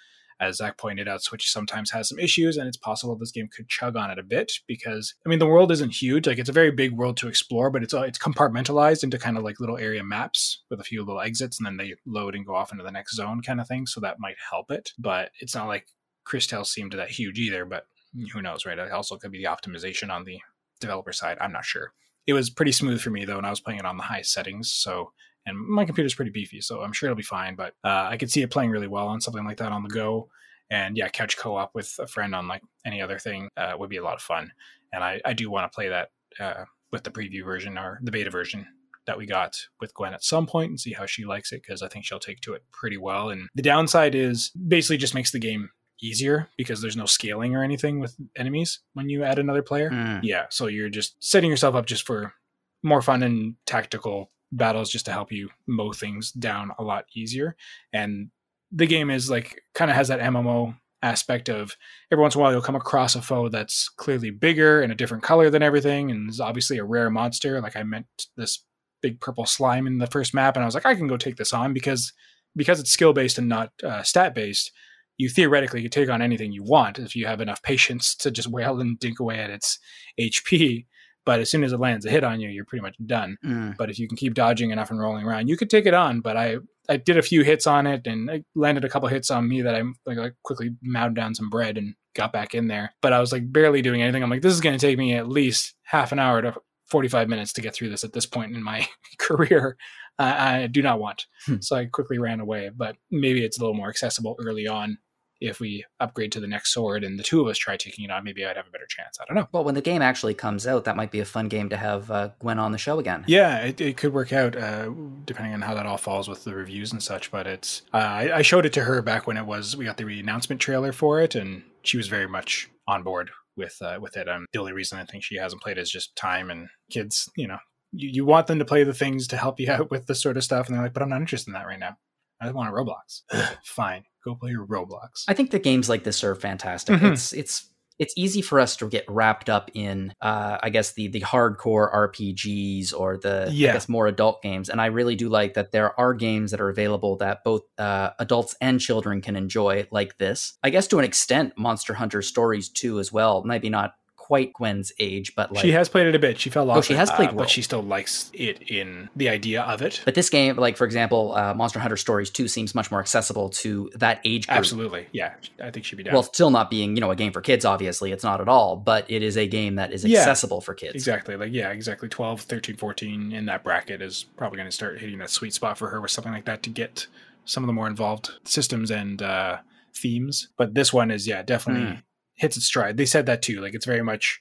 as 0.40 0.56
Zach 0.56 0.78
pointed 0.78 1.06
out, 1.06 1.22
Switch 1.22 1.50
sometimes 1.50 1.90
has 1.90 2.08
some 2.08 2.18
issues, 2.18 2.56
and 2.56 2.66
it's 2.66 2.76
possible 2.76 3.14
this 3.14 3.30
game 3.30 3.48
could 3.54 3.68
chug 3.68 3.94
on 3.94 4.10
it 4.10 4.18
a 4.18 4.22
bit 4.22 4.52
because 4.66 5.14
I 5.24 5.28
mean 5.28 5.38
the 5.38 5.46
world 5.46 5.70
isn't 5.70 5.94
huge. 5.94 6.26
Like 6.26 6.38
it's 6.38 6.48
a 6.48 6.52
very 6.52 6.70
big 6.70 6.92
world 6.92 7.18
to 7.18 7.28
explore, 7.28 7.70
but 7.70 7.82
it's 7.82 7.92
uh, 7.92 8.02
it's 8.02 8.18
compartmentalized 8.18 9.04
into 9.04 9.18
kind 9.18 9.36
of 9.36 9.44
like 9.44 9.60
little 9.60 9.76
area 9.76 10.02
maps 10.02 10.62
with 10.70 10.80
a 10.80 10.84
few 10.84 11.04
little 11.04 11.20
exits, 11.20 11.60
and 11.60 11.66
then 11.66 11.76
they 11.76 11.94
load 12.06 12.34
and 12.34 12.46
go 12.46 12.54
off 12.54 12.72
into 12.72 12.82
the 12.82 12.90
next 12.90 13.14
zone 13.14 13.42
kind 13.42 13.60
of 13.60 13.68
thing. 13.68 13.86
So 13.86 14.00
that 14.00 14.18
might 14.18 14.36
help 14.50 14.70
it, 14.70 14.92
but 14.98 15.30
it's 15.40 15.54
not 15.54 15.68
like 15.68 15.86
Cris 16.24 16.46
Tales 16.46 16.72
seemed 16.72 16.92
that 16.92 17.10
huge 17.10 17.38
either. 17.38 17.66
But 17.66 17.84
who 18.32 18.40
knows, 18.40 18.64
right? 18.64 18.78
It 18.78 18.90
also 18.90 19.18
could 19.18 19.32
be 19.32 19.38
the 19.38 19.50
optimization 19.50 20.10
on 20.10 20.24
the 20.24 20.38
developer 20.80 21.12
side. 21.12 21.36
I'm 21.40 21.52
not 21.52 21.64
sure. 21.66 21.92
It 22.26 22.32
was 22.32 22.48
pretty 22.48 22.72
smooth 22.72 23.00
for 23.00 23.10
me 23.10 23.24
though, 23.24 23.38
and 23.38 23.46
I 23.46 23.50
was 23.50 23.60
playing 23.60 23.80
it 23.80 23.86
on 23.86 23.98
the 23.98 24.04
highest 24.04 24.32
settings, 24.32 24.72
so 24.72 25.12
and 25.50 25.58
my 25.58 25.84
computer's 25.84 26.14
pretty 26.14 26.30
beefy, 26.30 26.60
so 26.60 26.80
I'm 26.80 26.92
sure 26.92 27.08
it'll 27.08 27.16
be 27.16 27.22
fine. 27.22 27.54
But 27.54 27.74
uh, 27.84 28.08
I 28.10 28.16
could 28.16 28.30
see 28.30 28.42
it 28.42 28.50
playing 28.50 28.70
really 28.70 28.86
well 28.86 29.08
on 29.08 29.20
something 29.20 29.44
like 29.44 29.58
that 29.58 29.72
on 29.72 29.82
the 29.82 29.88
go. 29.88 30.28
And 30.70 30.96
yeah, 30.96 31.08
couch 31.08 31.36
co-op 31.36 31.74
with 31.74 31.94
a 31.98 32.06
friend 32.06 32.34
on 32.34 32.46
like 32.46 32.62
any 32.86 33.02
other 33.02 33.18
thing 33.18 33.50
uh, 33.56 33.72
would 33.76 33.90
be 33.90 33.96
a 33.96 34.04
lot 34.04 34.14
of 34.14 34.22
fun. 34.22 34.52
And 34.92 35.02
I, 35.02 35.20
I 35.24 35.32
do 35.32 35.50
want 35.50 35.70
to 35.70 35.74
play 35.74 35.88
that 35.88 36.10
uh, 36.38 36.64
with 36.92 37.02
the 37.02 37.10
preview 37.10 37.44
version 37.44 37.76
or 37.76 37.98
the 38.02 38.12
beta 38.12 38.30
version 38.30 38.66
that 39.06 39.18
we 39.18 39.26
got 39.26 39.56
with 39.80 39.94
Gwen 39.94 40.14
at 40.14 40.22
some 40.22 40.46
point 40.46 40.70
and 40.70 40.80
see 40.80 40.92
how 40.92 41.06
she 41.06 41.24
likes 41.24 41.52
it 41.52 41.62
because 41.62 41.82
I 41.82 41.88
think 41.88 42.04
she'll 42.04 42.20
take 42.20 42.40
to 42.42 42.52
it 42.54 42.62
pretty 42.70 42.96
well. 42.96 43.30
And 43.30 43.48
the 43.54 43.62
downside 43.62 44.14
is 44.14 44.50
basically 44.50 44.98
just 44.98 45.14
makes 45.14 45.32
the 45.32 45.38
game 45.38 45.70
easier 46.02 46.48
because 46.56 46.80
there's 46.80 46.96
no 46.96 47.06
scaling 47.06 47.54
or 47.54 47.64
anything 47.64 47.98
with 47.98 48.16
enemies 48.36 48.80
when 48.94 49.08
you 49.08 49.24
add 49.24 49.38
another 49.38 49.62
player. 49.62 49.90
Mm. 49.90 50.20
Yeah, 50.22 50.46
so 50.50 50.66
you're 50.66 50.88
just 50.88 51.16
setting 51.22 51.50
yourself 51.50 51.74
up 51.74 51.86
just 51.86 52.06
for 52.06 52.34
more 52.82 53.02
fun 53.02 53.22
and 53.22 53.56
tactical 53.66 54.30
battles 54.52 54.90
just 54.90 55.06
to 55.06 55.12
help 55.12 55.32
you 55.32 55.48
mow 55.66 55.92
things 55.92 56.32
down 56.32 56.72
a 56.78 56.82
lot 56.82 57.04
easier. 57.14 57.56
And 57.92 58.30
the 58.72 58.86
game 58.86 59.10
is 59.10 59.30
like 59.30 59.62
kind 59.74 59.90
of 59.90 59.96
has 59.96 60.08
that 60.08 60.20
MMO 60.20 60.76
aspect 61.02 61.48
of 61.48 61.76
every 62.12 62.20
once 62.20 62.34
in 62.34 62.40
a 62.40 62.42
while 62.42 62.52
you'll 62.52 62.60
come 62.60 62.76
across 62.76 63.16
a 63.16 63.22
foe 63.22 63.48
that's 63.48 63.88
clearly 63.88 64.30
bigger 64.30 64.82
and 64.82 64.92
a 64.92 64.94
different 64.94 65.22
color 65.22 65.48
than 65.48 65.62
everything 65.62 66.10
and 66.10 66.28
is 66.28 66.40
obviously 66.40 66.78
a 66.78 66.84
rare 66.84 67.10
monster. 67.10 67.60
Like 67.60 67.76
I 67.76 67.82
met 67.82 68.04
this 68.36 68.64
big 69.02 69.20
purple 69.20 69.46
slime 69.46 69.86
in 69.86 69.98
the 69.98 70.06
first 70.06 70.34
map 70.34 70.56
and 70.56 70.62
I 70.62 70.66
was 70.66 70.74
like, 70.74 70.86
I 70.86 70.94
can 70.94 71.06
go 71.06 71.16
take 71.16 71.36
this 71.36 71.52
on 71.52 71.72
because 71.72 72.12
because 72.56 72.80
it's 72.80 72.90
skill 72.90 73.12
based 73.12 73.38
and 73.38 73.48
not 73.48 73.70
uh, 73.82 74.02
stat 74.02 74.34
based. 74.34 74.72
You 75.16 75.28
theoretically 75.28 75.82
could 75.82 75.92
take 75.92 76.08
on 76.08 76.22
anything 76.22 76.52
you 76.52 76.64
want 76.64 76.98
if 76.98 77.14
you 77.14 77.26
have 77.26 77.40
enough 77.40 77.62
patience 77.62 78.14
to 78.16 78.30
just 78.30 78.48
wail 78.48 78.80
and 78.80 78.98
dink 78.98 79.20
away 79.20 79.38
at 79.38 79.50
its 79.50 79.78
HP. 80.18 80.86
But 81.26 81.40
as 81.40 81.50
soon 81.50 81.64
as 81.64 81.72
it 81.72 81.80
lands 81.80 82.06
a 82.06 82.10
hit 82.10 82.24
on 82.24 82.40
you, 82.40 82.48
you're 82.48 82.64
pretty 82.64 82.82
much 82.82 82.96
done. 83.04 83.36
Mm. 83.44 83.76
But 83.76 83.90
if 83.90 83.98
you 83.98 84.08
can 84.08 84.16
keep 84.16 84.34
dodging 84.34 84.70
enough 84.70 84.90
and 84.90 84.98
rolling 84.98 85.26
around, 85.26 85.48
you 85.48 85.56
could 85.56 85.70
take 85.70 85.86
it 85.86 85.94
on. 85.94 86.20
But 86.20 86.36
I 86.36 86.56
I 86.88 86.96
did 86.96 87.18
a 87.18 87.22
few 87.22 87.42
hits 87.42 87.66
on 87.66 87.86
it 87.86 88.06
and 88.06 88.28
it 88.28 88.44
landed 88.54 88.84
a 88.84 88.88
couple 88.88 89.08
hits 89.08 89.30
on 89.30 89.48
me 89.48 89.62
that 89.62 89.74
I 89.74 89.82
like, 90.06 90.18
I 90.18 90.30
quickly 90.42 90.70
mowed 90.82 91.14
down 91.14 91.34
some 91.34 91.48
bread 91.48 91.78
and 91.78 91.94
got 92.14 92.32
back 92.32 92.54
in 92.54 92.66
there. 92.66 92.94
But 93.00 93.12
I 93.12 93.20
was 93.20 93.32
like 93.32 93.52
barely 93.52 93.82
doing 93.82 94.02
anything. 94.02 94.22
I'm 94.22 94.30
like, 94.30 94.42
this 94.42 94.52
is 94.52 94.60
going 94.60 94.76
to 94.76 94.84
take 94.86 94.98
me 94.98 95.14
at 95.14 95.28
least 95.28 95.74
half 95.84 96.10
an 96.12 96.18
hour 96.18 96.42
to 96.42 96.54
45 96.90 97.28
minutes 97.28 97.52
to 97.54 97.60
get 97.60 97.74
through 97.74 97.90
this 97.90 98.02
at 98.02 98.12
this 98.12 98.26
point 98.26 98.54
in 98.54 98.62
my 98.62 98.88
career. 99.18 99.76
Uh, 100.18 100.34
I 100.36 100.66
do 100.66 100.82
not 100.82 100.98
want. 100.98 101.26
Hmm. 101.46 101.56
So 101.60 101.76
I 101.76 101.86
quickly 101.86 102.18
ran 102.18 102.40
away. 102.40 102.70
But 102.74 102.96
maybe 103.10 103.44
it's 103.44 103.58
a 103.58 103.60
little 103.60 103.76
more 103.76 103.88
accessible 103.88 104.36
early 104.44 104.66
on. 104.66 104.98
If 105.40 105.58
we 105.60 105.84
upgrade 105.98 106.32
to 106.32 106.40
the 106.40 106.46
next 106.46 106.72
sword 106.72 107.02
and 107.02 107.18
the 107.18 107.22
two 107.22 107.40
of 107.40 107.48
us 107.48 107.56
try 107.58 107.76
taking 107.76 108.04
it 108.04 108.10
on, 108.10 108.24
maybe 108.24 108.44
I'd 108.44 108.56
have 108.56 108.66
a 108.66 108.70
better 108.70 108.86
chance. 108.88 109.18
I 109.20 109.24
don't 109.24 109.36
know. 109.36 109.48
Well, 109.52 109.64
when 109.64 109.74
the 109.74 109.80
game 109.80 110.02
actually 110.02 110.34
comes 110.34 110.66
out, 110.66 110.84
that 110.84 110.96
might 110.96 111.10
be 111.10 111.20
a 111.20 111.24
fun 111.24 111.48
game 111.48 111.68
to 111.70 111.76
have 111.76 112.10
uh, 112.10 112.30
Gwen 112.40 112.58
on 112.58 112.72
the 112.72 112.78
show 112.78 112.98
again. 112.98 113.24
Yeah, 113.26 113.58
it, 113.58 113.80
it 113.80 113.96
could 113.96 114.12
work 114.12 114.32
out 114.32 114.56
uh, 114.56 114.90
depending 115.24 115.54
on 115.54 115.62
how 115.62 115.74
that 115.74 115.86
all 115.86 115.96
falls 115.96 116.28
with 116.28 116.44
the 116.44 116.54
reviews 116.54 116.92
and 116.92 117.02
such. 117.02 117.30
But 117.30 117.46
it's 117.46 117.82
uh, 117.94 117.96
I, 117.96 118.38
I 118.38 118.42
showed 118.42 118.66
it 118.66 118.72
to 118.74 118.84
her 118.84 119.02
back 119.02 119.26
when 119.26 119.36
it 119.36 119.46
was 119.46 119.76
we 119.76 119.84
got 119.84 119.96
the 119.96 120.20
announcement 120.20 120.60
trailer 120.60 120.92
for 120.92 121.20
it, 121.20 121.34
and 121.34 121.62
she 121.82 121.96
was 121.96 122.08
very 122.08 122.28
much 122.28 122.68
on 122.86 123.02
board 123.02 123.30
with 123.56 123.76
uh, 123.80 123.98
with 124.00 124.16
it. 124.16 124.28
Um, 124.28 124.46
the 124.52 124.58
only 124.58 124.72
reason 124.72 124.98
I 124.98 125.04
think 125.04 125.24
she 125.24 125.36
hasn't 125.36 125.62
played 125.62 125.78
is 125.78 125.90
just 125.90 126.16
time 126.16 126.50
and 126.50 126.68
kids. 126.90 127.30
You 127.36 127.48
know, 127.48 127.58
you, 127.92 128.08
you 128.08 128.24
want 128.24 128.46
them 128.46 128.58
to 128.58 128.64
play 128.64 128.84
the 128.84 128.94
things 128.94 129.28
to 129.28 129.36
help 129.36 129.60
you 129.60 129.70
out 129.72 129.90
with 129.90 130.06
this 130.06 130.22
sort 130.22 130.36
of 130.36 130.44
stuff, 130.44 130.66
and 130.66 130.76
they're 130.76 130.84
like, 130.84 130.94
but 130.94 131.02
I'm 131.02 131.10
not 131.10 131.20
interested 131.20 131.50
in 131.50 131.54
that 131.54 131.66
right 131.66 131.78
now. 131.78 131.96
I 132.40 132.46
just 132.46 132.56
want 132.56 132.70
a 132.70 132.72
Roblox. 132.72 133.56
Fine, 133.64 134.04
go 134.24 134.34
play 134.34 134.50
your 134.50 134.66
Roblox. 134.66 135.24
I 135.28 135.34
think 135.34 135.50
that 135.50 135.62
games 135.62 135.88
like 135.88 136.04
this 136.04 136.22
are 136.24 136.34
fantastic. 136.34 136.96
Mhm. 137.00 137.12
It's 137.12 137.32
it's 137.32 137.66
it's 137.98 138.14
easy 138.16 138.40
for 138.40 138.58
us 138.58 138.76
to 138.76 138.88
get 138.88 139.04
wrapped 139.10 139.50
up 139.50 139.70
in, 139.74 140.14
uh, 140.22 140.56
I 140.62 140.70
guess 140.70 140.94
the 140.94 141.08
the 141.08 141.20
hardcore 141.20 141.92
RPGs 141.94 142.94
or 142.98 143.18
the 143.18 143.48
Yeah. 143.52 143.70
I 143.70 143.72
guess 143.74 143.90
more 143.90 144.06
adult 144.06 144.40
games, 144.42 144.70
and 144.70 144.80
I 144.80 144.86
really 144.86 145.16
do 145.16 145.28
like 145.28 145.52
that 145.54 145.72
there 145.72 145.98
are 146.00 146.14
games 146.14 146.50
that 146.50 146.62
are 146.62 146.70
available 146.70 147.16
that 147.18 147.44
both 147.44 147.62
uh, 147.78 148.10
adults 148.18 148.56
and 148.60 148.80
children 148.80 149.20
can 149.20 149.36
enjoy, 149.36 149.86
like 149.90 150.16
this. 150.16 150.54
I 150.62 150.70
guess 150.70 150.86
to 150.88 150.98
an 150.98 151.04
extent, 151.04 151.52
Monster 151.58 151.92
Hunter 151.92 152.22
Stories 152.22 152.70
too, 152.70 153.00
as 153.00 153.12
well. 153.12 153.42
Maybe 153.44 153.68
not 153.68 153.92
quite 154.30 154.52
Gwen's 154.52 154.92
age, 155.00 155.34
but 155.34 155.50
like 155.50 155.60
she 155.60 155.72
has 155.72 155.88
played 155.88 156.06
it 156.06 156.14
a 156.14 156.18
bit. 156.20 156.38
She 156.38 156.50
fell 156.50 156.70
off. 156.70 156.76
Oh, 156.76 156.80
she 156.82 156.94
it, 156.94 156.98
has 156.98 157.10
played 157.10 157.30
uh, 157.30 157.32
but 157.32 157.50
she 157.50 157.62
still 157.62 157.82
likes 157.82 158.30
it 158.32 158.62
in 158.70 159.08
the 159.16 159.28
idea 159.28 159.62
of 159.62 159.82
it. 159.82 160.02
But 160.04 160.14
this 160.14 160.30
game, 160.30 160.54
like 160.54 160.76
for 160.76 160.84
example, 160.84 161.34
uh, 161.34 161.52
Monster 161.52 161.80
Hunter 161.80 161.96
Stories 161.96 162.30
2 162.30 162.46
seems 162.46 162.72
much 162.72 162.92
more 162.92 163.00
accessible 163.00 163.48
to 163.48 163.90
that 163.96 164.20
age 164.24 164.46
group. 164.46 164.56
Absolutely, 164.58 165.08
yeah. 165.10 165.34
I 165.60 165.72
think 165.72 165.84
she'd 165.84 165.96
be 165.96 166.04
down. 166.04 166.14
Well, 166.14 166.22
still 166.22 166.52
not 166.52 166.70
being, 166.70 166.94
you 166.94 167.00
know, 167.00 167.10
a 167.10 167.16
game 167.16 167.32
for 167.32 167.40
kids, 167.40 167.64
obviously. 167.64 168.12
It's 168.12 168.22
not 168.22 168.40
at 168.40 168.48
all, 168.48 168.76
but 168.76 169.04
it 169.10 169.24
is 169.24 169.36
a 169.36 169.48
game 169.48 169.74
that 169.74 169.92
is 169.92 170.04
Yeah. 170.04 170.20
accessible 170.20 170.60
for 170.60 170.74
kids. 170.74 170.94
Exactly. 170.94 171.34
Like, 171.34 171.52
yeah, 171.52 171.70
exactly. 171.70 172.08
12, 172.08 172.42
13, 172.42 172.76
14 172.76 173.32
in 173.32 173.46
that 173.46 173.64
bracket 173.64 174.00
is 174.00 174.26
probably 174.36 174.58
going 174.58 174.68
to 174.68 174.72
start 174.74 175.00
hitting 175.00 175.18
that 175.18 175.30
sweet 175.30 175.54
spot 175.54 175.76
for 175.76 175.88
her 175.88 176.00
with 176.00 176.12
something 176.12 176.32
like 176.32 176.44
that 176.44 176.62
to 176.62 176.70
get 176.70 177.08
some 177.44 177.64
of 177.64 177.66
the 177.66 177.72
more 177.72 177.88
involved 177.88 178.30
systems 178.44 178.92
and 178.92 179.22
uh, 179.22 179.56
themes. 179.92 180.50
But 180.56 180.74
this 180.74 180.92
one 180.92 181.10
is, 181.10 181.26
yeah, 181.26 181.42
definitely 181.42 181.96
Mm. 181.96 182.02
Hits 182.40 182.56
its 182.56 182.66
stride. 182.66 182.96
They 182.96 183.06
said 183.06 183.26
that 183.26 183.42
too. 183.42 183.60
Like, 183.60 183.74
it's 183.74 183.86
very 183.86 184.02
much 184.02 184.40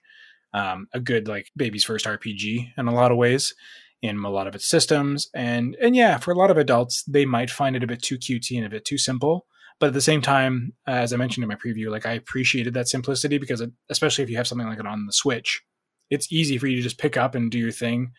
um, 0.53 0.87
a 0.93 0.99
good, 0.99 1.27
like, 1.27 1.51
baby's 1.55 1.83
first 1.83 2.05
RPG 2.05 2.73
in 2.77 2.87
a 2.87 2.93
lot 2.93 3.11
of 3.11 3.17
ways 3.17 3.53
in 4.01 4.17
a 4.23 4.29
lot 4.29 4.47
of 4.47 4.55
its 4.55 4.65
systems. 4.65 5.29
And, 5.33 5.75
and 5.81 5.95
yeah, 5.95 6.17
for 6.17 6.31
a 6.31 6.37
lot 6.37 6.51
of 6.51 6.57
adults, 6.57 7.03
they 7.03 7.25
might 7.25 7.49
find 7.49 7.75
it 7.75 7.83
a 7.83 7.87
bit 7.87 8.01
too 8.01 8.17
cutesy 8.17 8.55
and 8.55 8.65
a 8.65 8.69
bit 8.69 8.85
too 8.85 8.97
simple. 8.97 9.45
But 9.79 9.87
at 9.87 9.93
the 9.93 10.01
same 10.01 10.21
time, 10.21 10.73
as 10.87 11.11
I 11.11 11.17
mentioned 11.17 11.43
in 11.43 11.49
my 11.49 11.55
preview, 11.55 11.89
like 11.89 12.05
I 12.05 12.13
appreciated 12.13 12.73
that 12.73 12.87
simplicity 12.87 13.37
because, 13.37 13.61
it, 13.61 13.71
especially 13.89 14.23
if 14.23 14.29
you 14.29 14.37
have 14.37 14.47
something 14.47 14.67
like 14.67 14.79
it 14.79 14.87
on 14.87 15.05
the 15.05 15.13
Switch, 15.13 15.61
it's 16.09 16.31
easy 16.31 16.57
for 16.57 16.67
you 16.67 16.77
to 16.77 16.81
just 16.81 16.97
pick 16.97 17.17
up 17.17 17.35
and 17.35 17.51
do 17.51 17.59
your 17.59 17.71
thing 17.71 18.11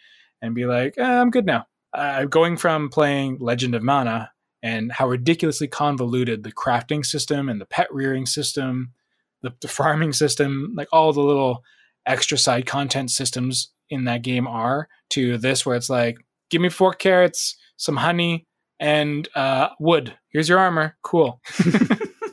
and 0.43 0.55
be 0.55 0.67
like, 0.67 0.95
eh, 0.97 1.03
I'm 1.03 1.31
good 1.31 1.47
now. 1.47 1.67
Uh, 1.93 2.25
going 2.25 2.57
from 2.57 2.89
playing 2.89 3.39
Legend 3.41 3.75
of 3.75 3.83
Mana 3.83 4.31
and 4.63 4.93
how 4.93 5.09
ridiculously 5.09 5.67
convoluted 5.67 6.45
the 6.45 6.53
crafting 6.53 7.05
system 7.05 7.49
and 7.49 7.61
the 7.61 7.67
pet 7.67 7.89
rearing 7.91 8.27
system, 8.27 8.93
the, 9.43 9.53
the 9.61 9.69
farming 9.69 10.13
system, 10.13 10.73
like 10.77 10.89
all 10.93 11.13
the 11.13 11.21
little 11.21 11.63
extra 12.07 12.39
side 12.39 12.67
content 12.67 13.11
systems 13.11 13.73
in 13.91 14.05
that 14.05 14.23
game 14.23 14.47
are, 14.47 14.89
to 15.11 15.39
this 15.39 15.65
where 15.67 15.77
it's 15.77 15.91
like, 15.91 16.17
give 16.51 16.61
me 16.63 16.69
four 16.69 16.93
carrots, 16.93 17.57
some 17.77 17.97
honey, 17.97 18.47
and 18.79 19.29
uh, 19.35 19.69
wood. 19.79 20.17
Here's 20.31 20.49
your 20.49 20.59
armor. 20.59 20.97
Cool. 21.03 21.41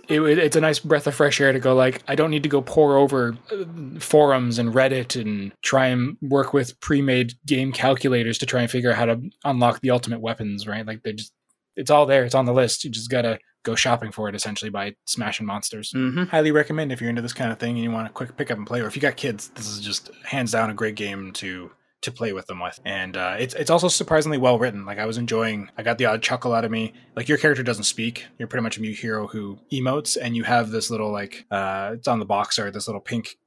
it, 0.08 0.22
it- 0.22 0.38
it's 0.39 0.55
a 0.55 0.62
nice 0.62 0.80
breath 0.80 1.08
of 1.08 1.16
fresh 1.16 1.41
air 1.41 1.51
to 1.51 1.60
go 1.60 1.76
like 1.76 2.01
i 2.08 2.16
don't 2.16 2.32
need 2.32 2.43
to 2.43 2.49
go 2.49 2.62
pour 2.62 2.95
over 2.97 3.36
uh, 3.51 3.66
forums 3.99 4.58
and 4.58 4.74
reddit 4.74 5.20
and 5.22 5.51
try 5.64 5.88
and 5.88 6.16
work 6.22 6.53
with 6.53 6.80
pre-made 6.80 7.34
game 7.45 7.74
calculators 7.74 8.38
to 8.38 8.45
try 8.45 8.62
and 8.62 8.72
figure 8.72 8.89
out 8.91 8.95
how 8.95 9.03
to 9.05 9.20
unlock 9.43 9.82
the 9.82 9.91
ultimate 9.91 10.22
weapons 10.22 10.66
right 10.66 10.86
like 10.86 11.03
they 11.03 11.12
just 11.12 11.34
it's 11.76 11.91
all 11.91 12.05
there 12.05 12.24
it's 12.24 12.36
on 12.36 12.45
the 12.45 12.53
list 12.53 12.86
you 12.86 12.89
just 12.89 13.10
gotta 13.12 13.38
go 13.64 13.76
shopping 13.76 14.12
for 14.12 14.30
it 14.30 14.36
essentially 14.36 14.70
by 14.70 14.95
smashing 15.05 15.45
monsters. 15.45 15.91
Hmm 15.91 16.24
highly 16.26 16.51
recommend 16.51 16.91
if 16.91 16.99
you're 17.01 17.10
into 17.10 17.22
this 17.22 17.34
kind 17.34 17.51
of 17.51 17.60
thing 17.60 17.76
and 17.76 17.84
you 17.84 17.91
want 17.91 18.08
to 18.08 18.14
quick 18.14 18.36
pick 18.38 18.51
up 18.51 18.58
and 18.58 18.68
play 18.68 18.82
or 18.82 18.88
if 18.88 18.95
you 18.95 19.01
got 19.01 19.18
kids 19.18 19.49
this 19.49 19.68
is 19.68 19.80
just 19.80 20.10
hands 20.24 20.51
down 20.51 20.70
a 20.70 20.74
great 20.74 20.95
game 20.95 21.32
to 21.34 21.72
to 22.01 22.12
play 22.12 22.32
with 22.34 22.45
them 22.47 22.60
with. 22.60 22.80
And 22.86 23.18
uh, 23.18 23.36
it's 23.39 23.53
it's 23.55 23.70
also 23.70 23.88
surprisingly 23.88 24.38
well 24.38 24.60
written. 24.60 24.86
Like 24.86 24.99
i 24.99 25.05
was 25.05 25.18
enjoying 25.18 25.70
i 25.78 25.84
got 25.84 25.97
the 25.97 26.05
odd 26.05 26.22
chuckle 26.22 26.53
out 26.53 26.66
of 26.66 26.72
me. 26.72 26.93
Like 27.16 27.28
your 27.28 27.38
character 27.38 27.64
doesn't 27.64 27.86
speak. 27.86 28.26
You're 28.38 28.47
pretty 28.47 28.64
much 28.64 28.78
a 28.78 28.82
mute 28.82 28.97
hero 28.99 29.28
who 29.28 29.60
emotes 29.72 30.18
and 30.20 30.36
you 30.36 30.43
have 30.43 30.70
this 30.70 30.89
little 30.89 31.12
like 31.12 31.45
uh 31.51 31.91
it's 31.93 32.08
on 32.08 32.20
the 32.20 32.26
box 32.26 32.60
art 32.60 32.74
this 32.74 32.88
little 32.88 33.01
pink 33.01 33.38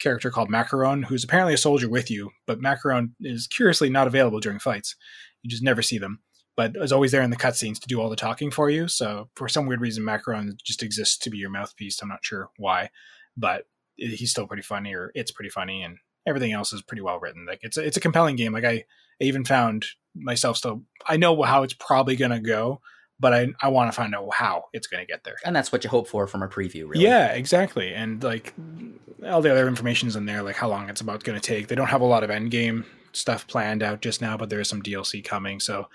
character 0.00 0.30
called 0.30 0.48
macaron 0.48 1.04
who's 1.04 1.24
apparently 1.24 1.54
a 1.54 1.58
soldier 1.58 1.88
with 1.88 2.08
you 2.08 2.30
but 2.46 2.60
macaron 2.60 3.10
is 3.20 3.48
curiously 3.48 3.90
not 3.90 4.06
available 4.06 4.40
during 4.40 4.58
fights. 4.58 4.96
You 5.42 5.50
just 5.50 5.62
never 5.62 5.82
see 5.82 5.98
them 5.98 6.20
but 6.58 6.74
is 6.74 6.90
always 6.90 7.12
there 7.12 7.22
in 7.22 7.30
the 7.30 7.36
cutscenes 7.36 7.78
to 7.78 7.86
do 7.86 8.00
all 8.00 8.10
the 8.10 8.16
talking 8.16 8.50
for 8.50 8.68
you. 8.68 8.88
So 8.88 9.28
for 9.36 9.48
some 9.48 9.66
weird 9.66 9.80
reason, 9.80 10.02
Macaron 10.02 10.60
just 10.64 10.82
exists 10.82 11.16
to 11.18 11.30
be 11.30 11.38
your 11.38 11.50
mouthpiece. 11.50 12.02
I'm 12.02 12.08
not 12.08 12.24
sure 12.24 12.50
why, 12.56 12.90
but 13.36 13.66
he's 13.94 14.32
still 14.32 14.48
pretty 14.48 14.64
funny, 14.64 14.92
or 14.92 15.12
it's 15.14 15.30
pretty 15.30 15.50
funny, 15.50 15.84
and 15.84 15.98
everything 16.26 16.50
else 16.50 16.72
is 16.72 16.82
pretty 16.82 17.00
well 17.00 17.20
written. 17.20 17.46
Like 17.46 17.60
it's 17.62 17.76
a, 17.76 17.86
it's 17.86 17.96
a 17.96 18.00
compelling 18.00 18.34
game. 18.34 18.52
Like 18.52 18.64
I, 18.64 18.72
I 18.72 18.84
even 19.20 19.44
found 19.44 19.86
myself 20.16 20.56
still. 20.56 20.82
I 21.06 21.16
know 21.16 21.40
how 21.42 21.62
it's 21.62 21.74
probably 21.74 22.16
gonna 22.16 22.40
go, 22.40 22.80
but 23.20 23.32
I 23.32 23.46
I 23.62 23.68
want 23.68 23.92
to 23.92 23.96
find 23.96 24.12
out 24.12 24.34
how 24.34 24.64
it's 24.72 24.88
gonna 24.88 25.06
get 25.06 25.22
there. 25.22 25.36
And 25.44 25.54
that's 25.54 25.70
what 25.70 25.84
you 25.84 25.90
hope 25.90 26.08
for 26.08 26.26
from 26.26 26.42
a 26.42 26.48
preview, 26.48 26.88
really. 26.88 27.04
Yeah, 27.04 27.34
exactly. 27.34 27.94
And 27.94 28.20
like 28.20 28.52
all 29.24 29.42
the 29.42 29.52
other 29.52 29.68
information's 29.68 30.16
in 30.16 30.26
there, 30.26 30.42
like 30.42 30.56
how 30.56 30.68
long 30.68 30.88
it's 30.90 31.02
about 31.02 31.22
going 31.22 31.40
to 31.40 31.46
take. 31.46 31.68
They 31.68 31.76
don't 31.76 31.86
have 31.86 32.00
a 32.00 32.04
lot 32.04 32.24
of 32.24 32.30
end 32.30 32.50
game 32.50 32.84
stuff 33.12 33.46
planned 33.46 33.84
out 33.84 34.00
just 34.00 34.20
now, 34.20 34.36
but 34.36 34.50
there 34.50 34.60
is 34.60 34.68
some 34.68 34.82
DLC 34.82 35.24
coming. 35.24 35.60
So 35.60 35.88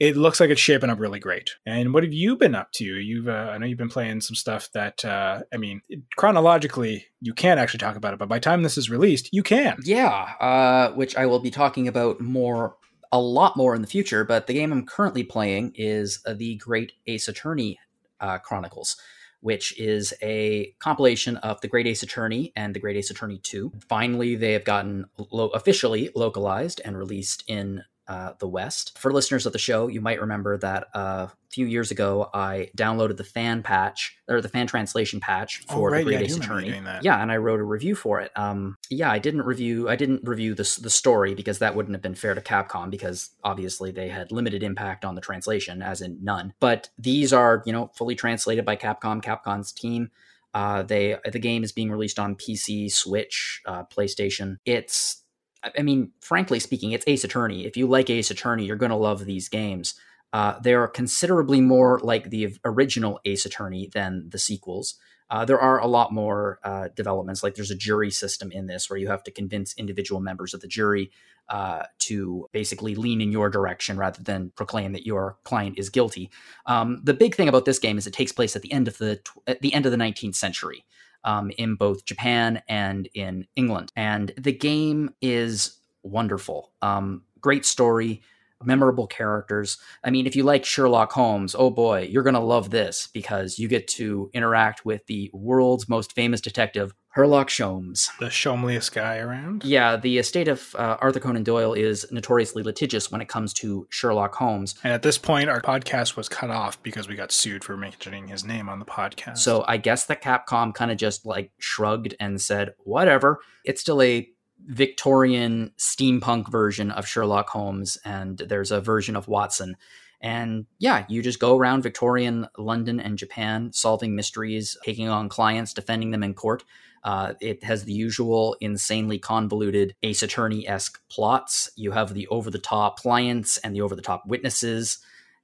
it 0.00 0.16
looks 0.16 0.40
like 0.40 0.48
it's 0.48 0.60
shaping 0.60 0.88
up 0.88 0.98
really 0.98 1.20
great. 1.20 1.50
And 1.66 1.92
what 1.92 2.02
have 2.02 2.12
you 2.12 2.34
been 2.34 2.54
up 2.54 2.72
to? 2.72 2.84
You've 2.84 3.28
uh, 3.28 3.50
I 3.52 3.58
know 3.58 3.66
you've 3.66 3.78
been 3.78 3.90
playing 3.90 4.22
some 4.22 4.34
stuff 4.34 4.70
that 4.72 5.04
uh, 5.04 5.42
I 5.52 5.58
mean 5.58 5.82
chronologically 6.16 7.06
you 7.20 7.34
can't 7.34 7.60
actually 7.60 7.78
talk 7.78 7.96
about 7.96 8.14
it, 8.14 8.18
but 8.18 8.28
by 8.28 8.36
the 8.36 8.44
time 8.44 8.62
this 8.62 8.78
is 8.78 8.88
released, 8.88 9.28
you 9.30 9.42
can. 9.42 9.76
Yeah, 9.84 10.08
uh, 10.40 10.92
which 10.92 11.14
I 11.16 11.26
will 11.26 11.38
be 11.38 11.50
talking 11.50 11.86
about 11.86 12.18
more, 12.18 12.76
a 13.12 13.20
lot 13.20 13.58
more 13.58 13.74
in 13.74 13.82
the 13.82 13.88
future. 13.88 14.24
But 14.24 14.46
the 14.46 14.54
game 14.54 14.72
I'm 14.72 14.86
currently 14.86 15.22
playing 15.22 15.72
is 15.74 16.22
the 16.26 16.56
Great 16.56 16.92
Ace 17.06 17.28
Attorney 17.28 17.78
uh, 18.20 18.38
Chronicles, 18.38 18.96
which 19.40 19.78
is 19.78 20.14
a 20.22 20.74
compilation 20.78 21.36
of 21.38 21.60
the 21.60 21.68
Great 21.68 21.86
Ace 21.86 22.02
Attorney 22.02 22.54
and 22.56 22.74
the 22.74 22.80
Great 22.80 22.96
Ace 22.96 23.10
Attorney 23.10 23.38
2. 23.42 23.70
Finally, 23.86 24.36
they 24.36 24.54
have 24.54 24.64
gotten 24.64 25.04
lo- 25.30 25.48
officially 25.48 26.08
localized 26.14 26.80
and 26.86 26.96
released 26.96 27.44
in 27.46 27.82
uh, 28.10 28.32
the 28.40 28.48
West. 28.48 28.98
For 28.98 29.12
listeners 29.12 29.46
of 29.46 29.52
the 29.52 29.58
show, 29.58 29.86
you 29.86 30.00
might 30.00 30.20
remember 30.20 30.58
that 30.58 30.88
uh, 30.96 31.28
a 31.28 31.32
few 31.48 31.64
years 31.64 31.92
ago 31.92 32.28
I 32.34 32.70
downloaded 32.76 33.16
the 33.16 33.24
fan 33.24 33.62
patch 33.62 34.18
or 34.28 34.40
the 34.40 34.48
fan 34.48 34.66
translation 34.66 35.20
patch 35.20 35.62
Oh, 35.68 35.74
for 35.74 35.90
right, 35.90 36.04
the 36.04 36.10
yeah, 36.10 36.18
Great 36.18 36.28
do 36.28 36.34
Ace 36.34 36.36
Attorney. 36.36 36.82
Yeah, 37.02 37.22
and 37.22 37.30
I 37.30 37.36
wrote 37.36 37.60
a 37.60 37.62
review 37.64 37.94
for 37.94 38.20
it. 38.20 38.32
Um, 38.34 38.78
yeah, 38.90 39.12
I 39.12 39.20
didn't 39.20 39.42
review. 39.42 39.88
I 39.88 39.94
didn't 39.94 40.28
review 40.28 40.56
the 40.56 40.78
the 40.82 40.90
story 40.90 41.34
because 41.34 41.60
that 41.60 41.76
wouldn't 41.76 41.94
have 41.94 42.02
been 42.02 42.16
fair 42.16 42.34
to 42.34 42.40
Capcom 42.40 42.90
because 42.90 43.30
obviously 43.44 43.92
they 43.92 44.08
had 44.08 44.32
limited 44.32 44.64
impact 44.64 45.04
on 45.04 45.14
the 45.14 45.20
translation, 45.20 45.80
as 45.80 46.00
in 46.00 46.18
none. 46.20 46.52
But 46.58 46.88
these 46.98 47.32
are 47.32 47.62
you 47.64 47.72
know 47.72 47.92
fully 47.94 48.16
translated 48.16 48.64
by 48.64 48.74
Capcom, 48.74 49.22
Capcom's 49.22 49.70
team. 49.70 50.10
Uh, 50.52 50.82
they 50.82 51.16
the 51.30 51.38
game 51.38 51.62
is 51.62 51.70
being 51.70 51.92
released 51.92 52.18
on 52.18 52.34
PC, 52.34 52.90
Switch, 52.90 53.62
uh, 53.66 53.84
PlayStation. 53.84 54.56
It's 54.64 55.19
I 55.62 55.82
mean, 55.82 56.12
frankly 56.20 56.58
speaking, 56.60 56.92
it's 56.92 57.04
Ace 57.06 57.24
Attorney. 57.24 57.66
If 57.66 57.76
you 57.76 57.86
like 57.86 58.08
Ace 58.10 58.30
Attorney, 58.30 58.64
you're 58.64 58.76
going 58.76 58.90
to 58.90 58.96
love 58.96 59.24
these 59.24 59.48
games. 59.48 59.94
Uh, 60.32 60.58
they're 60.62 60.86
considerably 60.86 61.60
more 61.60 62.00
like 62.02 62.30
the 62.30 62.56
original 62.64 63.20
Ace 63.24 63.44
Attorney 63.44 63.90
than 63.92 64.28
the 64.30 64.38
sequels. 64.38 64.96
Uh, 65.28 65.44
there 65.44 65.60
are 65.60 65.80
a 65.80 65.86
lot 65.86 66.12
more 66.12 66.58
uh, 66.64 66.88
developments. 66.96 67.42
Like 67.42 67.54
there's 67.54 67.70
a 67.70 67.76
jury 67.76 68.10
system 68.10 68.50
in 68.50 68.66
this 68.66 68.90
where 68.90 68.98
you 68.98 69.08
have 69.08 69.22
to 69.24 69.30
convince 69.30 69.74
individual 69.76 70.20
members 70.20 70.54
of 70.54 70.60
the 70.60 70.66
jury 70.66 71.10
uh, 71.48 71.84
to 72.00 72.48
basically 72.52 72.94
lean 72.94 73.20
in 73.20 73.30
your 73.30 73.48
direction 73.48 73.96
rather 73.96 74.22
than 74.22 74.52
proclaim 74.56 74.92
that 74.92 75.06
your 75.06 75.38
client 75.44 75.78
is 75.78 75.88
guilty. 75.88 76.30
Um, 76.66 77.00
the 77.04 77.14
big 77.14 77.34
thing 77.34 77.48
about 77.48 77.64
this 77.64 77.78
game 77.78 77.96
is 77.96 78.06
it 78.06 78.12
takes 78.12 78.32
place 78.32 78.56
at 78.56 78.62
the 78.62 78.72
end 78.72 78.88
of 78.88 78.98
the 78.98 79.16
tw- 79.16 79.38
at 79.46 79.60
the 79.60 79.72
end 79.72 79.86
of 79.86 79.92
the 79.92 79.98
19th 79.98 80.34
century 80.36 80.84
um, 81.24 81.50
in 81.58 81.74
both 81.74 82.04
Japan 82.04 82.62
and 82.68 83.08
in 83.14 83.46
England. 83.56 83.92
And 83.96 84.32
the 84.38 84.52
game 84.52 85.10
is 85.20 85.78
wonderful. 86.02 86.72
Um, 86.82 87.22
great 87.40 87.64
story. 87.66 88.22
memorable 88.62 89.06
characters. 89.06 89.78
I 90.04 90.10
mean, 90.10 90.26
if 90.26 90.36
you 90.36 90.42
like 90.42 90.64
Sherlock 90.64 91.12
Holmes, 91.12 91.54
oh 91.58 91.70
boy, 91.70 92.02
you're 92.10 92.22
going 92.22 92.34
to 92.34 92.40
love 92.40 92.70
this 92.70 93.08
because 93.12 93.58
you 93.58 93.68
get 93.68 93.88
to 93.88 94.30
interact 94.34 94.84
with 94.84 95.06
the 95.06 95.30
world's 95.32 95.88
most 95.88 96.12
famous 96.12 96.40
detective, 96.40 96.92
Herlock 97.16 97.48
Sholmes. 97.48 98.08
The 98.20 98.26
shomeliest 98.26 98.92
guy 98.92 99.18
around. 99.18 99.64
Yeah, 99.64 99.96
the 99.96 100.18
estate 100.18 100.46
of 100.46 100.74
uh, 100.76 100.96
Arthur 101.00 101.18
Conan 101.18 101.42
Doyle 101.42 101.72
is 101.72 102.06
notoriously 102.12 102.62
litigious 102.62 103.10
when 103.10 103.20
it 103.20 103.28
comes 103.28 103.52
to 103.54 103.88
Sherlock 103.90 104.36
Holmes. 104.36 104.76
And 104.84 104.92
at 104.92 105.02
this 105.02 105.18
point, 105.18 105.50
our 105.50 105.60
podcast 105.60 106.16
was 106.16 106.28
cut 106.28 106.50
off 106.50 106.80
because 106.84 107.08
we 107.08 107.16
got 107.16 107.32
sued 107.32 107.64
for 107.64 107.76
mentioning 107.76 108.28
his 108.28 108.44
name 108.44 108.68
on 108.68 108.78
the 108.78 108.84
podcast. 108.84 109.38
So 109.38 109.64
I 109.66 109.76
guess 109.76 110.06
that 110.06 110.22
Capcom 110.22 110.72
kind 110.72 110.92
of 110.92 110.98
just 110.98 111.26
like 111.26 111.50
shrugged 111.58 112.14
and 112.20 112.40
said, 112.40 112.74
whatever. 112.78 113.40
It's 113.64 113.80
still 113.80 114.00
a 114.00 114.28
Victorian 114.66 115.72
steampunk 115.78 116.48
version 116.48 116.92
of 116.92 117.08
Sherlock 117.08 117.48
Holmes, 117.48 117.98
and 118.04 118.38
there's 118.38 118.70
a 118.70 118.80
version 118.80 119.16
of 119.16 119.26
Watson. 119.26 119.76
And 120.20 120.66
yeah, 120.78 121.06
you 121.08 121.22
just 121.22 121.40
go 121.40 121.56
around 121.56 121.82
Victorian 121.82 122.46
London 122.58 123.00
and 123.00 123.16
Japan 123.16 123.72
solving 123.72 124.14
mysteries, 124.14 124.76
taking 124.84 125.08
on 125.08 125.28
clients, 125.28 125.72
defending 125.72 126.10
them 126.10 126.22
in 126.22 126.34
court. 126.34 126.62
Uh, 127.02 127.34
it 127.40 127.64
has 127.64 127.84
the 127.84 127.92
usual 127.92 128.56
insanely 128.60 129.18
convoluted 129.18 129.94
Ace 130.02 130.22
Attorney 130.22 130.68
esque 130.68 131.00
plots. 131.08 131.70
You 131.76 131.92
have 131.92 132.14
the 132.14 132.26
over 132.28 132.50
the 132.50 132.58
top 132.58 132.98
clients 132.98 133.58
and 133.58 133.74
the 133.74 133.80
over 133.80 133.96
the 133.96 134.02
top 134.02 134.26
witnesses. 134.26 134.98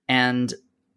And 0.09 0.53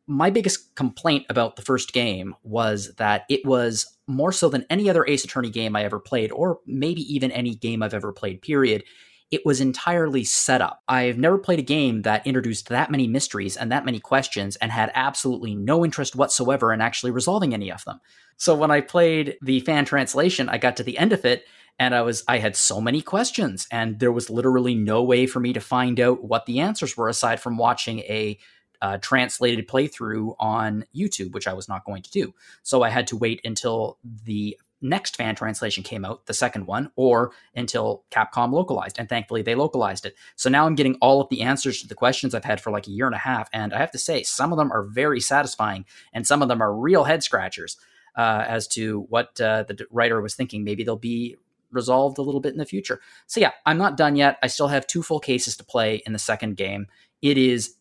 my 0.05 0.29
biggest 0.31 0.75
complaint 0.75 1.25
about 1.29 1.55
the 1.55 1.61
first 1.61 1.93
game 1.93 2.35
was 2.43 2.93
that 2.95 3.23
it 3.29 3.45
was 3.45 3.85
more 4.07 4.31
so 4.31 4.49
than 4.49 4.65
any 4.69 4.89
other 4.89 5.05
Ace 5.07 5.23
Attorney 5.23 5.51
game 5.51 5.75
I 5.75 5.83
ever 5.83 5.99
played, 5.99 6.31
or 6.31 6.59
maybe 6.65 7.01
even 7.13 7.31
any 7.31 7.53
game 7.53 7.83
I've 7.83 7.93
ever 7.93 8.11
played, 8.11 8.41
period. 8.41 8.83
It 9.31 9.45
was 9.45 9.61
entirely 9.61 10.23
set 10.23 10.61
up. 10.61 10.81
I've 10.87 11.17
never 11.17 11.37
played 11.37 11.59
a 11.59 11.63
game 11.63 12.01
that 12.01 12.25
introduced 12.25 12.69
that 12.69 12.89
many 12.89 13.07
mysteries 13.07 13.57
and 13.57 13.71
that 13.71 13.85
many 13.85 13.99
questions 13.99 14.55
and 14.55 14.71
had 14.71 14.91
absolutely 14.95 15.55
no 15.55 15.85
interest 15.85 16.15
whatsoever 16.15 16.73
in 16.73 16.81
actually 16.81 17.11
resolving 17.11 17.53
any 17.53 17.71
of 17.71 17.83
them. 17.85 17.99
So 18.37 18.55
when 18.55 18.71
I 18.71 18.81
played 18.81 19.37
the 19.41 19.59
fan 19.59 19.85
translation, 19.85 20.49
I 20.49 20.57
got 20.57 20.77
to 20.77 20.83
the 20.83 20.97
end 20.97 21.13
of 21.13 21.25
it 21.25 21.45
and 21.77 21.95
I 21.95 22.01
was 22.01 22.23
I 22.27 22.39
had 22.39 22.55
so 22.55 22.81
many 22.81 23.01
questions 23.01 23.67
and 23.71 23.99
there 23.99 24.11
was 24.11 24.29
literally 24.29 24.75
no 24.75 25.03
way 25.03 25.25
for 25.25 25.39
me 25.39 25.53
to 25.53 25.59
find 25.59 25.99
out 25.99 26.23
what 26.23 26.45
the 26.45 26.59
answers 26.59 26.97
were 26.97 27.09
aside 27.09 27.39
from 27.39 27.57
watching 27.57 27.99
a 27.99 28.37
uh, 28.81 28.97
translated 28.97 29.67
playthrough 29.67 30.35
on 30.39 30.85
YouTube, 30.95 31.33
which 31.33 31.47
I 31.47 31.53
was 31.53 31.67
not 31.67 31.85
going 31.85 32.01
to 32.01 32.11
do. 32.11 32.33
So 32.63 32.81
I 32.81 32.89
had 32.89 33.07
to 33.07 33.17
wait 33.17 33.41
until 33.43 33.97
the 34.23 34.57
next 34.81 35.15
fan 35.15 35.35
translation 35.35 35.83
came 35.83 36.05
out, 36.05 36.25
the 36.25 36.33
second 36.33 36.65
one, 36.65 36.91
or 36.95 37.31
until 37.55 38.03
Capcom 38.11 38.51
localized. 38.51 38.97
And 38.99 39.09
thankfully, 39.09 39.41
they 39.41 39.55
localized 39.55 40.05
it. 40.05 40.15
So 40.35 40.49
now 40.49 40.65
I'm 40.65 40.75
getting 40.75 40.95
all 41.01 41.21
of 41.21 41.29
the 41.29 41.41
answers 41.41 41.81
to 41.81 41.87
the 41.87 41.95
questions 41.95 42.33
I've 42.33 42.45
had 42.45 42.61
for 42.61 42.71
like 42.71 42.87
a 42.87 42.91
year 42.91 43.05
and 43.05 43.15
a 43.15 43.19
half. 43.19 43.49
And 43.53 43.73
I 43.73 43.79
have 43.79 43.91
to 43.91 43.97
say, 43.97 44.23
some 44.23 44.51
of 44.51 44.57
them 44.57 44.71
are 44.71 44.83
very 44.83 45.19
satisfying, 45.19 45.85
and 46.13 46.25
some 46.25 46.41
of 46.41 46.47
them 46.47 46.61
are 46.61 46.73
real 46.73 47.03
head 47.03 47.23
scratchers 47.23 47.77
uh, 48.15 48.45
as 48.47 48.67
to 48.69 49.01
what 49.09 49.39
uh, 49.41 49.63
the 49.63 49.85
writer 49.91 50.21
was 50.21 50.35
thinking. 50.35 50.63
Maybe 50.63 50.83
they'll 50.83 50.95
be 50.95 51.35
resolved 51.71 52.17
a 52.17 52.21
little 52.21 52.41
bit 52.41 52.53
in 52.53 52.57
the 52.57 52.65
future. 52.65 52.99
So 53.27 53.39
yeah, 53.39 53.51
I'm 53.65 53.77
not 53.77 53.97
done 53.97 54.15
yet. 54.15 54.39
I 54.41 54.47
still 54.47 54.69
have 54.69 54.87
two 54.87 55.03
full 55.03 55.19
cases 55.19 55.55
to 55.57 55.63
play 55.63 56.01
in 56.05 56.13
the 56.13 56.19
second 56.19 56.57
game. 56.57 56.87
It 57.21 57.37
is 57.37 57.75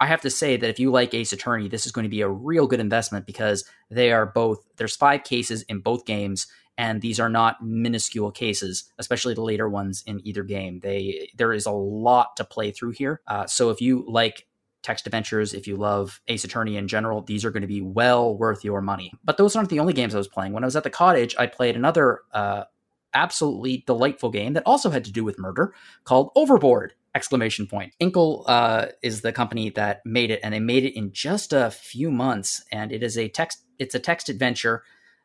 I 0.00 0.06
have 0.06 0.20
to 0.22 0.30
say 0.30 0.56
that 0.56 0.68
if 0.68 0.78
you 0.78 0.90
like 0.90 1.14
Ace 1.14 1.32
Attorney, 1.32 1.68
this 1.68 1.86
is 1.86 1.92
going 1.92 2.04
to 2.04 2.10
be 2.10 2.20
a 2.20 2.28
real 2.28 2.66
good 2.66 2.80
investment 2.80 3.26
because 3.26 3.64
they 3.90 4.12
are 4.12 4.26
both, 4.26 4.64
there's 4.76 4.96
five 4.96 5.24
cases 5.24 5.62
in 5.62 5.80
both 5.80 6.04
games, 6.04 6.46
and 6.76 7.00
these 7.00 7.20
are 7.20 7.28
not 7.28 7.64
minuscule 7.64 8.32
cases, 8.32 8.92
especially 8.98 9.34
the 9.34 9.42
later 9.42 9.68
ones 9.68 10.02
in 10.06 10.20
either 10.26 10.42
game. 10.42 10.80
They 10.80 11.30
There 11.36 11.52
is 11.52 11.66
a 11.66 11.70
lot 11.70 12.36
to 12.36 12.44
play 12.44 12.72
through 12.72 12.92
here. 12.92 13.20
Uh, 13.26 13.46
so 13.46 13.70
if 13.70 13.80
you 13.80 14.04
like 14.08 14.46
text 14.82 15.06
adventures, 15.06 15.54
if 15.54 15.66
you 15.66 15.76
love 15.76 16.20
Ace 16.28 16.44
Attorney 16.44 16.76
in 16.76 16.88
general, 16.88 17.22
these 17.22 17.44
are 17.44 17.50
going 17.50 17.62
to 17.62 17.68
be 17.68 17.80
well 17.80 18.36
worth 18.36 18.64
your 18.64 18.80
money. 18.80 19.12
But 19.24 19.36
those 19.36 19.54
aren't 19.54 19.70
the 19.70 19.80
only 19.80 19.92
games 19.92 20.14
I 20.14 20.18
was 20.18 20.28
playing. 20.28 20.52
When 20.52 20.64
I 20.64 20.66
was 20.66 20.76
at 20.76 20.82
the 20.82 20.90
cottage, 20.90 21.34
I 21.38 21.46
played 21.46 21.76
another 21.76 22.20
uh, 22.32 22.64
absolutely 23.14 23.84
delightful 23.86 24.30
game 24.30 24.52
that 24.54 24.64
also 24.66 24.90
had 24.90 25.04
to 25.04 25.12
do 25.12 25.24
with 25.24 25.38
murder 25.38 25.74
called 26.02 26.30
Overboard 26.34 26.92
exclamation 27.14 27.66
point. 27.66 27.94
Inkle 28.00 28.44
uh, 28.46 28.86
is 29.02 29.20
the 29.20 29.32
company 29.32 29.70
that 29.70 30.04
made 30.04 30.30
it 30.30 30.40
and 30.42 30.52
they 30.52 30.60
made 30.60 30.84
it 30.84 30.96
in 30.96 31.12
just 31.12 31.52
a 31.52 31.70
few 31.70 32.10
months 32.10 32.64
and 32.72 32.92
it 32.92 33.02
is 33.02 33.16
a 33.16 33.28
text 33.28 33.60
it's 33.78 33.94
a 33.94 34.00
text 34.00 34.28
adventure 34.28 34.82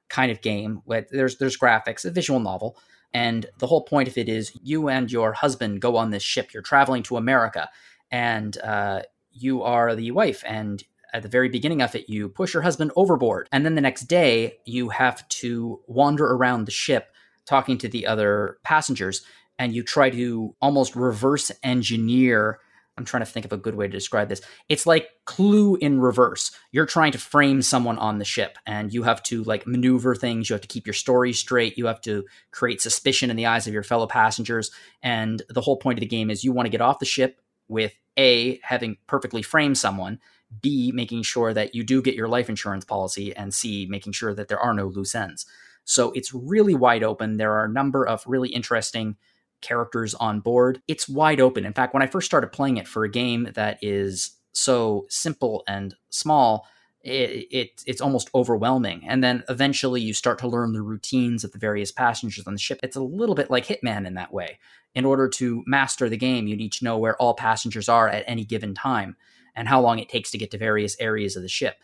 kind 0.08 0.32
of 0.32 0.42
game 0.42 0.82
with 0.86 1.08
there's 1.10 1.38
there's 1.38 1.58
graphics 1.58 2.06
a 2.06 2.12
visual 2.12 2.40
novel 2.40 2.78
and 3.14 3.48
the 3.58 3.68
whole 3.68 3.84
point 3.84 4.08
of 4.08 4.18
it 4.18 4.30
is 4.30 4.52
you 4.62 4.88
and 4.88 5.12
your 5.12 5.34
husband 5.34 5.82
go 5.82 5.98
on 5.98 6.12
this 6.12 6.24
ship. 6.24 6.54
You're 6.54 6.64
traveling 6.64 7.04
to 7.04 7.18
america 7.18 7.70
and 8.12 8.58
uh, 8.60 9.02
you 9.32 9.64
are 9.64 9.96
the 9.96 10.12
wife 10.12 10.44
and 10.46 10.84
at 11.12 11.24
the 11.24 11.30
very 11.30 11.50
beginning 11.50 11.82
of 11.82 11.96
it 11.96 12.08
you 12.08 12.30
push 12.30 12.54
your 12.54 12.64
husband 12.64 12.92
overboard 12.96 13.48
and 13.52 13.66
then 13.66 13.76
the 13.76 13.82
next 13.82 14.04
day 14.04 14.58
you 14.66 14.90
have 14.90 15.28
to 15.30 15.80
wander 15.88 16.26
around 16.26 16.66
the 16.66 16.72
ship 16.72 17.08
talking 17.46 17.80
to 17.80 17.88
the 17.88 18.06
other 18.06 18.60
passengers 18.64 19.24
and 19.60 19.76
you 19.76 19.84
try 19.84 20.10
to 20.10 20.55
almost 20.62 20.95
reverse 20.95 21.51
engineer 21.62 22.60
I'm 22.99 23.05
trying 23.05 23.24
to 23.24 23.32
think 23.32 23.45
of 23.45 23.53
a 23.53 23.57
good 23.57 23.76
way 23.76 23.88
to 23.88 23.91
describe 23.91 24.28
this. 24.28 24.41
It's 24.68 24.86
like 24.86 25.07
Clue 25.26 25.78
in 25.78 26.01
reverse. 26.01 26.51
You're 26.74 26.86
trying 26.86 27.14
to 27.14 27.18
frame 27.18 27.62
someone 27.62 27.97
on 27.97 28.20
the 28.20 28.26
ship 28.26 28.57
and 28.68 28.93
you 28.93 29.03
have 29.03 29.24
to 29.24 29.41
like 29.45 29.66
maneuver 29.66 30.16
things, 30.16 30.49
you 30.49 30.53
have 30.53 30.62
to 30.62 30.68
keep 30.68 30.86
your 30.86 30.93
story 30.93 31.32
straight, 31.32 31.78
you 31.78 31.86
have 31.86 32.01
to 32.01 32.26
create 32.51 32.82
suspicion 32.82 33.30
in 33.30 33.38
the 33.38 33.45
eyes 33.45 33.68
of 33.68 33.74
your 33.74 33.84
fellow 33.84 34.05
passengers 34.05 34.70
and 35.01 35.41
the 35.47 35.62
whole 35.62 35.78
point 35.78 35.97
of 35.97 36.01
the 36.01 36.07
game 36.07 36.30
is 36.30 36.43
you 36.43 36.51
want 36.51 36.66
to 36.66 36.72
get 36.72 36.82
off 36.82 36.99
the 36.99 37.05
ship 37.05 37.39
with 37.70 37.93
A 38.18 38.60
having 38.64 38.97
perfectly 39.07 39.41
framed 39.41 39.78
someone, 39.78 40.20
B 40.62 40.91
making 40.93 41.24
sure 41.24 41.53
that 41.53 41.74
you 41.74 41.86
do 41.86 42.01
get 42.01 42.16
your 42.16 42.28
life 42.28 42.49
insurance 42.49 42.84
policy 42.84 43.34
and 43.34 43.53
C 43.53 43.88
making 43.89 44.12
sure 44.12 44.34
that 44.34 44.49
there 44.49 44.60
are 44.60 44.74
no 44.74 44.88
loose 44.88 45.16
ends. 45.16 45.45
So 45.86 46.12
it's 46.12 46.34
really 46.34 46.76
wide 46.76 47.03
open. 47.03 47.38
There 47.38 47.53
are 47.53 47.66
a 47.66 47.72
number 47.72 48.05
of 48.05 48.24
really 48.28 48.49
interesting 48.49 49.16
characters 49.62 50.14
on 50.16 50.39
board. 50.39 50.82
It's 50.88 51.10
wide 51.10 51.39
open. 51.39 51.66
In 51.66 51.74
fact, 51.74 51.93
when 51.93 52.03
I 52.03 52.07
first 52.07 52.26
started 52.26 52.51
playing 52.51 52.78
it 52.78 52.88
for 52.88 53.03
a 53.03 53.12
game 53.12 53.49
that 53.55 53.80
is 53.82 54.32
so 54.51 55.05
simple 55.10 55.64
and 55.68 55.95
small, 56.10 56.68
it, 57.01 57.47
it, 57.51 57.84
it's 57.86 58.01
almost 58.01 58.30
overwhelming. 58.36 59.03
And 59.07 59.24
then 59.24 59.43
eventually 59.47 60.01
you 60.01 60.14
start 60.14 60.39
to 60.39 60.47
learn 60.47 60.74
the 60.74 60.82
routines 60.82 61.43
of 61.43 61.51
the 61.51 61.60
various 61.60 61.91
passengers 61.91 62.45
on 62.45 62.53
the 62.53 62.60
ship. 62.60 62.80
It's 62.84 62.97
a 62.97 63.01
little 63.01 63.36
bit 63.36 63.49
like 63.49 63.66
Hitman 63.66 64.05
in 64.05 64.16
that 64.16 64.34
way. 64.34 64.60
In 64.95 65.05
order 65.05 65.30
to 65.30 65.64
master 65.66 66.10
the 66.10 66.18
game, 66.18 66.47
you 66.47 66.57
need 66.57 66.74
to 66.74 66.84
know 66.84 66.97
where 66.97 67.16
all 67.18 67.36
passengers 67.36 67.88
are 67.88 68.10
at 68.10 68.26
any 68.28 68.43
given 68.43 68.74
time 68.74 69.16
and 69.55 69.68
how 69.68 69.82
long 69.82 69.99
it 69.99 70.10
takes 70.10 70.32
to 70.32 70.38
get 70.38 70.51
to 70.51 70.57
various 70.57 70.99
areas 70.99 71.36
of 71.36 71.41
the 71.41 71.47
ship. 71.47 71.76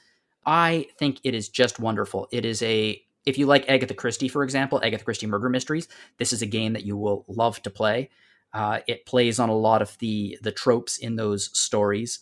I 0.45 0.87
think 0.97 1.19
it 1.23 1.33
is 1.33 1.49
just 1.49 1.79
wonderful. 1.79 2.27
It 2.31 2.45
is 2.45 2.61
a 2.61 3.01
if 3.25 3.37
you 3.37 3.45
like 3.45 3.67
Agatha 3.67 3.93
Christie, 3.93 4.27
for 4.27 4.43
example, 4.43 4.79
Agatha 4.83 5.03
Christie 5.03 5.27
Murder 5.27 5.49
Mysteries, 5.49 5.87
this 6.17 6.31
is 6.31 6.41
a 6.41 6.47
game 6.47 6.73
that 6.73 6.85
you 6.85 6.95
will 6.95 7.25
love 7.27 7.61
to 7.63 7.69
play. 7.69 8.09
Uh, 8.53 8.79
it 8.87 9.05
plays 9.05 9.39
on 9.39 9.49
a 9.49 9.55
lot 9.55 9.81
of 9.81 9.97
the 9.99 10.37
the 10.41 10.51
tropes 10.51 10.97
in 10.97 11.15
those 11.15 11.57
stories, 11.57 12.19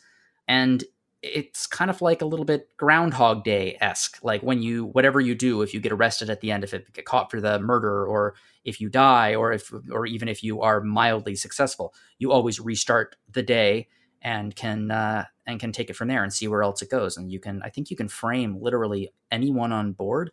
and 0.47 0.83
it's 1.21 1.67
kind 1.67 1.89
of 1.89 2.01
like 2.01 2.21
a 2.21 2.25
little 2.25 2.45
bit 2.45 2.69
Groundhog 2.77 3.43
Day 3.43 3.77
esque. 3.79 4.17
Like 4.23 4.41
when 4.41 4.61
you 4.61 4.85
whatever 4.85 5.19
you 5.19 5.35
do, 5.35 5.61
if 5.61 5.73
you 5.73 5.79
get 5.79 5.91
arrested 5.91 6.29
at 6.29 6.41
the 6.41 6.51
end, 6.51 6.63
if 6.63 6.73
it 6.73 6.91
get 6.93 7.05
caught 7.05 7.29
for 7.29 7.39
the 7.39 7.59
murder, 7.59 8.05
or 8.05 8.35
if 8.63 8.81
you 8.81 8.89
die, 8.89 9.35
or 9.35 9.51
if 9.51 9.71
or 9.91 10.05
even 10.05 10.27
if 10.27 10.43
you 10.43 10.61
are 10.61 10.81
mildly 10.81 11.35
successful, 11.35 11.93
you 12.17 12.31
always 12.31 12.59
restart 12.59 13.15
the 13.31 13.43
day 13.43 13.87
and 14.23 14.55
can 14.55 14.89
uh, 14.89 15.25
and 15.45 15.59
can 15.59 15.71
take 15.71 15.89
it 15.89 15.95
from 15.95 16.07
there 16.07 16.23
and 16.23 16.33
see 16.33 16.47
where 16.47 16.63
else 16.63 16.81
it 16.81 16.89
goes. 16.89 17.17
And 17.17 17.31
you 17.31 17.39
can, 17.39 17.61
I 17.63 17.69
think, 17.69 17.91
you 17.91 17.97
can 17.97 18.07
frame 18.07 18.57
literally 18.59 19.09
anyone 19.31 19.71
on 19.71 19.91
board 19.91 20.31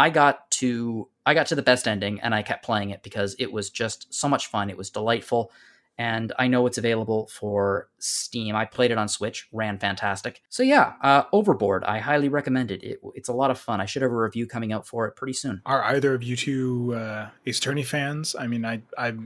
I 0.00 0.08
got 0.08 0.50
to 0.52 1.08
I 1.26 1.34
got 1.34 1.46
to 1.48 1.54
the 1.54 1.62
best 1.62 1.86
ending 1.86 2.20
and 2.20 2.34
I 2.34 2.42
kept 2.42 2.64
playing 2.64 2.88
it 2.88 3.02
because 3.02 3.36
it 3.38 3.52
was 3.52 3.68
just 3.68 4.12
so 4.14 4.30
much 4.30 4.46
fun. 4.46 4.70
It 4.70 4.78
was 4.78 4.88
delightful. 4.88 5.52
And 5.98 6.32
I 6.38 6.48
know 6.48 6.66
it's 6.66 6.78
available 6.78 7.26
for 7.26 7.90
Steam. 7.98 8.56
I 8.56 8.64
played 8.64 8.90
it 8.90 8.96
on 8.96 9.08
Switch, 9.08 9.46
ran 9.52 9.78
fantastic. 9.78 10.40
So 10.48 10.62
yeah, 10.62 10.94
uh, 11.02 11.24
Overboard, 11.34 11.84
I 11.84 11.98
highly 11.98 12.30
recommend 12.30 12.70
it. 12.70 12.82
it. 12.82 13.00
It's 13.14 13.28
a 13.28 13.34
lot 13.34 13.50
of 13.50 13.58
fun. 13.58 13.82
I 13.82 13.84
should 13.84 14.00
have 14.00 14.10
a 14.10 14.16
review 14.16 14.46
coming 14.46 14.72
out 14.72 14.86
for 14.86 15.06
it 15.06 15.16
pretty 15.16 15.34
soon. 15.34 15.60
Are 15.66 15.84
either 15.84 16.14
of 16.14 16.22
you 16.22 16.34
two 16.34 16.94
uh, 16.94 17.28
Ace 17.44 17.58
Attorney 17.58 17.82
fans? 17.82 18.34
I 18.34 18.46
mean, 18.46 18.64
I 18.64 18.80
I've 18.96 19.20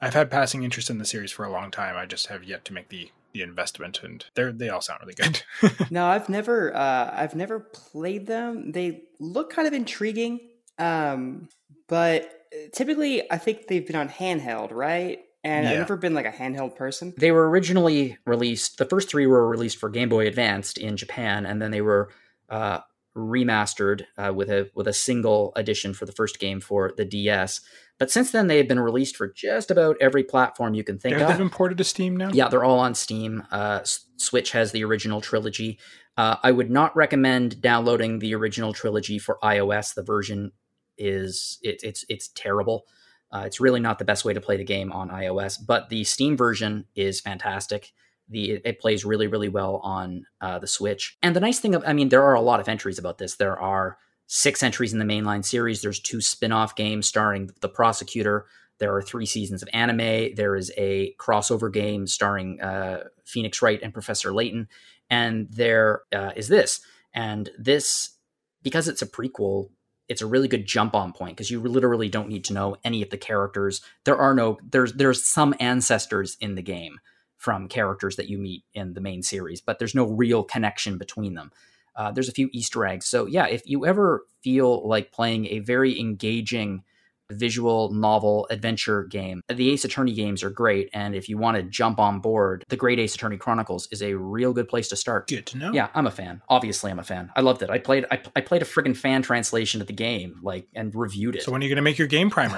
I've 0.00 0.14
had 0.14 0.30
passing 0.30 0.62
interest 0.62 0.88
in 0.88 0.96
the 0.96 1.04
series 1.04 1.32
for 1.32 1.44
a 1.44 1.52
long 1.52 1.70
time. 1.70 1.98
I 1.98 2.06
just 2.06 2.28
have 2.28 2.42
yet 2.42 2.64
to 2.64 2.72
make 2.72 2.88
the 2.88 3.10
the 3.34 3.42
investment 3.42 4.02
and 4.02 4.24
they 4.34 4.50
they 4.52 4.68
all 4.70 4.80
sound 4.80 5.00
really 5.02 5.14
good. 5.14 5.42
no, 5.90 6.06
I've 6.06 6.28
never 6.28 6.74
uh, 6.74 7.10
I've 7.12 7.34
never 7.34 7.60
played 7.60 8.26
them. 8.26 8.72
They 8.72 9.02
look 9.20 9.50
kind 9.50 9.68
of 9.68 9.74
intriguing. 9.74 10.40
Um, 10.78 11.48
but 11.88 12.30
typically 12.72 13.30
I 13.30 13.36
think 13.36 13.66
they've 13.66 13.86
been 13.86 13.96
on 13.96 14.08
handheld, 14.08 14.72
right? 14.72 15.20
And 15.42 15.66
yeah. 15.66 15.72
I've 15.72 15.78
never 15.78 15.96
been 15.98 16.14
like 16.14 16.24
a 16.24 16.32
handheld 16.32 16.74
person. 16.74 17.12
They 17.18 17.30
were 17.30 17.50
originally 17.50 18.16
released. 18.24 18.78
The 18.78 18.86
first 18.86 19.10
three 19.10 19.26
were 19.26 19.46
released 19.46 19.76
for 19.76 19.90
Game 19.90 20.08
Boy 20.08 20.26
Advanced 20.26 20.78
in 20.78 20.96
Japan, 20.96 21.44
and 21.44 21.60
then 21.60 21.70
they 21.70 21.82
were 21.82 22.08
uh, 22.48 22.78
remastered 23.16 24.04
uh, 24.18 24.32
with 24.34 24.50
a 24.50 24.70
with 24.74 24.88
a 24.88 24.92
single 24.92 25.52
edition 25.56 25.94
for 25.94 26.04
the 26.06 26.12
first 26.12 26.38
game 26.38 26.60
for 26.60 26.92
the 26.96 27.04
DS. 27.04 27.60
But 27.98 28.10
since 28.10 28.32
then, 28.32 28.48
they 28.48 28.56
have 28.56 28.66
been 28.66 28.80
released 28.80 29.16
for 29.16 29.28
just 29.28 29.70
about 29.70 29.96
every 30.00 30.24
platform 30.24 30.74
you 30.74 30.82
can 30.82 30.98
think 30.98 31.16
Have 31.16 31.30
of. 31.30 31.38
been 31.38 31.50
ported 31.50 31.78
to 31.78 31.84
Steam 31.84 32.16
now? 32.16 32.30
Yeah, 32.32 32.48
they're 32.48 32.64
all 32.64 32.80
on 32.80 32.94
Steam. 32.94 33.44
Uh, 33.52 33.80
Switch 34.16 34.50
has 34.50 34.72
the 34.72 34.84
original 34.84 35.20
trilogy. 35.20 35.78
Uh, 36.16 36.36
I 36.42 36.50
would 36.50 36.70
not 36.70 36.96
recommend 36.96 37.60
downloading 37.60 38.18
the 38.18 38.34
original 38.34 38.72
trilogy 38.72 39.18
for 39.18 39.38
iOS. 39.42 39.94
The 39.94 40.02
version 40.02 40.50
is 40.98 41.58
it, 41.62 41.80
it's 41.82 42.04
it's 42.08 42.28
terrible. 42.28 42.84
Uh, 43.32 43.42
it's 43.46 43.60
really 43.60 43.80
not 43.80 43.98
the 43.98 44.04
best 44.04 44.24
way 44.24 44.32
to 44.32 44.40
play 44.40 44.56
the 44.56 44.64
game 44.64 44.92
on 44.92 45.10
iOS. 45.10 45.58
But 45.64 45.88
the 45.88 46.04
Steam 46.04 46.36
version 46.36 46.86
is 46.94 47.20
fantastic. 47.20 47.92
The 48.28 48.60
it, 48.64 48.80
plays 48.80 49.04
really 49.04 49.26
really 49.26 49.48
well 49.48 49.76
on 49.82 50.26
uh, 50.40 50.58
the 50.58 50.66
Switch. 50.66 51.16
And 51.22 51.36
the 51.36 51.40
nice 51.40 51.60
thing, 51.60 51.74
of, 51.74 51.84
I 51.86 51.92
mean, 51.92 52.08
there 52.08 52.22
are 52.22 52.34
a 52.34 52.40
lot 52.40 52.60
of 52.60 52.68
entries 52.68 52.98
about 52.98 53.18
this. 53.18 53.36
There 53.36 53.58
are 53.58 53.98
six 54.26 54.62
entries 54.62 54.92
in 54.92 54.98
the 54.98 55.04
mainline 55.04 55.44
series. 55.44 55.82
There's 55.82 56.00
two 56.00 56.20
spin-off 56.20 56.74
games 56.74 57.06
starring 57.06 57.50
the 57.60 57.68
prosecutor. 57.68 58.46
There 58.78 58.94
are 58.94 59.02
three 59.02 59.26
seasons 59.26 59.62
of 59.62 59.68
anime. 59.72 60.34
There 60.34 60.56
is 60.56 60.72
a 60.76 61.14
crossover 61.20 61.72
game 61.72 62.06
starring 62.06 62.60
uh, 62.60 63.04
Phoenix 63.24 63.62
Wright 63.62 63.80
and 63.82 63.92
Professor 63.92 64.32
Layton. 64.32 64.68
And 65.10 65.48
there 65.50 66.02
uh, 66.12 66.32
is 66.34 66.48
this. 66.48 66.80
And 67.12 67.50
this, 67.58 68.16
because 68.62 68.88
it's 68.88 69.02
a 69.02 69.06
prequel, 69.06 69.68
it's 70.08 70.22
a 70.22 70.26
really 70.26 70.48
good 70.48 70.66
jump 70.66 70.94
on 70.94 71.12
point 71.12 71.36
because 71.36 71.50
you 71.50 71.60
literally 71.60 72.08
don't 72.08 72.28
need 72.28 72.44
to 72.46 72.52
know 72.52 72.76
any 72.82 73.02
of 73.02 73.10
the 73.10 73.16
characters. 73.16 73.80
There 74.04 74.16
are 74.16 74.34
no, 74.34 74.58
there's, 74.68 74.94
there's 74.94 75.22
some 75.22 75.54
ancestors 75.60 76.36
in 76.40 76.56
the 76.56 76.62
game 76.62 76.98
from 77.44 77.68
characters 77.68 78.16
that 78.16 78.30
you 78.30 78.38
meet 78.38 78.64
in 78.72 78.94
the 78.94 79.02
main 79.02 79.22
series, 79.22 79.60
but 79.60 79.78
there's 79.78 79.94
no 79.94 80.06
real 80.06 80.42
connection 80.42 80.96
between 80.96 81.34
them. 81.34 81.52
Uh, 81.94 82.10
there's 82.10 82.30
a 82.30 82.32
few 82.32 82.48
Easter 82.54 82.86
eggs. 82.86 83.04
So, 83.04 83.26
yeah, 83.26 83.46
if 83.46 83.68
you 83.68 83.84
ever 83.84 84.24
feel 84.42 84.88
like 84.88 85.12
playing 85.12 85.48
a 85.48 85.58
very 85.58 86.00
engaging 86.00 86.84
visual 87.30 87.92
novel 87.92 88.46
adventure 88.50 89.04
game, 89.04 89.40
the 89.48 89.70
Ace 89.70 89.84
Attorney 89.84 90.12
games 90.12 90.42
are 90.42 90.50
great. 90.50 90.90
And 90.92 91.14
if 91.14 91.28
you 91.28 91.38
want 91.38 91.56
to 91.56 91.62
jump 91.62 91.98
on 91.98 92.20
board, 92.20 92.64
the 92.68 92.76
Great 92.76 92.98
Ace 92.98 93.14
Attorney 93.14 93.36
Chronicles 93.36 93.88
is 93.90 94.02
a 94.02 94.14
real 94.14 94.52
good 94.52 94.68
place 94.68 94.88
to 94.88 94.96
start. 94.96 95.28
Good 95.28 95.46
to 95.46 95.58
know. 95.58 95.72
Yeah, 95.72 95.88
I'm 95.94 96.06
a 96.06 96.10
fan. 96.10 96.42
Obviously, 96.48 96.90
I'm 96.90 96.98
a 96.98 97.04
fan. 97.04 97.30
I 97.36 97.40
loved 97.40 97.62
it. 97.62 97.70
I 97.70 97.78
played. 97.78 98.06
I, 98.10 98.20
I 98.36 98.40
played 98.40 98.62
a 98.62 98.66
friggin' 98.66 98.96
fan 98.96 99.22
translation 99.22 99.80
of 99.80 99.86
the 99.86 99.92
game, 99.92 100.40
like, 100.42 100.68
and 100.74 100.94
reviewed 100.94 101.36
it. 101.36 101.42
So 101.42 101.52
when 101.52 101.60
are 101.60 101.64
you 101.64 101.70
going 101.70 101.76
to 101.76 101.82
make 101.82 101.98
your 101.98 102.08
game 102.08 102.30
primer? 102.30 102.56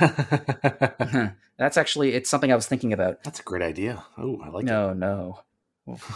That's 1.58 1.76
actually 1.76 2.12
it's 2.12 2.28
something 2.28 2.52
I 2.52 2.54
was 2.54 2.66
thinking 2.66 2.92
about. 2.92 3.22
That's 3.24 3.40
a 3.40 3.42
great 3.42 3.62
idea. 3.62 4.04
Oh, 4.18 4.40
I 4.44 4.48
like 4.48 4.64
no, 4.64 4.92
no. 4.92 5.40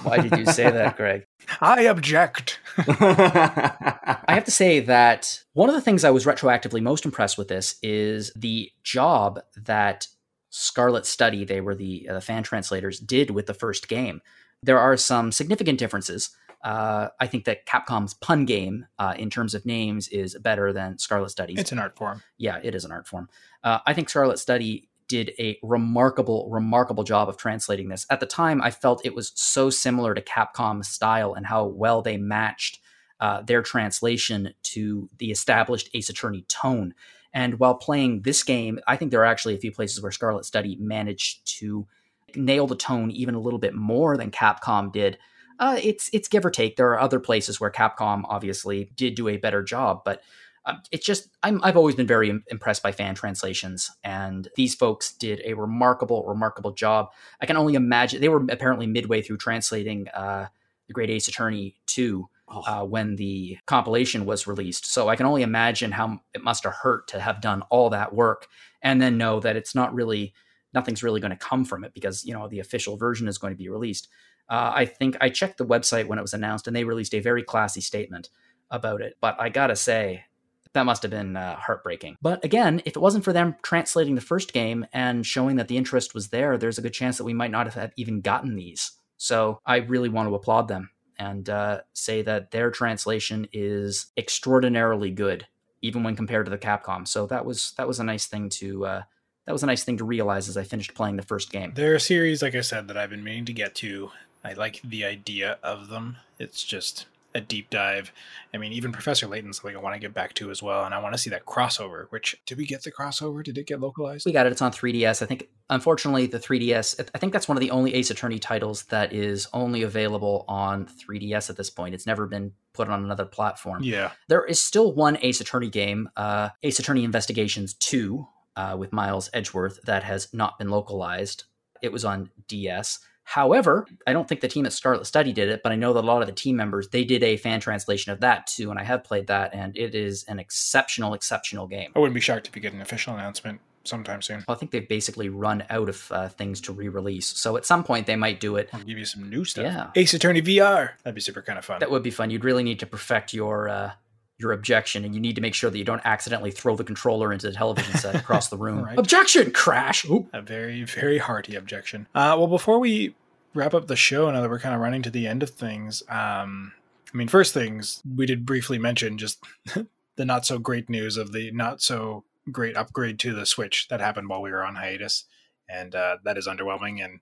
Why 0.02 0.18
did 0.18 0.36
you 0.36 0.47
say 0.47 0.68
that, 0.68 0.97
Greg? 0.97 1.26
I 1.60 1.82
object. 1.82 2.59
I 2.76 4.24
have 4.28 4.44
to 4.44 4.51
say 4.51 4.80
that 4.80 5.42
one 5.52 5.68
of 5.68 5.74
the 5.76 5.80
things 5.80 6.05
I 6.05 6.10
was 6.10 6.24
retroactively 6.24 6.82
most 6.82 7.05
impressed 7.05 7.38
with 7.38 7.48
this 7.48 7.76
is 7.82 8.32
the 8.34 8.70
job 8.82 9.40
that 9.56 10.09
Scarlet 10.51 11.06
Study, 11.06 11.44
they 11.44 11.60
were 11.60 11.76
the, 11.76 12.09
uh, 12.09 12.14
the 12.14 12.20
fan 12.20 12.42
translators, 12.42 12.98
did 12.98 13.30
with 13.30 13.47
the 13.47 13.55
first 13.55 13.88
game. 13.88 14.20
There 14.62 14.78
are 14.78 14.97
some 14.97 15.30
significant 15.30 15.78
differences. 15.78 16.30
Uh, 16.62 17.09
I 17.18 17.26
think 17.26 17.44
that 17.44 17.64
Capcom's 17.64 18.14
pun 18.14 18.44
game, 18.44 18.86
uh, 18.98 19.14
in 19.16 19.30
terms 19.30 19.55
of 19.55 19.64
names, 19.64 20.09
is 20.09 20.36
better 20.38 20.72
than 20.72 20.98
Scarlet 20.98 21.30
Study's. 21.30 21.60
it's 21.60 21.72
an 21.72 21.78
art 21.78 21.97
form. 21.97 22.22
yeah, 22.36 22.59
it 22.62 22.74
is 22.74 22.84
an 22.84 22.92
art 22.92 23.06
form. 23.06 23.28
Uh, 23.62 23.78
I 23.86 23.94
think 23.94 24.10
Scarlet 24.10 24.38
Study 24.38 24.89
did 25.10 25.32
a 25.40 25.58
remarkable, 25.60 26.48
remarkable 26.48 27.02
job 27.02 27.28
of 27.28 27.36
translating 27.36 27.88
this. 27.88 28.06
At 28.10 28.20
the 28.20 28.26
time, 28.26 28.62
I 28.62 28.70
felt 28.70 29.04
it 29.04 29.12
was 29.12 29.32
so 29.34 29.68
similar 29.68 30.14
to 30.14 30.22
Capcom's 30.22 30.86
style 30.86 31.34
and 31.34 31.44
how 31.44 31.64
well 31.64 32.00
they 32.00 32.16
matched 32.16 32.78
uh, 33.18 33.42
their 33.42 33.60
translation 33.60 34.54
to 34.62 35.10
the 35.18 35.32
established 35.32 35.90
Ace 35.94 36.10
Attorney 36.10 36.42
tone. 36.42 36.94
And 37.34 37.58
while 37.58 37.74
playing 37.74 38.22
this 38.22 38.44
game, 38.44 38.78
I 38.86 38.94
think 38.94 39.10
there 39.10 39.20
are 39.22 39.26
actually 39.26 39.56
a 39.56 39.60
few 39.60 39.72
places 39.72 40.00
where 40.00 40.12
Scarlet 40.12 40.44
Study 40.44 40.76
managed 40.80 41.44
to 41.58 41.88
nail 42.36 42.68
the 42.68 42.76
tone 42.76 43.10
even 43.10 43.34
a 43.34 43.40
little 43.40 43.58
bit 43.58 43.74
more 43.74 44.16
than 44.16 44.30
Capcom 44.30 44.92
did. 44.92 45.18
Uh, 45.58 45.76
it's 45.82 46.08
it's 46.12 46.28
give 46.28 46.46
or 46.46 46.50
take. 46.50 46.76
There 46.76 46.90
are 46.90 47.00
other 47.00 47.18
places 47.18 47.60
where 47.60 47.70
Capcom 47.70 48.22
obviously 48.26 48.92
did 48.94 49.16
do 49.16 49.26
a 49.26 49.38
better 49.38 49.64
job, 49.64 50.02
but 50.04 50.22
um, 50.66 50.82
it's 50.92 51.06
just 51.06 51.28
I'm, 51.42 51.62
I've 51.64 51.76
always 51.76 51.94
been 51.94 52.06
very 52.06 52.30
im- 52.30 52.44
impressed 52.48 52.82
by 52.82 52.92
fan 52.92 53.14
translations, 53.14 53.90
and 54.04 54.48
these 54.56 54.74
folks 54.74 55.12
did 55.12 55.40
a 55.44 55.54
remarkable, 55.54 56.24
remarkable 56.26 56.72
job. 56.72 57.08
I 57.40 57.46
can 57.46 57.56
only 57.56 57.74
imagine 57.74 58.20
they 58.20 58.28
were 58.28 58.44
apparently 58.50 58.86
midway 58.86 59.22
through 59.22 59.38
translating 59.38 60.08
uh, 60.08 60.46
the 60.86 60.92
Great 60.92 61.10
Ace 61.10 61.28
Attorney 61.28 61.76
two 61.86 62.28
Oh, 62.52 62.62
uh, 62.66 62.84
when 62.84 63.14
the 63.14 63.58
compilation 63.66 64.26
was 64.26 64.48
released. 64.48 64.92
So 64.92 65.08
I 65.08 65.14
can 65.14 65.26
only 65.26 65.42
imagine 65.42 65.92
how 65.92 66.18
it 66.34 66.42
must 66.42 66.64
have 66.64 66.72
hurt 66.72 67.06
to 67.08 67.20
have 67.20 67.40
done 67.40 67.62
all 67.70 67.90
that 67.90 68.12
work 68.12 68.48
and 68.82 69.00
then 69.00 69.16
know 69.16 69.38
that 69.38 69.54
it's 69.54 69.72
not 69.72 69.94
really 69.94 70.34
nothing's 70.74 71.04
really 71.04 71.20
going 71.20 71.30
to 71.30 71.36
come 71.36 71.64
from 71.64 71.84
it 71.84 71.94
because 71.94 72.24
you 72.24 72.34
know 72.34 72.48
the 72.48 72.58
official 72.58 72.96
version 72.96 73.28
is 73.28 73.38
going 73.38 73.52
to 73.52 73.56
be 73.56 73.68
released. 73.68 74.08
Uh, 74.48 74.72
I 74.74 74.84
think 74.84 75.16
I 75.20 75.28
checked 75.28 75.58
the 75.58 75.66
website 75.66 76.06
when 76.08 76.18
it 76.18 76.22
was 76.22 76.34
announced, 76.34 76.66
and 76.66 76.74
they 76.74 76.82
released 76.82 77.14
a 77.14 77.20
very 77.20 77.44
classy 77.44 77.80
statement 77.80 78.30
about 78.68 79.00
it. 79.00 79.16
But 79.20 79.40
I 79.40 79.48
gotta 79.48 79.76
say, 79.76 80.24
that 80.72 80.86
must 80.86 81.02
have 81.02 81.10
been 81.10 81.36
uh, 81.36 81.56
heartbreaking. 81.56 82.16
But 82.22 82.44
again, 82.44 82.80
if 82.84 82.97
it 82.97 83.01
wasn't 83.01 83.24
for 83.24 83.32
them 83.32 83.56
translating 83.62 84.14
the 84.14 84.20
first 84.20 84.52
game 84.52 84.86
and 84.92 85.26
showing 85.26 85.56
that 85.56 85.68
the 85.68 85.76
interest 85.76 86.14
was 86.14 86.28
there, 86.28 86.56
there's 86.56 86.78
a 86.78 86.82
good 86.82 86.92
chance 86.92 87.18
that 87.18 87.24
we 87.24 87.34
might 87.34 87.51
not 87.51 87.72
have 87.72 87.92
even 87.97 88.20
gotten 88.20 88.55
these. 88.55 88.92
So 89.16 89.60
I 89.66 89.76
really 89.76 90.09
want 90.09 90.28
to 90.28 90.34
applaud 90.34 90.68
them 90.68 90.90
and 91.18 91.48
uh, 91.51 91.80
say 91.92 92.22
that 92.22 92.51
their 92.51 92.70
translation 92.70 93.47
is 93.52 94.06
extraordinarily 94.16 95.10
good, 95.10 95.47
even 95.82 96.02
when 96.02 96.16
compared 96.16 96.47
to 96.47 96.51
the 96.51 96.59
Capcom. 96.59 97.06
So 97.06 97.26
that 97.26 97.44
was 97.44 97.74
that 97.76 97.86
was 97.86 98.01
a 98.01 98.05
nice 98.05 98.26
thing 98.26 98.48
to 98.51 98.86
uh, 98.86 99.02
that 99.47 99.52
was 99.52 99.62
a 99.62 99.66
nice 99.66 99.84
thing 99.84 99.98
to 99.98 100.05
realize 100.05 100.48
as 100.48 100.56
I 100.56 100.64
finished 100.64 100.94
playing 100.94 101.16
the 101.16 101.22
first 101.22 101.52
game. 101.52 101.72
They're 101.74 101.97
a 101.97 102.01
series, 102.01 102.40
like 102.40 102.55
I 102.55 102.62
said, 102.62 102.88
that 102.88 102.97
I've 102.97 103.10
been 103.10 103.24
meaning 103.24 103.44
to 103.47 103.52
get 103.52 103.74
to. 103.76 104.10
I 104.42 104.55
like 104.55 104.80
the 104.82 105.05
idea 105.05 105.59
of 105.62 105.88
them. 105.88 106.16
It's 106.38 106.64
just 106.64 107.05
a 107.35 107.40
deep 107.40 107.70
dive. 107.70 108.12
I 108.52 108.59
mean, 108.59 108.73
even 108.73 108.93
Professor 108.93 109.27
Layton's 109.27 109.59
something 109.59 109.77
I 109.77 109.81
want 109.81 109.94
to 109.94 110.01
get 110.01 110.12
back 110.12 110.35
to 110.35 110.51
as 110.51 110.62
well, 110.62 110.85
and 110.85 110.94
I 110.94 110.98
want 110.98 111.15
to 111.15 111.19
see 111.19 111.31
that 111.31 111.47
crossover. 111.47 112.07
Which 112.11 112.40
did 112.47 112.59
we 112.59 112.66
get 112.66 112.82
the 112.82 112.90
crossover? 112.90 113.44
Did 113.44 113.57
it 113.59 113.66
get 113.66 113.81
localized? 113.81 114.27
We 114.27 114.32
got 114.32 114.47
it. 114.47 114.52
It's 114.52 114.62
on 114.62 114.73
3DS. 114.73 115.23
I 115.23 115.27
think, 115.27 115.48
unfortunately, 115.69 116.27
the 116.27 116.39
3DS. 116.39 117.09
I 117.15 117.19
think 117.19 117.32
that's 117.32 117.48
one 117.48 117.57
of 117.57 117.61
the 117.61 117.70
only 117.70 117.94
Ace 117.94 118.11
Attorney 118.11 118.39
titles 118.39 118.85
that 118.85 119.12
is 119.12 119.47
only 119.52 119.82
available 119.82 120.44
on 120.48 120.86
3DS 120.86 121.51
at 121.51 121.57
this 121.57 121.70
point. 121.70 121.94
It's 121.94 122.07
never 122.07 122.27
been 122.27 122.52
put 122.73 122.89
on 122.89 123.05
another 123.05 123.24
platform. 123.24 123.82
Yeah, 123.82 124.12
There 124.28 124.44
is 124.44 124.61
still 124.61 124.93
one 124.93 125.19
Ace 125.23 125.40
Attorney 125.40 125.70
game, 125.70 126.09
uh, 126.16 126.51
Ace 126.62 126.78
Attorney 126.78 127.05
Investigations 127.05 127.74
2, 127.74 128.27
uh, 128.57 128.77
with 128.78 128.93
Miles 128.93 129.31
Edgeworth, 129.32 129.81
that 129.85 130.02
has 130.02 130.28
not 130.32 130.59
been 130.59 130.69
localized. 130.69 131.44
It 131.82 131.93
was 131.93 132.05
on 132.05 132.31
DS. 132.48 132.98
However, 133.31 133.86
I 134.09 134.12
don't 134.12 134.28
think 134.28 134.40
the 134.40 134.48
team 134.48 134.66
at 134.66 134.73
Scarlet 134.73 135.07
Study 135.07 135.32
did 135.32 135.51
it, 135.51 135.62
but 135.62 135.70
I 135.70 135.77
know 135.77 135.93
that 135.93 136.02
a 136.02 136.05
lot 136.05 136.20
of 136.20 136.27
the 136.27 136.35
team 136.35 136.57
members 136.57 136.89
they 136.89 137.05
did 137.05 137.23
a 137.23 137.36
fan 137.36 137.61
translation 137.61 138.11
of 138.11 138.19
that 138.23 138.48
too, 138.48 138.70
and 138.70 138.78
I 138.81 138.82
have 138.82 139.05
played 139.05 139.28
that, 139.28 139.55
and 139.55 139.77
it 139.78 139.94
is 139.94 140.24
an 140.24 140.40
exceptional, 140.40 141.15
exceptional 141.15 141.69
game. 141.69 141.93
I 141.94 142.01
wouldn't 142.01 142.16
be 142.16 142.20
shocked 142.20 142.48
if 142.48 142.57
you 142.57 142.61
get 142.61 142.73
an 142.73 142.81
official 142.81 143.15
announcement 143.15 143.61
sometime 143.85 144.20
soon. 144.20 144.44
I 144.48 144.55
think 144.55 144.73
they've 144.73 144.89
basically 144.89 145.28
run 145.28 145.62
out 145.70 145.89
of 145.89 146.11
uh, 146.11 146.28
things 146.31 146.61
to 146.62 146.73
re-release, 146.73 147.27
so 147.27 147.57
at 147.57 147.65
some 147.65 147.85
point 147.85 148.09
they 148.09 148.16
might 148.16 148.40
do 148.40 148.57
it. 148.57 148.69
I'll 148.73 148.82
give 148.82 148.98
you 148.98 149.05
some 149.05 149.31
new 149.31 149.44
stuff. 149.44 149.62
Yeah. 149.65 149.90
Ace 149.94 150.12
Attorney 150.12 150.43
VR. 150.43 150.90
That'd 151.05 151.15
be 151.15 151.20
super 151.20 151.40
kind 151.40 151.57
of 151.57 151.65
fun. 151.65 151.78
That 151.78 151.93
would 151.93 152.02
be 152.02 152.11
fun. 152.11 152.31
You'd 152.31 152.44
really 152.44 152.65
need 152.65 152.81
to 152.81 152.86
perfect 152.86 153.32
your 153.32 153.69
uh, 153.69 153.93
your 154.39 154.51
objection, 154.51 155.05
and 155.05 155.15
you 155.15 155.20
need 155.20 155.36
to 155.36 155.40
make 155.40 155.55
sure 155.55 155.70
that 155.70 155.78
you 155.78 155.85
don't 155.85 156.02
accidentally 156.05 156.51
throw 156.51 156.74
the 156.74 156.82
controller 156.82 157.32
into 157.32 157.47
the 157.47 157.52
television 157.52 157.97
set 157.97 158.16
across 158.16 158.48
the 158.48 158.57
room. 158.66 158.82
Right. 158.82 158.98
Objection! 158.98 159.52
Crash! 159.52 160.05
Oop. 160.07 160.28
a 160.32 160.43
very 160.43 160.82
very 160.82 161.19
hearty 161.19 161.55
objection 161.55 162.09
uh, 162.15 162.35
well 162.36 162.48
before 162.48 162.81
we 162.81 163.15
wrap 163.55 163.74
up 163.74 163.86
the 163.86 163.97
show 163.97 164.31
now 164.31 164.40
that 164.40 164.51
we're 164.51 164.59
kind 164.60 164.74
of 164.74 164.81
running 164.81 165.02
to 165.02 165.10
the 165.10 165.27
end 165.27 165.43
of 165.43 165.51
things 165.51 166.02
um, 166.09 166.72
i 167.12 167.16
mean 167.16 167.28
first 167.28 167.55
things 167.55 168.02
we 168.16 168.27
did 168.27 168.47
briefly 168.47 168.78
mention 168.78 169.18
just 169.18 169.43
the 170.16 170.24
not 170.24 170.47
so 170.47 170.59
great 170.59 170.89
news 170.89 171.16
of 171.16 171.32
the 171.32 171.51
not 171.52 171.81
so 171.81 172.24
great 172.51 172.77
upgrade 172.77 173.18
to 173.18 173.35
the 173.35 173.47
switch 173.47 173.89
that 173.89 174.01
happened 174.01 174.28
while 174.28 174.43
we 174.43 174.51
were 174.51 174.64
on 174.64 174.77
hiatus 174.77 175.24
and 175.68 175.94
uh, 175.94 176.16
that 176.24 176.36
is 176.36 176.48
underwhelming 176.48 177.05
and 177.05 177.20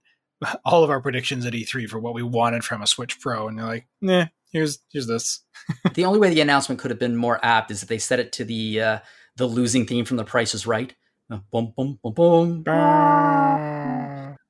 all 0.65 0.85
of 0.85 0.91
our 0.91 1.01
predictions 1.01 1.45
at 1.45 1.53
e3 1.53 1.89
for 1.89 1.99
what 1.99 2.15
we 2.15 2.23
wanted 2.23 2.65
from 2.65 2.83
a 2.83 2.87
switch 2.87 3.21
pro 3.21 3.49
and 3.49 3.59
they're 3.59 3.67
like 3.67 3.87
nah 4.01 4.27
here's 4.53 4.79
here's 4.93 5.07
this 5.07 5.41
the 5.95 6.05
only 6.05 6.19
way 6.19 6.31
the 6.31 6.41
announcement 6.41 6.81
could 6.81 6.91
have 6.91 7.01
been 7.01 7.17
more 7.17 7.45
apt 7.45 7.71
is 7.71 7.83
if 7.83 7.89
they 7.89 7.99
set 7.99 8.21
it 8.21 8.33
to 8.33 8.45
the 8.45 8.81
uh, 8.81 8.99
the 9.39 9.47
losing 9.47 9.87
theme 9.87 10.05
from 10.05 10.17
The 10.19 10.25
Price 10.25 10.53
is 10.53 10.67
Right. 10.67 10.95
Uh, 11.31 11.39
Boom, 11.53 11.73
boom, 11.77 11.99
boom, 12.03 12.13
boom. 12.13 12.65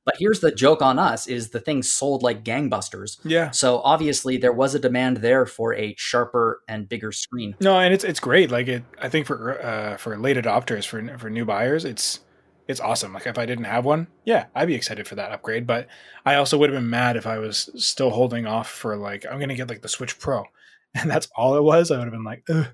But 0.09 0.17
here's 0.19 0.41
the 0.41 0.51
joke 0.51 0.81
on 0.81 0.99
us: 0.99 1.27
is 1.27 1.51
the 1.51 1.61
thing 1.61 1.83
sold 1.83 2.23
like 2.23 2.43
gangbusters. 2.43 3.19
yeah 3.25 3.51
So 3.51 3.81
obviously 3.81 4.39
there 4.39 4.55
was 4.55 4.75
a 4.75 4.79
demand 4.79 5.19
there 5.19 5.45
for 5.45 5.75
a 5.75 5.95
sharper 5.99 6.63
and 6.67 6.89
bigger 6.89 7.13
screen. 7.13 7.55
No, 7.61 7.79
and 7.79 7.93
it's 7.93 8.05
it's 8.05 8.19
great. 8.19 8.51
Like 8.51 8.69
it, 8.69 8.85
I 8.99 9.11
think 9.11 9.27
for 9.27 9.61
uh, 9.63 9.99
for 9.99 10.17
late 10.17 10.39
adopters, 10.39 10.87
for 10.87 11.19
for 11.19 11.29
new 11.29 11.45
buyers, 11.45 11.85
it's 11.85 12.21
it's 12.67 12.81
awesome. 12.81 13.13
Like 13.13 13.27
if 13.27 13.37
I 13.37 13.45
didn't 13.45 13.67
have 13.67 13.85
one, 13.85 14.07
yeah, 14.25 14.47
I'd 14.55 14.69
be 14.69 14.75
excited 14.75 15.07
for 15.07 15.15
that 15.17 15.31
upgrade. 15.31 15.67
But 15.67 15.89
I 16.25 16.37
also 16.37 16.57
would 16.57 16.71
have 16.71 16.81
been 16.81 16.89
mad 16.89 17.19
if 17.19 17.27
I 17.27 17.37
was 17.39 17.69
still 17.77 18.09
holding 18.09 18.47
off 18.47 18.71
for 18.71 18.97
like 18.97 19.27
I'm 19.31 19.39
gonna 19.39 19.57
get 19.57 19.69
like 19.69 19.83
the 19.83 19.91
Switch 19.91 20.19
Pro, 20.19 20.45
and 20.95 21.11
that's 21.11 21.29
all 21.37 21.55
it 21.55 21.63
was, 21.63 21.91
I 21.91 21.99
would 21.99 22.05
have 22.05 22.15
been 22.15 22.25
like, 22.25 22.45
Ugh. 22.49 22.69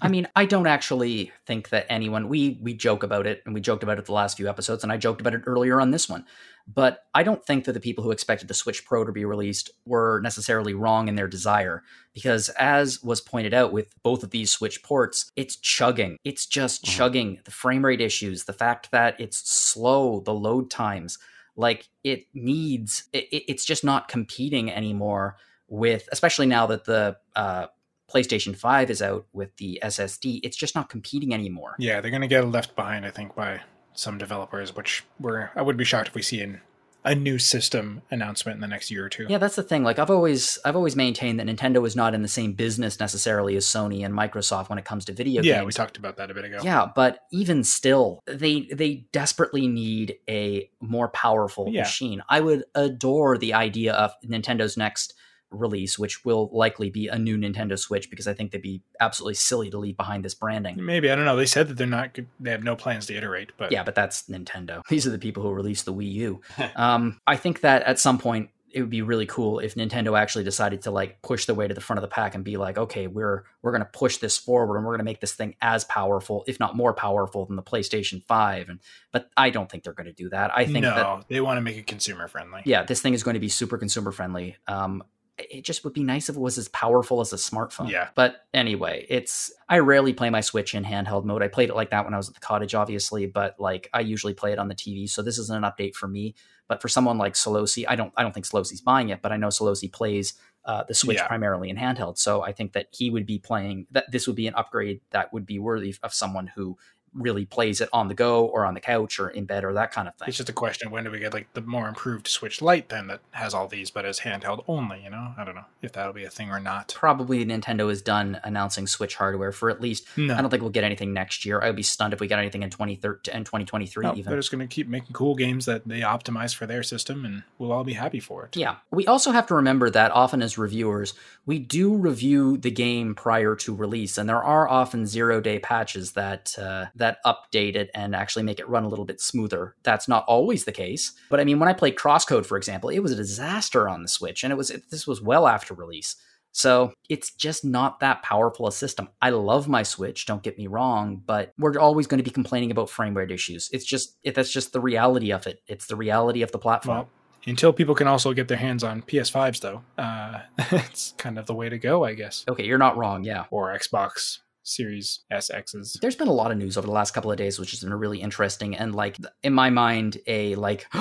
I 0.00 0.08
mean, 0.08 0.26
I 0.36 0.46
don't 0.46 0.66
actually 0.66 1.32
think 1.44 1.68
that 1.70 1.86
anyone 1.88 2.28
we 2.28 2.58
we 2.60 2.74
joke 2.74 3.02
about 3.02 3.26
it 3.26 3.42
and 3.44 3.54
we 3.54 3.60
joked 3.60 3.82
about 3.82 3.98
it 3.98 4.06
the 4.06 4.12
last 4.12 4.36
few 4.36 4.48
episodes 4.48 4.82
and 4.82 4.92
I 4.92 4.96
joked 4.96 5.20
about 5.20 5.34
it 5.34 5.42
earlier 5.46 5.80
on 5.80 5.90
this 5.90 6.08
one. 6.08 6.24
But 6.68 7.04
I 7.14 7.22
don't 7.22 7.44
think 7.44 7.64
that 7.64 7.72
the 7.72 7.80
people 7.80 8.02
who 8.02 8.10
expected 8.10 8.48
the 8.48 8.54
Switch 8.54 8.84
Pro 8.84 9.04
to 9.04 9.12
be 9.12 9.24
released 9.24 9.70
were 9.84 10.20
necessarily 10.22 10.74
wrong 10.74 11.06
in 11.08 11.14
their 11.14 11.28
desire 11.28 11.82
because 12.12 12.48
as 12.50 13.02
was 13.02 13.20
pointed 13.20 13.54
out 13.54 13.72
with 13.72 13.94
both 14.02 14.22
of 14.24 14.30
these 14.30 14.50
Switch 14.50 14.82
ports, 14.82 15.30
it's 15.36 15.56
chugging. 15.56 16.16
It's 16.24 16.46
just 16.46 16.84
Mhm. 16.84 16.88
chugging. 16.88 17.40
The 17.44 17.50
frame 17.52 17.84
rate 17.84 18.00
issues, 18.00 18.44
the 18.44 18.52
fact 18.52 18.90
that 18.90 19.20
it's 19.20 19.48
slow, 19.48 20.20
the 20.20 20.34
load 20.34 20.70
times, 20.70 21.18
like 21.56 21.88
it 22.04 22.26
needs 22.34 23.04
it- 23.12 23.28
it's 23.48 23.64
just 23.64 23.84
not 23.84 24.08
competing 24.08 24.70
anymore 24.70 25.36
with 25.68 26.08
especially 26.12 26.46
now 26.46 26.66
that 26.66 26.84
the 26.84 27.16
uh 27.34 27.66
PlayStation 28.12 28.56
5 28.56 28.90
is 28.90 29.02
out 29.02 29.26
with 29.32 29.56
the 29.56 29.80
SSD, 29.82 30.40
it's 30.42 30.56
just 30.56 30.74
not 30.74 30.88
competing 30.88 31.34
anymore. 31.34 31.74
yeah, 31.78 32.00
they're 32.00 32.10
gonna 32.10 32.26
get 32.28 32.46
left 32.46 32.76
behind, 32.76 33.04
I 33.04 33.10
think, 33.10 33.34
by 33.34 33.60
some 33.94 34.18
developers, 34.18 34.74
which 34.76 35.04
we're 35.18 35.50
I 35.56 35.62
would 35.62 35.76
be 35.76 35.84
shocked 35.84 36.08
if 36.08 36.14
we 36.14 36.22
see 36.22 36.40
an, 36.42 36.60
a 37.04 37.14
new 37.14 37.38
system 37.38 38.02
announcement 38.10 38.56
in 38.56 38.60
the 38.60 38.66
next 38.68 38.90
year 38.90 39.06
or 39.06 39.08
two. 39.08 39.26
Yeah, 39.28 39.38
that's 39.38 39.56
the 39.56 39.62
thing. 39.62 39.82
Like 39.84 39.98
I've 39.98 40.10
always 40.10 40.58
I've 40.64 40.76
always 40.76 40.94
maintained 40.96 41.40
that 41.40 41.46
Nintendo 41.46 41.86
is 41.86 41.96
not 41.96 42.14
in 42.14 42.22
the 42.22 42.28
same 42.28 42.52
business 42.52 43.00
necessarily 43.00 43.56
as 43.56 43.64
Sony 43.64 44.04
and 44.04 44.14
Microsoft 44.14 44.68
when 44.68 44.78
it 44.78 44.84
comes 44.84 45.04
to 45.06 45.12
video 45.12 45.42
yeah, 45.42 45.52
games. 45.52 45.60
Yeah, 45.60 45.64
we 45.64 45.72
talked 45.72 45.96
about 45.96 46.16
that 46.18 46.30
a 46.30 46.34
bit 46.34 46.44
ago. 46.44 46.58
Yeah, 46.62 46.88
but 46.94 47.20
even 47.32 47.64
still, 47.64 48.20
they 48.26 48.68
they 48.72 49.06
desperately 49.12 49.66
need 49.66 50.16
a 50.28 50.68
more 50.80 51.08
powerful 51.08 51.68
Yeah. 51.70 51.82
machine. 51.82 52.22
I 52.28 52.40
would 52.40 52.64
adore 52.74 53.38
the 53.38 53.54
idea 53.54 53.94
of 53.94 54.12
Nintendo's 54.24 54.76
next 54.76 55.14
release, 55.50 55.98
which 55.98 56.24
will 56.24 56.50
likely 56.52 56.90
be 56.90 57.08
a 57.08 57.18
new 57.18 57.36
Nintendo 57.36 57.78
Switch, 57.78 58.10
because 58.10 58.26
I 58.26 58.34
think 58.34 58.50
they'd 58.50 58.62
be 58.62 58.82
absolutely 59.00 59.34
silly 59.34 59.70
to 59.70 59.78
leave 59.78 59.96
behind 59.96 60.24
this 60.24 60.34
branding. 60.34 60.84
Maybe 60.84 61.10
I 61.10 61.16
don't 61.16 61.24
know. 61.24 61.36
They 61.36 61.46
said 61.46 61.68
that 61.68 61.76
they're 61.76 61.86
not. 61.86 62.18
They 62.40 62.50
have 62.50 62.64
no 62.64 62.76
plans 62.76 63.06
to 63.06 63.14
iterate, 63.14 63.52
but 63.56 63.72
Yeah, 63.72 63.82
but 63.82 63.94
that's 63.94 64.24
Nintendo. 64.24 64.82
These 64.88 65.06
are 65.06 65.10
the 65.10 65.18
people 65.18 65.42
who 65.42 65.50
released 65.50 65.84
the 65.84 65.94
Wii 65.94 66.12
U. 66.12 66.40
um, 66.76 67.20
I 67.26 67.36
think 67.36 67.60
that 67.60 67.82
at 67.82 67.98
some 67.98 68.18
point 68.18 68.50
it 68.76 68.82
would 68.82 68.90
be 68.90 69.00
really 69.00 69.24
cool 69.24 69.58
if 69.58 69.74
Nintendo 69.74 70.18
actually 70.18 70.44
decided 70.44 70.82
to 70.82 70.90
like 70.90 71.22
push 71.22 71.46
the 71.46 71.54
way 71.54 71.66
to 71.66 71.72
the 71.72 71.80
front 71.80 71.96
of 71.96 72.02
the 72.02 72.08
pack 72.08 72.34
and 72.34 72.44
be 72.44 72.58
like, 72.58 72.76
okay, 72.76 73.06
we're 73.06 73.44
we're 73.62 73.70
going 73.70 73.82
to 73.82 73.88
push 73.90 74.18
this 74.18 74.36
forward 74.36 74.76
and 74.76 74.84
we're 74.84 74.92
going 74.92 74.98
to 74.98 75.04
make 75.04 75.18
this 75.18 75.32
thing 75.32 75.56
as 75.62 75.84
powerful, 75.84 76.44
if 76.46 76.60
not 76.60 76.76
more 76.76 76.92
powerful, 76.92 77.46
than 77.46 77.56
the 77.56 77.62
PlayStation 77.62 78.22
Five. 78.24 78.68
And 78.68 78.80
but 79.12 79.30
I 79.34 79.48
don't 79.48 79.70
think 79.70 79.82
they're 79.82 79.94
going 79.94 80.08
to 80.08 80.12
do 80.12 80.28
that. 80.28 80.50
I 80.54 80.66
think 80.66 80.82
no, 80.82 80.94
that 80.94 81.28
they 81.28 81.40
want 81.40 81.56
to 81.56 81.62
make 81.62 81.78
it 81.78 81.86
consumer 81.86 82.28
friendly. 82.28 82.60
yeah, 82.66 82.82
this 82.82 83.00
thing 83.00 83.14
is 83.14 83.22
going 83.22 83.32
to 83.32 83.40
be 83.40 83.48
super 83.48 83.78
consumer 83.78 84.12
friendly. 84.12 84.56
Um, 84.68 85.02
it 85.38 85.64
just 85.64 85.84
would 85.84 85.92
be 85.92 86.02
nice 86.02 86.28
if 86.28 86.36
it 86.36 86.40
was 86.40 86.56
as 86.56 86.68
powerful 86.68 87.20
as 87.20 87.32
a 87.32 87.36
smartphone. 87.36 87.90
Yeah. 87.90 88.08
But 88.14 88.46
anyway, 88.54 89.06
it's 89.08 89.52
I 89.68 89.78
rarely 89.80 90.12
play 90.12 90.30
my 90.30 90.40
Switch 90.40 90.74
in 90.74 90.84
handheld 90.84 91.24
mode. 91.24 91.42
I 91.42 91.48
played 91.48 91.68
it 91.68 91.74
like 91.74 91.90
that 91.90 92.04
when 92.04 92.14
I 92.14 92.16
was 92.16 92.28
at 92.28 92.34
the 92.34 92.40
cottage, 92.40 92.74
obviously, 92.74 93.26
but 93.26 93.54
like 93.58 93.90
I 93.92 94.00
usually 94.00 94.34
play 94.34 94.52
it 94.52 94.58
on 94.58 94.68
the 94.68 94.74
TV. 94.74 95.08
So 95.08 95.22
this 95.22 95.38
isn't 95.38 95.64
an 95.64 95.70
update 95.70 95.94
for 95.94 96.08
me. 96.08 96.34
But 96.68 96.82
for 96.82 96.88
someone 96.88 97.18
like 97.18 97.34
Solosi, 97.34 97.84
I 97.86 97.96
don't 97.96 98.12
I 98.16 98.22
don't 98.22 98.32
think 98.32 98.46
Solosi's 98.46 98.80
buying 98.80 99.10
it, 99.10 99.20
but 99.22 99.30
I 99.30 99.36
know 99.36 99.48
Solosi 99.48 99.92
plays 99.92 100.34
uh, 100.64 100.82
the 100.88 100.94
Switch 100.94 101.18
Yeah. 101.18 101.28
primarily 101.28 101.70
in 101.70 101.76
handheld. 101.76 102.18
So 102.18 102.42
I 102.42 102.52
think 102.52 102.72
that 102.72 102.88
he 102.90 103.08
would 103.10 103.24
be 103.26 103.38
playing 103.38 103.86
that 103.92 104.10
this 104.10 104.26
would 104.26 104.34
be 104.34 104.48
an 104.48 104.54
upgrade 104.54 105.00
that 105.10 105.32
would 105.32 105.46
be 105.46 105.58
worthy 105.60 105.94
of 106.02 106.12
someone 106.12 106.48
who 106.48 106.76
really 107.16 107.44
plays 107.44 107.80
it 107.80 107.88
on 107.92 108.08
the 108.08 108.14
go 108.14 108.46
or 108.46 108.64
on 108.64 108.74
the 108.74 108.80
couch 108.80 109.18
or 109.18 109.28
in 109.28 109.44
bed 109.44 109.64
or 109.64 109.72
that 109.74 109.92
kind 109.92 110.08
of 110.08 110.14
thing. 110.16 110.28
It's 110.28 110.36
just 110.36 110.48
a 110.48 110.52
question: 110.52 110.90
when 110.90 111.04
do 111.04 111.10
we 111.10 111.18
get 111.18 111.32
like 111.32 111.52
the 111.54 111.60
more 111.60 111.88
improved 111.88 112.28
Switch 112.28 112.62
Lite 112.62 112.88
then 112.88 113.06
that 113.08 113.20
has 113.32 113.54
all 113.54 113.68
these, 113.68 113.90
but 113.90 114.04
is 114.04 114.20
handheld 114.20 114.64
only? 114.68 115.02
You 115.02 115.10
know, 115.10 115.34
I 115.36 115.44
don't 115.44 115.54
know 115.54 115.64
if 115.82 115.92
that'll 115.92 116.12
be 116.12 116.24
a 116.24 116.30
thing 116.30 116.50
or 116.50 116.60
not. 116.60 116.94
probably 116.94 117.44
Nintendo 117.44 117.90
is 117.90 118.02
done 118.02 118.40
announcing 118.44 118.86
Switch 118.86 119.14
hardware 119.16 119.52
for 119.52 119.70
at 119.70 119.80
least. 119.80 120.06
No, 120.16 120.34
I 120.34 120.40
don't 120.40 120.50
think 120.50 120.62
we'll 120.62 120.70
get 120.70 120.84
anything 120.84 121.12
next 121.12 121.44
year. 121.44 121.60
I 121.60 121.66
would 121.66 121.76
be 121.76 121.82
stunned 121.82 122.12
if 122.12 122.20
we 122.20 122.26
got 122.26 122.38
anything 122.38 122.62
in 122.62 122.70
2013 122.70 123.34
and 123.34 123.44
2023 123.46 124.04
no, 124.04 124.14
even. 124.14 124.30
they're 124.30 124.38
just 124.38 124.50
going 124.50 124.66
to 124.66 124.72
keep 124.72 124.88
making 124.88 125.12
cool 125.12 125.34
games 125.34 125.66
that 125.66 125.86
they 125.86 126.00
optimize 126.00 126.54
for 126.54 126.66
their 126.66 126.82
system, 126.82 127.24
and 127.24 127.42
we'll 127.58 127.72
all 127.72 127.84
be 127.84 127.94
happy 127.94 128.20
for 128.20 128.44
it. 128.44 128.56
Yeah. 128.56 128.76
We 128.90 129.06
also 129.06 129.30
have 129.32 129.46
to 129.48 129.54
remember 129.54 129.90
that 129.90 130.10
often 130.12 130.42
as 130.42 130.58
reviewers, 130.58 131.14
we 131.44 131.58
do 131.58 131.94
review 131.94 132.56
the 132.56 132.70
game 132.70 133.14
prior 133.14 133.54
to 133.56 133.74
release, 133.74 134.18
and 134.18 134.28
there 134.28 134.42
are 134.42 134.68
often 134.68 135.06
zero 135.06 135.40
day 135.40 135.58
patches 135.58 136.12
that 136.12 136.54
uh, 136.58 136.86
that 136.94 137.05
update 137.24 137.74
it 137.76 137.90
and 137.94 138.14
actually 138.14 138.42
make 138.42 138.58
it 138.58 138.68
run 138.68 138.84
a 138.84 138.88
little 138.88 139.04
bit 139.04 139.20
smoother. 139.20 139.74
That's 139.82 140.08
not 140.08 140.24
always 140.26 140.64
the 140.64 140.72
case, 140.72 141.12
but 141.30 141.40
I 141.40 141.44
mean, 141.44 141.58
when 141.58 141.68
I 141.68 141.72
played 141.72 141.96
CrossCode, 141.96 142.46
for 142.46 142.56
example, 142.56 142.90
it 142.90 143.00
was 143.00 143.12
a 143.12 143.16
disaster 143.16 143.88
on 143.88 144.02
the 144.02 144.08
Switch, 144.08 144.42
and 144.44 144.52
it 144.52 144.56
was 144.56 144.68
this 144.90 145.06
was 145.06 145.20
well 145.20 145.46
after 145.46 145.74
release. 145.74 146.16
So 146.52 146.94
it's 147.10 147.34
just 147.34 147.66
not 147.66 148.00
that 148.00 148.22
powerful 148.22 148.66
a 148.66 148.72
system. 148.72 149.10
I 149.20 149.28
love 149.28 149.68
my 149.68 149.82
Switch, 149.82 150.24
don't 150.24 150.42
get 150.42 150.56
me 150.56 150.68
wrong, 150.68 151.22
but 151.26 151.52
we're 151.58 151.78
always 151.78 152.06
going 152.06 152.16
to 152.16 152.24
be 152.24 152.30
complaining 152.30 152.70
about 152.70 152.88
frame 152.88 153.14
rate 153.14 153.30
issues. 153.30 153.68
It's 153.72 153.84
just 153.84 154.16
it, 154.22 154.34
that's 154.34 154.50
just 154.50 154.72
the 154.72 154.80
reality 154.80 155.32
of 155.32 155.46
it. 155.46 155.60
It's 155.66 155.86
the 155.86 155.96
reality 155.96 156.40
of 156.40 156.52
the 156.52 156.58
platform. 156.58 156.96
Well, 156.96 157.08
until 157.46 157.72
people 157.72 157.94
can 157.94 158.08
also 158.08 158.32
get 158.32 158.48
their 158.48 158.56
hands 158.56 158.82
on 158.82 159.02
PS5s, 159.02 159.60
though, 159.60 159.82
uh, 159.98 160.40
it's 160.58 161.12
kind 161.18 161.38
of 161.38 161.44
the 161.44 161.54
way 161.54 161.68
to 161.68 161.78
go, 161.78 162.04
I 162.04 162.14
guess. 162.14 162.44
okay, 162.48 162.64
you're 162.64 162.78
not 162.78 162.96
wrong. 162.96 163.22
Yeah. 163.22 163.44
Or 163.50 163.76
Xbox 163.76 164.38
Series 164.66 165.20
SXs. 165.32 166.00
There's 166.00 166.16
been 166.16 166.28
a 166.28 166.32
lot 166.32 166.50
of 166.50 166.58
news 166.58 166.76
over 166.76 166.86
the 166.86 166.92
last 166.92 167.12
couple 167.14 167.30
of 167.30 167.38
days, 167.38 167.58
which 167.58 167.70
has 167.72 167.80
been 167.80 167.94
really 167.94 168.20
interesting. 168.20 168.76
And 168.76 168.94
like 168.94 169.16
in 169.42 169.52
my 169.52 169.70
mind, 169.70 170.18
a 170.26 170.54
like 170.56 170.86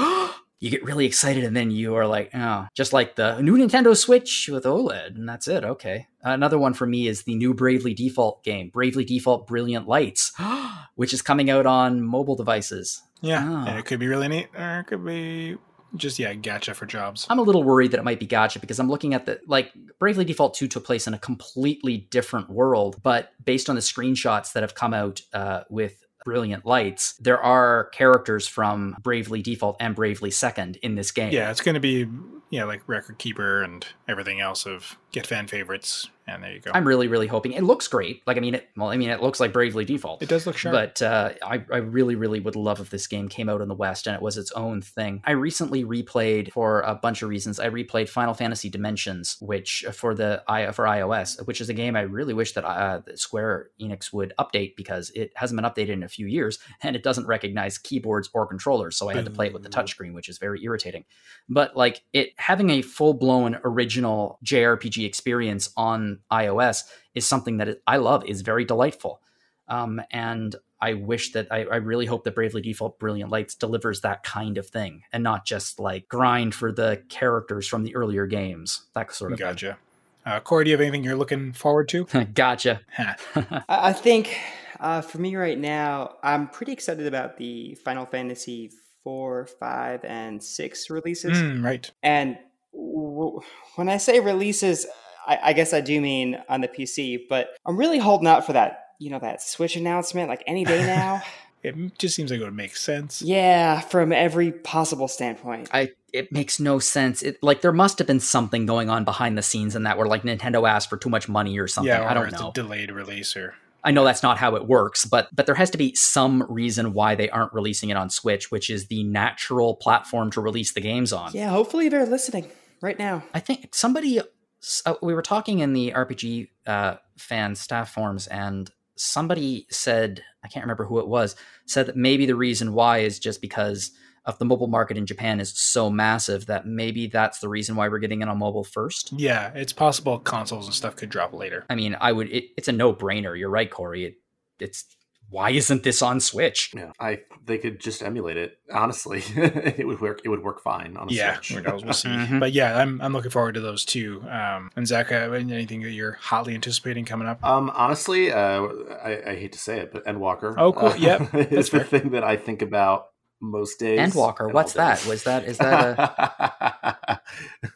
you 0.59 0.69
get 0.69 0.83
really 0.83 1.05
excited 1.05 1.43
and 1.43 1.55
then 1.55 1.69
you 1.71 1.95
are 1.95 2.07
like, 2.07 2.31
oh, 2.33 2.67
just 2.73 2.93
like 2.93 3.15
the 3.15 3.41
new 3.41 3.57
Nintendo 3.57 3.95
Switch 3.95 4.49
with 4.51 4.63
OLED, 4.63 5.15
and 5.15 5.27
that's 5.27 5.47
it. 5.47 5.63
Okay. 5.63 6.07
Another 6.21 6.57
one 6.57 6.73
for 6.73 6.87
me 6.87 7.07
is 7.07 7.23
the 7.23 7.35
new 7.35 7.53
Bravely 7.53 7.93
Default 7.93 8.43
game, 8.43 8.69
Bravely 8.69 9.03
Default 9.05 9.47
Brilliant 9.47 9.87
Lights, 9.87 10.31
which 10.95 11.13
is 11.13 11.21
coming 11.21 11.49
out 11.49 11.65
on 11.65 12.01
mobile 12.01 12.35
devices. 12.35 13.01
Yeah, 13.21 13.43
Ah. 13.47 13.65
and 13.67 13.79
it 13.79 13.85
could 13.85 13.99
be 13.99 14.07
really 14.07 14.27
neat, 14.27 14.47
or 14.57 14.79
it 14.79 14.87
could 14.87 15.05
be 15.05 15.57
just 15.97 16.19
yeah, 16.19 16.33
gacha 16.33 16.75
for 16.75 16.85
jobs. 16.85 17.25
I'm 17.29 17.39
a 17.39 17.43
little 17.43 17.63
worried 17.63 17.91
that 17.91 17.99
it 17.99 18.03
might 18.03 18.19
be 18.19 18.27
gacha 18.27 18.61
because 18.61 18.79
I'm 18.79 18.89
looking 18.89 19.13
at 19.13 19.25
the 19.25 19.39
like 19.47 19.71
Bravely 19.99 20.25
Default 20.25 20.53
2 20.55 20.67
took 20.67 20.85
place 20.85 21.07
in 21.07 21.13
a 21.13 21.19
completely 21.19 21.97
different 22.09 22.49
world, 22.49 23.01
but 23.03 23.31
based 23.43 23.69
on 23.69 23.75
the 23.75 23.81
screenshots 23.81 24.53
that 24.53 24.63
have 24.63 24.75
come 24.75 24.93
out 24.93 25.21
uh, 25.33 25.63
with 25.69 26.03
Brilliant 26.23 26.65
Lights, 26.65 27.13
there 27.17 27.39
are 27.39 27.85
characters 27.85 28.47
from 28.47 28.95
Bravely 29.01 29.41
Default 29.41 29.77
and 29.79 29.95
Bravely 29.95 30.31
Second 30.31 30.77
in 30.77 30.95
this 30.95 31.11
game. 31.11 31.31
Yeah, 31.31 31.51
it's 31.51 31.61
going 31.61 31.75
to 31.75 31.79
be 31.79 32.07
yeah, 32.49 32.65
like 32.65 32.81
record 32.87 33.17
keeper 33.17 33.63
and 33.63 33.85
everything 34.07 34.41
else 34.41 34.65
of 34.65 34.97
get 35.11 35.27
fan 35.27 35.47
favorites, 35.47 36.09
and 36.27 36.43
there 36.43 36.53
you 36.53 36.59
go. 36.59 36.71
I'm 36.73 36.87
really, 36.87 37.07
really 37.07 37.27
hoping 37.27 37.51
it 37.51 37.63
looks 37.63 37.87
great. 37.87 38.23
Like, 38.25 38.37
I 38.37 38.39
mean, 38.39 38.55
it, 38.55 38.69
well, 38.75 38.89
I 38.89 38.97
mean, 38.97 39.09
it 39.09 39.21
looks 39.21 39.39
like 39.39 39.53
Bravely 39.53 39.85
Default. 39.85 40.23
it 40.23 40.29
does 40.29 40.47
look 40.47 40.57
sharp. 40.57 40.73
But 40.73 41.01
uh, 41.01 41.33
I, 41.43 41.63
I 41.71 41.77
really, 41.77 42.15
really 42.15 42.39
would 42.39 42.55
love 42.55 42.79
if 42.79 42.89
this 42.89 43.05
game 43.05 43.27
came 43.29 43.47
out 43.47 43.61
in 43.61 43.67
the 43.67 43.75
West 43.75 44.07
and 44.07 44.15
it 44.15 44.21
was 44.21 44.37
its 44.37 44.51
own 44.53 44.81
thing. 44.81 45.21
I 45.25 45.31
recently 45.31 45.83
replayed 45.83 46.51
for 46.51 46.81
a 46.81 46.95
bunch 46.95 47.21
of 47.21 47.29
reasons. 47.29 47.59
I 47.59 47.69
replayed 47.69 48.09
Final 48.09 48.33
Fantasy 48.33 48.69
Dimensions, 48.69 49.37
which 49.39 49.85
uh, 49.87 49.91
for 49.91 50.15
the 50.15 50.43
i 50.47 50.71
for 50.71 50.85
iOS, 50.85 51.45
which 51.45 51.61
is 51.61 51.69
a 51.69 51.73
game 51.73 51.95
I 51.95 52.01
really 52.01 52.33
wish 52.33 52.53
that 52.53 52.65
uh, 52.65 53.01
Square 53.15 53.69
Enix 53.79 54.11
would 54.11 54.33
update 54.39 54.75
because 54.75 55.11
it 55.11 55.31
hasn't 55.35 55.61
been 55.61 55.69
updated 55.69 55.93
in 55.93 56.03
a 56.03 56.09
few 56.09 56.25
years 56.25 56.57
and 56.81 56.95
it 56.95 57.03
doesn't 57.03 57.27
recognize 57.27 57.77
keyboards 57.77 58.29
or 58.33 58.47
controllers. 58.47 58.97
So 58.97 59.09
I 59.09 59.13
had 59.13 59.25
to 59.25 59.31
play 59.31 59.47
it 59.47 59.53
with 59.53 59.63
the 59.63 59.69
touchscreen, 59.69 60.13
which 60.13 60.29
is 60.29 60.39
very 60.39 60.63
irritating. 60.63 61.05
But 61.47 61.77
like 61.77 62.01
it 62.13 62.31
having 62.37 62.71
a 62.71 62.81
full 62.81 63.13
blown 63.13 63.59
original 63.63 64.39
JRPG 64.43 65.05
experience 65.05 65.69
on 65.77 66.14
iOS 66.31 66.83
is 67.13 67.25
something 67.25 67.57
that 67.57 67.79
I 67.87 67.97
love. 67.97 68.25
is 68.25 68.41
very 68.41 68.65
delightful. 68.65 69.21
Um, 69.67 70.01
and 70.11 70.55
I 70.81 70.93
wish 70.93 71.31
that 71.31 71.47
I, 71.51 71.63
I 71.63 71.77
really 71.77 72.05
hope 72.05 72.23
that 72.25 72.35
Bravely 72.35 72.61
Default 72.61 72.99
Brilliant 72.99 73.31
Lights 73.31 73.55
delivers 73.55 74.01
that 74.01 74.23
kind 74.23 74.57
of 74.57 74.67
thing 74.67 75.01
and 75.11 75.23
not 75.23 75.45
just 75.45 75.79
like 75.79 76.07
grind 76.07 76.53
for 76.53 76.71
the 76.71 77.01
characters 77.09 77.67
from 77.67 77.83
the 77.83 77.95
earlier 77.95 78.27
games. 78.27 78.85
That 78.93 79.11
sort 79.13 79.33
of 79.33 79.39
gacha. 79.39 79.77
Uh, 80.25 80.39
Corey, 80.39 80.65
do 80.65 80.71
you 80.71 80.73
have 80.73 80.81
anything 80.81 81.03
you're 81.03 81.15
looking 81.15 81.53
forward 81.53 81.87
to? 81.89 82.05
gotcha. 82.33 82.81
I 83.35 83.63
I 83.67 83.93
think 83.93 84.37
uh, 84.79 85.01
for 85.01 85.19
me 85.19 85.35
right 85.35 85.57
now, 85.57 86.15
I'm 86.23 86.47
pretty 86.47 86.71
excited 86.71 87.07
about 87.07 87.37
the 87.37 87.75
Final 87.75 88.05
Fantasy 88.05 88.71
four, 89.03 89.45
five, 89.45 90.03
and 90.03 90.43
six 90.43 90.89
releases. 90.89 91.37
Mm, 91.37 91.63
right. 91.63 91.89
And 92.03 92.37
w- 92.73 93.39
when 93.75 93.87
I 93.87 93.97
say 93.97 94.19
releases, 94.19 94.85
I, 95.27 95.39
I 95.43 95.53
guess 95.53 95.73
I 95.73 95.81
do 95.81 95.99
mean 96.01 96.41
on 96.49 96.61
the 96.61 96.67
PC. 96.67 97.27
But 97.29 97.49
I'm 97.65 97.77
really 97.77 97.99
holding 97.99 98.27
out 98.27 98.45
for 98.45 98.53
that. 98.53 98.81
You 98.99 99.09
know 99.09 99.19
that 99.19 99.41
Switch 99.41 99.75
announcement, 99.75 100.29
like 100.29 100.43
any 100.47 100.65
day 100.65 100.85
now. 100.85 101.21
It 101.63 101.97
just 101.97 102.15
seems 102.15 102.29
like 102.29 102.39
it 102.39 102.43
would 102.43 102.53
make 102.53 102.75
sense. 102.75 103.23
yeah, 103.23 103.79
from 103.79 104.11
every 104.11 104.51
possible 104.51 105.07
standpoint. 105.07 105.67
I 105.73 105.93
it 106.13 106.31
makes 106.31 106.59
no 106.59 106.77
sense. 106.77 107.23
It 107.23 107.41
like 107.41 107.61
there 107.61 107.71
must 107.71 107.97
have 107.97 108.05
been 108.05 108.19
something 108.19 108.67
going 108.67 108.87
on 108.87 109.03
behind 109.03 109.35
the 109.35 109.41
scenes 109.41 109.75
in 109.75 109.81
that 109.83 109.97
where 109.97 110.05
like 110.05 110.21
Nintendo 110.21 110.69
asked 110.69 110.91
for 110.91 110.97
too 110.97 111.09
much 111.09 111.27
money 111.27 111.57
or 111.57 111.67
something. 111.67 111.89
yeah, 111.89 112.03
or 112.03 112.07
I 112.07 112.13
don't 112.13 112.27
it's 112.27 112.39
know. 112.39 112.49
a 112.49 112.53
delayed 112.53 112.91
release 112.91 113.35
or 113.35 113.55
I 113.83 113.89
know 113.89 114.05
that's 114.05 114.21
not 114.21 114.37
how 114.37 114.55
it 114.55 114.67
works, 114.67 115.05
but 115.05 115.27
but 115.35 115.47
there 115.47 115.55
has 115.55 115.71
to 115.71 115.77
be 115.79 115.95
some 115.95 116.43
reason 116.49 116.93
why 116.93 117.15
they 117.15 117.31
aren't 117.31 117.51
releasing 117.51 117.89
it 117.89 117.97
on 117.97 118.11
Switch, 118.11 118.51
which 118.51 118.69
is 118.69 118.85
the 118.85 119.03
natural 119.03 119.73
platform 119.75 120.29
to 120.31 120.41
release 120.41 120.71
the 120.73 120.81
games 120.81 121.11
on. 121.11 121.31
Yeah, 121.33 121.49
hopefully 121.49 121.89
they're 121.89 122.05
listening 122.05 122.45
right 122.81 122.99
now. 122.99 123.23
I 123.33 123.39
think 123.39 123.69
somebody 123.73 124.21
So 124.67 124.97
we 125.03 125.13
were 125.13 125.21
talking 125.21 125.59
in 125.59 125.73
the 125.73 125.91
RPG 125.91 126.47
uh, 126.65 126.95
fan 127.19 127.53
staff 127.53 127.93
forums, 127.93 128.25
and 128.25 128.67
somebody 128.95 129.67
said, 129.69 130.23
I 130.43 130.47
can't 130.47 130.63
remember 130.63 130.85
who 130.85 130.97
it 130.97 131.07
was, 131.07 131.35
said 131.67 131.85
that 131.85 131.95
maybe 131.95 132.25
the 132.25 132.35
reason 132.35 132.73
why 132.73 132.99
is 132.99 133.19
just 133.19 133.41
because 133.41 133.91
of 134.25 134.39
the 134.39 134.45
mobile 134.45 134.65
market 134.65 134.97
in 134.97 135.05
Japan 135.05 135.39
is 135.39 135.55
so 135.55 135.91
massive 135.91 136.47
that 136.47 136.65
maybe 136.65 137.05
that's 137.05 137.37
the 137.41 137.47
reason 137.47 137.75
why 137.75 137.87
we're 137.87 137.99
getting 137.99 138.23
it 138.23 138.27
on 138.27 138.39
mobile 138.39 138.63
first. 138.63 139.13
Yeah, 139.15 139.51
it's 139.53 139.71
possible 139.71 140.17
consoles 140.17 140.65
and 140.65 140.73
stuff 140.73 140.95
could 140.95 141.09
drop 141.09 141.31
later. 141.31 141.63
I 141.69 141.75
mean, 141.75 141.95
I 142.01 142.11
would. 142.11 142.31
It, 142.31 142.45
it's 142.57 142.67
a 142.67 142.71
no 142.71 142.91
brainer. 142.91 143.37
You're 143.37 143.51
right, 143.51 143.69
Corey. 143.69 144.05
It, 144.05 144.15
it's 144.59 144.85
why 145.29 145.49
isn't 145.51 145.83
this 145.83 146.01
on 146.01 146.19
Switch? 146.19 146.71
Yeah, 146.75 146.91
I 146.99 147.19
they 147.45 147.57
could 147.57 147.79
just 147.79 148.01
emulate 148.03 148.37
it. 148.37 148.57
Honestly, 148.71 149.23
it 149.35 149.85
would 149.87 149.99
work. 150.01 150.21
It 150.23 150.29
would 150.29 150.43
work 150.43 150.61
fine 150.61 150.95
on 150.97 151.09
a 151.09 151.11
Yeah, 151.11 151.35
Switch. 151.35 151.53
who 151.53 151.61
knows? 151.61 151.83
We'll 151.83 151.93
see. 151.93 152.09
Mhm. 152.09 152.39
But 152.39 152.53
yeah, 152.53 152.77
I'm 152.77 153.01
I'm 153.01 153.13
looking 153.13 153.31
forward 153.31 153.55
to 153.55 153.61
those 153.61 153.85
too. 153.85 154.23
Um, 154.29 154.69
and 154.75 154.87
Zach, 154.87 155.11
uh, 155.11 155.15
anything 155.31 155.81
that 155.81 155.91
you're 155.91 156.13
hotly 156.13 156.53
anticipating 156.53 157.05
coming 157.05 157.27
up? 157.27 157.43
Um, 157.43 157.71
honestly, 157.75 158.31
uh, 158.31 158.61
I, 159.03 159.21
I 159.31 159.35
hate 159.35 159.51
to 159.53 159.59
say 159.59 159.79
it, 159.79 159.91
but 159.91 160.05
Endwalker. 160.05 160.55
Oh, 160.57 160.71
cool. 160.73 160.89
uh, 160.89 160.95
Yep, 160.95 161.31
that's 161.33 161.51
is 161.51 161.69
the 161.69 161.83
thing 161.83 162.11
that 162.11 162.23
I 162.23 162.37
think 162.37 162.61
about 162.61 163.07
most 163.41 163.79
days. 163.79 163.99
Endwalker, 163.99 164.45
and 164.45 164.53
what's 164.53 164.75
all 164.75 164.85
that? 164.85 165.05
Was 165.05 165.23
that 165.23 165.43
is 165.43 165.57
that 165.57 165.99
a 165.99 167.19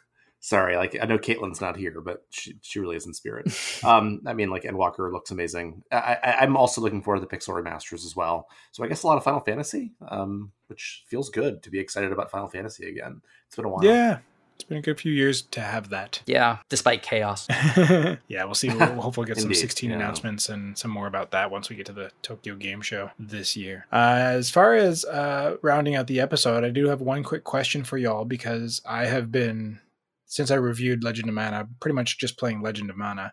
Sorry, 0.50 0.76
like 0.76 0.96
I 1.00 1.06
know 1.06 1.16
Caitlin's 1.16 1.60
not 1.60 1.76
here, 1.76 2.00
but 2.00 2.24
she 2.30 2.56
she 2.60 2.80
really 2.80 2.96
is 2.96 3.06
in 3.06 3.14
spirit. 3.14 3.46
um, 3.84 4.20
I 4.26 4.32
mean, 4.32 4.50
like 4.50 4.64
Endwalker 4.64 5.12
looks 5.12 5.30
amazing. 5.30 5.84
I, 5.92 6.18
I, 6.20 6.36
I'm 6.40 6.56
also 6.56 6.80
looking 6.80 7.02
forward 7.02 7.20
to 7.20 7.26
the 7.26 7.36
Pixel 7.36 7.54
remasters 7.54 8.04
as 8.04 8.16
well. 8.16 8.48
So 8.72 8.82
I 8.82 8.88
guess 8.88 9.04
a 9.04 9.06
lot 9.06 9.16
of 9.16 9.22
Final 9.22 9.38
Fantasy, 9.38 9.92
um, 10.08 10.50
which 10.66 11.04
feels 11.06 11.30
good 11.30 11.62
to 11.62 11.70
be 11.70 11.78
excited 11.78 12.10
about 12.10 12.32
Final 12.32 12.48
Fantasy 12.48 12.88
again. 12.88 13.22
It's 13.46 13.54
been 13.54 13.64
a 13.64 13.68
while. 13.68 13.84
Yeah, 13.84 14.18
it's 14.56 14.64
been 14.64 14.78
a 14.78 14.82
good 14.82 14.98
few 14.98 15.12
years 15.12 15.42
to 15.42 15.60
have 15.60 15.90
that. 15.90 16.20
yeah? 16.26 16.58
Despite 16.68 17.04
chaos, 17.04 17.46
yeah, 18.26 18.44
we'll 18.44 18.54
see. 18.54 18.70
We'll, 18.70 18.78
we'll 18.78 19.02
hopefully 19.02 19.28
get 19.28 19.38
some 19.38 19.54
16 19.54 19.88
yeah. 19.88 19.94
announcements 19.94 20.48
and 20.48 20.76
some 20.76 20.90
more 20.90 21.06
about 21.06 21.30
that 21.30 21.52
once 21.52 21.70
we 21.70 21.76
get 21.76 21.86
to 21.86 21.92
the 21.92 22.10
Tokyo 22.22 22.56
Game 22.56 22.80
Show 22.80 23.12
this 23.20 23.56
year. 23.56 23.86
Uh, 23.92 24.34
as 24.34 24.50
far 24.50 24.74
as 24.74 25.04
uh, 25.04 25.58
rounding 25.62 25.94
out 25.94 26.08
the 26.08 26.18
episode, 26.18 26.64
I 26.64 26.70
do 26.70 26.88
have 26.88 27.00
one 27.00 27.22
quick 27.22 27.44
question 27.44 27.84
for 27.84 27.96
y'all 27.96 28.24
because 28.24 28.82
I 28.84 29.06
have 29.06 29.30
been, 29.30 29.78
since 30.30 30.50
I 30.50 30.54
reviewed 30.54 31.02
Legend 31.02 31.28
of 31.28 31.34
Mana, 31.34 31.68
pretty 31.80 31.94
much 31.94 32.18
just 32.18 32.38
playing 32.38 32.62
Legend 32.62 32.88
of 32.88 32.96
Mana. 32.96 33.32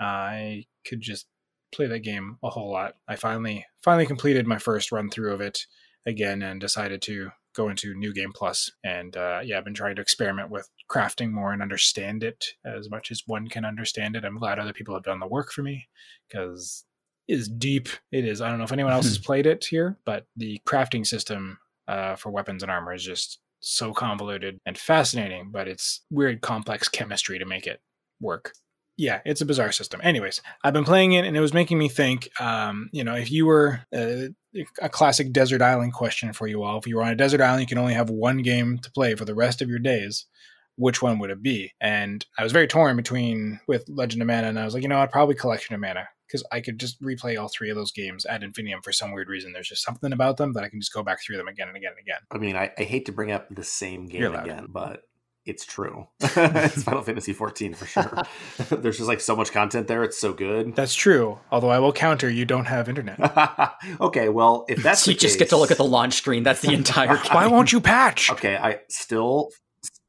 I 0.00 0.66
could 0.86 1.00
just 1.00 1.26
play 1.72 1.86
that 1.88 2.04
game 2.04 2.38
a 2.42 2.48
whole 2.48 2.70
lot. 2.70 2.94
I 3.08 3.16
finally 3.16 3.66
finally 3.82 4.06
completed 4.06 4.46
my 4.46 4.58
first 4.58 4.92
run 4.92 5.10
through 5.10 5.34
of 5.34 5.40
it 5.40 5.66
again 6.06 6.42
and 6.42 6.60
decided 6.60 7.02
to 7.02 7.30
go 7.56 7.68
into 7.68 7.94
New 7.94 8.14
Game 8.14 8.32
Plus. 8.32 8.70
And 8.84 9.16
uh, 9.16 9.40
yeah, 9.42 9.58
I've 9.58 9.64
been 9.64 9.74
trying 9.74 9.96
to 9.96 10.02
experiment 10.02 10.50
with 10.50 10.70
crafting 10.88 11.32
more 11.32 11.52
and 11.52 11.60
understand 11.60 12.22
it 12.22 12.44
as 12.64 12.88
much 12.88 13.10
as 13.10 13.24
one 13.26 13.48
can 13.48 13.64
understand 13.64 14.14
it. 14.14 14.24
I'm 14.24 14.38
glad 14.38 14.60
other 14.60 14.72
people 14.72 14.94
have 14.94 15.02
done 15.02 15.18
the 15.18 15.26
work 15.26 15.50
for 15.50 15.62
me 15.62 15.88
because 16.28 16.84
it 17.26 17.38
is 17.38 17.48
deep. 17.48 17.88
It 18.12 18.24
is. 18.24 18.40
I 18.40 18.48
don't 18.48 18.58
know 18.58 18.64
if 18.64 18.72
anyone 18.72 18.92
else 18.92 19.06
has 19.06 19.18
played 19.26 19.46
it 19.46 19.64
here, 19.64 19.98
but 20.04 20.26
the 20.36 20.60
crafting 20.64 21.04
system 21.04 21.58
uh, 21.88 22.14
for 22.14 22.30
weapons 22.30 22.62
and 22.62 22.70
armor 22.70 22.94
is 22.94 23.02
just 23.02 23.40
so 23.60 23.92
convoluted 23.92 24.60
and 24.66 24.78
fascinating, 24.78 25.50
but 25.50 25.68
it's 25.68 26.04
weird, 26.10 26.40
complex 26.40 26.88
chemistry 26.88 27.38
to 27.38 27.46
make 27.46 27.66
it 27.66 27.80
work. 28.20 28.52
Yeah, 28.98 29.20
it's 29.26 29.42
a 29.42 29.46
bizarre 29.46 29.72
system. 29.72 30.00
Anyways, 30.02 30.40
I've 30.64 30.72
been 30.72 30.84
playing 30.84 31.12
it 31.12 31.26
and 31.26 31.36
it 31.36 31.40
was 31.40 31.52
making 31.52 31.78
me 31.78 31.88
think, 31.88 32.30
um, 32.40 32.88
you 32.92 33.04
know, 33.04 33.14
if 33.14 33.30
you 33.30 33.44
were 33.44 33.80
uh, 33.94 34.28
a 34.80 34.88
classic 34.88 35.32
desert 35.32 35.60
island 35.60 35.92
question 35.92 36.32
for 36.32 36.46
you 36.46 36.62
all, 36.62 36.78
if 36.78 36.86
you 36.86 36.96
were 36.96 37.02
on 37.02 37.10
a 37.10 37.16
desert 37.16 37.42
island, 37.42 37.60
you 37.60 37.66
can 37.66 37.76
only 37.76 37.92
have 37.92 38.08
one 38.08 38.38
game 38.38 38.78
to 38.78 38.90
play 38.90 39.14
for 39.14 39.26
the 39.26 39.34
rest 39.34 39.60
of 39.60 39.68
your 39.68 39.78
days. 39.78 40.24
Which 40.76 41.02
one 41.02 41.18
would 41.18 41.30
it 41.30 41.42
be? 41.42 41.72
And 41.80 42.24
I 42.38 42.42
was 42.42 42.52
very 42.52 42.66
torn 42.66 42.96
between 42.96 43.60
with 43.66 43.84
Legend 43.88 44.22
of 44.22 44.28
Mana, 44.28 44.48
and 44.48 44.58
I 44.58 44.64
was 44.64 44.74
like, 44.74 44.82
you 44.82 44.88
know, 44.88 44.98
I'd 44.98 45.10
probably 45.10 45.34
Collection 45.34 45.74
of 45.74 45.80
Mana 45.80 46.08
because 46.26 46.44
I 46.52 46.60
could 46.60 46.78
just 46.78 47.00
replay 47.00 47.40
all 47.40 47.48
three 47.48 47.70
of 47.70 47.76
those 47.76 47.92
games 47.92 48.26
ad 48.26 48.42
infinitum 48.42 48.82
for 48.82 48.92
some 48.92 49.12
weird 49.12 49.28
reason. 49.28 49.52
There's 49.52 49.68
just 49.68 49.84
something 49.84 50.12
about 50.12 50.36
them 50.36 50.52
that 50.54 50.64
I 50.64 50.68
can 50.68 50.80
just 50.80 50.92
go 50.92 51.02
back 51.02 51.18
through 51.22 51.36
them 51.36 51.48
again 51.48 51.68
and 51.68 51.76
again 51.76 51.92
and 51.92 52.00
again. 52.00 52.20
I 52.30 52.38
mean, 52.38 52.56
I, 52.56 52.72
I 52.78 52.82
hate 52.82 53.06
to 53.06 53.12
bring 53.12 53.32
up 53.32 53.46
the 53.50 53.64
same 53.64 54.06
game 54.06 54.34
again, 54.34 54.66
but 54.68 55.02
it's 55.44 55.64
true. 55.64 56.08
it's 56.20 56.82
Final 56.82 57.02
Fantasy 57.02 57.32
14 57.32 57.74
for 57.74 57.86
sure. 57.86 58.22
There's 58.76 58.96
just 58.96 59.08
like 59.08 59.20
so 59.20 59.36
much 59.36 59.52
content 59.52 59.86
there. 59.86 60.02
It's 60.02 60.18
so 60.18 60.32
good. 60.32 60.74
That's 60.74 60.94
true. 60.94 61.38
Although 61.52 61.70
I 61.70 61.78
will 61.78 61.92
counter, 61.92 62.28
you 62.28 62.44
don't 62.44 62.64
have 62.64 62.88
internet. 62.88 63.20
okay, 64.00 64.28
well, 64.28 64.64
if 64.68 64.82
that's 64.82 65.06
you 65.06 65.14
the 65.14 65.20
just 65.20 65.38
get 65.38 65.50
to 65.50 65.56
look 65.56 65.70
at 65.70 65.76
the 65.76 65.84
launch 65.84 66.14
screen. 66.14 66.42
That's 66.42 66.60
the 66.60 66.72
entire. 66.72 67.16
Why 67.16 67.46
won't 67.46 67.72
you 67.72 67.80
patch? 67.80 68.30
Okay, 68.30 68.56
I 68.56 68.80
still 68.88 69.50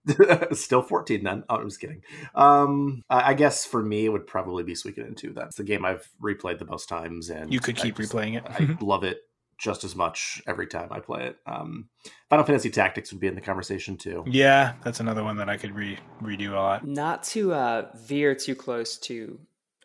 still 0.53 0.81
14 0.81 1.23
then. 1.23 1.43
Oh, 1.49 1.55
I 1.57 1.63
was 1.63 1.77
kidding. 1.77 2.01
Um 2.35 3.03
I 3.09 3.31
I 3.31 3.33
guess 3.33 3.65
for 3.65 3.81
me 3.83 4.05
it 4.05 4.09
would 4.09 4.27
probably 4.27 4.63
be 4.63 4.73
Suikoden 4.73 5.15
2. 5.17 5.33
That's 5.33 5.55
the 5.57 5.63
game 5.63 5.85
I've 5.85 6.07
replayed 6.21 6.59
the 6.59 6.65
most 6.65 6.87
times 6.89 7.29
and 7.29 7.51
You 7.53 7.59
could 7.59 7.77
I 7.79 7.81
keep 7.83 7.97
just- 7.97 8.11
replaying 8.11 8.37
it. 8.37 8.43
I 8.47 8.77
love 8.83 9.03
it 9.03 9.21
just 9.59 9.83
as 9.83 9.95
much 9.95 10.41
every 10.45 10.67
time 10.67 10.89
I 10.91 10.99
play 10.99 11.25
it. 11.27 11.37
Um 11.45 11.89
Final 12.29 12.45
Fantasy 12.45 12.69
Tactics 12.69 13.11
would 13.11 13.19
be 13.21 13.27
in 13.27 13.35
the 13.35 13.41
conversation 13.41 13.97
too. 13.97 14.23
yeah, 14.27 14.73
that's 14.83 14.99
another 14.99 15.23
one 15.23 15.37
that 15.37 15.49
I 15.49 15.57
could 15.57 15.75
re- 15.75 15.97
redo 16.21 16.51
a 16.51 16.55
lot. 16.55 16.85
Not 16.87 17.23
to 17.33 17.53
uh, 17.53 17.89
veer 17.95 18.35
too 18.35 18.53
close 18.55 18.97
to 18.99 19.39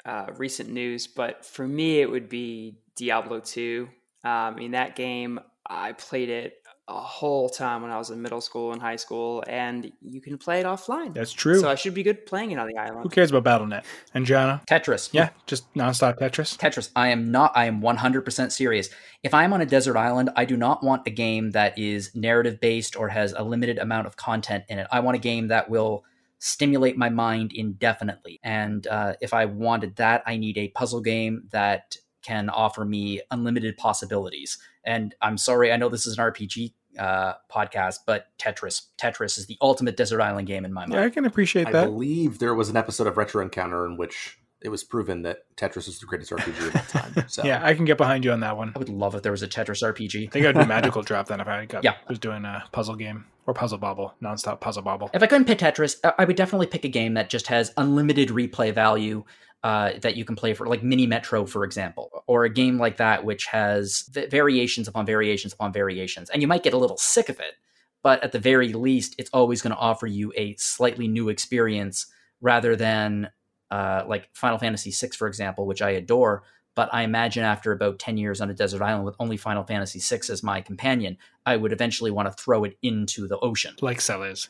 uh, 0.04 0.26
recent 0.36 0.68
news, 0.70 1.06
but 1.06 1.46
for 1.46 1.66
me, 1.66 2.00
it 2.00 2.10
would 2.10 2.28
be 2.28 2.76
Diablo 2.96 3.38
2. 3.40 3.88
Um, 4.24 4.58
in 4.58 4.72
that 4.72 4.96
game, 4.96 5.38
I 5.64 5.92
played 5.92 6.28
it 6.28 6.54
a 6.88 7.00
whole 7.00 7.48
time 7.48 7.82
when 7.82 7.90
I 7.90 7.98
was 7.98 8.10
in 8.10 8.20
middle 8.20 8.40
school 8.40 8.72
and 8.72 8.80
high 8.80 8.96
school, 8.96 9.44
and 9.46 9.90
you 10.00 10.20
can 10.20 10.36
play 10.36 10.60
it 10.60 10.66
offline. 10.66 11.14
That's 11.14 11.32
true. 11.32 11.60
So 11.60 11.68
I 11.68 11.76
should 11.76 11.94
be 11.94 12.02
good 12.02 12.26
playing 12.26 12.50
it 12.50 12.58
on 12.58 12.66
the 12.66 12.76
island. 12.76 13.04
Who 13.04 13.08
cares 13.08 13.30
about 13.30 13.44
Battle.net? 13.44 13.84
And 14.14 14.26
Jono? 14.26 14.66
Tetris. 14.66 15.10
Yeah, 15.12 15.30
just 15.46 15.72
nonstop 15.74 16.18
Tetris. 16.18 16.56
Tetris. 16.56 16.90
I 16.96 17.08
am 17.08 17.30
not. 17.30 17.52
I 17.54 17.66
am 17.66 17.80
100% 17.80 18.52
serious. 18.52 18.88
If 19.22 19.32
I'm 19.32 19.52
on 19.52 19.60
a 19.60 19.66
desert 19.66 19.96
island, 19.96 20.30
I 20.34 20.44
do 20.44 20.56
not 20.56 20.82
want 20.82 21.06
a 21.06 21.10
game 21.10 21.52
that 21.52 21.78
is 21.78 22.14
narrative 22.16 22.60
based 22.60 22.96
or 22.96 23.08
has 23.08 23.32
a 23.32 23.44
limited 23.44 23.78
amount 23.78 24.08
of 24.08 24.16
content 24.16 24.64
in 24.68 24.78
it. 24.78 24.88
I 24.90 25.00
want 25.00 25.16
a 25.16 25.20
game 25.20 25.48
that 25.48 25.70
will 25.70 26.04
stimulate 26.40 26.96
my 26.96 27.08
mind 27.08 27.52
indefinitely. 27.54 28.40
And 28.42 28.84
uh, 28.88 29.14
if 29.20 29.32
I 29.32 29.44
wanted 29.44 29.94
that, 29.96 30.24
I 30.26 30.36
need 30.36 30.58
a 30.58 30.68
puzzle 30.68 31.00
game 31.00 31.44
that 31.52 31.96
can 32.22 32.48
offer 32.48 32.84
me 32.84 33.20
unlimited 33.30 33.76
possibilities. 33.76 34.58
And 34.84 35.14
I'm 35.22 35.38
sorry, 35.38 35.72
I 35.72 35.76
know 35.76 35.88
this 35.88 36.06
is 36.06 36.18
an 36.18 36.24
RPG 36.24 36.72
uh, 36.98 37.34
podcast, 37.50 37.98
but 38.06 38.26
Tetris, 38.38 38.82
Tetris 39.00 39.38
is 39.38 39.46
the 39.46 39.56
ultimate 39.62 39.96
desert 39.96 40.20
island 40.20 40.46
game 40.46 40.64
in 40.64 40.72
my 40.72 40.82
mind. 40.82 40.92
Yeah, 40.94 41.04
I 41.04 41.10
can 41.10 41.24
appreciate 41.24 41.66
I 41.68 41.72
that. 41.72 41.82
I 41.84 41.86
believe 41.86 42.38
there 42.38 42.54
was 42.54 42.68
an 42.68 42.76
episode 42.76 43.06
of 43.06 43.16
Retro 43.16 43.42
Encounter 43.42 43.86
in 43.86 43.96
which 43.96 44.38
it 44.60 44.68
was 44.68 44.84
proven 44.84 45.22
that 45.22 45.38
Tetris 45.56 45.88
is 45.88 45.98
the 45.98 46.06
greatest 46.06 46.30
RPG 46.30 46.68
of 46.68 46.76
all 46.76 46.82
time. 46.82 47.24
So 47.28 47.42
Yeah, 47.44 47.60
I 47.64 47.74
can 47.74 47.84
get 47.84 47.98
behind 47.98 48.24
you 48.24 48.30
on 48.30 48.40
that 48.40 48.56
one. 48.56 48.72
I 48.76 48.78
would 48.78 48.88
love 48.88 49.14
if 49.16 49.22
there 49.22 49.32
was 49.32 49.42
a 49.42 49.48
Tetris 49.48 49.82
RPG. 49.82 50.28
I 50.28 50.30
think 50.30 50.46
I'd 50.46 50.54
do 50.54 50.64
Magical 50.66 51.02
Drop 51.02 51.26
then 51.26 51.40
if 51.40 51.48
I 51.48 51.64
got, 51.64 51.82
Yeah. 51.82 51.94
was 52.08 52.20
doing 52.20 52.44
a 52.44 52.62
puzzle 52.70 52.94
game 52.94 53.24
or 53.46 53.54
Puzzle 53.54 53.78
Bobble, 53.78 54.14
nonstop 54.22 54.60
Puzzle 54.60 54.82
Bobble. 54.84 55.10
If 55.12 55.20
I 55.22 55.26
couldn't 55.26 55.46
pick 55.46 55.58
Tetris, 55.58 55.96
I- 56.04 56.12
I 56.20 56.24
would 56.26 56.36
definitely 56.36 56.68
pick 56.68 56.84
a 56.84 56.88
game 56.88 57.14
that 57.14 57.28
just 57.28 57.48
has 57.48 57.72
unlimited 57.76 58.28
replay 58.28 58.72
value 58.72 59.24
uh, 59.62 59.92
that 60.00 60.16
you 60.16 60.24
can 60.24 60.34
play 60.34 60.54
for, 60.54 60.66
like 60.66 60.82
Mini 60.82 61.06
Metro, 61.06 61.46
for 61.46 61.64
example, 61.64 62.24
or 62.26 62.44
a 62.44 62.50
game 62.50 62.78
like 62.78 62.96
that 62.96 63.24
which 63.24 63.46
has 63.46 64.08
variations 64.30 64.88
upon 64.88 65.06
variations 65.06 65.52
upon 65.52 65.72
variations. 65.72 66.30
And 66.30 66.42
you 66.42 66.48
might 66.48 66.62
get 66.62 66.74
a 66.74 66.78
little 66.78 66.96
sick 66.96 67.28
of 67.28 67.38
it, 67.38 67.54
but 68.02 68.22
at 68.24 68.32
the 68.32 68.40
very 68.40 68.72
least, 68.72 69.14
it's 69.18 69.30
always 69.32 69.62
going 69.62 69.72
to 69.74 69.78
offer 69.78 70.06
you 70.06 70.32
a 70.36 70.56
slightly 70.56 71.06
new 71.06 71.28
experience 71.28 72.06
rather 72.40 72.74
than 72.74 73.30
uh, 73.70 74.04
like 74.06 74.28
Final 74.34 74.58
Fantasy 74.58 74.90
VI, 74.90 75.12
for 75.16 75.28
example, 75.28 75.66
which 75.66 75.80
I 75.80 75.90
adore. 75.90 76.42
But 76.74 76.88
I 76.92 77.02
imagine 77.02 77.44
after 77.44 77.70
about 77.70 77.98
10 77.98 78.16
years 78.16 78.40
on 78.40 78.50
a 78.50 78.54
desert 78.54 78.82
island 78.82 79.04
with 79.04 79.14
only 79.20 79.36
Final 79.36 79.62
Fantasy 79.62 80.00
VI 80.00 80.22
as 80.32 80.42
my 80.42 80.60
companion, 80.60 81.18
I 81.46 81.56
would 81.56 81.72
eventually 81.72 82.10
want 82.10 82.30
to 82.30 82.42
throw 82.42 82.64
it 82.64 82.78
into 82.82 83.28
the 83.28 83.38
ocean. 83.38 83.76
Like 83.80 84.00
Celes. 84.00 84.48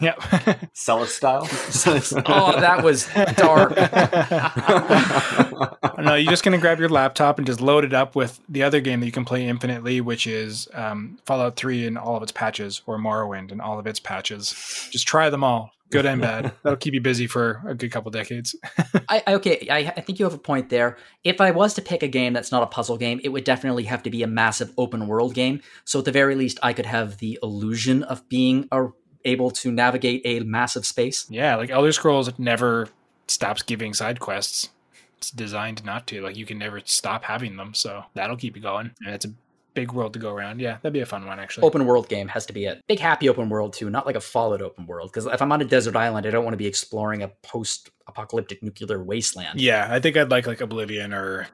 Yep. 0.00 0.22
Celes 0.74 1.14
style. 1.14 1.42
Oh, 2.26 2.60
that 2.60 2.82
was 2.84 3.08
dark. 3.36 3.76
no, 5.98 6.14
you're 6.14 6.30
just 6.30 6.44
gonna 6.44 6.58
grab 6.58 6.78
your 6.78 6.88
laptop 6.88 7.38
and 7.38 7.46
just 7.46 7.60
load 7.60 7.84
it 7.84 7.92
up 7.92 8.14
with 8.14 8.40
the 8.48 8.62
other 8.62 8.80
game 8.80 9.00
that 9.00 9.06
you 9.06 9.12
can 9.12 9.24
play 9.24 9.46
infinitely, 9.46 10.00
which 10.00 10.26
is 10.26 10.68
um, 10.74 11.18
Fallout 11.26 11.56
3 11.56 11.86
and 11.86 11.98
all 11.98 12.16
of 12.16 12.22
its 12.22 12.32
patches, 12.32 12.82
or 12.86 12.98
Morrowind 12.98 13.52
and 13.52 13.60
all 13.60 13.78
of 13.78 13.86
its 13.86 14.00
patches. 14.00 14.88
Just 14.92 15.06
try 15.08 15.30
them 15.30 15.42
all, 15.44 15.70
good 15.90 16.06
and 16.06 16.20
bad. 16.20 16.52
That'll 16.62 16.76
keep 16.76 16.94
you 16.94 17.00
busy 17.00 17.26
for 17.26 17.62
a 17.66 17.74
good 17.74 17.90
couple 17.90 18.10
decades. 18.10 18.54
I, 19.08 19.22
I- 19.26 19.34
okay, 19.34 19.66
I, 19.70 19.78
I 19.96 20.00
think 20.00 20.18
you 20.18 20.24
have 20.24 20.34
a 20.34 20.38
point 20.38 20.68
there. 20.70 20.96
If 21.24 21.40
I 21.40 21.50
was 21.50 21.74
to 21.74 21.82
pick 21.82 22.02
a 22.02 22.08
game 22.08 22.32
that's 22.32 22.52
not 22.52 22.62
a 22.62 22.66
puzzle 22.66 22.96
game, 22.98 23.20
it 23.24 23.30
would 23.30 23.44
definitely 23.44 23.84
have 23.84 24.02
to 24.04 24.10
be 24.10 24.22
a 24.22 24.26
massive 24.28 24.72
open 24.78 25.06
world 25.08 25.34
game. 25.34 25.60
So 25.84 25.98
at 25.98 26.04
the 26.04 26.12
very 26.12 26.34
least, 26.36 26.58
I 26.62 26.72
could 26.72 26.86
have 26.86 27.18
the 27.18 27.38
illusion 27.42 28.02
of 28.04 28.28
being 28.28 28.68
a, 28.70 28.86
able 29.28 29.50
to 29.52 29.70
navigate 29.70 30.22
a 30.24 30.40
massive 30.40 30.84
space. 30.86 31.26
Yeah, 31.28 31.56
like 31.56 31.70
Elder 31.70 31.92
Scrolls 31.92 32.30
never 32.38 32.88
stops 33.26 33.62
giving 33.62 33.94
side 33.94 34.20
quests. 34.20 34.70
It's 35.18 35.30
designed 35.30 35.84
not 35.84 36.06
to. 36.08 36.22
Like 36.22 36.36
you 36.36 36.46
can 36.46 36.58
never 36.58 36.80
stop 36.84 37.24
having 37.24 37.56
them, 37.56 37.74
so 37.74 38.04
that'll 38.14 38.36
keep 38.36 38.56
you 38.56 38.62
going. 38.62 38.92
And 39.04 39.14
it's 39.14 39.24
a 39.24 39.32
big 39.74 39.92
world 39.92 40.12
to 40.12 40.18
go 40.18 40.30
around. 40.30 40.60
Yeah, 40.60 40.78
that'd 40.82 40.92
be 40.92 41.00
a 41.00 41.06
fun 41.06 41.26
one 41.26 41.38
actually. 41.38 41.66
Open 41.66 41.86
world 41.86 42.08
game 42.08 42.28
has 42.28 42.46
to 42.46 42.52
be 42.52 42.64
it. 42.64 42.82
Big 42.88 42.98
happy 42.98 43.28
open 43.28 43.48
world 43.48 43.72
too, 43.72 43.90
not 43.90 44.06
like 44.06 44.16
a 44.16 44.20
Fallout 44.20 44.62
open 44.62 44.86
world. 44.86 45.10
Because 45.10 45.26
if 45.26 45.40
I'm 45.40 45.52
on 45.52 45.60
a 45.60 45.64
desert 45.64 45.96
island, 45.96 46.26
I 46.26 46.30
don't 46.30 46.44
want 46.44 46.54
to 46.54 46.58
be 46.58 46.66
exploring 46.66 47.22
a 47.22 47.28
post-apocalyptic 47.28 48.62
nuclear 48.62 49.02
wasteland. 49.02 49.60
Yeah, 49.60 49.86
I 49.90 50.00
think 50.00 50.16
I'd 50.16 50.30
like 50.30 50.46
like 50.46 50.60
Oblivion 50.60 51.12
or 51.12 51.48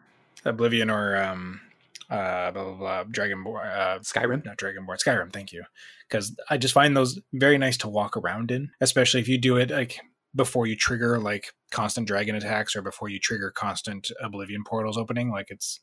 Oblivion 0.44 0.90
or 0.90 1.16
um 1.16 1.60
uh 2.10 2.50
blah 2.50 2.64
blah 2.64 2.74
blah 2.74 3.04
Dragonborn 3.04 3.66
uh 3.66 3.98
Skyrim. 4.00 4.44
not 4.44 4.58
Dragonborn 4.58 4.98
Skyrim. 5.02 5.32
Thank 5.32 5.52
you, 5.52 5.64
because 6.08 6.36
I 6.50 6.56
just 6.58 6.74
find 6.74 6.96
those 6.96 7.18
very 7.32 7.58
nice 7.58 7.76
to 7.78 7.88
walk 7.88 8.16
around 8.16 8.50
in, 8.50 8.70
especially 8.80 9.20
if 9.20 9.28
you 9.28 9.38
do 9.38 9.56
it 9.56 9.70
like 9.70 10.00
before 10.34 10.66
you 10.66 10.76
trigger 10.76 11.18
like 11.18 11.52
constant 11.70 12.06
dragon 12.06 12.34
attacks 12.34 12.74
or 12.74 12.82
before 12.82 13.08
you 13.08 13.18
trigger 13.18 13.50
constant 13.50 14.10
Oblivion 14.20 14.64
portals 14.64 14.98
opening. 14.98 15.30
Like 15.30 15.46
it's 15.50 15.80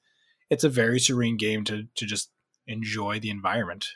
it's 0.50 0.64
a 0.64 0.70
very 0.70 1.00
serene 1.00 1.38
game 1.38 1.64
to 1.66 1.84
to 1.96 2.06
just 2.06 2.30
enjoy 2.68 3.20
the 3.20 3.30
environment. 3.30 3.88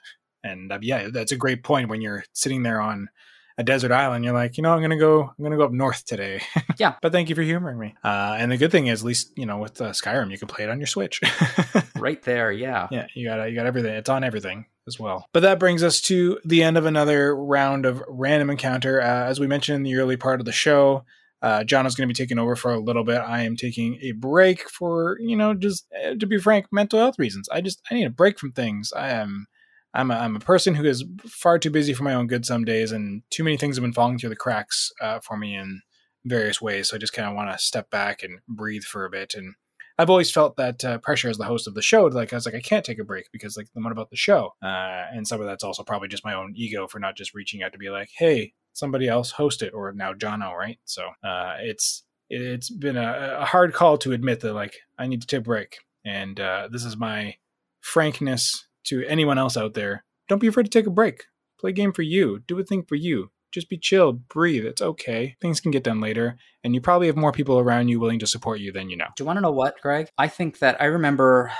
And 0.43 0.71
uh, 0.71 0.79
yeah, 0.81 1.09
that's 1.11 1.31
a 1.31 1.37
great 1.37 1.63
point 1.63 1.89
when 1.89 2.01
you're 2.01 2.23
sitting 2.33 2.63
there 2.63 2.79
on 2.79 3.09
a 3.57 3.63
desert 3.63 3.91
island. 3.91 4.25
You're 4.25 4.33
like, 4.33 4.57
you 4.57 4.63
know, 4.63 4.71
I'm 4.73 4.81
gonna 4.81 4.99
go, 4.99 5.21
I'm 5.23 5.43
gonna 5.43 5.57
go 5.57 5.65
up 5.65 5.71
north 5.71 6.05
today. 6.05 6.41
Yeah. 6.77 6.95
but 7.01 7.13
thank 7.13 7.29
you 7.29 7.35
for 7.35 7.41
humoring 7.41 7.79
me. 7.79 7.95
Uh, 8.03 8.35
and 8.37 8.51
the 8.51 8.57
good 8.57 8.71
thing 8.71 8.87
is, 8.87 9.01
at 9.01 9.05
least 9.05 9.31
you 9.37 9.45
know, 9.45 9.59
with 9.59 9.79
uh, 9.79 9.91
Skyrim, 9.91 10.29
you 10.29 10.37
can 10.37 10.49
play 10.49 10.65
it 10.65 10.69
on 10.69 10.77
your 10.77 10.87
Switch. 10.87 11.21
right 11.95 12.21
there, 12.23 12.51
yeah. 12.51 12.89
Yeah, 12.91 13.07
you 13.15 13.25
got 13.27 13.45
you 13.49 13.55
got 13.55 13.65
everything. 13.65 13.93
It's 13.93 14.09
on 14.09 14.25
everything 14.25 14.65
as 14.87 14.99
well. 14.99 15.25
But 15.31 15.39
that 15.41 15.57
brings 15.57 15.83
us 15.83 16.01
to 16.01 16.37
the 16.43 16.63
end 16.63 16.77
of 16.77 16.85
another 16.85 17.33
round 17.33 17.85
of 17.85 18.03
random 18.09 18.49
encounter. 18.49 19.01
Uh, 19.01 19.05
as 19.25 19.39
we 19.39 19.47
mentioned 19.47 19.77
in 19.77 19.83
the 19.83 19.95
early 19.95 20.17
part 20.17 20.41
of 20.41 20.45
the 20.45 20.51
show, 20.51 21.05
uh, 21.41 21.63
John 21.63 21.85
is 21.85 21.95
going 21.95 22.09
to 22.09 22.13
be 22.13 22.17
taking 22.17 22.39
over 22.39 22.57
for 22.57 22.73
a 22.73 22.79
little 22.79 23.05
bit. 23.05 23.19
I 23.21 23.43
am 23.43 23.55
taking 23.55 23.97
a 24.01 24.11
break 24.11 24.69
for 24.69 25.17
you 25.21 25.37
know 25.37 25.53
just 25.53 25.85
uh, 26.05 26.15
to 26.15 26.25
be 26.27 26.37
frank, 26.39 26.65
mental 26.73 26.99
health 26.99 27.17
reasons. 27.17 27.47
I 27.49 27.61
just 27.61 27.81
I 27.89 27.93
need 27.93 28.05
a 28.05 28.09
break 28.09 28.37
from 28.37 28.51
things. 28.51 28.91
I 28.93 29.11
am. 29.11 29.47
I'm 29.95 30.11
a, 30.11 30.15
I'm 30.15 30.35
a 30.35 30.39
person 30.39 30.75
who 30.75 30.83
is 30.83 31.03
far 31.25 31.57
too 31.57 31.71
busy 31.71 31.93
for 31.93 32.03
my 32.03 32.13
own 32.13 32.27
good 32.27 32.45
some 32.45 32.65
days, 32.65 32.91
and 32.91 33.23
too 33.29 33.43
many 33.43 33.57
things 33.57 33.77
have 33.77 33.83
been 33.83 33.93
falling 33.93 34.19
through 34.19 34.29
the 34.29 34.35
cracks 34.35 34.91
uh, 35.01 35.19
for 35.19 35.37
me 35.37 35.55
in 35.55 35.81
various 36.25 36.61
ways. 36.61 36.89
So 36.89 36.95
I 36.95 36.99
just 36.99 37.13
kind 37.13 37.27
of 37.27 37.35
want 37.35 37.51
to 37.51 37.63
step 37.63 37.89
back 37.89 38.21
and 38.21 38.39
breathe 38.47 38.83
for 38.83 39.05
a 39.05 39.09
bit. 39.09 39.33
And 39.35 39.55
I've 39.97 40.09
always 40.09 40.31
felt 40.31 40.57
that 40.57 40.83
uh, 40.83 40.97
pressure 40.97 41.29
as 41.29 41.37
the 41.37 41.45
host 41.45 41.67
of 41.67 41.75
the 41.75 41.81
show. 41.81 42.05
Like 42.05 42.33
I 42.33 42.35
was 42.35 42.45
like, 42.45 42.55
I 42.55 42.61
can't 42.61 42.83
take 42.83 42.99
a 42.99 43.05
break 43.05 43.29
because 43.31 43.55
like, 43.55 43.67
what 43.73 43.91
about 43.91 44.09
the 44.09 44.17
show? 44.17 44.53
Uh, 44.61 45.05
and 45.13 45.25
some 45.25 45.39
of 45.39 45.47
that's 45.47 45.63
also 45.63 45.83
probably 45.83 46.09
just 46.09 46.25
my 46.25 46.33
own 46.33 46.53
ego 46.55 46.87
for 46.87 46.99
not 46.99 47.15
just 47.15 47.33
reaching 47.33 47.63
out 47.63 47.71
to 47.71 47.77
be 47.77 47.89
like, 47.89 48.09
hey, 48.17 48.53
somebody 48.73 49.07
else 49.07 49.31
host 49.31 49.61
it, 49.61 49.73
or 49.73 49.93
now 49.93 50.13
Jono, 50.13 50.53
right? 50.53 50.77
So 50.83 51.03
uh, 51.23 51.55
it's 51.59 52.03
it's 52.29 52.69
been 52.69 52.97
a, 52.97 53.37
a, 53.39 53.45
hard 53.45 53.71
call 53.73 53.97
to 53.99 54.11
admit 54.11 54.39
that 54.41 54.53
like 54.53 54.75
I 54.97 55.07
need 55.07 55.21
to 55.21 55.27
take 55.27 55.39
a 55.39 55.43
break, 55.43 55.77
and 56.03 56.39
uh, 56.39 56.67
this 56.71 56.83
is 56.83 56.97
my 56.97 57.35
frankness 57.81 58.67
to 58.85 59.03
anyone 59.05 59.37
else 59.37 59.57
out 59.57 59.73
there. 59.73 60.03
Don't 60.27 60.39
be 60.39 60.47
afraid 60.47 60.63
to 60.63 60.69
take 60.69 60.87
a 60.87 60.91
break. 60.91 61.25
Play 61.59 61.69
a 61.69 61.73
game 61.73 61.93
for 61.93 62.01
you. 62.01 62.39
Do 62.47 62.59
a 62.59 62.63
thing 62.63 62.83
for 62.83 62.95
you. 62.95 63.29
Just 63.51 63.69
be 63.69 63.77
chill, 63.77 64.11
breathe. 64.11 64.65
It's 64.65 64.81
okay. 64.81 65.35
Things 65.39 65.61
can 65.61 65.71
get 65.71 65.83
done 65.83 66.01
later, 66.01 66.37
and 66.63 66.73
you 66.75 66.81
probably 66.81 67.07
have 67.07 67.15
more 67.15 67.31
people 67.31 67.57
around 67.57 67.87
you 67.87 67.99
willing 67.99 68.19
to 68.19 68.27
support 68.27 68.59
you 68.59 68.71
than 68.73 68.89
you 68.89 68.97
know. 68.97 69.05
Do 69.15 69.23
you 69.23 69.25
want 69.25 69.37
to 69.37 69.41
know 69.41 69.51
what, 69.51 69.79
Greg? 69.81 70.09
I 70.17 70.27
think 70.27 70.59
that 70.59 70.81
I 70.81 70.85
remember 70.85 71.51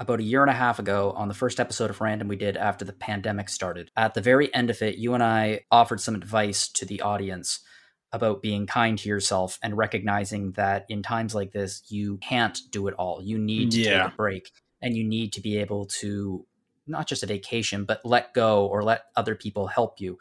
about 0.00 0.20
a 0.20 0.24
year 0.24 0.42
and 0.42 0.50
a 0.50 0.54
half 0.54 0.78
ago 0.78 1.12
on 1.16 1.28
the 1.28 1.34
first 1.34 1.60
episode 1.60 1.90
of 1.90 2.00
Random 2.00 2.28
we 2.28 2.36
did 2.36 2.56
after 2.56 2.84
the 2.84 2.92
pandemic 2.92 3.48
started. 3.48 3.90
At 3.96 4.14
the 4.14 4.20
very 4.20 4.52
end 4.54 4.70
of 4.70 4.80
it, 4.82 4.96
you 4.96 5.14
and 5.14 5.22
I 5.22 5.60
offered 5.70 6.00
some 6.00 6.14
advice 6.14 6.68
to 6.72 6.84
the 6.84 7.00
audience 7.02 7.60
about 8.12 8.40
being 8.42 8.66
kind 8.66 8.98
to 8.98 9.08
yourself 9.08 9.58
and 9.62 9.76
recognizing 9.76 10.52
that 10.52 10.86
in 10.88 11.02
times 11.02 11.34
like 11.34 11.52
this, 11.52 11.82
you 11.88 12.16
can't 12.18 12.58
do 12.72 12.88
it 12.88 12.94
all. 12.94 13.20
You 13.22 13.38
need 13.38 13.72
to 13.72 13.80
Yeah. 13.80 14.04
take 14.04 14.12
a 14.12 14.16
break 14.16 14.50
and 14.80 14.96
you 14.96 15.04
need 15.04 15.32
to 15.34 15.40
be 15.40 15.58
able 15.58 15.86
to 16.00 16.46
not 16.88 17.06
just 17.06 17.22
a 17.22 17.26
vacation, 17.26 17.84
but 17.84 18.04
let 18.04 18.34
go 18.34 18.66
or 18.66 18.82
let 18.82 19.04
other 19.16 19.34
people 19.34 19.66
help 19.66 20.00
you. 20.00 20.18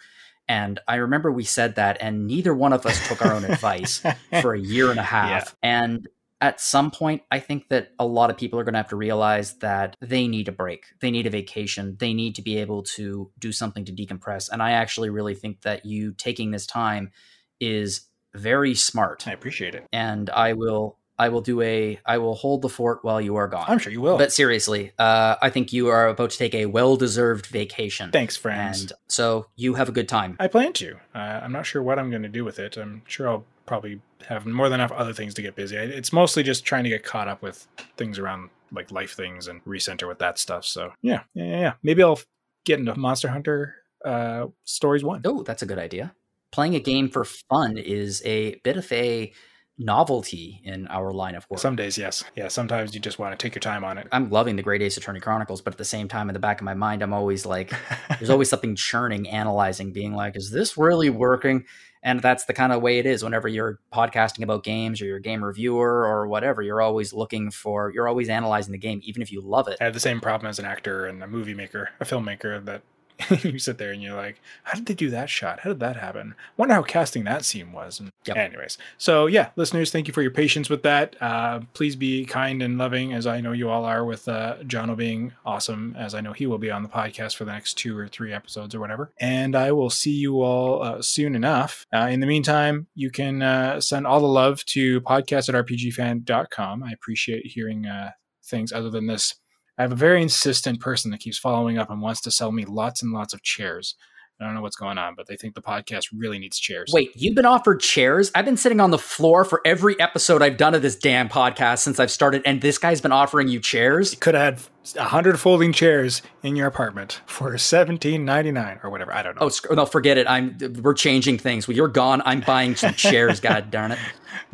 And 0.47 0.79
I 0.87 0.95
remember 0.95 1.31
we 1.31 1.43
said 1.43 1.75
that, 1.75 1.97
and 1.99 2.25
neither 2.25 2.53
one 2.53 2.73
of 2.73 2.85
us 2.85 3.07
took 3.07 3.25
our 3.25 3.33
own 3.33 3.43
advice 3.43 4.01
for 4.41 4.53
a 4.53 4.59
year 4.59 4.89
and 4.91 4.99
a 4.99 5.03
half. 5.03 5.55
And 5.61 6.07
at 6.39 6.61
some 6.61 6.91
point, 6.91 7.23
I 7.31 7.39
think 7.39 7.69
that 7.69 7.91
a 7.99 8.05
lot 8.05 8.29
of 8.29 8.37
people 8.37 8.59
are 8.59 8.63
going 8.63 8.73
to 8.73 8.79
have 8.79 8.89
to 8.89 8.95
realize 8.95 9.55
that 9.55 9.95
they 9.99 10.27
need 10.27 10.47
a 10.47 10.51
break. 10.51 10.85
They 11.01 11.11
need 11.11 11.25
a 11.25 11.31
vacation. 11.31 11.97
They 11.99 12.13
need 12.13 12.35
to 12.35 12.41
be 12.41 12.57
able 12.57 12.83
to 12.83 13.31
do 13.39 13.51
something 13.51 13.85
to 13.85 13.91
decompress. 13.91 14.49
And 14.49 14.61
I 14.61 14.71
actually 14.71 15.09
really 15.09 15.35
think 15.35 15.61
that 15.61 15.85
you 15.85 16.13
taking 16.13 16.51
this 16.51 16.67
time 16.67 17.11
is 17.59 18.01
very 18.35 18.75
smart. 18.75 19.27
I 19.27 19.31
appreciate 19.31 19.73
it. 19.73 19.87
And 19.91 20.29
I 20.29 20.53
will 20.53 20.96
I 21.19 21.29
will 21.29 21.41
do 21.41 21.61
a 21.61 21.99
I 22.05 22.17
will 22.19 22.35
hold 22.35 22.61
the 22.61 22.69
fort 22.69 22.99
while 23.03 23.19
you 23.19 23.35
are 23.37 23.47
gone. 23.47 23.65
I'm 23.67 23.79
sure 23.79 23.91
you 23.91 24.01
will. 24.01 24.17
But 24.17 24.31
seriously, 24.31 24.91
uh, 24.99 25.35
I 25.41 25.49
think 25.49 25.73
you 25.73 25.87
are 25.87 26.07
about 26.07 26.29
to 26.31 26.37
take 26.37 26.53
a 26.53 26.67
well-deserved 26.67 27.47
vacation. 27.47 28.11
Thanks, 28.11 28.37
friends. 28.37 28.81
And 28.81 28.93
so 29.07 29.47
you 29.55 29.73
have 29.75 29.89
a 29.89 29.91
good 29.91 30.07
time. 30.07 30.37
I 30.39 30.47
plan 30.47 30.73
to. 30.73 30.97
Uh, 31.15 31.17
I'm 31.17 31.51
not 31.51 31.65
sure 31.65 31.81
what 31.81 31.97
I'm 31.97 32.09
going 32.09 32.23
to 32.23 32.29
do 32.29 32.45
with 32.45 32.59
it. 32.59 32.77
I'm 32.77 33.01
sure 33.07 33.27
I'll 33.27 33.45
probably 33.65 33.99
have 34.27 34.45
more 34.45 34.69
than 34.69 34.79
enough 34.79 34.91
other 34.91 35.13
things 35.13 35.33
to 35.35 35.41
get 35.41 35.55
busy. 35.55 35.75
It's 35.75 36.13
mostly 36.13 36.43
just 36.43 36.65
trying 36.65 36.83
to 36.83 36.89
get 36.89 37.03
caught 37.03 37.27
up 37.27 37.41
with 37.41 37.67
things 37.97 38.19
around 38.19 38.49
like 38.71 38.91
life 38.91 39.13
things 39.13 39.47
and 39.47 39.63
recenter 39.65 40.07
with 40.07 40.19
that 40.19 40.37
stuff. 40.37 40.65
So 40.65 40.93
yeah, 41.01 41.23
yeah, 41.33 41.45
yeah. 41.45 41.59
yeah. 41.59 41.73
Maybe 41.83 42.03
I'll 42.03 42.19
get 42.65 42.79
into 42.79 42.95
Monster 42.95 43.29
Hunter 43.29 43.75
uh, 44.03 44.47
Stories 44.63 45.03
One. 45.03 45.21
Oh, 45.25 45.43
that's 45.43 45.61
a 45.61 45.65
good 45.65 45.79
idea. 45.79 46.13
Playing 46.51 46.75
a 46.75 46.79
game 46.79 47.09
for 47.09 47.25
fun 47.25 47.77
is 47.77 48.21
a 48.25 48.55
bit 48.63 48.77
of 48.77 48.91
a 48.91 49.33
novelty 49.77 50.61
in 50.63 50.87
our 50.87 51.13
line 51.13 51.35
of 51.35 51.45
work. 51.49 51.59
Some 51.59 51.75
days, 51.75 51.97
yes, 51.97 52.23
yeah. 52.35 52.47
Sometimes 52.47 52.93
you 52.93 52.99
just 52.99 53.19
want 53.19 53.37
to 53.37 53.43
take 53.43 53.53
your 53.53 53.59
time 53.59 53.83
on 53.83 53.97
it. 53.97 54.07
I'm 54.11 54.29
loving 54.29 54.55
the 54.55 54.63
Great 54.63 54.81
Ace 54.81 54.97
Attorney 54.97 55.19
Chronicles, 55.19 55.61
but 55.61 55.73
at 55.73 55.77
the 55.77 55.85
same 55.85 56.07
time, 56.07 56.29
in 56.29 56.33
the 56.33 56.39
back 56.39 56.59
of 56.59 56.65
my 56.65 56.73
mind, 56.73 57.01
I'm 57.01 57.13
always 57.13 57.45
like, 57.45 57.73
there's 58.17 58.29
always 58.29 58.49
something 58.49 58.75
churning, 58.87 59.27
analyzing, 59.29 59.93
being 59.93 60.13
like, 60.13 60.35
is 60.35 60.51
this 60.51 60.77
really 60.77 61.09
working? 61.09 61.65
And 62.03 62.21
that's 62.21 62.45
the 62.45 62.53
kind 62.53 62.71
of 62.71 62.81
way 62.81 62.99
it 62.99 63.05
is 63.05 63.23
whenever 63.23 63.47
you're 63.47 63.79
podcasting 63.93 64.43
about 64.43 64.63
games 64.63 65.01
or 65.01 65.05
you're 65.05 65.17
a 65.17 65.21
game 65.21 65.43
reviewer 65.43 66.05
or 66.05 66.27
whatever. 66.27 66.61
You're 66.61 66.81
always 66.81 67.13
looking 67.13 67.51
for, 67.51 67.91
you're 67.91 68.07
always 68.07 68.29
analyzing 68.29 68.71
the 68.71 68.77
game, 68.77 69.01
even 69.03 69.21
if 69.21 69.31
you 69.31 69.41
love 69.41 69.67
it. 69.67 69.77
I 69.81 69.85
have 69.85 69.93
the 69.93 69.99
same 69.99 70.21
problem 70.21 70.49
as 70.49 70.59
an 70.59 70.65
actor 70.65 71.05
and 71.05 71.21
a 71.23 71.27
movie 71.27 71.53
maker, 71.53 71.89
a 71.99 72.05
filmmaker 72.05 72.63
that 72.65 72.83
you 73.43 73.57
sit 73.59 73.77
there 73.77 73.91
and 73.91 74.01
you're 74.01 74.15
like, 74.15 74.39
how 74.63 74.75
did 74.75 74.85
they 74.85 74.93
do 74.93 75.09
that 75.09 75.29
shot? 75.29 75.61
How 75.61 75.69
did 75.69 75.79
that 75.79 75.97
happen? 75.97 76.35
Wonder 76.55 76.75
how 76.75 76.83
casting 76.83 77.23
that 77.23 77.45
scene 77.45 77.71
was. 77.71 77.99
And 77.99 78.11
Yep. 78.25 78.35
anyways, 78.37 78.77
so 78.97 79.25
yeah, 79.27 79.49
listeners, 79.55 79.89
thank 79.91 80.07
you 80.07 80.13
for 80.13 80.21
your 80.21 80.31
patience 80.31 80.69
with 80.69 80.83
that. 80.83 81.15
Uh, 81.21 81.61
please 81.73 81.95
be 81.95 82.25
kind 82.25 82.61
and 82.61 82.77
loving, 82.77 83.13
as 83.13 83.25
I 83.25 83.39
know 83.39 83.53
you 83.53 83.69
all 83.69 83.85
are, 83.85 84.03
with 84.03 84.27
uh, 84.27 84.57
Jono 84.63 84.97
being 84.97 85.31
awesome, 85.45 85.95
as 85.97 86.13
I 86.13 86.19
know 86.19 86.33
he 86.33 86.45
will 86.45 86.57
be 86.57 86.69
on 86.69 86.83
the 86.83 86.89
podcast 86.89 87.35
for 87.37 87.45
the 87.45 87.53
next 87.53 87.75
two 87.75 87.97
or 87.97 88.07
three 88.09 88.33
episodes 88.33 88.75
or 88.75 88.81
whatever. 88.81 89.11
And 89.19 89.55
I 89.55 89.71
will 89.71 89.89
see 89.89 90.11
you 90.11 90.41
all 90.41 90.83
uh, 90.83 91.01
soon 91.01 91.35
enough. 91.35 91.85
Uh, 91.93 92.07
in 92.11 92.19
the 92.19 92.27
meantime, 92.27 92.87
you 92.95 93.09
can 93.09 93.41
uh, 93.41 93.79
send 93.79 94.05
all 94.05 94.19
the 94.19 94.27
love 94.27 94.63
to 94.65 94.99
podcast 95.01 95.47
at 95.47 95.55
rpgfan.com. 95.65 96.83
I 96.83 96.91
appreciate 96.91 97.45
hearing 97.45 97.85
uh, 97.85 98.11
things 98.43 98.71
other 98.73 98.89
than 98.89 99.07
this. 99.07 99.35
I 99.77 99.83
have 99.83 99.91
a 99.91 99.95
very 99.95 100.21
insistent 100.21 100.79
person 100.79 101.11
that 101.11 101.19
keeps 101.19 101.37
following 101.37 101.77
up 101.77 101.89
and 101.89 102.01
wants 102.01 102.21
to 102.21 102.31
sell 102.31 102.51
me 102.51 102.65
lots 102.65 103.01
and 103.03 103.11
lots 103.11 103.33
of 103.33 103.43
chairs. 103.43 103.95
I 104.39 104.45
don't 104.45 104.53
know 104.53 104.61
what's 104.61 104.75
going 104.75 104.99
on, 104.99 105.15
but 105.15 105.25
they 105.25 105.35
think 105.35 105.55
the 105.55 105.63
podcast 105.63 106.09
really 106.15 106.37
needs 106.37 106.59
chairs. 106.59 106.91
Wait, 106.93 107.09
you've 107.15 107.33
been 107.33 107.45
offered 107.45 107.79
chairs? 107.79 108.31
I've 108.35 108.45
been 108.45 108.57
sitting 108.57 108.79
on 108.79 108.91
the 108.91 108.97
floor 108.99 109.43
for 109.43 109.61
every 109.65 109.99
episode 109.99 110.43
I've 110.43 110.57
done 110.57 110.75
of 110.75 110.83
this 110.83 110.95
damn 110.95 111.27
podcast 111.27 111.79
since 111.79 111.99
I've 111.99 112.11
started, 112.11 112.43
and 112.45 112.61
this 112.61 112.77
guy's 112.77 113.01
been 113.01 113.11
offering 113.11 113.47
you 113.47 113.59
chairs? 113.59 114.13
You 114.13 114.19
could 114.19 114.35
have 114.35 114.69
had 114.93 115.01
a 115.01 115.05
hundred 115.05 115.39
folding 115.39 115.73
chairs 115.73 116.21
in 116.43 116.55
your 116.55 116.67
apartment 116.67 117.21
for 117.25 117.57
seventeen 117.57 118.25
ninety 118.25 118.51
nine 118.51 118.79
or 118.83 118.91
whatever. 118.91 119.11
I 119.11 119.23
don't 119.23 119.35
know. 119.35 119.47
Oh, 119.47 119.49
sc- 119.49 119.71
no, 119.71 119.87
forget 119.87 120.19
it. 120.19 120.27
I'm 120.29 120.55
we're 120.83 120.93
changing 120.93 121.39
things. 121.39 121.67
When 121.67 121.75
you're 121.75 121.87
gone, 121.87 122.21
I'm 122.23 122.41
buying 122.41 122.75
some 122.75 122.93
chairs. 122.95 123.39
God 123.39 123.71
darn 123.71 123.91
it! 123.91 123.99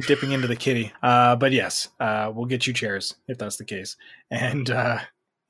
dipping 0.07 0.31
into 0.31 0.47
the 0.47 0.55
kitty. 0.55 0.91
Uh, 1.01 1.35
but 1.35 1.51
yes, 1.51 1.89
uh, 1.99 2.31
we'll 2.33 2.45
get 2.45 2.65
you 2.67 2.73
chairs 2.73 3.15
if 3.27 3.37
that's 3.37 3.57
the 3.57 3.65
case. 3.65 3.95
And 4.31 4.69
uh, 4.69 4.99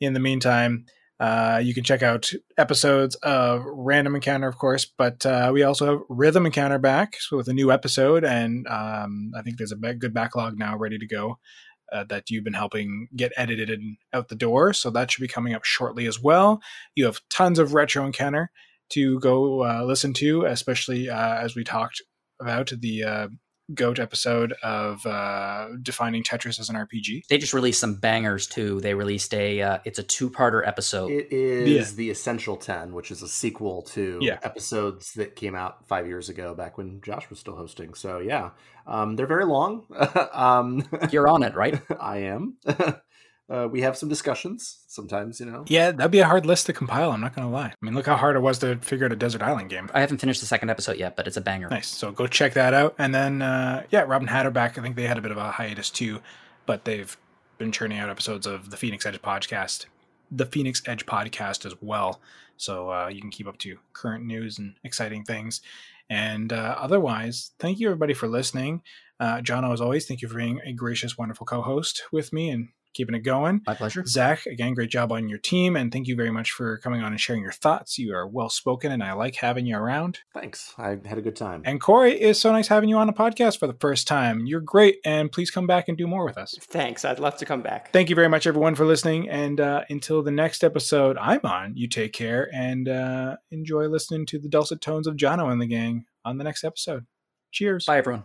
in 0.04 0.14
the 0.14 0.20
meantime, 0.20 0.86
uh, 1.20 1.62
you 1.64 1.74
can 1.74 1.84
check 1.84 2.04
out 2.04 2.32
episodes 2.58 3.16
of 3.24 3.64
Random 3.66 4.16
Encounter, 4.16 4.48
of 4.48 4.58
course, 4.58 4.86
but 4.86 5.26
uh, 5.26 5.52
we 5.54 5.64
also 5.64 5.86
have 5.86 6.00
Rhythm 6.10 6.46
Encounter 6.46 6.80
back 6.80 7.16
so 7.20 7.38
with 7.38 7.48
a 7.48 7.54
new 7.54 7.72
episode, 7.72 8.24
and 8.24 8.68
um, 8.68 9.32
I 9.38 9.42
think 9.42 9.58
there's 9.58 9.72
a 9.72 9.94
good 9.94 10.14
backlog 10.14 10.58
now 10.58 10.78
ready 10.78 10.98
to 10.98 11.08
go. 11.08 11.40
Uh, 11.92 12.04
that 12.06 12.32
you've 12.32 12.44
been 12.44 12.54
helping 12.54 13.08
get 13.16 13.32
edited 13.38 13.70
and 13.70 13.98
out 14.14 14.28
the 14.28 14.36
door, 14.36 14.74
so 14.74 14.90
that 14.90 15.12
should 15.12 15.22
be 15.22 15.28
coming 15.28 15.54
up 15.54 15.64
shortly 15.64 16.08
as 16.08 16.20
well. 16.20 16.60
You 16.96 17.06
have 17.06 17.22
tons 17.30 17.60
of 17.60 17.76
retro 17.76 18.04
encounter 18.04 18.50
to 18.94 19.20
go 19.20 19.64
uh, 19.64 19.84
listen 19.84 20.14
to, 20.14 20.46
especially 20.46 21.10
uh, 21.10 21.36
as 21.36 21.56
we 21.56 21.64
talked 21.64 22.02
about 22.42 22.72
the 22.80 23.04
uh, 23.04 23.28
goat 23.74 23.98
episode 24.00 24.54
of 24.64 25.06
uh, 25.06 25.68
defining 25.82 26.24
Tetris 26.24 26.60
as 26.60 26.70
an 26.70 26.76
RPG. 26.76 27.28
They 27.30 27.38
just 27.38 27.54
released 27.54 27.80
some 27.80 27.96
bangers 27.96 28.46
too. 28.48 28.82
They 28.82 28.94
released 28.94 29.34
a 29.34 29.62
uh, 29.62 29.78
it's 29.86 30.00
a 30.00 30.04
two 30.04 30.30
parter 30.30 30.68
episode. 30.68 31.12
It 31.12 31.28
is 31.32 31.92
Yeah. 31.92 31.96
the 31.96 32.10
Essential 32.10 32.58
Ten, 32.58 32.94
which 32.94 33.10
is 33.12 33.22
a 33.22 33.28
sequel 33.28 33.84
to 33.94 34.20
Yeah. 34.22 34.40
episodes 34.44 35.14
that 35.14 35.36
came 35.36 35.56
out 35.56 35.88
five 35.88 36.08
years 36.08 36.30
ago, 36.30 36.54
back 36.54 36.78
when 36.78 37.02
Josh 37.02 37.30
was 37.30 37.40
still 37.40 37.56
hosting. 37.56 37.94
So 37.94 38.20
yeah, 38.20 38.52
um, 38.86 39.16
they're 39.16 39.28
very 39.28 39.46
long. 39.46 39.86
um, 40.34 40.84
You're 41.12 41.28
on 41.28 41.44
it, 41.44 41.56
right? 41.56 41.82
I 42.00 42.18
am. 42.20 42.58
uh, 43.54 43.68
we 43.68 43.82
have 43.82 43.96
some 43.96 44.10
discussions 44.10 44.84
sometimes. 44.88 45.40
You 45.40 45.46
know. 45.46 45.64
Yeah, 45.68 45.92
that'd 45.92 46.12
be 46.12 46.20
a 46.20 46.26
hard 46.26 46.46
list 46.46 46.66
to 46.66 46.74
compile. 46.74 47.12
I'm 47.12 47.22
not 47.22 47.36
gonna 47.36 47.52
lie. 47.52 47.68
I 47.68 47.86
mean, 47.86 47.94
look 47.94 48.08
how 48.08 48.16
hard 48.16 48.36
it 48.36 48.40
was 48.40 48.58
to 48.60 48.78
figure 48.78 49.06
out 49.06 49.12
a 49.12 49.16
desert 49.16 49.42
island 49.42 49.70
game. 49.70 49.90
I 49.94 50.02
haven't 50.02 50.18
finished 50.18 50.42
the 50.42 50.48
second 50.48 50.70
episode 50.70 50.98
yet, 50.98 51.16
but 51.16 51.28
it's 51.28 51.38
a 51.38 51.42
banger. 51.42 51.70
Nice. 51.70 51.88
So 51.88 52.12
go 52.12 52.26
check 52.26 52.54
that 52.54 52.74
out. 52.74 52.96
And 52.98 53.14
then, 53.14 53.42
uh, 53.42 53.84
yeah, 53.92 54.02
Robin 54.02 54.28
Hatterback. 54.28 54.78
I 54.78 54.82
think 54.82 54.96
they 54.96 55.08
had 55.08 55.18
a 55.18 55.22
bit 55.22 55.32
of 55.32 55.38
a 55.38 55.52
hiatus 55.52 55.90
too, 55.90 56.20
but 56.66 56.86
they've 56.86 57.16
been 57.60 57.72
churning 57.72 58.00
out 58.00 58.10
episodes 58.10 58.48
of 58.48 58.72
the 58.72 58.78
Phoenix 58.78 59.06
Edge 59.06 59.22
podcast, 59.22 59.86
the 60.32 60.48
Phoenix 60.48 60.82
Edge 60.88 61.06
podcast 61.06 61.66
as 61.66 61.76
well. 61.80 62.20
So 62.58 62.92
uh, 62.92 63.08
you 63.08 63.22
can 63.22 63.30
keep 63.30 63.48
up 63.48 63.58
to 63.60 63.78
current 63.94 64.26
news 64.26 64.58
and 64.58 64.76
exciting 64.84 65.24
things. 65.24 65.62
And 66.10 66.52
uh, 66.52 66.76
otherwise, 66.78 67.52
thank 67.60 67.80
you 67.80 67.88
everybody 67.88 68.14
for 68.14 68.28
listening. 68.28 68.82
Uh, 69.20 69.42
John, 69.42 69.64
as 69.72 69.82
always, 69.82 70.06
thank 70.06 70.22
you 70.22 70.28
for 70.28 70.38
being 70.38 70.60
a 70.66 70.74
gracious, 70.74 71.18
wonderful 71.18 71.46
co-host 71.46 72.04
with 72.12 72.34
me 72.34 72.50
and 72.50 72.70
keeping 72.94 73.16
it 73.16 73.20
going. 73.20 73.62
My 73.66 73.74
pleasure. 73.74 74.04
Zach, 74.06 74.46
again, 74.46 74.74
great 74.74 74.90
job 74.90 75.12
on 75.12 75.30
your 75.30 75.40
team, 75.40 75.76
and 75.76 75.92
thank 75.92 76.08
you 76.08 76.16
very 76.16 76.32
much 76.32 76.52
for 76.52 76.78
coming 76.80 77.02
on 77.02 77.12
and 77.12 77.20
sharing 77.20 77.42
your 77.42 77.52
thoughts. 77.52 77.98
You 77.98 78.14
are 78.16 78.28
well 78.28 78.50
spoken, 78.50 78.92
and 78.92 79.04
I 79.04 79.14
like 79.14 79.36
having 79.36 79.66
you 79.66 79.78
around. 79.78 80.20
Thanks. 80.34 80.74
I 80.78 80.98
had 81.06 81.18
a 81.18 81.22
good 81.22 81.36
time. 81.36 81.62
And 81.66 81.82
Corey, 81.82 82.14
it's 82.20 82.40
so 82.40 82.52
nice 82.52 82.68
having 82.68 82.90
you 82.90 82.98
on 82.98 83.08
the 83.08 83.14
podcast 83.14 83.60
for 83.60 83.68
the 83.68 83.78
first 83.80 84.08
time. 84.08 84.46
You're 84.46 84.62
great, 84.62 84.98
and 85.06 85.32
please 85.32 85.52
come 85.52 85.68
back 85.68 85.88
and 85.88 85.98
do 85.98 86.08
more 86.08 86.26
with 86.26 86.38
us. 86.38 86.56
Thanks. 86.62 87.06
I'd 87.06 87.20
love 87.20 87.38
to 87.38 87.46
come 87.46 87.62
back. 87.62 87.92
Thank 87.92 88.10
you 88.10 88.16
very 88.16 88.30
much, 88.30 88.48
everyone, 88.48 88.76
for 88.76 88.86
listening. 88.86 89.30
And 89.30 89.60
uh, 89.60 89.84
until 89.90 90.24
the 90.24 90.32
next 90.32 90.64
episode 90.64 91.18
I'm 91.18 91.42
on, 91.44 91.76
you 91.76 91.88
take 91.88 92.14
care 92.14 92.50
and 92.54 92.88
uh, 92.88 93.38
enjoy 93.52 93.88
listening 93.88 94.26
to 94.28 94.40
the 94.40 94.50
dulcet 94.50 94.82
tones 94.82 95.08
of 95.08 95.16
Jono 95.16 95.52
and 95.52 95.62
the 95.62 95.66
gang 95.66 96.06
on 96.26 96.38
the 96.38 96.44
next 96.44 96.64
episode. 96.64 97.06
Cheers. 97.52 97.86
Bye, 97.86 97.98
everyone. 97.98 98.22